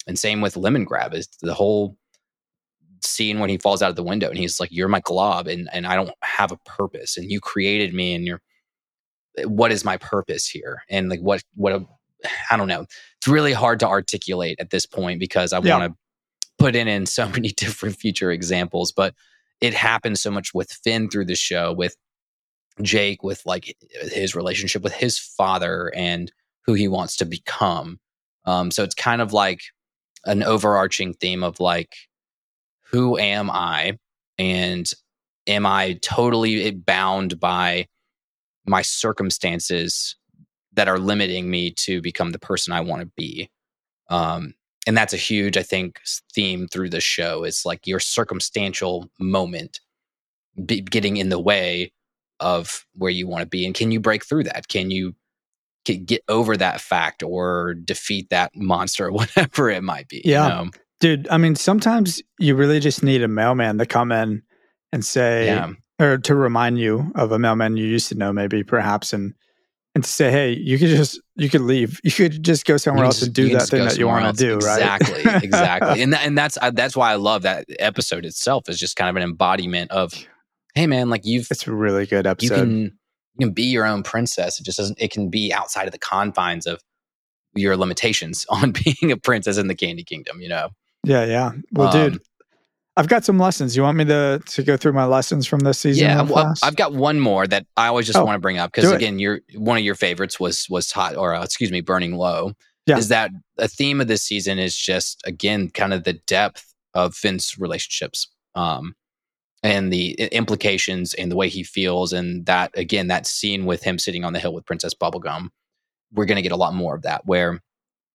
And 0.06 0.18
same 0.18 0.40
with 0.40 0.54
Lemongrab 0.54 1.14
is 1.14 1.28
the 1.42 1.54
whole 1.54 1.97
scene 3.04 3.38
when 3.38 3.50
he 3.50 3.58
falls 3.58 3.82
out 3.82 3.90
of 3.90 3.96
the 3.96 4.02
window 4.02 4.28
and 4.28 4.38
he's 4.38 4.60
like, 4.60 4.70
You're 4.72 4.88
my 4.88 5.00
glob 5.00 5.46
and, 5.46 5.68
and 5.72 5.86
I 5.86 5.94
don't 5.96 6.10
have 6.22 6.52
a 6.52 6.58
purpose. 6.64 7.16
And 7.16 7.30
you 7.30 7.40
created 7.40 7.94
me 7.94 8.14
and 8.14 8.24
you're 8.26 8.40
what 9.44 9.70
is 9.70 9.84
my 9.84 9.96
purpose 9.96 10.46
here? 10.48 10.82
And 10.90 11.08
like 11.08 11.20
what 11.20 11.42
what 11.54 11.72
a, 11.72 11.86
I 12.50 12.56
don't 12.56 12.68
know. 12.68 12.86
It's 13.18 13.28
really 13.28 13.52
hard 13.52 13.80
to 13.80 13.88
articulate 13.88 14.58
at 14.60 14.70
this 14.70 14.86
point 14.86 15.20
because 15.20 15.52
I 15.52 15.60
Yeah. 15.60 15.78
want 15.78 15.92
to 15.92 15.98
put 16.58 16.74
in 16.76 16.88
in 16.88 17.06
so 17.06 17.28
many 17.30 17.50
different 17.50 17.96
future 17.96 18.30
examples, 18.30 18.92
but 18.92 19.14
it 19.60 19.74
happens 19.74 20.22
so 20.22 20.30
much 20.30 20.54
with 20.54 20.70
Finn 20.84 21.08
through 21.10 21.24
the 21.26 21.34
show, 21.34 21.72
with 21.72 21.96
Jake, 22.82 23.22
with 23.24 23.42
like 23.44 23.76
his 24.12 24.34
relationship 24.36 24.82
with 24.82 24.92
his 24.92 25.18
father 25.18 25.92
and 25.96 26.30
who 26.64 26.74
he 26.74 26.86
wants 26.86 27.16
to 27.16 27.24
become. 27.24 27.98
Um, 28.44 28.70
so 28.70 28.84
it's 28.84 28.94
kind 28.94 29.20
of 29.20 29.32
like 29.32 29.60
an 30.26 30.42
overarching 30.42 31.12
theme 31.14 31.42
of 31.42 31.58
like, 31.60 31.94
who 32.90 33.18
am 33.18 33.50
I? 33.50 33.98
And 34.38 34.90
am 35.46 35.66
I 35.66 35.98
totally 36.02 36.70
bound 36.70 37.40
by 37.40 37.86
my 38.66 38.82
circumstances 38.82 40.16
that 40.74 40.88
are 40.88 40.98
limiting 40.98 41.50
me 41.50 41.70
to 41.72 42.00
become 42.00 42.30
the 42.32 42.38
person 42.38 42.72
I 42.72 42.80
want 42.80 43.00
to 43.02 43.10
be? 43.16 43.50
Um, 44.10 44.54
and 44.86 44.96
that's 44.96 45.12
a 45.12 45.18
huge, 45.18 45.56
I 45.56 45.62
think, 45.62 46.00
theme 46.34 46.66
through 46.68 46.90
the 46.90 47.00
show 47.00 47.44
is 47.44 47.66
like 47.66 47.86
your 47.86 48.00
circumstantial 48.00 49.10
moment 49.18 49.80
be, 50.64 50.80
getting 50.80 51.18
in 51.18 51.28
the 51.28 51.40
way 51.40 51.92
of 52.40 52.86
where 52.94 53.10
you 53.10 53.26
want 53.26 53.42
to 53.42 53.48
be. 53.48 53.66
And 53.66 53.74
can 53.74 53.90
you 53.92 54.00
break 54.00 54.24
through 54.24 54.44
that? 54.44 54.68
Can 54.68 54.90
you 54.90 55.14
get, 55.84 56.22
over 56.28 56.56
that 56.56 56.80
fact 56.80 57.22
or 57.22 57.74
defeat 57.74 58.30
that 58.30 58.52
monster, 58.54 59.12
whatever 59.12 59.68
it 59.68 59.82
might 59.82 60.08
be? 60.08 60.22
you 60.24 60.32
Yeah. 60.32 60.48
know? 60.48 60.70
Dude, 61.00 61.28
I 61.30 61.38
mean, 61.38 61.54
sometimes 61.54 62.20
you 62.38 62.54
really 62.56 62.80
just 62.80 63.02
need 63.02 63.22
a 63.22 63.28
mailman 63.28 63.78
to 63.78 63.86
come 63.86 64.10
in 64.12 64.42
and 64.92 65.04
say, 65.04 65.46
Yeah. 65.46 65.72
or 66.00 66.18
to 66.18 66.34
remind 66.34 66.78
you 66.78 67.12
of 67.14 67.30
a 67.32 67.38
mailman 67.38 67.76
you 67.76 67.86
used 67.86 68.08
to 68.08 68.14
know, 68.16 68.32
maybe 68.32 68.64
perhaps, 68.64 69.12
and 69.12 69.34
and 69.94 70.04
to 70.04 70.10
say, 70.10 70.30
hey, 70.30 70.52
you 70.52 70.78
could 70.78 70.88
just 70.90 71.20
you 71.36 71.48
could 71.48 71.60
leave, 71.62 71.98
you 72.04 72.10
could 72.12 72.42
just 72.42 72.64
go 72.66 72.76
somewhere 72.76 73.04
else 73.04 73.16
just- 73.16 73.26
and 73.28 73.34
do 73.34 73.48
that 73.50 73.68
thing 73.68 73.84
that 73.84 73.96
you 73.98 74.06
want 74.06 74.36
to 74.36 74.44
do, 74.44 74.54
else. 74.54 74.66
right? 74.66 75.00
Exactly, 75.00 75.22
exactly, 75.48 76.02
and 76.02 76.12
that, 76.12 76.26
and 76.26 76.36
that's 76.36 76.58
uh, 76.60 76.70
that's 76.70 76.96
why 76.96 77.12
I 77.12 77.16
love 77.16 77.42
that 77.42 77.64
episode 77.78 78.24
itself. 78.24 78.68
Is 78.68 78.78
just 78.78 78.96
kind 78.96 79.08
of 79.08 79.16
an 79.16 79.22
embodiment 79.22 79.90
of, 79.90 80.12
hey 80.74 80.86
man, 80.86 81.10
like 81.10 81.24
you've 81.24 81.48
it's 81.50 81.66
a 81.66 81.72
really 81.72 82.06
good 82.06 82.26
you 82.26 82.30
episode. 82.30 82.54
can 82.56 82.80
you 83.38 83.46
can 83.46 83.52
be 83.54 83.64
your 83.64 83.86
own 83.86 84.02
princess. 84.02 84.58
It 84.60 84.64
just 84.64 84.78
doesn't. 84.78 85.00
It 85.00 85.10
can 85.12 85.30
be 85.30 85.52
outside 85.52 85.86
of 85.86 85.92
the 85.92 85.98
confines 85.98 86.66
of 86.66 86.80
your 87.54 87.76
limitations 87.76 88.44
on 88.50 88.72
being 88.72 89.10
a 89.12 89.16
princess 89.16 89.56
in 89.58 89.68
the 89.68 89.74
Candy 89.76 90.02
Kingdom. 90.04 90.40
You 90.40 90.48
know. 90.48 90.68
Yeah, 91.04 91.24
yeah. 91.24 91.52
Well, 91.72 91.88
Um, 91.96 92.10
dude, 92.12 92.22
I've 92.96 93.08
got 93.08 93.24
some 93.24 93.38
lessons. 93.38 93.76
You 93.76 93.82
want 93.82 93.96
me 93.96 94.04
to 94.06 94.42
to 94.44 94.62
go 94.62 94.76
through 94.76 94.92
my 94.92 95.04
lessons 95.04 95.46
from 95.46 95.60
this 95.60 95.78
season? 95.78 96.04
Yeah, 96.04 96.22
well. 96.22 96.54
I've 96.62 96.76
got 96.76 96.92
one 96.94 97.20
more 97.20 97.46
that 97.46 97.66
I 97.76 97.86
always 97.86 98.06
just 98.06 98.18
Oh, 98.18 98.24
want 98.24 98.36
to 98.36 98.40
bring 98.40 98.58
up 98.58 98.72
because 98.72 98.90
again, 98.90 99.18
your 99.18 99.40
one 99.54 99.78
of 99.78 99.84
your 99.84 99.94
favorites 99.94 100.40
was 100.40 100.66
was 100.68 100.90
hot 100.90 101.16
or 101.16 101.34
uh, 101.34 101.44
excuse 101.44 101.70
me, 101.70 101.80
burning 101.80 102.14
low. 102.16 102.52
Yeah. 102.86 102.96
Is 102.98 103.08
that 103.08 103.30
a 103.58 103.68
theme 103.68 104.00
of 104.00 104.08
this 104.08 104.22
season? 104.22 104.58
Is 104.58 104.76
just 104.76 105.20
again 105.24 105.70
kind 105.70 105.92
of 105.92 106.04
the 106.04 106.14
depth 106.14 106.64
of 106.94 107.14
Finn's 107.14 107.56
relationships, 107.58 108.28
um, 108.54 108.94
and 109.62 109.92
the 109.92 110.12
implications 110.32 111.14
and 111.14 111.30
the 111.30 111.36
way 111.36 111.48
he 111.48 111.62
feels, 111.62 112.12
and 112.12 112.46
that 112.46 112.70
again 112.74 113.06
that 113.08 113.26
scene 113.26 113.64
with 113.66 113.82
him 113.82 113.98
sitting 113.98 114.24
on 114.24 114.32
the 114.32 114.40
hill 114.40 114.54
with 114.54 114.66
Princess 114.66 114.94
Bubblegum. 114.94 115.48
We're 116.14 116.24
going 116.24 116.36
to 116.36 116.42
get 116.42 116.52
a 116.52 116.56
lot 116.56 116.74
more 116.74 116.94
of 116.96 117.02
that 117.02 117.26
where 117.26 117.60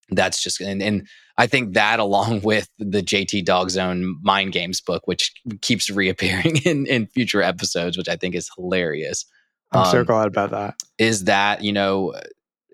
that's 0.10 0.41
just 0.41 0.62
and, 0.62 0.82
and 0.82 1.08
I 1.38 1.47
think 1.47 1.74
that 1.74 1.99
along 2.08 2.41
with 2.41 2.70
the 2.78 3.01
JT 3.01 3.45
Dogzone 3.45 4.14
Mind 4.22 4.51
Games 4.51 4.82
book, 4.82 5.04
which 5.06 5.34
keeps 5.62 5.89
reappearing 5.89 6.58
in, 6.66 6.86
in 6.88 7.08
future 7.08 7.41
episodes, 7.41 7.97
which 7.97 8.10
I 8.10 8.16
think 8.16 8.36
is 8.36 8.49
hilarious, 8.56 9.26
I'm 9.74 9.91
so 9.91 9.99
um, 9.99 10.06
glad 10.06 10.28
about 10.28 10.51
that. 10.51 10.76
is 10.97 11.26
that, 11.26 11.64
you 11.64 11.74
know, 11.74 12.14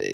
eh, 0.02 0.14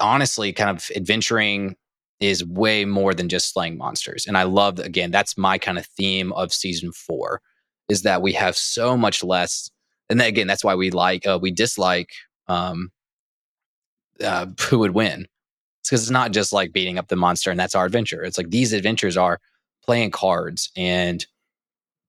honestly, 0.00 0.52
kind 0.52 0.76
of 0.76 0.90
adventuring 0.96 1.76
is 2.20 2.44
way 2.44 2.84
more 2.84 3.14
than 3.14 3.28
just 3.28 3.52
slaying 3.52 3.76
monsters. 3.76 4.26
And 4.26 4.38
I 4.38 4.44
love, 4.44 4.78
again, 4.78 5.10
that's 5.10 5.36
my 5.36 5.58
kind 5.58 5.78
of 5.78 5.86
theme 5.86 6.32
of 6.32 6.52
season 6.52 6.92
four 6.92 7.40
is 7.88 8.02
that 8.02 8.22
we 8.22 8.32
have 8.32 8.56
so 8.56 8.96
much 8.96 9.22
less. 9.22 9.70
And 10.08 10.18
then, 10.18 10.28
again, 10.28 10.46
that's 10.46 10.64
why 10.64 10.74
we 10.74 10.90
like, 10.90 11.26
uh, 11.26 11.38
we 11.40 11.50
dislike 11.50 12.10
um, 12.48 12.90
uh, 14.22 14.46
who 14.68 14.78
would 14.80 14.92
win. 14.92 15.26
It's 15.86 15.90
because 15.90 16.02
it's 16.02 16.10
not 16.10 16.32
just 16.32 16.52
like 16.52 16.72
beating 16.72 16.98
up 16.98 17.06
the 17.06 17.14
monster 17.14 17.48
and 17.48 17.60
that's 17.60 17.76
our 17.76 17.86
adventure. 17.86 18.24
It's 18.24 18.36
like 18.36 18.50
these 18.50 18.72
adventures 18.72 19.16
are 19.16 19.38
playing 19.84 20.10
cards 20.10 20.68
and 20.76 21.24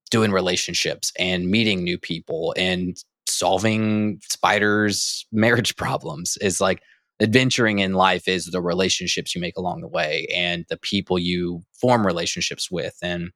doing 0.10 0.32
relationships 0.32 1.12
and 1.20 1.52
meeting 1.52 1.84
new 1.84 2.00
people 2.00 2.56
and 2.58 2.98
solving 3.28 4.20
spiders' 4.32 5.28
marriage 5.32 5.76
problems. 5.76 6.38
Is 6.42 6.60
like 6.60 6.82
adventuring 7.22 7.78
in 7.78 7.94
life 7.94 8.28
is 8.28 8.46
the 8.48 8.62
relationships 8.64 9.36
you 9.36 9.42
make 9.42 9.58
along 9.58 9.82
the 9.82 9.88
way 9.88 10.26
and 10.34 10.66
the 10.70 10.78
people 10.78 11.20
you 11.20 11.62
form 11.80 12.04
relationships 12.04 12.72
with 12.72 12.96
and 13.04 13.30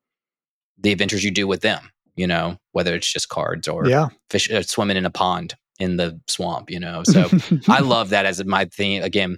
the 0.80 0.92
adventures 0.92 1.24
you 1.24 1.30
do 1.30 1.46
with 1.46 1.62
them. 1.62 1.92
You 2.16 2.26
know, 2.26 2.58
whether 2.72 2.96
it's 2.96 3.14
just 3.14 3.30
cards 3.30 3.68
or 3.68 3.88
Yeah. 3.88 4.10
fish 4.32 4.50
uh, 4.50 4.64
swimming 4.64 4.98
in 4.98 5.06
a 5.06 5.12
pond 5.12 5.54
in 5.80 5.98
the 5.98 6.20
swamp. 6.28 6.72
You 6.72 6.80
know, 6.80 7.04
so 7.06 7.30
I 7.70 7.82
love 7.82 8.10
that 8.10 8.26
as 8.26 8.44
my 8.44 8.66
theme. 8.66 9.04
Again, 9.04 9.38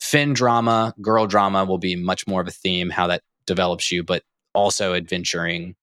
Finn 0.00 0.32
drama, 0.32 0.94
girl 1.00 1.26
drama 1.26 1.64
will 1.64 1.78
be 1.78 1.96
much 1.96 2.26
more 2.26 2.40
of 2.40 2.48
a 2.48 2.52
theme, 2.52 2.90
how 2.90 3.06
that 3.08 3.22
develops 3.46 3.90
you, 3.92 4.02
but 4.02 4.22
also 4.54 4.94
adventuring 4.94 5.74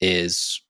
is 0.00 0.60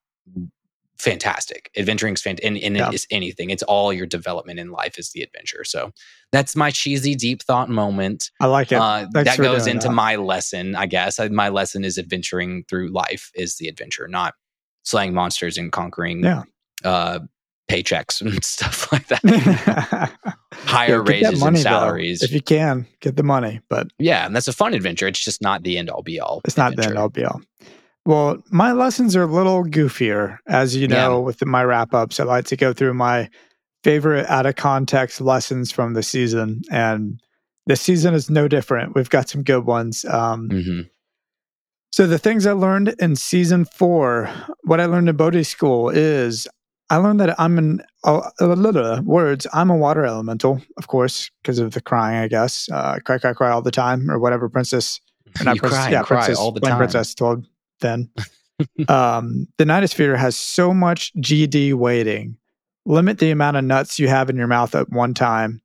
fantastic. 0.99 1.71
Adventuring 1.77 2.15
is 2.15 2.23
fantastic. 2.23 2.47
And, 2.47 2.57
and 2.59 2.77
Yeah. 2.77 2.89
it 2.89 2.95
is 2.95 3.07
anything. 3.11 3.51
It's 3.51 3.63
all 3.65 3.93
your 3.93 4.07
development 4.07 4.61
in 4.61 4.71
life 4.71 4.99
is 4.99 5.11
the 5.11 5.23
adventure. 5.23 5.65
So 5.65 5.91
that's 6.31 6.55
my 6.55 6.71
cheesy 6.71 7.15
deep 7.17 7.43
thought 7.43 7.69
moment. 7.69 8.31
I 8.41 8.47
like 8.47 8.71
it. 8.71 8.77
Uh, 8.77 9.07
that 9.13 9.39
goes 9.39 9.67
into 9.67 9.89
that. 9.89 9.95
my 9.95 10.17
lesson, 10.17 10.77
I 10.77 10.87
guess. 10.87 11.19
Uh, 11.19 11.29
My 11.31 11.49
lesson 11.49 11.83
is 11.85 11.99
adventuring 11.99 12.65
through 12.69 12.89
life 12.93 13.31
is 13.35 13.57
the 13.57 13.67
adventure, 13.69 14.07
not 14.07 14.35
slaying 14.85 15.13
monsters 15.15 15.59
and 15.59 15.73
conquering 15.73 16.23
Yeah. 16.23 16.43
uh, 16.85 17.21
paychecks 17.69 18.21
and 18.21 18.45
stuff 18.45 18.93
like 18.93 19.07
that. 19.09 20.13
Yeah, 20.73 20.79
Higher 20.79 21.03
that 21.05 21.09
raises 21.11 21.31
and 21.33 21.41
money, 21.41 21.59
though. 21.59 21.63
salaries. 21.63 22.23
if 22.23 22.33
you 22.33 22.41
can, 22.41 22.87
get 23.01 23.17
the 23.17 23.23
money, 23.23 23.61
but 23.69 23.89
yeah, 23.99 24.27
and 24.27 24.35
that's 24.35 24.49
a 24.49 24.53
fun 24.53 24.75
adventure. 24.75 25.07
It's 25.07 25.25
just 25.25 25.43
not 25.43 25.63
the 25.63 25.79
end 25.79 25.91
all 25.91 26.03
be 26.03 26.19
all. 26.21 26.41
it's 26.45 26.57
not 26.57 26.75
the 26.77 26.85
end 26.87 26.99
all 26.99 27.09
be 27.09 27.25
all. 27.25 27.41
Well, 28.05 28.43
my 28.51 28.73
lessons 28.73 29.15
are 29.15 29.23
a 29.23 29.27
little 29.27 29.65
goofier. 29.65 30.39
As 30.49 30.75
you 30.75 30.89
know, 30.89 31.21
with 31.21 31.45
my 31.47 31.63
wrap 31.63 31.95
ups, 31.95 32.19
I 32.19 32.25
like 32.25 32.47
to 32.47 32.57
go 32.57 32.73
through 32.73 32.95
my 32.95 33.29
favorite 33.85 34.27
out 34.29 34.47
of 34.47 34.57
context 34.57 35.21
lessons 35.21 35.71
from 35.71 35.95
the 35.95 36.03
season. 36.03 36.63
And 36.71 37.21
this 37.67 37.81
season 37.81 38.13
is 38.15 38.29
no 38.29 38.49
different. 38.49 38.95
We've 38.97 39.11
got 39.11 39.29
some 39.29 39.43
good 39.45 39.65
ones. 39.67 40.05
Um, 40.05 40.49
Mhm. 40.49 40.89
So 41.93 42.07
the 42.07 42.19
things 42.19 42.47
I 42.47 42.53
learned 42.53 42.95
in 42.99 43.15
season 43.17 43.67
four, 43.67 44.31
what 44.65 44.81
I 44.81 44.87
learned 44.87 45.09
in 45.09 45.17
Bodhi 45.17 45.43
School 45.45 45.91
is 45.91 46.49
I 46.93 46.97
learned 46.99 47.21
that 47.21 47.41
I'm 47.41 47.57
an 47.57 47.83
uh, 48.05 48.29
uh, 48.39 49.01
words. 49.03 49.47
I'm 49.55 49.71
a 49.71 49.77
water 49.77 50.05
elemental, 50.05 50.61
of 50.77 50.89
course, 50.89 51.31
because 51.41 51.59
of 51.59 51.73
the 51.73 51.81
crying. 51.81 52.19
I 52.19 52.29
guess 52.29 52.69
uh, 52.71 52.99
cry, 53.03 53.17
cry, 53.17 53.33
cry 53.33 53.51
all 53.51 53.63
the 53.63 53.71
time, 53.71 54.11
or 54.11 54.19
whatever. 54.19 54.47
Princess, 54.51 55.01
or 55.41 55.45
not 55.45 55.55
You 55.55 55.63
princess, 55.63 55.85
cry 55.85 55.91
yeah, 55.91 56.03
cry 56.03 56.19
princess, 56.19 56.39
all 56.39 56.53
the 56.53 56.61
time. 56.61 56.77
Princess 56.77 57.15
told 57.15 57.47
then. 57.81 58.11
um, 58.89 59.49
the 59.57 59.65
Nightosphere 59.65 60.19
has 60.19 60.37
so 60.37 60.75
much 60.75 61.15
GD 61.15 61.73
waiting. 61.73 62.37
Limit 62.85 63.21
the 63.21 63.31
amount 63.31 63.57
of 63.57 63.65
nuts 63.65 63.99
you 63.99 64.09
have 64.09 64.29
in 64.29 64.37
your 64.37 64.47
mouth 64.47 64.75
at 64.75 64.91
one 64.91 65.15
time. 65.15 65.63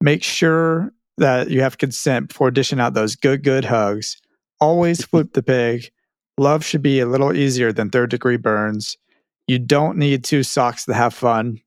Make 0.00 0.22
sure 0.22 0.92
that 1.16 1.50
you 1.50 1.60
have 1.60 1.78
consent 1.78 2.28
before 2.28 2.52
dishing 2.52 2.78
out 2.78 2.94
those 2.94 3.16
good, 3.16 3.42
good 3.42 3.64
hugs. 3.64 4.16
Always 4.60 5.04
flip 5.06 5.32
the 5.32 5.42
pig. 5.42 5.90
Love 6.38 6.64
should 6.64 6.82
be 6.82 7.00
a 7.00 7.06
little 7.06 7.34
easier 7.34 7.72
than 7.72 7.90
third 7.90 8.10
degree 8.10 8.36
burns. 8.36 8.96
You 9.48 9.58
don't 9.58 9.98
need 9.98 10.24
two 10.24 10.42
socks 10.42 10.84
to 10.84 10.94
have 10.94 11.14
fun. 11.14 11.60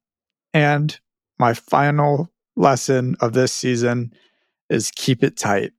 And 0.54 0.98
my 1.40 1.54
final 1.54 2.30
lesson 2.56 3.16
of 3.20 3.34
this 3.34 3.52
season 3.52 4.14
is 4.70 4.92
keep 4.96 5.24
it 5.24 5.36
tight. 5.38 5.72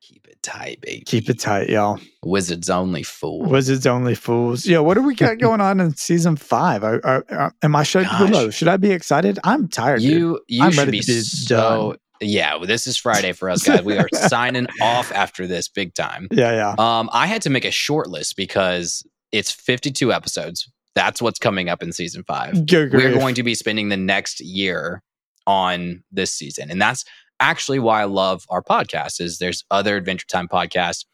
Keep 0.00 0.28
it 0.28 0.42
tight, 0.42 0.80
baby. 0.80 1.02
Keep 1.04 1.28
it 1.30 1.38
tight, 1.40 1.68
y'all. 1.68 1.98
Wizards 2.24 2.70
only 2.70 3.02
fools. 3.02 3.48
Wizards 3.48 3.86
only 3.86 4.14
fools. 4.14 4.66
Yeah, 4.66 4.78
what 4.78 4.94
do 4.94 5.02
we 5.02 5.14
got 5.14 5.38
going 5.40 5.60
on 5.60 5.80
in 5.80 5.94
season 5.96 6.36
five? 6.36 6.82
Am 6.84 7.76
I 7.76 7.82
should, 7.82 8.04
Gosh. 8.06 8.54
should 8.54 8.68
I 8.68 8.76
be 8.76 8.92
excited? 8.92 9.38
I'm 9.44 9.68
tired. 9.68 10.00
dude. 10.00 10.10
You 10.10 10.40
you 10.48 10.64
I'm 10.64 10.72
should 10.72 10.86
be, 10.90 10.98
be 10.98 11.02
so 11.02 11.90
done. 11.90 11.98
yeah. 12.20 12.54
Well, 12.56 12.66
this 12.66 12.86
is 12.86 12.96
Friday 12.96 13.32
for 13.32 13.50
us 13.50 13.62
guys. 13.64 13.82
We 13.82 13.98
are 13.98 14.08
signing 14.14 14.66
off 14.80 15.12
after 15.12 15.46
this 15.46 15.68
big 15.68 15.94
time. 15.94 16.28
Yeah, 16.30 16.52
yeah. 16.52 16.74
Um, 16.78 17.10
I 17.12 17.26
had 17.26 17.42
to 17.42 17.50
make 17.50 17.64
a 17.64 17.70
short 17.70 18.08
list 18.08 18.36
because 18.36 19.04
it's 19.32 19.50
52 19.50 20.12
episodes. 20.12 20.70
That's 20.94 21.22
what's 21.22 21.38
coming 21.38 21.68
up 21.68 21.82
in 21.82 21.92
season 21.92 22.24
five. 22.24 22.66
Good 22.66 22.92
We're 22.92 23.00
grief. 23.00 23.14
going 23.14 23.34
to 23.36 23.42
be 23.42 23.54
spending 23.54 23.88
the 23.88 23.96
next 23.96 24.40
year 24.40 25.02
on 25.46 26.02
this 26.10 26.32
season, 26.32 26.70
and 26.70 26.80
that's 26.80 27.04
actually 27.38 27.78
why 27.78 28.02
I 28.02 28.04
love 28.04 28.44
our 28.48 28.62
podcast. 28.62 29.20
Is 29.20 29.38
there's 29.38 29.64
other 29.70 29.96
Adventure 29.96 30.26
Time 30.26 30.48
podcasts, 30.48 31.04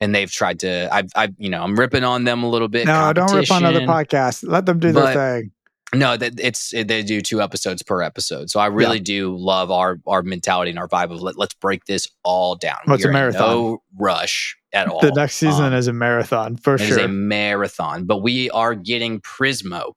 and 0.00 0.14
they've 0.14 0.30
tried 0.30 0.60
to. 0.60 0.88
I've, 0.92 1.08
I've, 1.16 1.34
you 1.38 1.48
know, 1.48 1.62
I'm 1.62 1.76
ripping 1.76 2.04
on 2.04 2.24
them 2.24 2.42
a 2.42 2.48
little 2.48 2.68
bit. 2.68 2.86
No, 2.86 3.12
don't 3.12 3.32
rip 3.32 3.50
on 3.50 3.64
other 3.64 3.80
podcasts. 3.80 4.46
Let 4.46 4.66
them 4.66 4.78
do 4.78 4.92
their 4.92 5.14
thing. 5.14 5.52
No, 5.94 6.16
that 6.16 6.38
it's 6.38 6.70
they 6.70 7.02
do 7.02 7.20
two 7.20 7.40
episodes 7.40 7.82
per 7.82 8.02
episode. 8.02 8.50
So 8.50 8.60
I 8.60 8.66
really 8.66 9.00
do 9.00 9.36
love 9.36 9.70
our 9.70 9.98
our 10.06 10.22
mentality 10.22 10.70
and 10.70 10.78
our 10.78 10.88
vibe 10.88 11.12
of 11.12 11.22
let, 11.22 11.36
let's 11.38 11.54
break 11.54 11.84
this 11.86 12.08
all 12.22 12.56
down. 12.56 12.78
Well, 12.86 12.96
it's 12.96 13.04
a 13.04 13.08
We 13.08 13.14
are 13.14 13.16
in 13.16 13.20
marathon. 13.20 13.40
No 13.50 13.82
rush 13.98 14.56
at 14.72 14.88
all. 14.88 15.00
The 15.00 15.12
next 15.12 15.36
season 15.36 15.66
Um, 15.66 15.74
is 15.74 15.86
a 15.88 15.92
marathon 15.92 16.56
for 16.56 16.78
sure. 16.78 16.98
a 17.00 17.08
marathon, 17.08 18.04
but 18.04 18.18
we 18.18 18.50
are 18.50 18.74
getting 18.74 19.20
Prismo. 19.20 19.92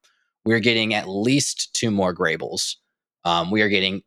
We're 0.45 0.59
getting 0.59 0.93
at 0.93 1.09
least 1.09 1.73
two 1.73 1.91
more 1.91 2.13
Graybles. 2.13 2.75
Um, 3.25 3.51
we 3.51 3.61
are 3.61 3.69
getting 3.69 4.01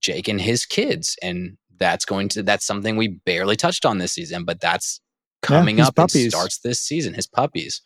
Jake 0.00 0.28
and 0.28 0.40
his 0.40 0.64
kids, 0.66 1.16
and 1.22 1.56
that's 1.78 2.04
going 2.04 2.28
to 2.30 2.42
that's 2.42 2.64
something 2.64 2.96
we 2.96 3.08
barely 3.08 3.56
touched 3.56 3.84
on 3.84 3.98
this 3.98 4.12
season, 4.12 4.44
but 4.44 4.60
that's 4.60 5.00
coming 5.42 5.78
his 5.78 5.88
up 5.88 5.98
and 5.98 6.10
starts 6.10 6.58
this 6.58 6.78
season. 6.80 7.14
His 7.14 7.26
puppies. 7.26 7.82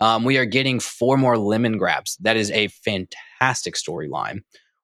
Um, 0.00 0.24
we 0.24 0.38
are 0.38 0.44
getting 0.44 0.80
four 0.80 1.16
more 1.16 1.36
Lemongrabs. 1.36 2.16
That 2.20 2.36
is 2.36 2.50
a 2.50 2.68
fantastic 2.68 3.74
storyline. 3.74 4.40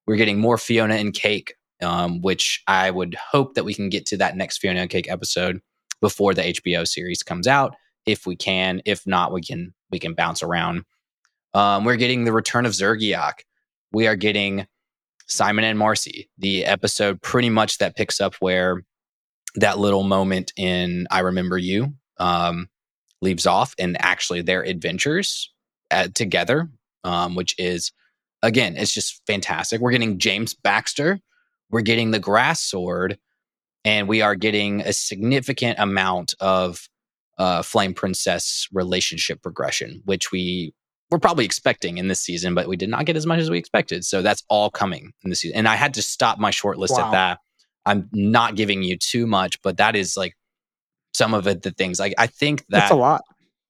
We're 0.07 0.17
getting 0.17 0.41
more 0.41 0.59
Fiona 0.59 0.95
and 0.95 1.13
Cake, 1.13 1.55
um, 1.83 2.23
which 2.23 2.63
I 2.67 2.91
would 2.91 3.15
hope 3.15 3.55
that 3.55 3.65
we 3.65 3.75
can 3.75 3.89
get 3.89 4.07
to 4.07 4.17
that 4.19 4.37
next 4.37 4.59
Fiona 4.59 4.81
and 4.81 4.91
Cake 4.91 5.11
episode 5.11 5.61
before 6.01 6.35
the 6.35 6.43
HBO 6.43 6.87
series 6.87 7.23
comes 7.23 7.47
out, 7.47 7.75
if 8.07 8.27
we 8.27 8.37
can. 8.37 8.83
If 8.85 9.07
not, 9.07 9.33
we 9.33 9.43
can 9.43 9.75
we 9.91 9.99
can 9.99 10.15
bounce 10.15 10.43
around. 10.43 10.85
Um, 11.55 11.85
we're 11.85 11.97
getting 11.97 12.25
the 12.25 12.33
return 12.33 12.67
of 12.67 12.73
Xergiok. 12.73 13.35
We 13.93 14.07
are 14.07 14.17
getting 14.17 14.67
Simon 15.27 15.65
and 15.65 15.79
Marcy, 15.79 16.31
the 16.39 16.65
episode 16.65 17.21
pretty 17.23 17.51
much 17.51 17.79
that 17.79 17.97
picks 17.97 18.21
up 18.21 18.35
where 18.37 18.83
that 19.57 19.79
little 19.79 20.03
moment 20.03 20.53
in 20.57 21.07
I 21.11 21.21
Remember 21.21 21.59
You 21.59 21.95
um, 22.19 22.69
leaves 23.23 23.47
off, 23.47 23.75
and 23.79 23.97
actually 24.01 24.43
their 24.43 24.62
adventures 24.62 25.51
uh, 25.91 26.09
together, 26.14 26.68
um, 27.05 27.35
which 27.35 27.55
is 27.59 27.93
again, 28.43 28.77
it's 28.77 28.93
just 28.93 29.23
fantastic. 29.27 29.81
We're 29.81 29.93
getting 29.93 30.18
James 30.18 30.53
Baxter, 30.53 31.20
we're 31.70 31.81
getting 31.83 32.11
the 32.11 32.18
Grass 32.18 32.61
Sword, 32.61 33.18
and 33.85 34.09
we 34.09 34.20
are 34.20 34.35
getting 34.35 34.81
a 34.83 34.93
significant 34.93 35.79
amount 35.79 36.35
of 36.41 36.89
uh, 37.39 37.62
Flame 37.62 37.95
Princess 37.95 38.68
relationship 38.73 39.41
progression, 39.43 40.03
which 40.05 40.31
we 40.33 40.75
were 41.11 41.18
probably 41.18 41.45
expecting 41.45 41.99
in 41.99 42.09
this 42.09 42.20
season, 42.20 42.55
but 42.55 42.68
we 42.68 42.77
did 42.77 42.89
not 42.89 43.05
get 43.05 43.16
as 43.16 43.27
much 43.27 43.39
as 43.39 43.51
we 43.51 43.59
expected. 43.59 44.05
So 44.05 44.23
that's 44.23 44.43
all 44.49 44.70
coming 44.70 45.12
in 45.23 45.31
this 45.31 45.41
season. 45.41 45.57
And 45.57 45.68
I 45.68 45.77
had 45.77 45.95
to 45.95 46.03
stop 46.03 46.39
my 46.39 46.51
short 46.51 46.79
list 46.79 46.95
Wow. 46.97 47.07
at 47.07 47.12
that. 47.12 47.39
I'm 47.85 48.09
not 48.12 48.55
giving 48.55 48.83
you 48.83 48.97
too 48.97 49.27
much, 49.27 49.61
but 49.62 49.77
that 49.77 49.95
is 49.97 50.16
like 50.16 50.35
some 51.15 51.35
of 51.35 51.47
it. 51.47 51.63
The 51.63 51.71
things 51.71 51.99
like 52.01 52.15
I 52.19 52.27
think 52.27 52.61
that 52.69 52.81
That's 52.81 52.91
a 52.93 52.97
lot. 52.97 53.23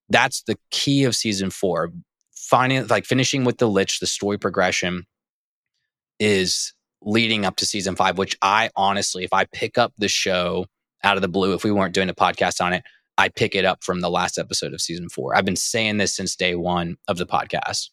that's 0.09 0.43
the 0.43 0.57
key 0.70 1.05
of 1.05 1.14
season 1.16 1.51
four. 1.51 1.90
Finding 2.34 2.86
like 2.88 3.05
finishing 3.05 3.45
with 3.45 3.59
the 3.59 3.68
Lich, 3.68 4.01
the 4.01 4.07
story 4.07 4.38
progression 4.38 5.07
is 6.18 6.72
leading 7.03 7.45
up 7.45 7.57
to 7.57 7.66
season 7.66 7.97
five, 7.97 8.18
which 8.18 8.36
I 8.43 8.70
honestly, 8.76 9.24
if 9.24 9.32
I 9.32 9.45
pick 9.47 9.78
up 9.78 9.93
the 9.99 10.09
show 10.09 10.66
out 11.03 11.16
of 11.16 11.22
the 11.22 11.28
blue, 11.28 11.55
if 11.55 11.64
we 11.64 11.72
weren't 11.72 11.95
doing 11.95 12.09
a 12.09 12.14
podcast 12.14 12.61
on 12.64 12.72
it, 12.72 12.84
I 13.18 13.28
pick 13.28 13.55
it 13.55 13.64
up 13.64 13.82
from 13.82 14.01
the 14.01 14.11
last 14.11 14.38
episode 14.38 14.72
of 14.72 14.80
season 14.80 15.09
four. 15.09 15.36
I've 15.36 15.45
been 15.45 15.57
saying 15.57 15.97
this 15.99 16.14
since 16.14 16.36
day 16.36 16.55
one 16.55 16.97
of 17.09 17.18
the 17.18 17.26
podcast, 17.26 17.88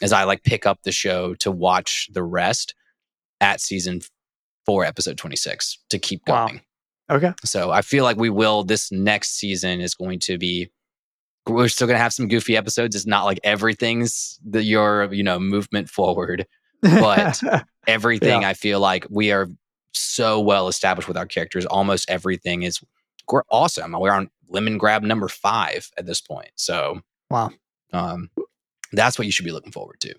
as 0.00 0.12
I 0.12 0.24
like 0.24 0.44
pick 0.44 0.64
up 0.66 0.80
the 0.84 0.92
show 0.92 1.34
to 1.36 1.50
watch 1.50 2.08
the 2.12 2.22
rest 2.22 2.74
at 3.40 3.60
season 3.60 4.00
four, 4.64 4.84
episode 4.84 5.18
26 5.18 5.78
to 5.90 5.98
keep 5.98 6.22
Wow. 6.26 6.46
Okay. 7.10 7.32
So 7.44 7.70
I 7.70 7.82
feel 7.82 8.04
like 8.04 8.16
we 8.16 8.30
will. 8.30 8.64
This 8.64 8.90
next 8.92 9.38
season 9.38 9.80
is 9.80 9.94
going 9.94 10.18
to 10.20 10.38
be. 10.38 10.70
We're 11.48 11.68
still 11.68 11.88
going 11.88 11.96
to 11.96 12.02
have 12.02 12.12
some 12.12 12.28
goofy 12.28 12.56
episodes. 12.56 12.94
It's 12.94 13.06
not 13.06 13.24
like 13.24 13.40
everything's 13.42 14.38
the 14.44 14.62
your 14.62 15.12
you 15.12 15.22
know 15.22 15.38
movement 15.38 15.88
forward. 15.88 16.46
But- 16.80 17.42
Everything 17.88 18.42
Yeah. 18.42 18.48
I 18.48 18.54
feel 18.54 18.78
like 18.78 19.06
we 19.10 19.32
are 19.32 19.48
so 19.92 20.40
well 20.40 20.68
established 20.68 21.08
with 21.08 21.16
our 21.16 21.26
characters. 21.26 21.66
Almost 21.66 22.08
everything 22.08 22.62
is 22.62 22.80
we're 23.30 23.42
awesome. 23.50 23.92
We're 23.98 24.12
on 24.12 24.30
Lemongrab 24.52 25.02
number 25.02 25.28
five 25.28 25.90
at 25.98 26.06
this 26.06 26.20
point. 26.20 26.50
So 26.54 27.00
wow. 27.30 27.50
um, 27.92 28.30
that's 28.92 29.18
what 29.18 29.26
you 29.26 29.32
should 29.32 29.44
be 29.44 29.52
looking 29.52 29.72
forward 29.72 29.98
to. 30.00 30.14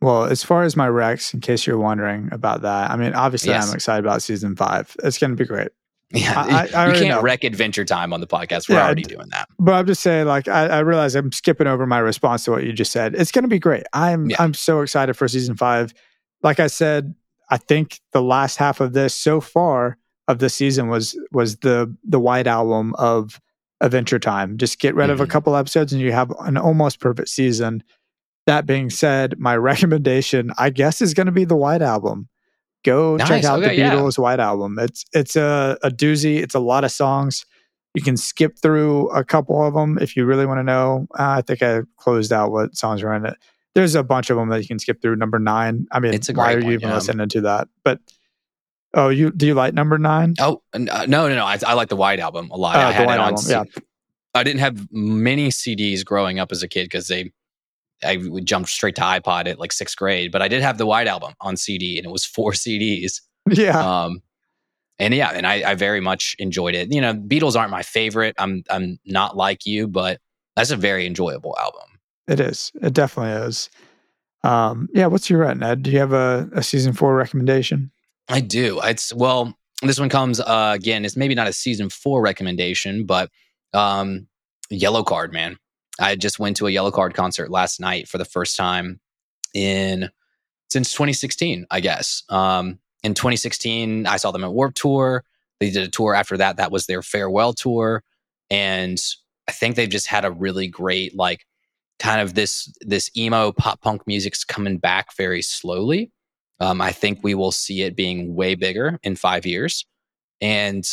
Well, 0.00 0.24
as 0.24 0.42
far 0.42 0.62
as 0.62 0.76
my 0.76 0.88
recs, 0.88 1.34
in 1.34 1.40
case 1.40 1.66
you're 1.66 1.78
wondering 1.78 2.28
about 2.32 2.62
that, 2.62 2.90
I 2.90 2.96
mean, 2.96 3.12
obviously, 3.14 3.50
Yes. 3.50 3.68
I'm 3.68 3.74
excited 3.74 4.04
about 4.06 4.22
season 4.22 4.56
five. 4.56 4.96
It's 5.04 5.18
going 5.18 5.30
to 5.30 5.36
be 5.36 5.44
great. 5.46 5.68
Yeah, 6.12 6.34
I- 6.36 6.68
I- 6.74 6.84
I 6.84 6.86
you 6.88 6.92
can't 6.94 7.08
know. 7.08 7.22
rec 7.22 7.44
Adventure 7.44 7.84
Time 7.84 8.12
on 8.12 8.20
the 8.20 8.26
podcast. 8.26 8.68
We're 8.68 8.74
Yeah, 8.76 8.86
already 8.86 9.02
doing 9.02 9.28
that. 9.30 9.48
But 9.60 9.74
I'm 9.74 9.86
just 9.86 10.02
saying, 10.02 10.26
like, 10.26 10.48
I, 10.48 10.66
I 10.66 10.78
realize 10.80 11.14
I'm 11.14 11.30
skipping 11.30 11.68
over 11.68 11.86
my 11.86 11.98
response 12.00 12.42
to 12.46 12.50
what 12.50 12.64
you 12.64 12.72
just 12.72 12.90
said. 12.90 13.14
It's 13.14 13.30
going 13.30 13.44
to 13.44 13.48
be 13.48 13.60
great. 13.60 13.84
I'm 13.92 14.28
Yeah. 14.30 14.36
I'm 14.40 14.52
so 14.52 14.80
excited 14.80 15.14
for 15.14 15.28
season 15.28 15.56
five. 15.56 15.94
Like 16.42 16.58
I 16.58 16.66
said, 16.66 17.14
I 17.50 17.58
think 17.58 18.00
the 18.12 18.22
last 18.22 18.56
half 18.56 18.80
of 18.80 18.92
this 18.92 19.14
so 19.14 19.40
far 19.40 19.98
of 20.26 20.40
the 20.40 20.48
season 20.50 20.88
was 20.88 21.16
was 21.30 21.58
the 21.58 21.94
the 22.02 22.18
white 22.18 22.48
album 22.48 22.92
of 22.96 23.40
Adventure 23.80 24.18
Time. 24.18 24.56
Just 24.58 24.80
get 24.80 24.96
rid 24.96 25.10
of 25.10 25.20
a 25.20 25.26
Mhm. 25.26 25.30
couple 25.30 25.54
episodes 25.54 25.92
and 25.92 26.02
you 26.02 26.10
have 26.10 26.32
an 26.40 26.56
almost 26.56 26.98
perfect 26.98 27.28
season. 27.28 27.84
That 28.46 28.66
being 28.66 28.90
said, 28.90 29.38
my 29.38 29.56
recommendation, 29.70 30.52
I 30.58 30.70
guess, 30.70 31.00
is 31.00 31.14
going 31.14 31.26
to 31.26 31.32
be 31.32 31.44
the 31.44 31.56
White 31.56 31.82
Album. 31.82 32.28
Go 32.84 33.18
check 33.18 33.44
out 33.44 33.62
Okay, 33.62 33.76
the 33.76 33.82
yeah. 33.82 33.94
Beatles 33.94 34.18
White 34.18 34.40
Album. 34.40 34.78
It's 34.78 35.04
it's 35.12 35.36
a, 35.36 35.76
a 35.82 35.90
doozy. 35.90 36.38
It's 36.42 36.54
a 36.54 36.60
lot 36.60 36.82
of 36.82 36.90
songs. 36.90 37.44
You 37.94 38.02
can 38.02 38.16
skip 38.16 38.58
through 38.58 39.10
a 39.10 39.24
couple 39.24 39.62
of 39.66 39.74
them 39.74 39.98
if 40.00 40.16
you 40.16 40.24
really 40.24 40.46
want 40.46 40.60
to 40.60 40.62
know. 40.62 41.06
Uh, 41.18 41.36
I 41.38 41.42
think 41.42 41.62
I 41.62 41.80
closed 41.96 42.32
out 42.32 42.52
what 42.52 42.76
songs 42.76 43.02
are 43.02 43.12
in 43.14 43.26
it. 43.26 43.36
There's 43.74 43.94
a 43.94 44.02
bunch 44.02 44.30
of 44.30 44.36
them 44.36 44.48
that 44.48 44.62
you 44.62 44.68
can 44.68 44.78
skip 44.78 45.02
through. 45.02 45.16
Number 45.16 45.38
nine. 45.38 45.86
I 45.92 46.00
mean, 46.00 46.14
It's 46.14 46.28
a 46.28 46.32
why 46.32 46.54
are 46.54 46.58
you 46.58 46.64
one, 46.64 46.72
even 46.74 46.88
yeah. 46.88 46.94
listening 46.94 47.28
to 47.28 47.40
that? 47.42 47.68
But 47.84 48.00
oh, 48.94 49.10
you 49.10 49.30
do 49.30 49.46
you 49.46 49.54
like 49.54 49.74
number 49.74 49.98
nine? 49.98 50.34
Oh 50.40 50.62
uh, 50.72 50.78
no, 50.78 51.04
no, 51.06 51.34
no! 51.34 51.44
I, 51.44 51.58
I 51.66 51.74
like 51.74 51.88
the 51.88 51.96
White 51.96 52.20
Album 52.20 52.50
a 52.50 52.56
lot. 52.56 52.76
Uh, 52.76 52.78
I 52.78 52.84
the 52.86 52.92
had 52.94 53.06
White 53.06 53.14
it 53.14 53.20
on. 53.20 53.34
Album, 53.34 53.44
yeah. 53.50 53.64
I 54.34 54.42
didn't 54.42 54.60
have 54.60 54.88
many 54.90 55.48
CDs 55.48 56.04
growing 56.04 56.38
up 56.38 56.52
as 56.52 56.62
a 56.62 56.68
kid 56.68 56.84
because 56.84 57.08
they, 57.08 57.32
I 58.04 58.16
would 58.16 58.46
jump 58.46 58.68
straight 58.68 58.96
to 58.96 59.02
iPod 59.02 59.46
at 59.46 59.58
like 59.58 59.72
sixth 59.72 59.96
grade. 59.96 60.32
But 60.32 60.42
I 60.42 60.48
did 60.48 60.62
have 60.62 60.78
the 60.78 60.86
White 60.86 61.06
Album 61.06 61.34
on 61.40 61.56
CD, 61.56 61.98
and 61.98 62.06
it 62.06 62.10
was 62.10 62.24
four 62.36 62.52
CDs. 62.52 63.20
Yeah, 63.48 63.78
Um, 63.78 64.22
and 64.98 65.14
yeah, 65.14 65.30
and 65.30 65.46
I, 65.46 65.70
I 65.70 65.74
very 65.74 66.00
much 66.00 66.36
enjoyed 66.38 66.74
it. 66.74 66.92
You 66.92 67.00
know, 67.00 67.14
Beatles 67.14 67.56
aren't 67.56 67.70
my 67.70 67.82
favorite. 67.82 68.34
I'm 68.38 68.62
I'm 68.70 68.98
not 69.06 69.36
like 69.36 69.66
you, 69.66 69.88
but 69.88 70.20
that's 70.56 70.70
a 70.70 70.76
very 70.76 71.06
enjoyable 71.06 71.56
album. 71.58 71.98
it 72.28 72.38
is. 72.40 72.70
It 72.82 72.92
definitely 72.92 73.46
is. 73.46 73.70
Um, 74.42 74.88
yeah, 74.92 75.06
what's 75.06 75.28
your 75.28 75.44
at, 75.44 75.58
Ned? 75.58 75.82
Do 75.82 75.90
you 75.90 75.98
have 75.98 76.12
a, 76.12 76.48
a 76.54 76.62
season 76.62 76.92
four 76.92 77.14
recommendation? 77.14 77.90
I 78.28 78.40
do. 78.40 78.80
It's 78.84 79.12
well, 79.12 79.54
this 79.82 79.98
one 79.98 80.08
comes 80.08 80.40
uh, 80.40 80.72
again. 80.74 81.04
It's 81.04 81.16
maybe 81.16 81.34
not 81.34 81.48
a 81.48 81.52
season 81.52 81.88
four 81.90 82.22
recommendation, 82.22 83.04
but 83.04 83.30
um, 83.72 84.28
Yellowcard, 84.72 85.32
man. 85.32 85.56
I 85.98 86.16
just 86.16 86.38
went 86.38 86.56
to 86.58 86.66
a 86.66 86.70
Yellowcard 86.70 87.14
concert 87.14 87.50
last 87.50 87.80
night 87.80 88.08
for 88.08 88.18
the 88.18 88.24
first 88.24 88.56
time 88.56 89.00
in 89.54 90.10
since 90.70 90.92
2016, 90.92 91.66
I 91.70 91.80
guess. 91.80 92.22
Um, 92.28 92.78
in 93.02 93.14
2016, 93.14 94.06
I 94.06 94.16
saw 94.16 94.30
them 94.30 94.44
at 94.44 94.52
Warp 94.52 94.74
Tour. 94.74 95.24
They 95.58 95.70
did 95.70 95.82
a 95.86 95.90
tour 95.90 96.14
after 96.14 96.36
that. 96.36 96.56
That 96.56 96.70
was 96.70 96.86
their 96.86 97.02
farewell 97.02 97.52
tour, 97.52 98.02
and 98.50 98.98
I 99.48 99.52
think 99.52 99.76
they've 99.76 99.88
just 99.88 100.06
had 100.06 100.24
a 100.24 100.30
really 100.30 100.68
great 100.68 101.14
like 101.14 101.46
kind 101.98 102.20
of 102.20 102.34
this 102.34 102.72
this 102.80 103.10
emo 103.16 103.52
pop 103.52 103.82
punk 103.82 104.06
music's 104.06 104.44
coming 104.44 104.78
back 104.78 105.14
very 105.16 105.42
slowly. 105.42 106.10
Um, 106.60 106.80
I 106.80 106.92
think 106.92 107.20
we 107.22 107.34
will 107.34 107.52
see 107.52 107.82
it 107.82 107.96
being 107.96 108.34
way 108.34 108.54
bigger 108.54 108.98
in 109.02 109.16
five 109.16 109.46
years. 109.46 109.86
And 110.40 110.86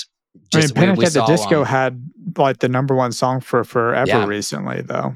just, 0.51 0.77
I 0.77 0.81
mean, 0.81 0.89
Panic 0.95 1.05
at 1.07 1.13
the 1.13 1.25
Disco 1.25 1.61
um, 1.61 1.65
had 1.65 2.03
like 2.37 2.59
the 2.59 2.69
number 2.69 2.95
one 2.95 3.11
song 3.11 3.39
for 3.41 3.63
forever 3.63 4.07
Yeah. 4.07 4.25
recently, 4.25 4.81
though. 4.81 5.15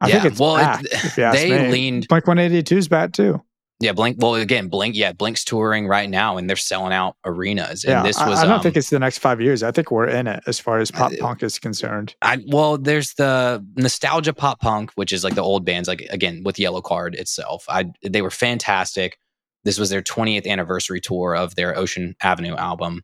I 0.00 0.08
Yeah, 0.08 0.14
think 0.22 0.32
it's 0.32 0.40
well, 0.40 0.56
it- 0.56 0.60
back, 0.60 0.84
ask 1.18 1.38
they 1.38 1.50
me. 1.66 1.70
leaned- 1.72 2.08
Blink 2.08 2.24
182's 2.24 2.88
back 2.88 3.12
too. 3.12 3.42
yeah, 3.80 3.92
Blink. 3.92 4.16
Well, 4.20 4.34
again, 4.34 4.68
Blink. 4.68 4.94
Yeah, 4.96 5.12
Blink's 5.12 5.44
touring 5.44 5.86
right 5.86 6.08
now, 6.08 6.36
and 6.38 6.48
they're 6.48 6.56
selling 6.56 6.92
out 6.92 7.16
arenas. 7.24 7.84
And 7.84 7.92
Yeah, 7.92 8.02
this 8.02 8.16
I- 8.18 8.28
was. 8.28 8.38
I, 8.38 8.44
don't 8.44 8.54
um, 8.54 8.62
think 8.62 8.76
it's 8.76 8.90
the 8.90 8.98
next 8.98 9.18
five 9.18 9.40
years. 9.40 9.62
I 9.62 9.70
think 9.72 9.90
we're 9.90 10.06
in 10.06 10.26
it 10.26 10.42
as 10.46 10.58
far 10.58 10.78
as 10.78 10.90
pop 10.90 11.12
I- 11.12 11.16
punk 11.16 11.42
is 11.42 11.58
concerned. 11.58 12.14
I 12.22 12.38
well, 12.46 12.78
there's 12.78 13.14
the 13.14 13.64
nostalgia 13.76 14.32
pop 14.32 14.60
punk, 14.60 14.90
which 14.94 15.12
is 15.12 15.22
like 15.24 15.34
the 15.34 15.42
old 15.42 15.64
bands, 15.66 15.88
like 15.88 16.00
again 16.10 16.42
with 16.44 16.56
Yellowcard 16.56 17.14
itself. 17.14 17.64
I 17.68 17.86
they 18.02 18.22
were 18.22 18.30
fantastic. 18.30 19.18
This 19.64 19.78
was 19.78 19.90
their 19.90 20.00
20th 20.02 20.46
anniversary 20.46 21.02
tour 21.02 21.36
of 21.36 21.54
their 21.56 21.76
Ocean 21.76 22.14
Avenue 22.22 22.56
album, 22.56 23.02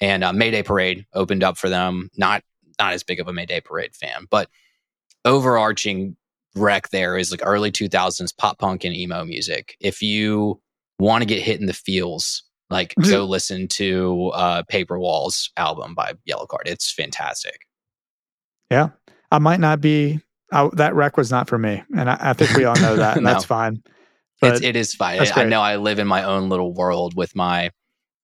and 0.00 0.24
uh, 0.24 0.32
Mayday 0.32 0.62
Parade 0.62 1.06
opened 1.14 1.42
up 1.42 1.56
for 1.58 1.68
them. 1.68 2.10
Not 2.16 2.42
not 2.78 2.92
as 2.92 3.02
big 3.02 3.20
of 3.20 3.28
a 3.28 3.32
Mayday 3.32 3.60
Parade 3.60 3.94
fan, 3.94 4.26
but 4.30 4.48
overarching 5.24 6.16
rec 6.54 6.88
there 6.90 7.16
is 7.16 7.30
like 7.30 7.40
early 7.44 7.70
2000s 7.70 8.36
pop 8.36 8.58
punk 8.58 8.84
and 8.84 8.94
emo 8.94 9.24
music. 9.24 9.76
If 9.80 10.02
you 10.02 10.60
want 10.98 11.22
to 11.22 11.26
get 11.26 11.42
hit 11.42 11.60
in 11.60 11.66
the 11.66 11.72
feels, 11.72 12.42
like 12.70 12.94
go 12.96 13.24
listen 13.24 13.68
to 13.68 14.30
uh, 14.34 14.62
Paper 14.68 14.98
Walls 14.98 15.50
album 15.56 15.94
by 15.94 16.12
Yellowcard. 16.28 16.66
It's 16.66 16.90
fantastic. 16.90 17.60
Yeah, 18.70 18.90
I 19.30 19.38
might 19.38 19.60
not 19.60 19.80
be. 19.80 20.20
I, 20.52 20.68
that 20.74 20.94
rec 20.94 21.16
was 21.16 21.30
not 21.30 21.48
for 21.48 21.58
me, 21.58 21.82
and 21.96 22.10
I, 22.10 22.16
I 22.20 22.32
think 22.32 22.56
we 22.56 22.64
all 22.64 22.76
know 22.76 22.96
that, 22.96 23.16
and 23.16 23.24
No. 23.26 23.32
that's 23.32 23.44
fine. 23.44 23.82
it's, 24.42 24.62
it 24.62 24.76
is 24.76 24.94
fine. 24.94 25.20
I 25.34 25.44
know 25.44 25.60
I 25.60 25.76
live 25.76 25.98
in 25.98 26.06
my 26.06 26.22
own 26.24 26.48
little 26.48 26.72
world 26.72 27.14
with 27.14 27.34
my 27.36 27.70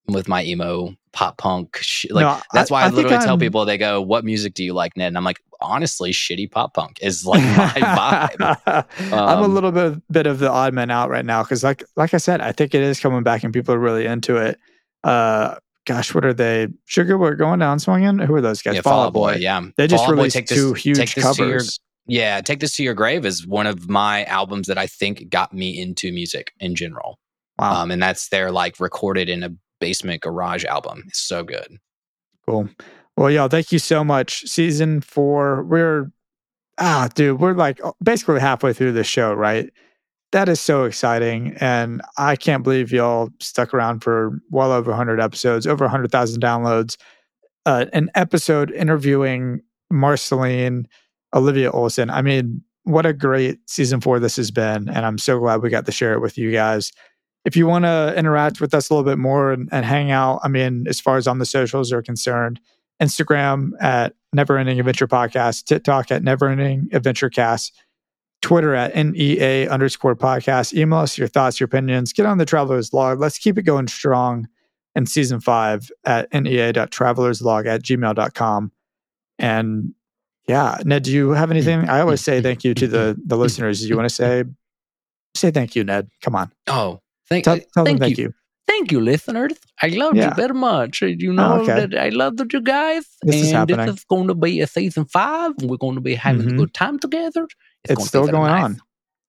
with 0.07 0.27
my 0.27 0.43
emo 0.43 0.95
pop 1.13 1.37
punk. 1.37 1.77
Sh- 1.81 2.05
like 2.11 2.23
No, 2.23 2.39
that's 2.53 2.69
why 2.69 2.81
I, 2.81 2.85
think 2.85 2.97
literally 2.97 3.17
tell 3.19 3.29
I'm- 3.31 3.39
people 3.39 3.65
they 3.65 3.77
go, 3.77 4.01
"What 4.01 4.25
music 4.25 4.53
do 4.53 4.63
you 4.63 4.73
like, 4.73 4.95
Ned?" 4.97 5.07
And 5.07 5.17
I'm 5.17 5.23
like, 5.23 5.41
honestly, 5.61 6.11
shitty 6.11 6.51
pop 6.51 6.73
punk 6.73 6.99
is 7.01 7.25
like 7.25 7.41
my 7.57 8.29
vibe. 8.37 8.85
I'm 9.13 9.39
a 9.39 9.43
Um, 9.43 9.53
little 9.53 9.71
bit 9.71 10.01
bit 10.11 10.27
of 10.27 10.39
the 10.39 10.49
odd 10.51 10.73
man 10.73 10.91
out 10.91 11.09
right 11.09 11.25
now 11.25 11.43
because, 11.43 11.63
like 11.63 11.83
like 11.95 12.13
I 12.13 12.17
said, 12.17 12.41
I 12.41 12.51
think 12.51 12.73
it 12.75 12.81
is 12.81 12.99
coming 12.99 13.23
back 13.23 13.43
and 13.43 13.53
people 13.53 13.73
are 13.73 13.79
really 13.79 14.05
into 14.05 14.37
it. 14.37 14.59
Uh, 15.03 15.55
gosh, 15.85 16.13
what 16.13 16.25
are 16.25 16.33
they? 16.33 16.67
Sugar, 16.85 17.17
we're 17.17 17.35
going 17.35 17.59
down 17.59 17.79
swinging. 17.79 18.17
Who 18.19 18.33
are 18.35 18.41
those 18.41 18.61
guys? 18.61 18.75
yeah, 18.75 18.81
Fall 18.81 19.01
Out 19.01 19.05
Out 19.07 19.13
Boy. 19.13 19.35
Yeah, 19.35 19.61
They 19.77 19.87
just 19.87 20.03
Fall 20.03 20.11
Out 20.11 20.15
Boy, 20.15 20.21
released 20.23 20.35
take 20.35 20.47
this- 20.47 20.57
two 20.57 20.73
huge 20.73 20.97
take 20.97 21.13
this 21.13 21.35
to 21.35 21.43
your- 21.43 21.49
covers. 21.51 21.79
yeah, 22.07 22.41
take 22.41 22.59
this 22.59 22.75
to 22.77 22.83
your 22.83 22.93
grave 22.93 23.25
is 23.25 23.45
one 23.47 23.67
of 23.67 23.87
my 23.89 24.23
albums 24.25 24.67
that 24.67 24.77
I 24.77 24.87
think 24.87 25.29
got 25.29 25.53
me 25.53 25.79
into 25.79 26.11
music 26.11 26.51
in 26.59 26.75
general. 26.75 27.19
Wow, 27.59 27.83
Um, 27.83 27.91
and 27.91 28.01
that's 28.03 28.27
their 28.29 28.51
like 28.51 28.79
recorded 28.79 29.29
in 29.29 29.43
a 29.43 29.49
basement 29.79 30.21
garage 30.21 30.65
album. 30.65 31.03
It's 31.07 31.19
so 31.19 31.43
good. 31.43 31.77
cool. 32.47 32.69
Well, 33.17 33.31
y'all, 33.31 33.47
thank 33.47 33.71
you 33.71 33.79
so 33.79 34.03
much. 34.03 34.41
Season 34.41 34.99
four, 35.01 35.63
we're 35.63 36.11
ah, 36.77 37.09
dude, 37.13 37.39
we're 37.39 37.53
like 37.53 37.79
basically 38.03 38.39
halfway 38.39 38.73
through 38.73 38.91
the 38.91 39.03
show, 39.03 39.33
right? 39.33 39.71
That 40.31 40.49
is 40.49 40.59
so 40.59 40.83
exciting, 40.83 41.55
and 41.61 42.01
I 42.17 42.35
can't 42.35 42.63
believe 42.63 42.91
y'all 42.91 43.29
stuck 43.39 43.73
around 43.73 44.01
for 44.01 44.39
well 44.49 44.71
over 44.71 44.91
100 44.91 45.21
episodes, 45.21 45.65
over 45.65 45.85
100,000 45.85 46.41
downloads. 46.41 46.97
Uh, 47.65 47.85
an 47.93 48.11
episode 48.15 48.71
interviewing 48.71 49.61
Marceline, 49.89 50.87
Olivia 51.33 51.71
Olson. 51.71 52.09
I 52.09 52.21
mean, 52.21 52.61
what 52.83 53.05
a 53.05 53.13
great 53.13 53.59
season 53.69 54.01
four 54.01 54.19
this 54.19 54.35
has 54.35 54.51
been, 54.51 54.89
and 54.89 55.05
I'm 55.05 55.17
so 55.17 55.39
glad 55.39 55.61
we 55.61 55.69
got 55.69 55.85
to 55.85 55.91
share 55.91 56.13
it 56.13 56.21
with 56.21 56.37
you 56.37 56.51
guys. 56.51 56.91
If 57.45 57.55
you 57.55 57.67
want 57.67 57.85
to 57.85 58.13
interact 58.17 58.59
with 58.59 58.73
us 58.73 58.89
a 58.89 58.93
little 58.93 59.09
bit 59.09 59.19
more 59.19 59.53
and, 59.53 59.69
and 59.71 59.85
hang 59.85 60.11
out, 60.11 60.39
I 60.43 60.47
mean, 60.47 60.87
as 60.87 60.99
far 60.99 61.17
as 61.17 61.27
on 61.27 61.39
the 61.39 61.45
socials 61.45 61.91
are 61.91 62.01
concerned, 62.01 62.59
Instagram 63.01 63.71
at 63.79 64.13
Never 64.33 64.57
Ending 64.57 64.79
Adventure 64.79 65.07
Podcast, 65.07 65.65
TikTok 65.65 66.11
at 66.11 66.23
Never 66.23 66.49
Ending 66.49 66.89
Adventure 66.91 67.29
Cast, 67.29 67.73
Twitter 68.41 68.75
at 68.75 68.95
NEA 68.95 69.69
underscore 69.69 70.15
podcast. 70.15 70.73
Email 70.73 70.99
us 70.99 71.17
your 71.17 71.27
thoughts, 71.27 71.59
your 71.59 71.65
opinions. 71.65 72.13
Get 72.13 72.25
on 72.25 72.37
the 72.37 72.45
Traveler's 72.45 72.93
Log. 72.93 73.19
Let's 73.19 73.37
keep 73.37 73.57
it 73.57 73.63
going 73.63 73.87
strong 73.87 74.47
in 74.95 75.05
season 75.05 75.39
five 75.39 75.91
at 76.05 76.31
nea.travelerslog 76.33 77.65
at 77.65 77.83
gmail.com. 77.83 78.71
And 79.39 79.93
yeah, 80.47 80.77
Ned, 80.85 81.03
do 81.03 81.11
you 81.11 81.31
have 81.31 81.51
anything? 81.51 81.89
I 81.89 81.99
always 82.01 82.21
say 82.21 82.41
thank 82.41 82.63
you 82.63 82.73
to 82.75 82.87
the, 82.87 83.19
the 83.25 83.35
listeners. 83.35 83.81
Do 83.81 83.87
you 83.87 83.95
want 83.95 84.09
to 84.09 84.15
say, 84.15 84.43
say 85.33 85.51
thank 85.51 85.75
you, 85.75 85.83
Ned? 85.83 86.09
Come 86.21 86.35
on. 86.35 86.51
Oh, 86.67 87.01
thank, 87.29 87.43
Tell, 87.45 87.57
tell 87.73 87.85
thank 87.85 87.99
thank 87.99 88.17
you. 88.17 88.25
you. 88.25 88.33
Thank 88.67 88.91
you, 88.91 88.99
listeners. 88.99 89.53
I 89.81 89.87
love 89.89 90.15
Yeah. 90.15 90.29
you 90.29 90.33
very 90.35 90.53
much. 90.55 91.01
You 91.01 91.31
know 91.33 91.61
okay. 91.61 91.85
that 91.85 91.95
I 91.99 92.09
love 92.09 92.33
you 92.51 92.61
guys. 92.61 93.05
This 93.21 93.35
is 93.43 93.51
happening. 93.51 93.85
this 93.85 93.97
is 93.97 94.03
going 94.05 94.27
to 94.27 94.33
be 94.35 94.59
a 94.61 94.67
season 94.67 95.05
five. 95.05 95.51
We're 95.61 95.77
going 95.77 95.95
to 95.95 96.01
be 96.01 96.15
having 96.15 96.47
Mhm. 96.47 96.53
a 96.53 96.57
good 96.57 96.73
time 96.73 96.97
together. 96.99 97.47
It's 97.83 97.95
gonna 97.95 98.07
still 98.07 98.27
going 98.27 98.49
nice. 98.51 98.63
on. 98.63 98.81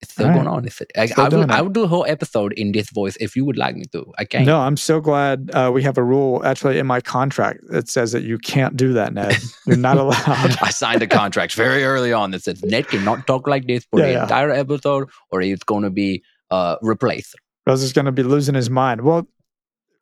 It's 0.03 0.13
still 0.13 0.27
right. 0.29 0.35
going 0.35 0.47
on. 0.47 0.67
If 0.67 0.81
it, 0.83 0.91
I, 0.97 1.07
Still 1.07 1.25
I, 1.25 1.29
will, 1.29 1.53
I 1.53 1.61
will 1.63 1.71
do 1.71 1.85
a 1.85 1.87
whole 1.87 2.05
episode 2.07 2.53
in 2.55 2.73
this 2.73 2.91
voice 2.91 3.17
if 3.19 3.35
you 3.37 3.45
would 3.47 3.57
like 3.57 3.77
me 3.77 3.85
to. 3.93 4.13
I 4.19 4.25
can't. 4.27 4.47
No, 4.47 4.59
I'm 4.61 4.77
so 4.77 5.01
glad 5.01 5.51
uh, 5.55 5.71
we 5.73 5.83
have 5.85 5.97
a 5.99 6.03
rule 6.05 6.43
actually 6.45 6.79
in 6.79 6.87
my 6.87 7.01
contract 7.01 7.61
that 7.71 7.89
says 7.89 8.13
that 8.13 8.23
you 8.23 8.37
can't 8.39 8.77
do 8.77 8.93
that, 8.95 9.13
Ned. 9.15 9.37
You're 9.67 9.77
not 9.79 9.97
allowed. 10.05 10.57
I 10.63 10.69
signed 10.71 11.03
a 11.03 11.07
contract 11.07 11.55
very 11.55 11.83
early 11.85 12.13
on 12.13 12.31
that 12.33 12.43
says 12.45 12.63
Ned 12.63 12.89
cannot 12.89 13.27
talk 13.27 13.47
like 13.49 13.67
this 13.67 13.85
for 13.91 14.01
Yeah, 14.01 14.07
the 14.07 14.13
yeah. 14.13 14.23
entire 14.25 14.51
episode, 14.51 15.09
or 15.31 15.41
it's 15.43 15.65
going 15.65 15.83
to 15.85 15.91
be 15.91 16.23
uh, 16.51 16.77
replaced. 16.83 17.35
Rose 17.67 17.83
is 17.83 17.93
going 17.93 18.05
to 18.05 18.13
be 18.13 18.23
losing 18.23 18.55
his 18.55 18.71
mind. 18.71 19.01
Well, 19.03 19.27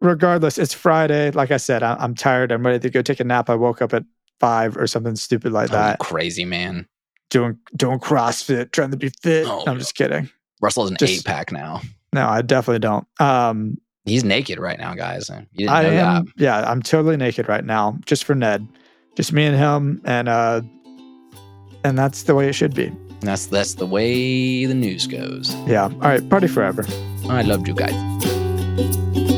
regardless, 0.00 0.58
it's 0.58 0.74
Friday. 0.74 1.30
Like 1.30 1.50
I 1.50 1.56
said, 1.56 1.82
I- 1.82 1.96
I'm 1.98 2.14
tired. 2.14 2.52
I'm 2.52 2.64
ready 2.64 2.78
to 2.80 2.90
go 2.90 3.02
take 3.02 3.20
a 3.20 3.24
nap. 3.24 3.48
I 3.50 3.54
woke 3.54 3.80
up 3.82 3.94
at 3.94 4.04
five 4.40 4.76
or 4.76 4.86
something 4.86 5.16
stupid 5.16 5.52
like 5.52 5.70
Oh, 5.70 5.74
that. 5.76 5.98
crazy 5.98 6.44
man. 6.44 6.86
Doing 7.30 7.58
doing 7.76 7.98
CrossFit, 7.98 8.70
trying 8.72 8.90
to 8.92 8.96
be 8.96 9.10
fit. 9.22 9.46
Oh, 9.48 9.64
I'm 9.66 9.78
just 9.78 9.94
kidding. 9.94 10.28
Russell's 10.60 10.90
an 10.90 10.96
Just- 10.98 11.12
eight 11.12 11.24
pack 11.24 11.50
now. 11.52 11.80
No, 12.12 12.28
I 12.28 12.42
definitely 12.42 12.78
don't. 12.80 13.06
Um, 13.18 13.78
He's 14.04 14.22
naked 14.22 14.58
right 14.60 14.78
now, 14.78 14.94
guys. 14.94 15.30
You 15.52 15.66
didn't 15.66 15.70
I 15.74 15.82
know 15.82 15.88
am. 15.90 16.32
Yeah, 16.36 16.60
I'm 16.70 16.80
totally 16.82 17.16
naked 17.16 17.48
right 17.48 17.64
now, 17.64 17.98
just 18.04 18.24
for 18.24 18.34
Ned, 18.36 18.68
just 19.16 19.32
me 19.32 19.46
and 19.46 19.56
him, 19.56 20.00
and 20.04 20.28
uh, 20.28 20.60
and 21.84 21.98
that's 21.98 22.24
the 22.24 22.34
way 22.34 22.48
it 22.48 22.52
should 22.52 22.74
be. 22.74 22.92
That's 23.20 23.46
that's 23.46 23.74
the 23.74 23.86
way 23.86 24.66
the 24.66 24.74
news 24.74 25.06
goes. 25.06 25.54
Yeah. 25.66 25.84
All 25.84 25.90
right. 25.98 26.28
Party 26.28 26.46
forever. 26.46 26.84
I 27.28 27.42
loved 27.42 27.66
you 27.68 27.74
guys. 27.74 29.33